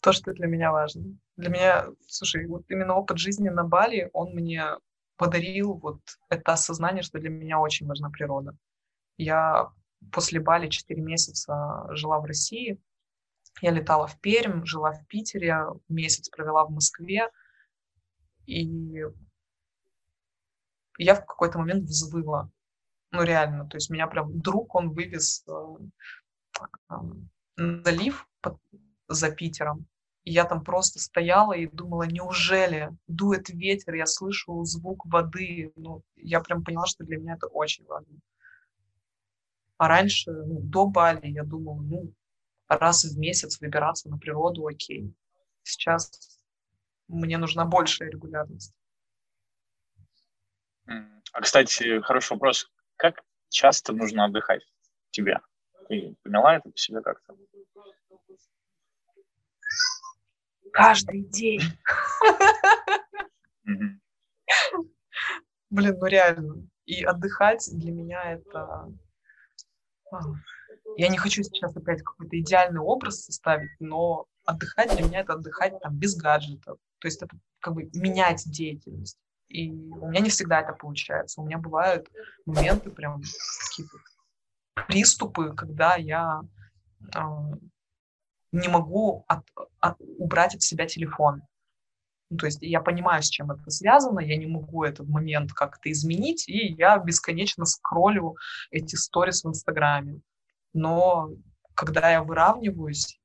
То, 0.00 0.12
что 0.12 0.32
для 0.32 0.46
меня 0.46 0.70
важно. 0.70 1.18
Для 1.36 1.50
меня, 1.50 1.86
слушай, 2.06 2.46
вот 2.46 2.62
именно 2.68 2.94
опыт 2.94 3.18
жизни 3.18 3.48
на 3.48 3.64
Бали, 3.64 4.08
он 4.12 4.34
мне 4.34 4.64
подарил 5.16 5.74
вот 5.74 6.00
это 6.30 6.52
осознание, 6.52 7.02
что 7.02 7.18
для 7.18 7.30
меня 7.30 7.58
очень 7.58 7.86
важна 7.86 8.08
природа. 8.10 8.56
Я 9.16 9.72
после 10.12 10.38
Бали 10.38 10.68
4 10.68 11.02
месяца 11.02 11.88
жила 11.90 12.20
в 12.20 12.24
России, 12.24 12.78
я 13.62 13.70
летала 13.70 14.06
в 14.06 14.20
Пермь, 14.20 14.64
жила 14.64 14.92
в 14.92 15.06
Питере, 15.06 15.64
месяц 15.88 16.28
провела 16.28 16.64
в 16.64 16.70
Москве, 16.70 17.28
и 18.46 19.02
я 20.98 21.14
в 21.14 21.26
какой-то 21.26 21.58
момент 21.58 21.84
взвыла. 21.84 22.50
Ну, 23.10 23.22
реально, 23.22 23.66
то 23.66 23.76
есть 23.76 23.90
меня 23.90 24.06
прям 24.06 24.40
друг, 24.40 24.74
он 24.74 24.90
вывез 24.90 25.44
э, 25.48 26.62
э, 26.90 26.94
залив 27.84 28.28
под, 28.40 28.58
за 29.08 29.30
Питером, 29.30 29.86
и 30.24 30.32
я 30.32 30.44
там 30.44 30.62
просто 30.62 30.98
стояла 30.98 31.54
и 31.54 31.66
думала, 31.66 32.02
неужели 32.02 32.90
дует 33.06 33.48
ветер, 33.48 33.94
я 33.94 34.04
слышу 34.04 34.62
звук 34.64 35.06
воды. 35.06 35.72
Ну, 35.76 36.02
я 36.16 36.40
прям 36.40 36.62
поняла, 36.62 36.86
что 36.86 37.04
для 37.04 37.16
меня 37.16 37.34
это 37.34 37.46
очень 37.46 37.86
важно. 37.86 38.18
А 39.78 39.88
раньше, 39.88 40.32
ну, 40.32 40.60
до 40.60 40.86
Бали, 40.86 41.28
я 41.28 41.44
думала, 41.44 41.80
ну, 41.80 42.12
раз 42.68 43.04
в 43.04 43.18
месяц 43.18 43.60
выбираться 43.60 44.08
на 44.08 44.18
природу, 44.18 44.66
окей. 44.66 45.14
Сейчас 45.62 46.38
мне 47.08 47.38
нужна 47.38 47.64
большая 47.64 48.10
регулярность. 48.10 48.74
А, 50.86 51.40
кстати, 51.40 52.00
хороший 52.00 52.32
вопрос. 52.32 52.70
Как 52.96 53.22
часто 53.48 53.92
нужно 53.92 54.24
отдыхать 54.24 54.62
тебе? 55.10 55.40
Ты 55.88 56.16
поняла 56.22 56.56
это 56.56 56.70
по 56.70 56.76
себе 56.76 57.00
как-то? 57.02 57.36
Каждый 60.72 61.24
день. 61.24 61.62
Блин, 65.70 65.98
ну 65.98 66.06
реально. 66.06 66.68
И 66.86 67.04
отдыхать 67.04 67.68
для 67.72 67.92
меня 67.92 68.32
это... 68.32 68.90
Я 70.98 71.06
не 71.06 71.16
хочу 71.16 71.44
сейчас 71.44 71.76
опять 71.76 72.02
какой-то 72.02 72.40
идеальный 72.40 72.80
образ 72.80 73.24
составить, 73.24 73.70
но 73.78 74.26
отдыхать 74.44 74.96
для 74.96 75.06
меня 75.06 75.20
это 75.20 75.34
отдыхать 75.34 75.78
там 75.80 75.96
без 75.96 76.16
гаджетов. 76.16 76.76
То 76.98 77.06
есть 77.06 77.22
это 77.22 77.38
как 77.60 77.74
бы 77.74 77.88
менять 77.94 78.42
деятельность. 78.44 79.16
И 79.46 79.70
у 79.70 80.08
меня 80.08 80.20
не 80.22 80.28
всегда 80.28 80.60
это 80.60 80.72
получается. 80.72 81.40
У 81.40 81.46
меня 81.46 81.58
бывают 81.58 82.08
моменты, 82.46 82.90
прям 82.90 83.22
какие-то 83.70 83.92
приступы, 84.88 85.54
когда 85.54 85.94
я 85.94 86.40
э, 87.14 87.20
не 88.50 88.66
могу 88.66 89.24
от, 89.28 89.44
от, 89.78 90.00
убрать 90.00 90.56
от 90.56 90.62
себя 90.62 90.86
телефон. 90.86 91.42
Ну, 92.28 92.38
то 92.38 92.46
есть 92.46 92.58
я 92.60 92.80
понимаю, 92.80 93.22
с 93.22 93.30
чем 93.30 93.52
это 93.52 93.70
связано, 93.70 94.18
я 94.18 94.36
не 94.36 94.46
могу 94.46 94.82
этот 94.82 95.08
момент 95.08 95.52
как-то 95.52 95.92
изменить, 95.92 96.48
и 96.48 96.74
я 96.74 96.98
бесконечно 96.98 97.66
скроллю 97.66 98.34
эти 98.72 98.96
сторис 98.96 99.44
в 99.44 99.48
Инстаграме. 99.48 100.22
Но 100.78 101.30
когда 101.74 102.12
я 102.12 102.22
выравниваюсь, 102.22 103.20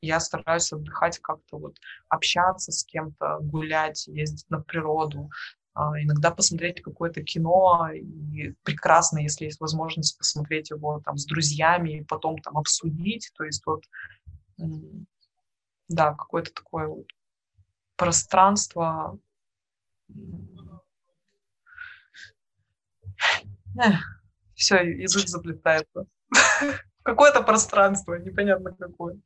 я 0.00 0.20
стараюсь 0.20 0.72
отдыхать 0.72 1.18
как-то, 1.18 1.58
вот 1.58 1.76
общаться 2.08 2.70
с 2.70 2.84
кем-то, 2.84 3.38
гулять, 3.40 4.06
ездить 4.06 4.48
на 4.48 4.60
природу, 4.60 5.28
а, 5.74 6.00
иногда 6.00 6.30
посмотреть 6.30 6.82
какое-то 6.82 7.22
кино, 7.22 7.88
и 7.92 8.54
прекрасно, 8.62 9.18
если 9.18 9.46
есть 9.46 9.60
возможность 9.60 10.16
посмотреть 10.18 10.70
его 10.70 11.00
там 11.04 11.18
с 11.18 11.26
друзьями 11.26 11.98
и 11.98 12.04
потом 12.04 12.38
там 12.38 12.56
обсудить, 12.56 13.32
то 13.36 13.42
есть 13.42 13.66
вот, 13.66 13.82
да, 15.88 16.14
какое-то 16.14 16.52
такое 16.52 16.86
вот 16.86 17.06
пространство, 17.96 19.18
все, 24.62 24.76
язык 24.76 25.28
заплетается. 25.28 26.06
Какое-то 27.02 27.42
пространство, 27.42 28.14
непонятно 28.14 28.70
какое. 28.78 29.16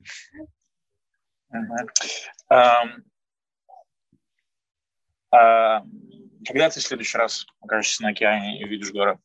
Когда 5.30 6.70
ты 6.70 6.80
в 6.80 6.82
следующий 6.82 7.18
раз 7.18 7.46
окажешься 7.60 8.02
на 8.02 8.10
океане 8.10 8.60
и 8.60 8.64
увидишь 8.64 8.92
горы? 8.92 9.18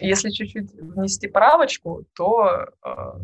Если 0.00 0.30
чуть-чуть 0.30 0.72
внести 0.72 1.28
правочку, 1.28 2.04
то 2.14 2.68
а, 2.82 3.20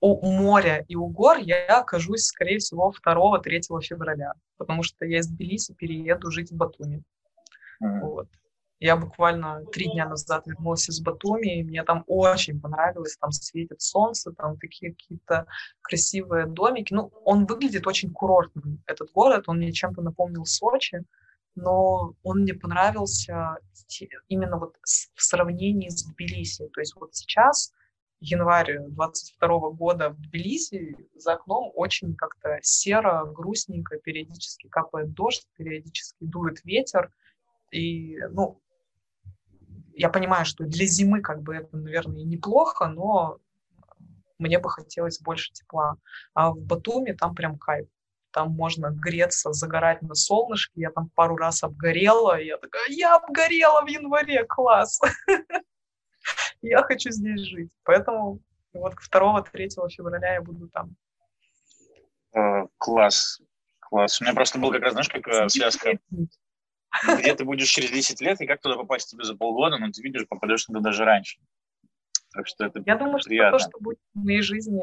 у 0.00 0.30
моря 0.30 0.84
и 0.88 0.94
у 0.94 1.06
гор 1.08 1.38
я 1.38 1.80
окажусь, 1.80 2.26
скорее 2.26 2.58
всего, 2.58 2.92
2-3 3.04 3.80
февраля, 3.82 4.32
потому 4.56 4.82
что 4.82 5.04
я 5.04 5.18
из 5.18 5.28
Тбилиси 5.28 5.74
перееду 5.74 6.30
жить 6.30 6.50
в 6.50 6.56
Батуми. 6.56 7.02
Mm-hmm. 7.82 8.00
Вот. 8.00 8.28
Я 8.80 8.96
буквально 8.96 9.64
три 9.72 9.90
дня 9.90 10.08
назад 10.08 10.46
вернулась 10.46 10.88
из 10.88 11.00
Батуми, 11.00 11.58
и 11.58 11.64
мне 11.64 11.82
там 11.82 12.04
очень 12.06 12.60
понравилось, 12.60 13.16
там 13.16 13.32
светит 13.32 13.80
солнце, 13.80 14.30
там 14.30 14.56
такие 14.56 14.92
какие-то 14.92 15.46
красивые 15.80 16.46
домики. 16.46 16.94
Ну, 16.94 17.10
он 17.24 17.46
выглядит 17.46 17.88
очень 17.88 18.12
курортным, 18.12 18.80
этот 18.86 19.10
город, 19.10 19.44
он 19.48 19.56
мне 19.56 19.72
чем-то 19.72 20.00
напомнил 20.00 20.44
Сочи, 20.44 21.02
но 21.56 22.14
он 22.22 22.42
мне 22.42 22.54
понравился 22.54 23.58
именно 24.28 24.58
вот 24.58 24.76
в 24.82 25.22
сравнении 25.22 25.88
с 25.88 26.04
Тбилиси. 26.04 26.68
То 26.68 26.80
есть 26.80 26.94
вот 26.94 27.16
сейчас 27.16 27.72
январь 28.20 28.78
22 28.88 29.70
года 29.70 30.10
в 30.10 30.20
Тбилиси 30.20 30.96
за 31.14 31.34
окном 31.34 31.70
очень 31.74 32.14
как-то 32.14 32.58
серо, 32.62 33.24
грустненько, 33.24 33.98
периодически 33.98 34.68
капает 34.68 35.12
дождь, 35.12 35.46
периодически 35.56 36.16
дует 36.20 36.64
ветер. 36.64 37.12
И, 37.70 38.18
ну, 38.30 38.60
я 39.94 40.08
понимаю, 40.08 40.44
что 40.44 40.64
для 40.64 40.86
зимы 40.86 41.20
как 41.20 41.42
бы 41.42 41.56
это, 41.56 41.76
наверное, 41.76 42.24
неплохо, 42.24 42.88
но 42.88 43.38
мне 44.38 44.58
бы 44.58 44.70
хотелось 44.70 45.20
больше 45.20 45.52
тепла. 45.52 45.96
А 46.34 46.52
в 46.52 46.60
Батуми 46.60 47.12
там 47.12 47.34
прям 47.34 47.58
кайф. 47.58 47.88
Там 48.30 48.52
можно 48.52 48.90
греться, 48.90 49.52
загорать 49.52 50.02
на 50.02 50.14
солнышке. 50.14 50.82
Я 50.82 50.90
там 50.90 51.08
пару 51.14 51.36
раз 51.36 51.64
обгорела. 51.64 52.38
И 52.38 52.46
я 52.46 52.58
такая, 52.58 52.88
я 52.90 53.16
обгорела 53.16 53.82
в 53.84 53.88
январе, 53.88 54.44
класс. 54.44 55.00
я 56.62 56.82
хочу 56.82 57.10
здесь 57.10 57.40
жить. 57.40 57.70
Поэтому 57.84 58.40
вот 58.72 58.94
2-3 58.94 59.88
февраля 59.90 60.34
я 60.34 60.42
буду 60.42 60.68
там. 60.68 60.96
Э, 62.34 62.66
класс, 62.76 63.40
класс. 63.80 64.20
У 64.20 64.24
меня 64.24 64.34
просто 64.34 64.58
был 64.58 64.70
как 64.70 64.82
раз, 64.82 64.92
знаешь, 64.92 65.08
как 65.08 65.50
связка. 65.50 65.98
Где 67.18 67.34
ты 67.34 67.44
будешь 67.44 67.68
через 67.68 67.90
10 67.90 68.20
лет, 68.22 68.40
и 68.40 68.46
как 68.46 68.60
туда 68.62 68.76
попасть 68.76 69.10
тебе 69.10 69.24
за 69.24 69.36
полгода, 69.36 69.76
но 69.78 69.90
ты 69.90 70.02
видишь, 70.02 70.26
попадешь 70.26 70.64
туда 70.64 70.80
даже 70.80 71.04
раньше. 71.04 71.38
Так 72.32 72.46
что 72.46 72.64
это 72.64 72.82
Я 72.86 72.96
думаю, 72.96 73.18
что 73.18 73.28
приятно. 73.28 73.58
то, 73.58 73.64
что 73.64 73.78
будет 73.78 73.98
в 74.14 74.18
моей 74.18 74.42
жизни 74.42 74.82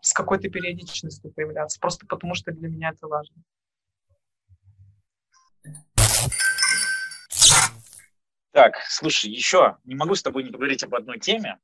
с 0.00 0.12
какой-то 0.12 0.50
периодичностью 0.50 1.32
появляться, 1.32 1.80
просто 1.80 2.06
потому 2.06 2.34
что 2.34 2.52
для 2.52 2.68
меня 2.68 2.90
это 2.90 3.06
важно. 3.06 3.36
Так, 8.54 8.76
слушай, 8.86 9.28
еще 9.28 9.78
не 9.82 9.96
могу 9.96 10.14
с 10.14 10.22
тобой 10.22 10.44
не 10.44 10.52
поговорить 10.52 10.84
об 10.84 10.94
одной 10.94 11.18
теме. 11.18 11.58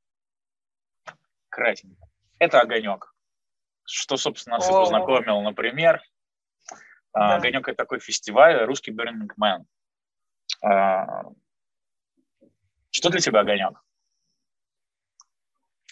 Кратенько. 1.49 2.09
Это 2.41 2.61
огонек. 2.61 3.15
Что, 3.85 4.17
собственно, 4.17 4.57
нас 4.57 4.69
и 4.69 4.73
познакомил, 4.73 5.41
например. 5.43 6.03
А, 7.12 7.29
да. 7.29 7.37
Огонек 7.37 7.69
это 7.69 7.77
такой 7.77 8.01
фестиваль, 8.01 8.65
русский 8.65 8.91
Burning 8.91 9.29
Man. 9.41 9.67
А, 10.65 11.31
что 12.91 13.11
для 13.11 13.21
тебя 13.21 13.41
огонек? 13.43 13.81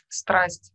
Страсть 0.09 0.73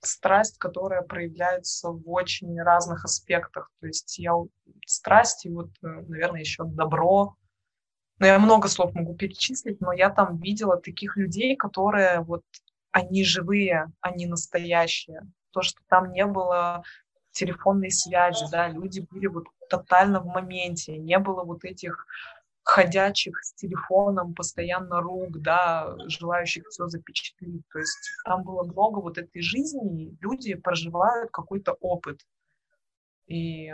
страсть, 0.00 0.56
которая 0.58 1.02
проявляется 1.02 1.88
в 1.90 2.08
очень 2.08 2.62
разных 2.62 3.04
аспектах. 3.04 3.72
То 3.80 3.88
есть 3.88 4.16
я 4.20 4.32
страсть 4.86 5.44
и 5.44 5.50
вот, 5.50 5.70
э, 5.82 5.86
наверное, 5.86 6.40
еще 6.40 6.62
добро. 6.64 7.36
Но 8.18 8.26
я 8.26 8.38
много 8.38 8.68
слов 8.68 8.94
могу 8.94 9.14
перечислить, 9.14 9.80
но 9.80 9.92
я 9.92 10.10
там 10.10 10.38
видела 10.38 10.76
таких 10.76 11.16
людей, 11.16 11.56
которые 11.56 12.20
вот 12.20 12.42
они 12.90 13.24
живые, 13.24 13.92
они 14.00 14.26
настоящие. 14.26 15.22
То, 15.52 15.62
что 15.62 15.80
там 15.88 16.12
не 16.12 16.26
было 16.26 16.82
телефонной 17.32 17.90
связи, 17.90 18.44
да, 18.50 18.68
люди 18.68 19.06
были 19.10 19.26
вот 19.26 19.44
тотально 19.70 20.20
в 20.20 20.26
моменте, 20.26 20.96
не 20.96 21.18
было 21.18 21.44
вот 21.44 21.64
этих 21.64 22.06
ходячих 22.64 23.42
с 23.42 23.54
телефоном, 23.54 24.34
постоянно 24.34 25.00
рук, 25.00 25.40
да, 25.40 25.94
желающих 26.06 26.66
все 26.68 26.86
запечатлить. 26.86 27.62
То 27.72 27.78
есть 27.78 28.10
там 28.24 28.42
было 28.42 28.62
много 28.62 28.98
вот 28.98 29.16
этой 29.16 29.40
жизни, 29.40 30.04
и 30.04 30.18
люди 30.20 30.54
проживают 30.54 31.30
какой-то 31.30 31.72
опыт. 31.80 32.20
И 33.26 33.72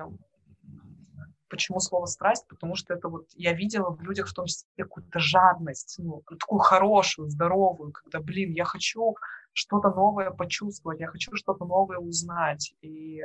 почему 1.49 1.81
слово 1.81 2.07
страсть? 2.07 2.47
Потому 2.49 2.75
что 2.75 2.95
это 2.95 3.09
вот 3.09 3.29
я 3.35 3.53
видела 3.53 3.91
в 3.91 4.03
людях 4.03 4.29
в 4.29 4.35
том 4.35 4.47
числе 4.47 4.67
какую-то 4.77 5.19
жадность, 5.19 5.97
ну, 5.99 6.23
такую 6.23 6.61
хорошую, 6.61 7.29
здоровую, 7.29 7.93
когда, 7.93 8.21
блин, 8.21 8.53
я 8.53 8.65
хочу 8.65 9.17
что-то 9.53 9.91
новое 9.91 10.31
почувствовать, 10.31 11.01
я 11.01 11.09
хочу 11.09 11.35
что-то 11.37 11.65
новое 11.65 11.99
узнать. 11.99 12.75
И 12.81 13.23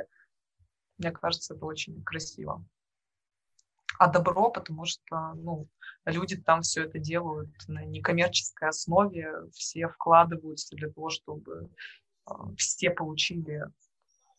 мне 0.98 1.10
кажется, 1.10 1.54
это 1.54 1.64
очень 1.64 2.02
красиво 2.02 2.64
а 4.00 4.06
добро, 4.06 4.50
потому 4.50 4.86
что 4.86 5.34
ну, 5.34 5.68
люди 6.06 6.34
там 6.34 6.62
все 6.62 6.84
это 6.84 6.98
делают 6.98 7.50
на 7.68 7.84
некоммерческой 7.84 8.70
основе, 8.70 9.30
все 9.52 9.88
вкладываются 9.88 10.74
для 10.74 10.88
того, 10.88 11.10
чтобы 11.10 11.68
э, 12.26 12.32
все 12.56 12.90
получили 12.92 13.62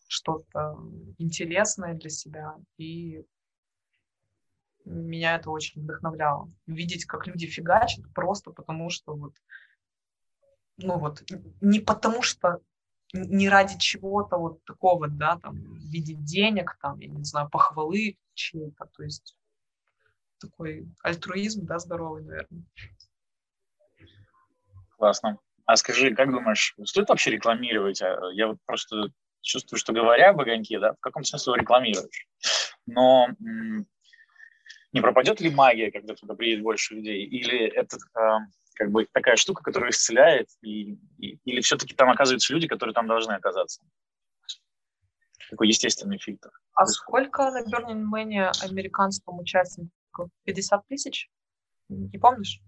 что-то 0.07 0.79
интересное 1.19 1.93
для 1.93 2.09
себя. 2.09 2.55
И 2.79 3.23
меня 4.85 5.35
это 5.35 5.49
очень 5.51 5.81
вдохновляло. 5.81 6.51
Видеть, 6.67 7.05
как 7.05 7.27
люди 7.27 7.47
фигачат, 7.47 8.05
просто 8.13 8.51
потому 8.51 8.89
что 8.89 9.15
вот, 9.15 9.33
ну 10.77 10.97
вот, 10.97 11.23
не 11.61 11.79
потому 11.79 12.21
что 12.21 12.61
не 13.13 13.49
ради 13.49 13.77
чего-то 13.77 14.37
вот 14.37 14.63
такого, 14.63 15.07
да, 15.07 15.37
там, 15.37 15.55
в 15.55 15.91
виде 15.91 16.13
денег, 16.13 16.77
там, 16.81 16.99
я 16.99 17.09
не 17.09 17.23
знаю, 17.23 17.49
похвалы 17.49 18.17
чьей-то, 18.33 18.85
то 18.85 19.03
есть 19.03 19.35
такой 20.39 20.87
альтруизм, 21.03 21.65
да, 21.65 21.77
здоровый, 21.79 22.23
наверное. 22.23 22.63
Классно. 24.97 25.37
А 25.65 25.75
скажи, 25.75 26.15
как 26.15 26.31
думаешь, 26.31 26.75
стоит 26.85 27.09
вообще 27.09 27.31
рекламировать? 27.31 28.01
А, 28.01 28.17
я 28.33 28.47
вот 28.47 28.57
просто 28.65 29.11
чувствую, 29.41 29.79
что 29.79 29.93
говоря 29.93 30.31
об 30.31 30.39
огоньке, 30.39 30.79
да, 30.79 30.93
в 30.93 30.99
каком 30.99 31.23
смысле 31.23 31.55
рекламируешь. 31.57 32.27
Но 32.85 33.27
не 34.93 35.01
пропадет 35.01 35.39
ли 35.39 35.49
магия, 35.49 35.91
когда 35.91 36.15
туда 36.15 36.35
приедет 36.35 36.63
больше 36.63 36.95
людей? 36.95 37.26
Или 37.26 37.65
это 37.68 37.97
э, 37.97 38.38
как 38.76 38.91
бы 38.91 39.07
такая 39.11 39.35
штука, 39.35 39.63
которая 39.63 39.91
исцеляет? 39.91 40.49
И, 40.61 40.97
и, 41.18 41.39
или 41.45 41.61
все-таки 41.61 41.95
там 41.95 42.09
оказываются 42.09 42.53
люди, 42.53 42.68
которые 42.68 42.93
там 42.93 43.07
должны 43.07 43.34
оказаться? 43.34 43.81
Такой 45.49 45.68
естественный 45.68 46.18
фильтр. 46.18 46.49
А 46.73 46.85
сколько 46.85 47.51
на 47.51 47.63
Burning 47.63 48.05
Man 48.11 48.51
американским 48.69 49.38
участникам 49.39 50.31
50 50.45 50.88
тысяч? 50.88 51.30
Не 51.89 52.18
помнишь? 52.18 52.61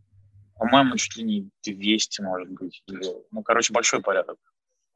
По-моему, 0.55 0.95
чуть 0.97 1.17
ли 1.17 1.23
не 1.23 1.49
200, 1.63 2.21
может 2.21 2.49
быть. 2.51 2.83
Ну, 3.31 3.43
короче, 3.43 3.73
большой 3.73 4.01
порядок. 4.01 4.37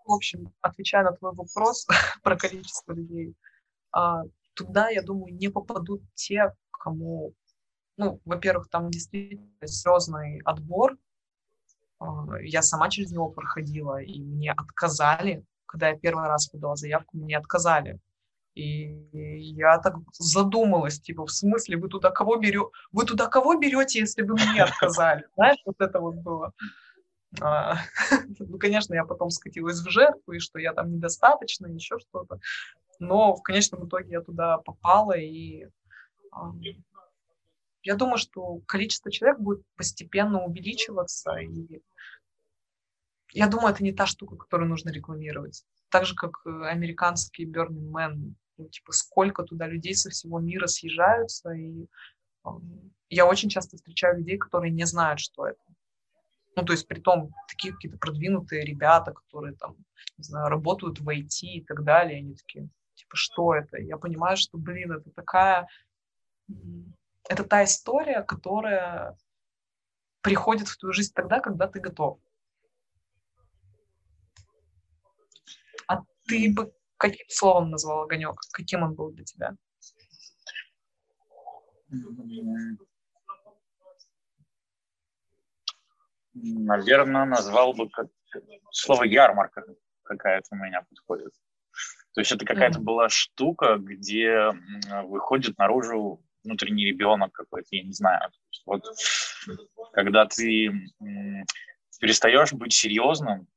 В 0.05 0.13
общем, 0.13 0.53
отвечая 0.61 1.03
на 1.03 1.11
твой 1.11 1.33
вопрос 1.33 1.87
про 2.23 2.37
количество 2.37 2.93
людей, 2.93 3.35
а, 3.91 4.23
туда, 4.53 4.89
я 4.89 5.01
думаю, 5.01 5.33
не 5.33 5.49
попадут 5.49 6.01
те, 6.13 6.53
кому, 6.77 7.33
ну, 7.97 8.19
во-первых, 8.25 8.69
там 8.69 8.89
действительно 8.89 9.47
серьезный 9.65 10.41
отбор. 10.45 10.97
А, 11.99 12.39
я 12.41 12.61
сама 12.61 12.89
через 12.89 13.11
него 13.11 13.29
проходила, 13.29 14.01
и 14.01 14.21
мне 14.21 14.51
отказали, 14.51 15.43
когда 15.65 15.89
я 15.89 15.97
первый 15.97 16.27
раз 16.27 16.47
подала 16.47 16.75
заявку, 16.75 17.17
мне 17.17 17.37
отказали. 17.37 17.99
И 18.57 19.07
я 19.13 19.77
так 19.77 19.97
задумалась, 20.13 20.99
типа, 20.99 21.27
в 21.27 21.31
смысле, 21.31 21.77
вы 21.77 21.89
туда 21.89 22.09
кого 22.09 22.37
берете? 22.37 22.71
Вы 22.91 23.05
туда 23.05 23.27
кого 23.27 23.55
берете, 23.55 23.99
если 23.99 24.23
вы 24.23 24.33
мне 24.33 24.63
отказали? 24.63 25.25
Знаешь, 25.35 25.59
вот 25.63 25.75
это 25.79 25.99
вот 25.99 26.15
было. 26.15 26.53
А, 27.39 27.75
ну, 28.39 28.57
конечно, 28.57 28.95
я 28.95 29.05
потом 29.05 29.29
скатилась 29.29 29.79
в 29.79 29.89
жертву, 29.89 30.33
и 30.33 30.39
что 30.39 30.57
я 30.57 30.73
там 30.73 30.91
недостаточно, 30.91 31.67
еще 31.67 31.99
что-то. 31.99 32.39
Но 32.99 33.35
в 33.35 33.43
конечном 33.43 33.87
итоге 33.87 34.09
я 34.09 34.21
туда 34.21 34.57
попала, 34.57 35.15
и 35.15 35.67
я 37.83 37.95
думаю, 37.95 38.17
что 38.17 38.59
количество 38.65 39.11
человек 39.11 39.39
будет 39.39 39.63
постепенно 39.75 40.43
увеличиваться, 40.43 41.35
и 41.37 41.81
я 43.31 43.47
думаю, 43.47 43.73
это 43.73 43.83
не 43.83 43.93
та 43.93 44.05
штука, 44.05 44.35
которую 44.35 44.69
нужно 44.69 44.89
рекламировать. 44.89 45.65
Так 45.89 46.05
же, 46.05 46.15
как 46.15 46.31
э, 46.45 46.49
американский 46.65 47.45
Burning 47.45 47.91
Man 47.91 48.35
ну, 48.57 48.67
типа, 48.69 48.91
сколько 48.91 49.43
туда 49.43 49.67
людей 49.67 49.95
со 49.95 50.09
всего 50.09 50.39
мира 50.39 50.67
съезжаются, 50.67 51.51
и 51.51 51.87
я 53.09 53.25
очень 53.25 53.49
часто 53.49 53.77
встречаю 53.77 54.17
людей, 54.17 54.37
которые 54.37 54.71
не 54.71 54.85
знают, 54.85 55.19
что 55.19 55.47
это. 55.47 55.61
Ну, 56.55 56.65
то 56.65 56.73
есть, 56.73 56.87
при 56.87 56.99
том, 56.99 57.31
такие 57.47 57.73
какие-то 57.73 57.99
продвинутые 57.99 58.65
ребята, 58.65 59.13
которые 59.13 59.55
там, 59.55 59.75
не 60.17 60.23
знаю, 60.23 60.49
работают 60.49 60.99
в 60.99 61.07
IT 61.07 61.41
и 61.41 61.63
так 61.63 61.83
далее, 61.83 62.17
они 62.17 62.35
такие, 62.35 62.67
типа, 62.95 63.15
что 63.15 63.53
это? 63.53 63.77
Я 63.77 63.97
понимаю, 63.97 64.37
что, 64.37 64.57
блин, 64.57 64.91
это 64.91 65.11
такая... 65.11 65.67
Это 67.29 67.43
та 67.43 67.63
история, 67.63 68.21
которая 68.23 69.17
приходит 70.21 70.67
в 70.67 70.77
твою 70.77 70.93
жизнь 70.93 71.13
тогда, 71.13 71.39
когда 71.39 71.67
ты 71.67 71.79
готов. 71.79 72.19
А 75.87 76.03
ты 76.25 76.53
бы 76.53 76.73
Каким 76.97 77.27
словом 77.29 77.69
назвал 77.69 78.03
огонек? 78.03 78.39
Каким 78.51 78.83
он 78.83 78.95
был 78.95 79.11
для 79.11 79.23
тебя? 79.23 79.55
Наверное, 86.33 87.25
назвал 87.25 87.73
бы 87.73 87.89
как 87.89 88.07
слово 88.71 89.03
ярмарка 89.03 89.63
какая-то 90.03 90.47
у 90.51 90.55
меня 90.55 90.81
подходит. 90.89 91.33
То 92.13 92.21
есть 92.21 92.31
это 92.31 92.45
какая-то 92.45 92.79
mm-hmm. 92.79 92.83
была 92.83 93.09
штука, 93.09 93.77
где 93.77 94.51
выходит 95.03 95.57
наружу 95.57 96.23
внутренний 96.47 96.85
ребенок 96.85 97.31
какой-то, 97.33 97.67
я 97.71 97.83
не 97.83 97.93
знаю. 97.93 98.31
вот 98.65 98.83
когда 99.93 100.25
ты 100.25 100.71
перестаешь 101.99 102.53
быть 102.53 102.73
серьезным, 102.73 103.47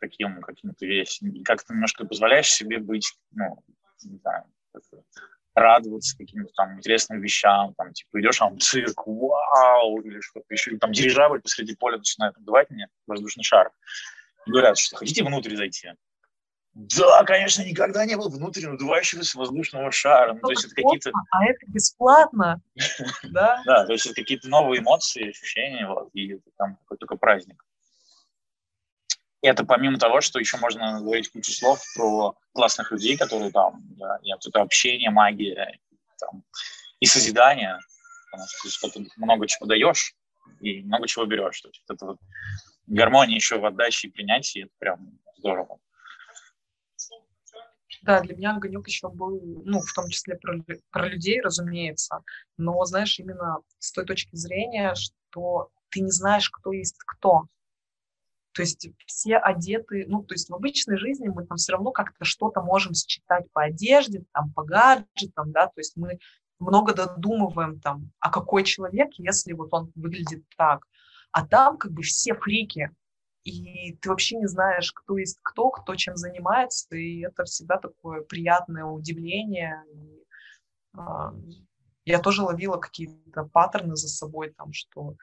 таким 0.00 0.40
каким-то 0.40 0.86
весь, 0.86 1.20
как 1.44 1.64
ты 1.64 1.74
немножко 1.74 2.04
позволяешь 2.04 2.50
себе 2.50 2.78
быть, 2.78 3.12
ну, 3.32 3.62
не 4.04 4.18
знаю, 4.18 4.44
радоваться 5.54 6.16
каким-то 6.16 6.52
там 6.56 6.78
интересным 6.78 7.20
вещам, 7.20 7.74
там, 7.74 7.92
типа, 7.92 8.20
идешь 8.20 8.38
там 8.38 8.58
цирк, 8.60 9.06
вау, 9.06 10.00
или 10.02 10.20
что-то 10.20 10.46
еще, 10.50 10.76
там 10.78 10.92
дирижабль 10.92 11.40
посреди 11.40 11.74
поля 11.74 11.98
начинает 11.98 12.36
отдавать 12.36 12.70
мне 12.70 12.88
воздушный 13.06 13.44
шар. 13.44 13.72
И 14.46 14.50
говорят, 14.50 14.78
что 14.78 14.96
хотите 14.96 15.24
внутрь 15.24 15.56
зайти? 15.56 15.88
Да, 16.80 17.24
конечно, 17.24 17.62
никогда 17.62 18.06
не 18.06 18.16
был 18.16 18.28
внутрь 18.28 18.68
надувающегося 18.68 19.36
воздушного 19.36 19.90
шара. 19.90 20.34
Ну, 20.34 20.40
то 20.40 20.50
есть 20.50 20.64
это 20.66 20.76
какие-то... 20.76 21.10
А 21.32 21.44
это 21.44 21.66
бесплатно, 21.66 22.62
да? 23.24 23.60
Да, 23.66 23.84
то 23.84 23.92
есть 23.92 24.06
это 24.06 24.14
какие-то 24.14 24.48
новые 24.48 24.80
эмоции, 24.80 25.30
ощущения, 25.30 25.88
вот, 25.88 26.10
и 26.12 26.34
это 26.34 26.50
там 26.56 26.76
какой-то 26.76 27.00
только 27.00 27.16
праздник. 27.16 27.64
Это 29.42 29.64
помимо 29.64 29.98
того, 29.98 30.20
что 30.20 30.38
еще 30.38 30.56
можно 30.58 31.00
говорить 31.00 31.32
кучу 31.32 31.50
слов 31.50 31.82
про 31.96 32.36
классных 32.52 32.92
людей, 32.92 33.16
которые 33.16 33.50
там, 33.50 33.82
да, 33.96 34.20
и 34.22 34.32
это 34.32 34.60
общение, 34.60 35.10
магия 35.10 35.80
там, 36.20 36.44
и 37.00 37.06
созидание, 37.06 37.80
потому 38.30 38.48
что 38.48 38.62
ты 38.62 38.70
что-то 38.70 39.00
много 39.16 39.48
чего 39.48 39.66
даешь 39.66 40.14
и 40.60 40.84
много 40.84 41.08
чего 41.08 41.24
берешь. 41.24 41.60
То 41.60 41.68
есть 41.70 41.82
это 41.88 42.06
вот 42.06 42.18
гармония 42.86 43.34
еще 43.34 43.58
в 43.58 43.66
отдаче 43.66 44.06
и 44.06 44.12
принятии, 44.12 44.62
это 44.62 44.72
прям 44.78 45.18
здорово. 45.38 45.80
Да, 48.08 48.22
для 48.22 48.34
меня 48.34 48.56
огонек 48.56 48.88
еще 48.88 49.10
был, 49.10 49.38
ну, 49.66 49.82
в 49.82 49.92
том 49.92 50.08
числе 50.08 50.36
про, 50.36 50.54
про 50.90 51.08
людей, 51.10 51.42
разумеется, 51.42 52.22
но, 52.56 52.82
знаешь, 52.86 53.18
именно 53.18 53.58
с 53.78 53.92
той 53.92 54.06
точки 54.06 54.34
зрения, 54.34 54.94
что 54.94 55.68
ты 55.90 56.00
не 56.00 56.10
знаешь, 56.10 56.48
кто 56.48 56.72
есть 56.72 56.96
кто. 57.06 57.48
То 58.52 58.62
есть 58.62 58.88
все 59.04 59.36
одеты, 59.36 60.06
ну, 60.08 60.22
то 60.22 60.32
есть 60.32 60.48
в 60.48 60.54
обычной 60.54 60.96
жизни 60.96 61.28
мы 61.28 61.44
там 61.44 61.58
все 61.58 61.72
равно 61.72 61.90
как-то 61.90 62.24
что-то 62.24 62.62
можем 62.62 62.94
считать 62.94 63.44
по 63.52 63.64
одежде, 63.64 64.24
там, 64.32 64.54
по 64.54 64.64
гаджетам, 64.64 65.52
да, 65.52 65.66
то 65.66 65.78
есть 65.78 65.94
мы 65.98 66.18
много 66.58 66.94
додумываем 66.94 67.78
там, 67.78 68.10
а 68.20 68.30
какой 68.30 68.64
человек, 68.64 69.10
если 69.18 69.52
вот 69.52 69.68
он 69.72 69.92
выглядит 69.94 70.44
так. 70.56 70.86
А 71.30 71.46
там 71.46 71.76
как 71.76 71.92
бы 71.92 72.00
все 72.00 72.34
фрики, 72.34 72.90
и 73.48 73.96
ты 73.96 74.10
вообще 74.10 74.36
не 74.36 74.46
знаешь, 74.46 74.92
кто 74.92 75.16
есть 75.16 75.38
кто, 75.42 75.70
кто 75.70 75.94
чем 75.94 76.16
занимается, 76.16 76.96
и 76.96 77.20
это 77.20 77.44
всегда 77.44 77.78
такое 77.78 78.20
приятное 78.22 78.84
удивление. 78.84 79.82
И, 79.92 80.24
э, 80.98 81.32
я 82.04 82.18
тоже 82.18 82.42
ловила 82.42 82.76
какие-то 82.76 83.44
паттерны 83.44 83.96
за 83.96 84.08
собой, 84.08 84.52
там, 84.56 84.72
что, 84.72 85.16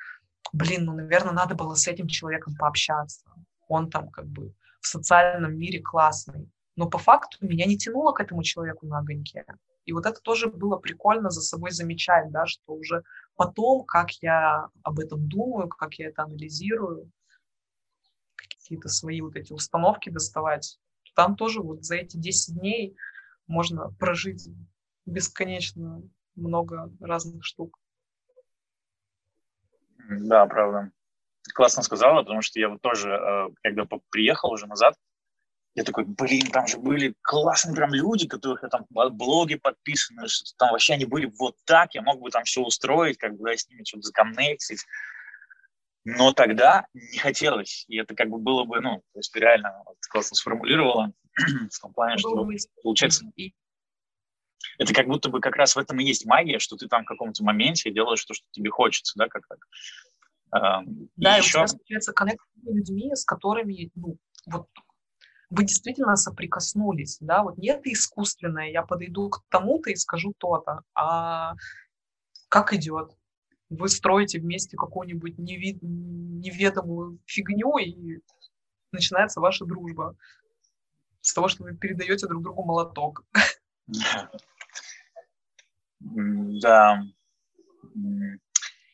блин, 0.54 0.86
ну, 0.86 0.94
наверное, 0.94 1.34
надо 1.34 1.56
было 1.56 1.76
с 1.76 1.88
этим 1.88 2.08
человеком 2.08 2.56
пообщаться. 2.56 3.26
Он 3.68 3.90
там 3.90 4.10
как 4.10 4.26
бы 4.26 4.54
в 4.82 4.88
социальном 4.88 5.58
мире 5.58 5.82
классный. 5.82 6.50
Но 6.76 6.90
по 6.90 6.98
факту 6.98 7.38
меня 7.42 7.66
не 7.66 7.78
тянуло 7.78 8.12
к 8.12 8.20
этому 8.20 8.44
человеку 8.44 8.86
на 8.86 9.00
огоньке. 9.00 9.46
И 9.86 9.94
вот 9.94 10.06
это 10.06 10.20
тоже 10.20 10.50
было 10.50 10.78
прикольно 10.78 11.30
за 11.30 11.42
собой 11.42 11.72
замечать, 11.72 12.32
да, 12.32 12.48
что 12.48 12.74
уже 12.74 13.04
потом, 13.36 13.86
как 13.86 14.12
я 14.24 14.68
об 14.84 15.00
этом 15.00 15.28
думаю, 15.30 15.70
как 15.70 15.94
я 16.00 16.08
это 16.08 16.24
анализирую, 16.24 17.12
какие-то 18.66 18.90
свои 18.90 19.22
вот 19.22 19.36
эти 19.36 19.54
установки 19.54 20.10
доставать, 20.10 20.80
там 21.14 21.36
тоже 21.36 21.62
вот 21.62 21.84
за 21.84 21.98
эти 21.98 22.18
10 22.18 22.60
дней 22.60 22.98
можно 23.46 23.92
прожить 24.00 24.50
бесконечно 25.06 26.02
много 26.36 26.92
разных 27.00 27.46
штук. 27.46 27.80
Да, 30.10 30.48
правда. 30.48 30.92
Классно 31.54 31.84
сказала, 31.84 32.24
потому 32.24 32.42
что 32.42 32.60
я 32.60 32.70
вот 32.70 32.82
тоже, 32.82 33.12
э, 33.12 33.50
когда 33.64 33.86
приехал 34.10 34.52
уже 34.52 34.66
назад, 34.66 34.96
я 35.76 35.84
такой, 35.84 36.06
блин, 36.06 36.50
там 36.52 36.68
же 36.68 36.80
были 36.80 37.14
классные 37.22 37.76
прям 37.76 37.94
люди, 37.94 38.28
которых 38.28 38.64
я 38.64 38.70
там 38.70 38.86
блоги 38.90 39.56
подписаны, 39.56 40.26
там 40.58 40.72
вообще 40.72 40.94
они 40.94 41.06
были 41.06 41.32
вот 41.38 41.56
так, 41.66 41.94
я 41.94 42.02
мог 42.02 42.20
бы 42.20 42.32
там 42.32 42.46
все 42.46 42.62
устроить, 42.62 43.18
как 43.18 43.36
бы 43.38 43.44
да, 43.44 43.56
с 43.56 43.68
ними 43.70 43.84
что-то 43.84 44.08
законнектить. 44.08 44.86
Но 46.06 46.34
тогда 46.34 46.86
не 46.94 47.18
хотелось, 47.18 47.86
и 47.88 47.98
это 47.98 48.16
как 48.16 48.30
бы 48.30 48.38
было 48.38 48.64
бы, 48.64 48.80
ну, 48.80 49.02
то 49.12 49.20
есть 49.20 49.34
ты 49.34 49.40
реально 49.40 49.82
вот, 49.86 49.98
классно 50.10 50.36
сформулировала 50.36 51.12
в 51.72 51.80
том 51.80 51.94
плане, 51.94 52.18
что 52.20 52.48
получается, 52.84 53.26
это 54.78 54.94
как 54.94 55.08
будто 55.08 55.30
бы 55.30 55.42
как 55.42 55.56
раз 55.56 55.76
в 55.76 55.80
этом 55.80 56.00
и 56.00 56.06
есть 56.06 56.26
магия, 56.26 56.60
что 56.60 56.76
ты 56.76 56.88
там 56.88 57.04
в 57.04 57.08
каком-то 57.08 57.44
моменте 57.44 57.92
делаешь 57.92 58.24
то, 58.24 58.36
что 58.36 58.46
тебе 58.52 58.70
хочется, 58.70 59.14
да, 59.18 59.28
как 59.28 59.48
так. 59.48 59.60
Да, 60.52 61.38
и, 61.38 61.42
и 61.42 61.44
еще... 61.44 61.58
у 61.58 61.62
тебя 61.62 61.68
случается 61.68 62.14
коннект 62.14 62.46
с 62.56 62.68
людьми, 62.68 63.12
с 63.16 63.26
которыми, 63.26 63.92
ну, 63.96 64.18
вот 64.46 64.68
вы 65.50 65.64
действительно 65.64 66.16
соприкоснулись, 66.16 67.18
да, 67.20 67.44
вот 67.44 67.58
нет 67.58 67.82
искусственное, 67.86 68.70
я 68.70 68.84
подойду 68.84 69.30
к 69.30 69.44
тому-то 69.50 69.90
и 69.90 69.96
скажу 69.96 70.34
то-то, 70.38 70.82
а 70.94 71.56
как 72.50 72.74
идет? 72.74 73.12
Вы 73.70 73.90
строите 73.90 74.40
вместе 74.40 74.78
какую-нибудь 74.78 75.38
невид... 75.38 75.80
неведомую 75.82 77.20
фигню, 77.26 77.78
и 77.78 78.20
начинается 78.92 79.42
ваша 79.42 79.66
дружба 79.66 80.16
с 81.22 81.34
того, 81.34 81.48
что 81.48 81.64
вы 81.64 81.76
передаете 81.76 82.28
друг 82.28 82.44
другу 82.44 82.64
молоток. 82.64 83.24
Да. 86.00 87.02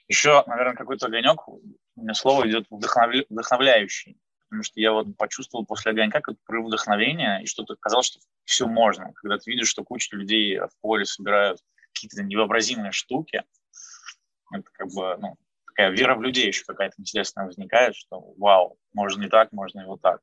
Еще, 0.08 0.44
наверное, 0.48 0.76
какой-то 0.76 1.08
огонек, 1.08 1.48
у 1.48 1.62
меня 1.96 2.14
слово 2.14 2.50
идет 2.50 2.68
вдохновляющий 2.70 4.18
потому 4.52 4.64
что 4.64 4.82
я 4.82 4.92
вот 4.92 5.16
почувствовал 5.16 5.66
после 5.66 5.92
огонька 5.94 6.20
как 6.20 6.36
прорыв 6.44 6.66
вдохновения, 6.66 7.40
и 7.42 7.46
что-то 7.46 7.78
казалось, 7.80 8.08
что 8.08 8.20
все 8.44 8.68
можно. 8.68 9.14
Когда 9.14 9.38
ты 9.38 9.50
видишь, 9.50 9.70
что 9.70 9.86
куча 9.86 10.14
людей 10.14 10.60
в 10.60 10.72
поле 10.82 11.06
собирают 11.06 11.62
какие-то 11.94 12.22
невообразимые 12.22 12.92
штуки, 12.92 13.44
это 14.52 14.70
как 14.74 14.88
бы, 14.88 15.18
ну, 15.18 15.38
такая 15.68 15.92
вера 15.92 16.16
в 16.16 16.22
людей 16.22 16.48
еще 16.48 16.64
какая-то 16.66 16.96
интересная 16.98 17.46
возникает, 17.46 17.96
что 17.96 18.34
вау, 18.38 18.78
можно 18.94 19.22
не 19.22 19.30
так, 19.30 19.52
можно 19.52 19.82
и 19.82 19.86
вот 19.86 20.02
так. 20.02 20.22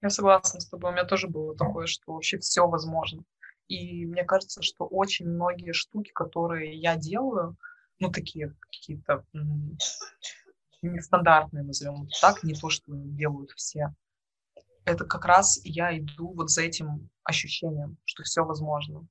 Я 0.00 0.10
согласна 0.10 0.60
с 0.60 0.68
тобой. 0.68 0.90
У 0.90 0.92
меня 0.92 1.04
тоже 1.04 1.26
было 1.28 1.56
такое, 1.56 1.86
что 1.86 2.12
вообще 2.12 2.38
все 2.38 2.66
возможно. 2.68 3.24
И 3.66 4.06
мне 4.06 4.24
кажется, 4.24 4.62
что 4.62 4.86
очень 4.86 5.26
многие 5.26 5.72
штуки, 5.72 6.10
которые 6.12 6.74
я 6.74 6.96
делаю, 6.96 7.56
ну, 7.98 8.10
такие 8.10 8.54
какие-то 8.60 9.24
нестандартные, 10.82 11.64
назовем 11.64 12.04
это 12.04 12.12
так, 12.20 12.44
не 12.44 12.54
то, 12.54 12.70
что 12.70 12.92
делают 12.94 13.50
все. 13.56 13.94
Это 14.84 15.04
как 15.04 15.24
раз 15.24 15.60
я 15.64 15.96
иду 15.98 16.32
вот 16.32 16.50
за 16.50 16.62
этим 16.62 17.10
ощущением, 17.24 17.98
что 18.04 18.22
все 18.22 18.44
возможно. 18.44 19.06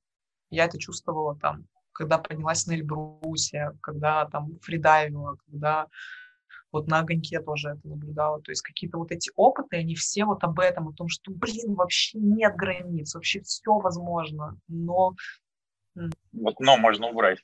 Я 0.50 0.64
это 0.64 0.78
чувствовала 0.78 1.38
там, 1.38 1.68
когда 1.98 2.18
поднялась 2.18 2.64
на 2.66 2.74
Эльбрусе, 2.74 3.72
когда 3.82 4.24
там 4.26 4.60
фридайвила, 4.62 5.36
когда 5.46 5.88
вот 6.70 6.86
на 6.86 7.00
огоньке 7.00 7.40
тоже 7.40 7.70
это 7.70 7.88
наблюдала. 7.88 8.40
То 8.40 8.52
есть 8.52 8.62
какие-то 8.62 8.98
вот 8.98 9.10
эти 9.10 9.32
опыты, 9.34 9.78
они 9.78 9.96
все 9.96 10.24
вот 10.24 10.44
об 10.44 10.60
этом, 10.60 10.88
о 10.88 10.92
том, 10.92 11.08
что, 11.08 11.32
блин, 11.32 11.74
вообще 11.74 12.18
нет 12.18 12.54
границ, 12.54 13.14
вообще 13.14 13.40
все 13.40 13.72
возможно, 13.78 14.56
но... 14.68 15.14
Вот 16.32 16.60
но 16.60 16.76
можно 16.76 17.08
убрать. 17.08 17.40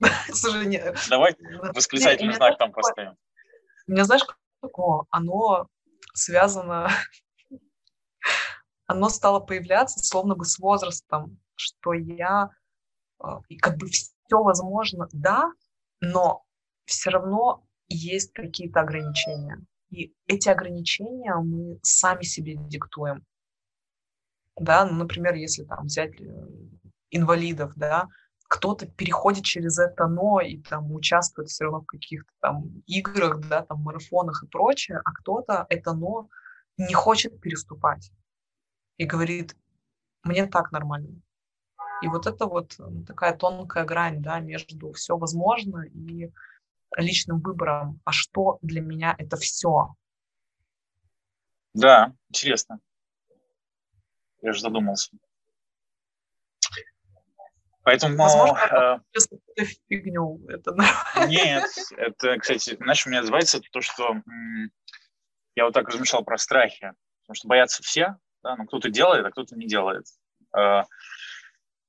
Слушай, 0.32 0.64
нет. 0.64 0.98
Давай 1.10 1.36
восклицательный 1.74 2.34
знак 2.34 2.56
там 2.56 2.72
поставим. 2.72 3.18
У 3.86 3.92
меня, 3.92 4.04
знаешь, 4.04 4.24
какое? 4.62 5.04
Оно 5.10 5.68
связано, 6.14 6.88
оно 8.86 9.10
стало 9.10 9.40
появляться 9.40 9.98
словно 9.98 10.36
бы 10.36 10.46
с 10.46 10.58
возрастом, 10.58 11.38
что 11.54 11.92
я 11.92 12.48
а, 13.24 13.40
как 13.60 13.76
бы 13.76 13.86
все 13.88 14.08
возможно, 14.30 15.08
да, 15.12 15.50
но 16.00 16.44
все 16.84 17.10
равно 17.10 17.64
есть 17.88 18.32
какие-то 18.32 18.80
ограничения. 18.80 19.58
И 19.90 20.12
эти 20.26 20.48
ограничения 20.48 21.34
мы 21.34 21.78
сами 21.82 22.22
себе 22.22 22.56
диктуем. 22.56 23.24
Да, 24.56 24.84
ну, 24.84 24.94
например, 24.94 25.34
если 25.34 25.64
там 25.64 25.86
взять 25.86 26.20
э, 26.20 26.48
инвалидов, 27.10 27.72
да, 27.76 28.08
кто-то 28.48 28.86
переходит 28.86 29.44
через 29.44 29.78
это 29.78 30.06
но 30.06 30.40
и 30.40 30.58
там 30.58 30.92
участвует 30.92 31.48
все 31.48 31.64
равно 31.64 31.80
в 31.80 31.86
каких-то 31.86 32.30
там 32.40 32.82
играх, 32.86 33.40
да, 33.48 33.62
там 33.62 33.82
марафонах 33.82 34.44
и 34.44 34.46
прочее, 34.46 35.00
а 35.04 35.12
кто-то 35.12 35.66
это 35.68 35.92
но 35.92 36.28
не 36.76 36.94
хочет 36.94 37.40
переступать 37.40 38.12
и 38.96 39.06
говорит, 39.06 39.56
мне 40.22 40.46
так 40.46 40.72
нормально. 40.72 41.20
И 42.04 42.06
вот 42.06 42.26
это 42.26 42.44
вот 42.44 42.78
такая 43.06 43.34
тонкая 43.34 43.86
грань, 43.86 44.20
да, 44.20 44.38
между 44.38 44.92
все 44.92 45.16
возможно 45.16 45.86
и 45.86 46.30
личным 46.98 47.40
выбором, 47.40 47.98
а 48.04 48.12
что 48.12 48.58
для 48.60 48.82
меня 48.82 49.14
это 49.16 49.38
все. 49.38 49.94
Да, 51.72 52.12
интересно. 52.28 52.78
Я 54.42 54.52
же 54.52 54.60
задумался. 54.60 55.12
Поэтому... 57.84 58.18
Возможно, 58.18 59.02
э, 59.56 59.64
фигню. 59.88 60.44
Это 60.46 60.76
Нет, 61.26 61.64
это, 61.96 62.38
кстати, 62.38 62.76
знаешь, 62.76 63.06
у 63.06 63.08
меня 63.08 63.20
называется 63.22 63.62
то, 63.72 63.80
что 63.80 64.20
я 65.54 65.64
вот 65.64 65.72
так 65.72 65.88
размышлял 65.88 66.22
про 66.22 66.36
страхи. 66.36 66.92
Потому 67.22 67.34
что 67.34 67.48
боятся 67.48 67.82
все, 67.82 68.18
да, 68.42 68.56
но 68.56 68.66
кто-то 68.66 68.90
делает, 68.90 69.24
а 69.24 69.30
кто-то 69.30 69.56
не 69.56 69.66
делает. 69.66 70.04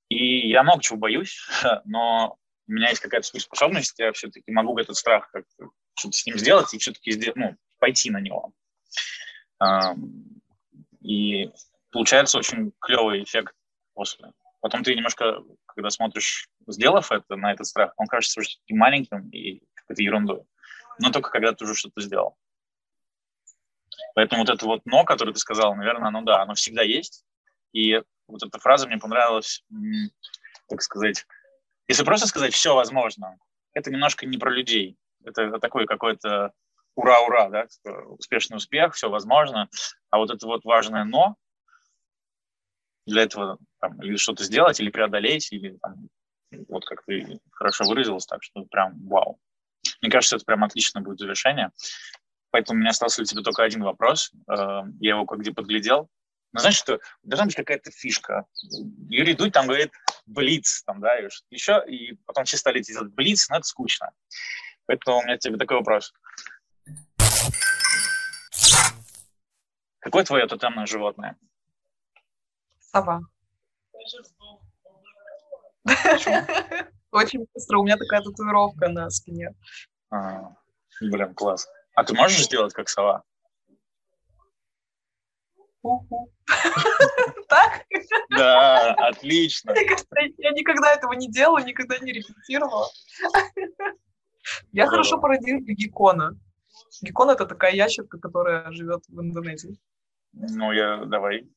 И 0.10 0.50
я 0.50 0.64
много 0.64 0.82
чего 0.82 0.98
боюсь, 0.98 1.48
но 1.86 2.38
у 2.68 2.72
меня 2.72 2.90
есть 2.90 3.02
какая-то 3.02 3.28
способность, 3.40 3.98
я 4.00 4.12
все-таки 4.14 4.52
могу 4.52 4.78
этот 4.78 4.96
страх 4.96 5.30
как-то 5.32 5.70
что-то 5.98 6.18
с 6.18 6.26
ним 6.26 6.38
сделать 6.38 6.74
и 6.74 6.78
все-таки 6.78 7.32
ну, 7.36 7.56
пойти 7.80 8.12
на 8.12 8.20
него. 8.20 8.52
И 11.02 11.52
получается 11.92 12.40
очень 12.40 12.74
клевый 12.80 13.24
эффект 13.24 13.56
после. 13.94 14.32
Потом 14.62 14.84
ты 14.84 14.96
немножко 14.96 15.44
когда 15.76 15.90
смотришь, 15.90 16.50
сделав 16.68 17.12
это, 17.12 17.36
на 17.36 17.52
этот 17.52 17.68
страх, 17.68 17.94
он 17.98 18.08
кажется 18.08 18.40
уже 18.40 18.58
таким 18.62 18.78
маленьким 18.78 19.30
и 19.30 19.62
какой-то 19.74 20.02
ерундой. 20.02 20.44
Но 21.00 21.12
только 21.12 21.30
когда 21.30 21.52
ты 21.52 21.66
уже 21.66 21.76
что-то 21.76 22.02
сделал. 22.02 22.38
Поэтому 24.16 24.44
вот 24.44 24.50
это 24.50 24.66
вот 24.66 24.82
«но», 24.86 25.04
которое 25.04 25.34
ты 25.34 25.40
сказал, 25.40 25.76
наверное, 25.76 26.10
ну 26.10 26.22
да, 26.22 26.42
оно 26.42 26.54
всегда 26.54 26.82
есть. 26.82 27.26
И 27.76 28.02
вот 28.28 28.42
эта 28.42 28.58
фраза 28.58 28.88
мне 28.88 28.98
понравилась, 28.98 29.66
так 30.70 30.82
сказать, 30.82 31.26
если 31.90 32.06
просто 32.06 32.26
сказать 32.26 32.54
«все 32.54 32.74
возможно», 32.74 33.38
это 33.74 33.92
немножко 33.92 34.26
не 34.26 34.38
про 34.38 34.50
людей. 34.50 34.98
Это 35.26 35.60
такой 35.60 35.86
какой-то 35.86 36.54
ура-ура, 36.96 37.50
да, 37.50 37.68
успешный 38.08 38.56
успех, 38.56 38.94
все 38.94 39.10
возможно. 39.10 39.70
А 40.10 40.18
вот 40.20 40.32
это 40.32 40.48
вот 40.48 40.64
важное 40.64 41.04
«но», 41.04 41.36
для 43.06 43.24
этого 43.24 43.60
там, 43.82 44.02
или 44.02 44.16
что-то 44.16 44.46
сделать, 44.46 44.80
или 44.80 44.90
преодолеть, 44.90 45.52
или 45.52 45.78
там, 45.82 46.08
вот 46.70 46.86
как 46.86 47.04
ты 47.06 47.40
хорошо 47.52 47.84
выразилась, 47.84 48.26
так 48.26 48.42
что 48.42 48.64
прям 48.64 49.06
вау. 49.06 49.38
Мне 50.02 50.10
кажется, 50.10 50.38
это 50.38 50.46
прям 50.46 50.64
отличное 50.64 51.04
будет 51.04 51.20
завершение. 51.20 51.72
Поэтому 52.52 52.78
у 52.78 52.80
меня 52.80 52.92
остался 52.92 53.18
для 53.18 53.26
тебя 53.26 53.44
только 53.44 53.64
один 53.64 53.84
вопрос. 53.84 54.32
Э, 54.50 54.84
я 55.02 55.16
его 55.16 55.26
как 55.26 55.40
где 55.40 55.52
подглядел. 55.52 56.10
Но 56.56 56.62
знаешь, 56.62 56.78
что 56.78 57.02
должна 57.24 57.48
быть 57.48 57.56
какая-то 57.56 57.92
фишка. 57.92 58.46
Юрий 59.10 59.34
Дудь 59.34 59.52
там 59.52 59.68
говорит 59.68 59.92
блиц, 60.26 60.84
там, 60.84 61.02
да, 61.02 61.20
и 61.20 61.28
еще, 61.50 61.84
и 61.86 62.14
потом 62.26 62.46
все 62.46 62.56
стали 62.56 62.80
делать 62.80 63.12
блиц, 63.12 63.50
но 63.50 63.58
это 63.58 63.66
скучно. 63.66 64.12
Поэтому 64.86 65.18
у 65.18 65.24
меня 65.24 65.38
тебе 65.38 65.58
такой 65.58 65.76
вопрос. 65.76 66.14
Какое 70.00 70.24
твое 70.24 70.48
тотемное 70.48 70.86
животное? 70.86 71.38
Сова. 72.80 73.20
Очень 77.12 77.48
быстро. 77.54 77.80
У 77.80 77.84
меня 77.84 77.98
такая 77.98 78.22
татуировка 78.22 78.88
на 78.88 79.10
спине. 79.10 79.54
А, 80.10 80.56
блин, 81.02 81.36
класс. 81.36 81.68
А 81.96 82.06
ты 82.06 82.14
можешь 82.14 82.46
сделать 82.46 82.74
как 82.74 82.88
сова? 82.88 83.26
Так? 87.48 87.86
Да, 88.30 88.94
отлично. 88.94 89.74
Я 90.38 90.52
никогда 90.52 90.94
этого 90.94 91.14
не 91.14 91.30
делала, 91.30 91.60
никогда 91.60 91.98
не 92.00 92.12
репетировала. 92.12 92.88
Я 94.72 94.88
хорошо 94.88 95.20
породила 95.20 95.60
геккона. 95.60 96.38
Геккон— 97.02 97.30
это 97.32 97.46
такая 97.46 97.74
ящерка, 97.74 98.18
которая 98.18 98.72
живет 98.72 99.04
в 99.08 99.22
Индонезии. 99.22 99.78
Ну, 100.34 100.72
я... 100.72 101.06
Давай. 101.06 101.48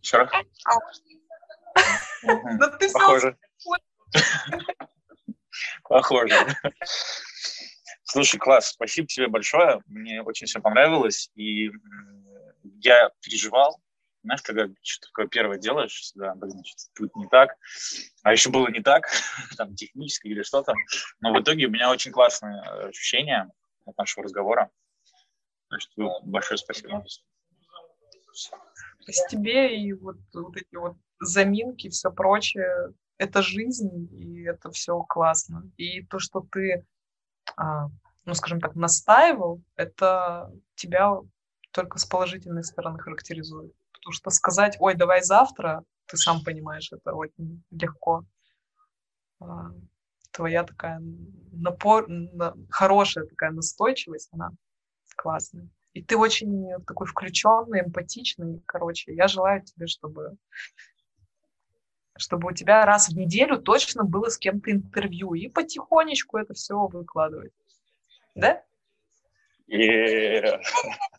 Еще 0.00 0.18
раз? 0.18 0.30
Да 2.58 2.68
ты 2.78 2.92
Похоже. 2.92 3.36
Похоже. 5.88 6.34
Слушай, 8.04 8.38
класс, 8.38 8.68
спасибо 8.70 9.06
тебе 9.08 9.28
большое. 9.28 9.80
Мне 9.86 10.22
очень 10.22 10.46
все 10.46 10.60
понравилось. 10.60 11.30
И 11.34 11.70
я 12.80 13.10
переживал, 13.20 13.80
знаешь, 14.22 14.42
когда 14.42 14.68
что-то 14.82 15.08
такое 15.08 15.26
первое 15.28 15.58
делаешь, 15.58 15.92
всегда, 15.92 16.34
блин, 16.34 16.62
тут 16.94 17.14
не 17.16 17.28
так, 17.28 17.56
а 18.22 18.32
еще 18.32 18.50
было 18.50 18.68
не 18.68 18.80
так, 18.80 19.06
там, 19.56 19.74
технически 19.74 20.28
или 20.28 20.42
что-то. 20.42 20.74
Но 21.20 21.32
в 21.32 21.40
итоге 21.40 21.66
у 21.66 21.70
меня 21.70 21.90
очень 21.90 22.12
классные 22.12 22.60
ощущения 22.62 23.50
от 23.84 23.96
нашего 23.98 24.24
разговора. 24.24 24.70
Так 25.68 25.80
что 25.80 26.20
большое 26.22 26.58
спасибо. 26.58 27.04
Спасибо 28.32 29.28
тебе 29.28 29.78
и 29.78 29.92
вот, 29.92 30.16
вот 30.32 30.56
эти 30.56 30.74
вот 30.74 30.96
заминки, 31.20 31.90
все 31.90 32.10
прочее, 32.10 32.94
это 33.18 33.42
жизнь, 33.42 34.08
и 34.12 34.42
это 34.42 34.70
все 34.70 35.00
классно. 35.02 35.70
И 35.76 36.02
то, 36.04 36.18
что 36.18 36.40
ты, 36.40 36.84
а, 37.56 37.88
ну, 38.24 38.34
скажем 38.34 38.60
так, 38.60 38.74
настаивал, 38.74 39.62
это 39.76 40.52
тебя 40.74 41.18
только 41.70 41.98
с 41.98 42.04
положительной 42.04 42.64
стороны 42.64 42.98
характеризует. 42.98 43.72
Потому 43.92 44.12
что 44.12 44.30
сказать, 44.30 44.76
ой, 44.80 44.94
давай 44.94 45.22
завтра, 45.22 45.84
ты 46.06 46.16
сам 46.16 46.42
понимаешь, 46.42 46.92
это 46.92 47.14
очень 47.14 47.62
легко. 47.70 48.24
А, 49.40 49.70
твоя 50.30 50.64
такая 50.64 51.00
напор, 51.52 52.08
на, 52.08 52.54
хорошая 52.70 53.26
такая 53.26 53.52
настойчивость, 53.52 54.28
она 54.32 54.50
классная. 55.16 55.68
И 55.92 56.02
ты 56.02 56.16
очень 56.16 56.70
такой 56.86 57.06
включенный, 57.06 57.80
эмпатичный. 57.80 58.60
Короче, 58.66 59.14
я 59.14 59.28
желаю 59.28 59.62
тебе, 59.64 59.86
чтобы 59.86 60.36
чтобы 62.16 62.48
у 62.48 62.52
тебя 62.52 62.84
раз 62.86 63.08
в 63.08 63.16
неделю 63.16 63.58
точно 63.58 64.04
было 64.04 64.28
с 64.28 64.38
кем-то 64.38 64.70
интервью, 64.70 65.34
и 65.34 65.48
потихонечку 65.48 66.38
это 66.38 66.54
все 66.54 66.86
выкладывать. 66.86 67.52
Да? 68.34 68.62
Yeah. 69.66 70.60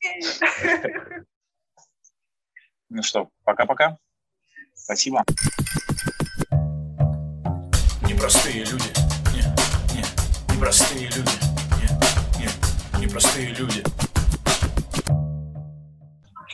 ну 2.90 3.02
что, 3.02 3.30
пока-пока. 3.44 3.98
Спасибо. 4.74 5.24
Непростые 8.02 8.64
люди. 8.66 8.92
Нет, 9.34 9.48
нет, 9.96 10.08
непростые 10.54 11.08
люди. 11.08 11.32
Нет, 11.82 11.92
нет, 12.40 12.54
непростые 13.02 13.48
люди. 13.50 13.84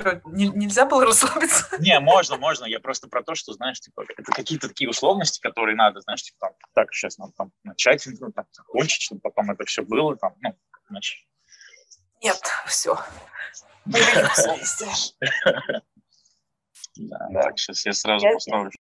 Что, 0.02 0.22
не, 0.26 0.48
нельзя 0.48 0.86
было 0.86 1.06
расслабиться? 1.07 1.78
Не, 1.80 1.99
можно, 1.99 2.38
можно. 2.38 2.65
Я 2.65 2.80
просто 2.80 3.07
про 3.07 3.23
то, 3.23 3.36
что, 3.36 3.53
знаешь, 3.53 3.80
типа, 3.80 4.03
это 4.18 4.32
какие-то 4.32 4.68
такие 4.68 4.90
условности, 4.90 5.40
которые 5.40 5.76
надо, 5.76 6.02
знаешь, 6.02 6.23
типа, 6.23 6.38
там, 6.40 6.52
так, 6.73 6.94
сейчас 6.94 7.18
надо 7.18 7.34
там 7.38 7.52
начать, 7.64 8.06
ну, 8.19 8.32
там, 8.32 8.45
закончить, 8.52 9.02
чтобы 9.02 9.22
потом 9.22 9.52
это 9.52 9.64
все 9.65 9.84
было, 9.84 10.15
там, 10.18 10.36
ну, 10.41 10.56
значит. 10.90 11.18
Нет, 12.22 12.41
все. 12.68 12.99
Да, 16.98 17.30
так, 17.34 17.57
сейчас 17.57 17.86
я 17.86 17.94
сразу 17.94 18.28
поставлю. 18.34 18.72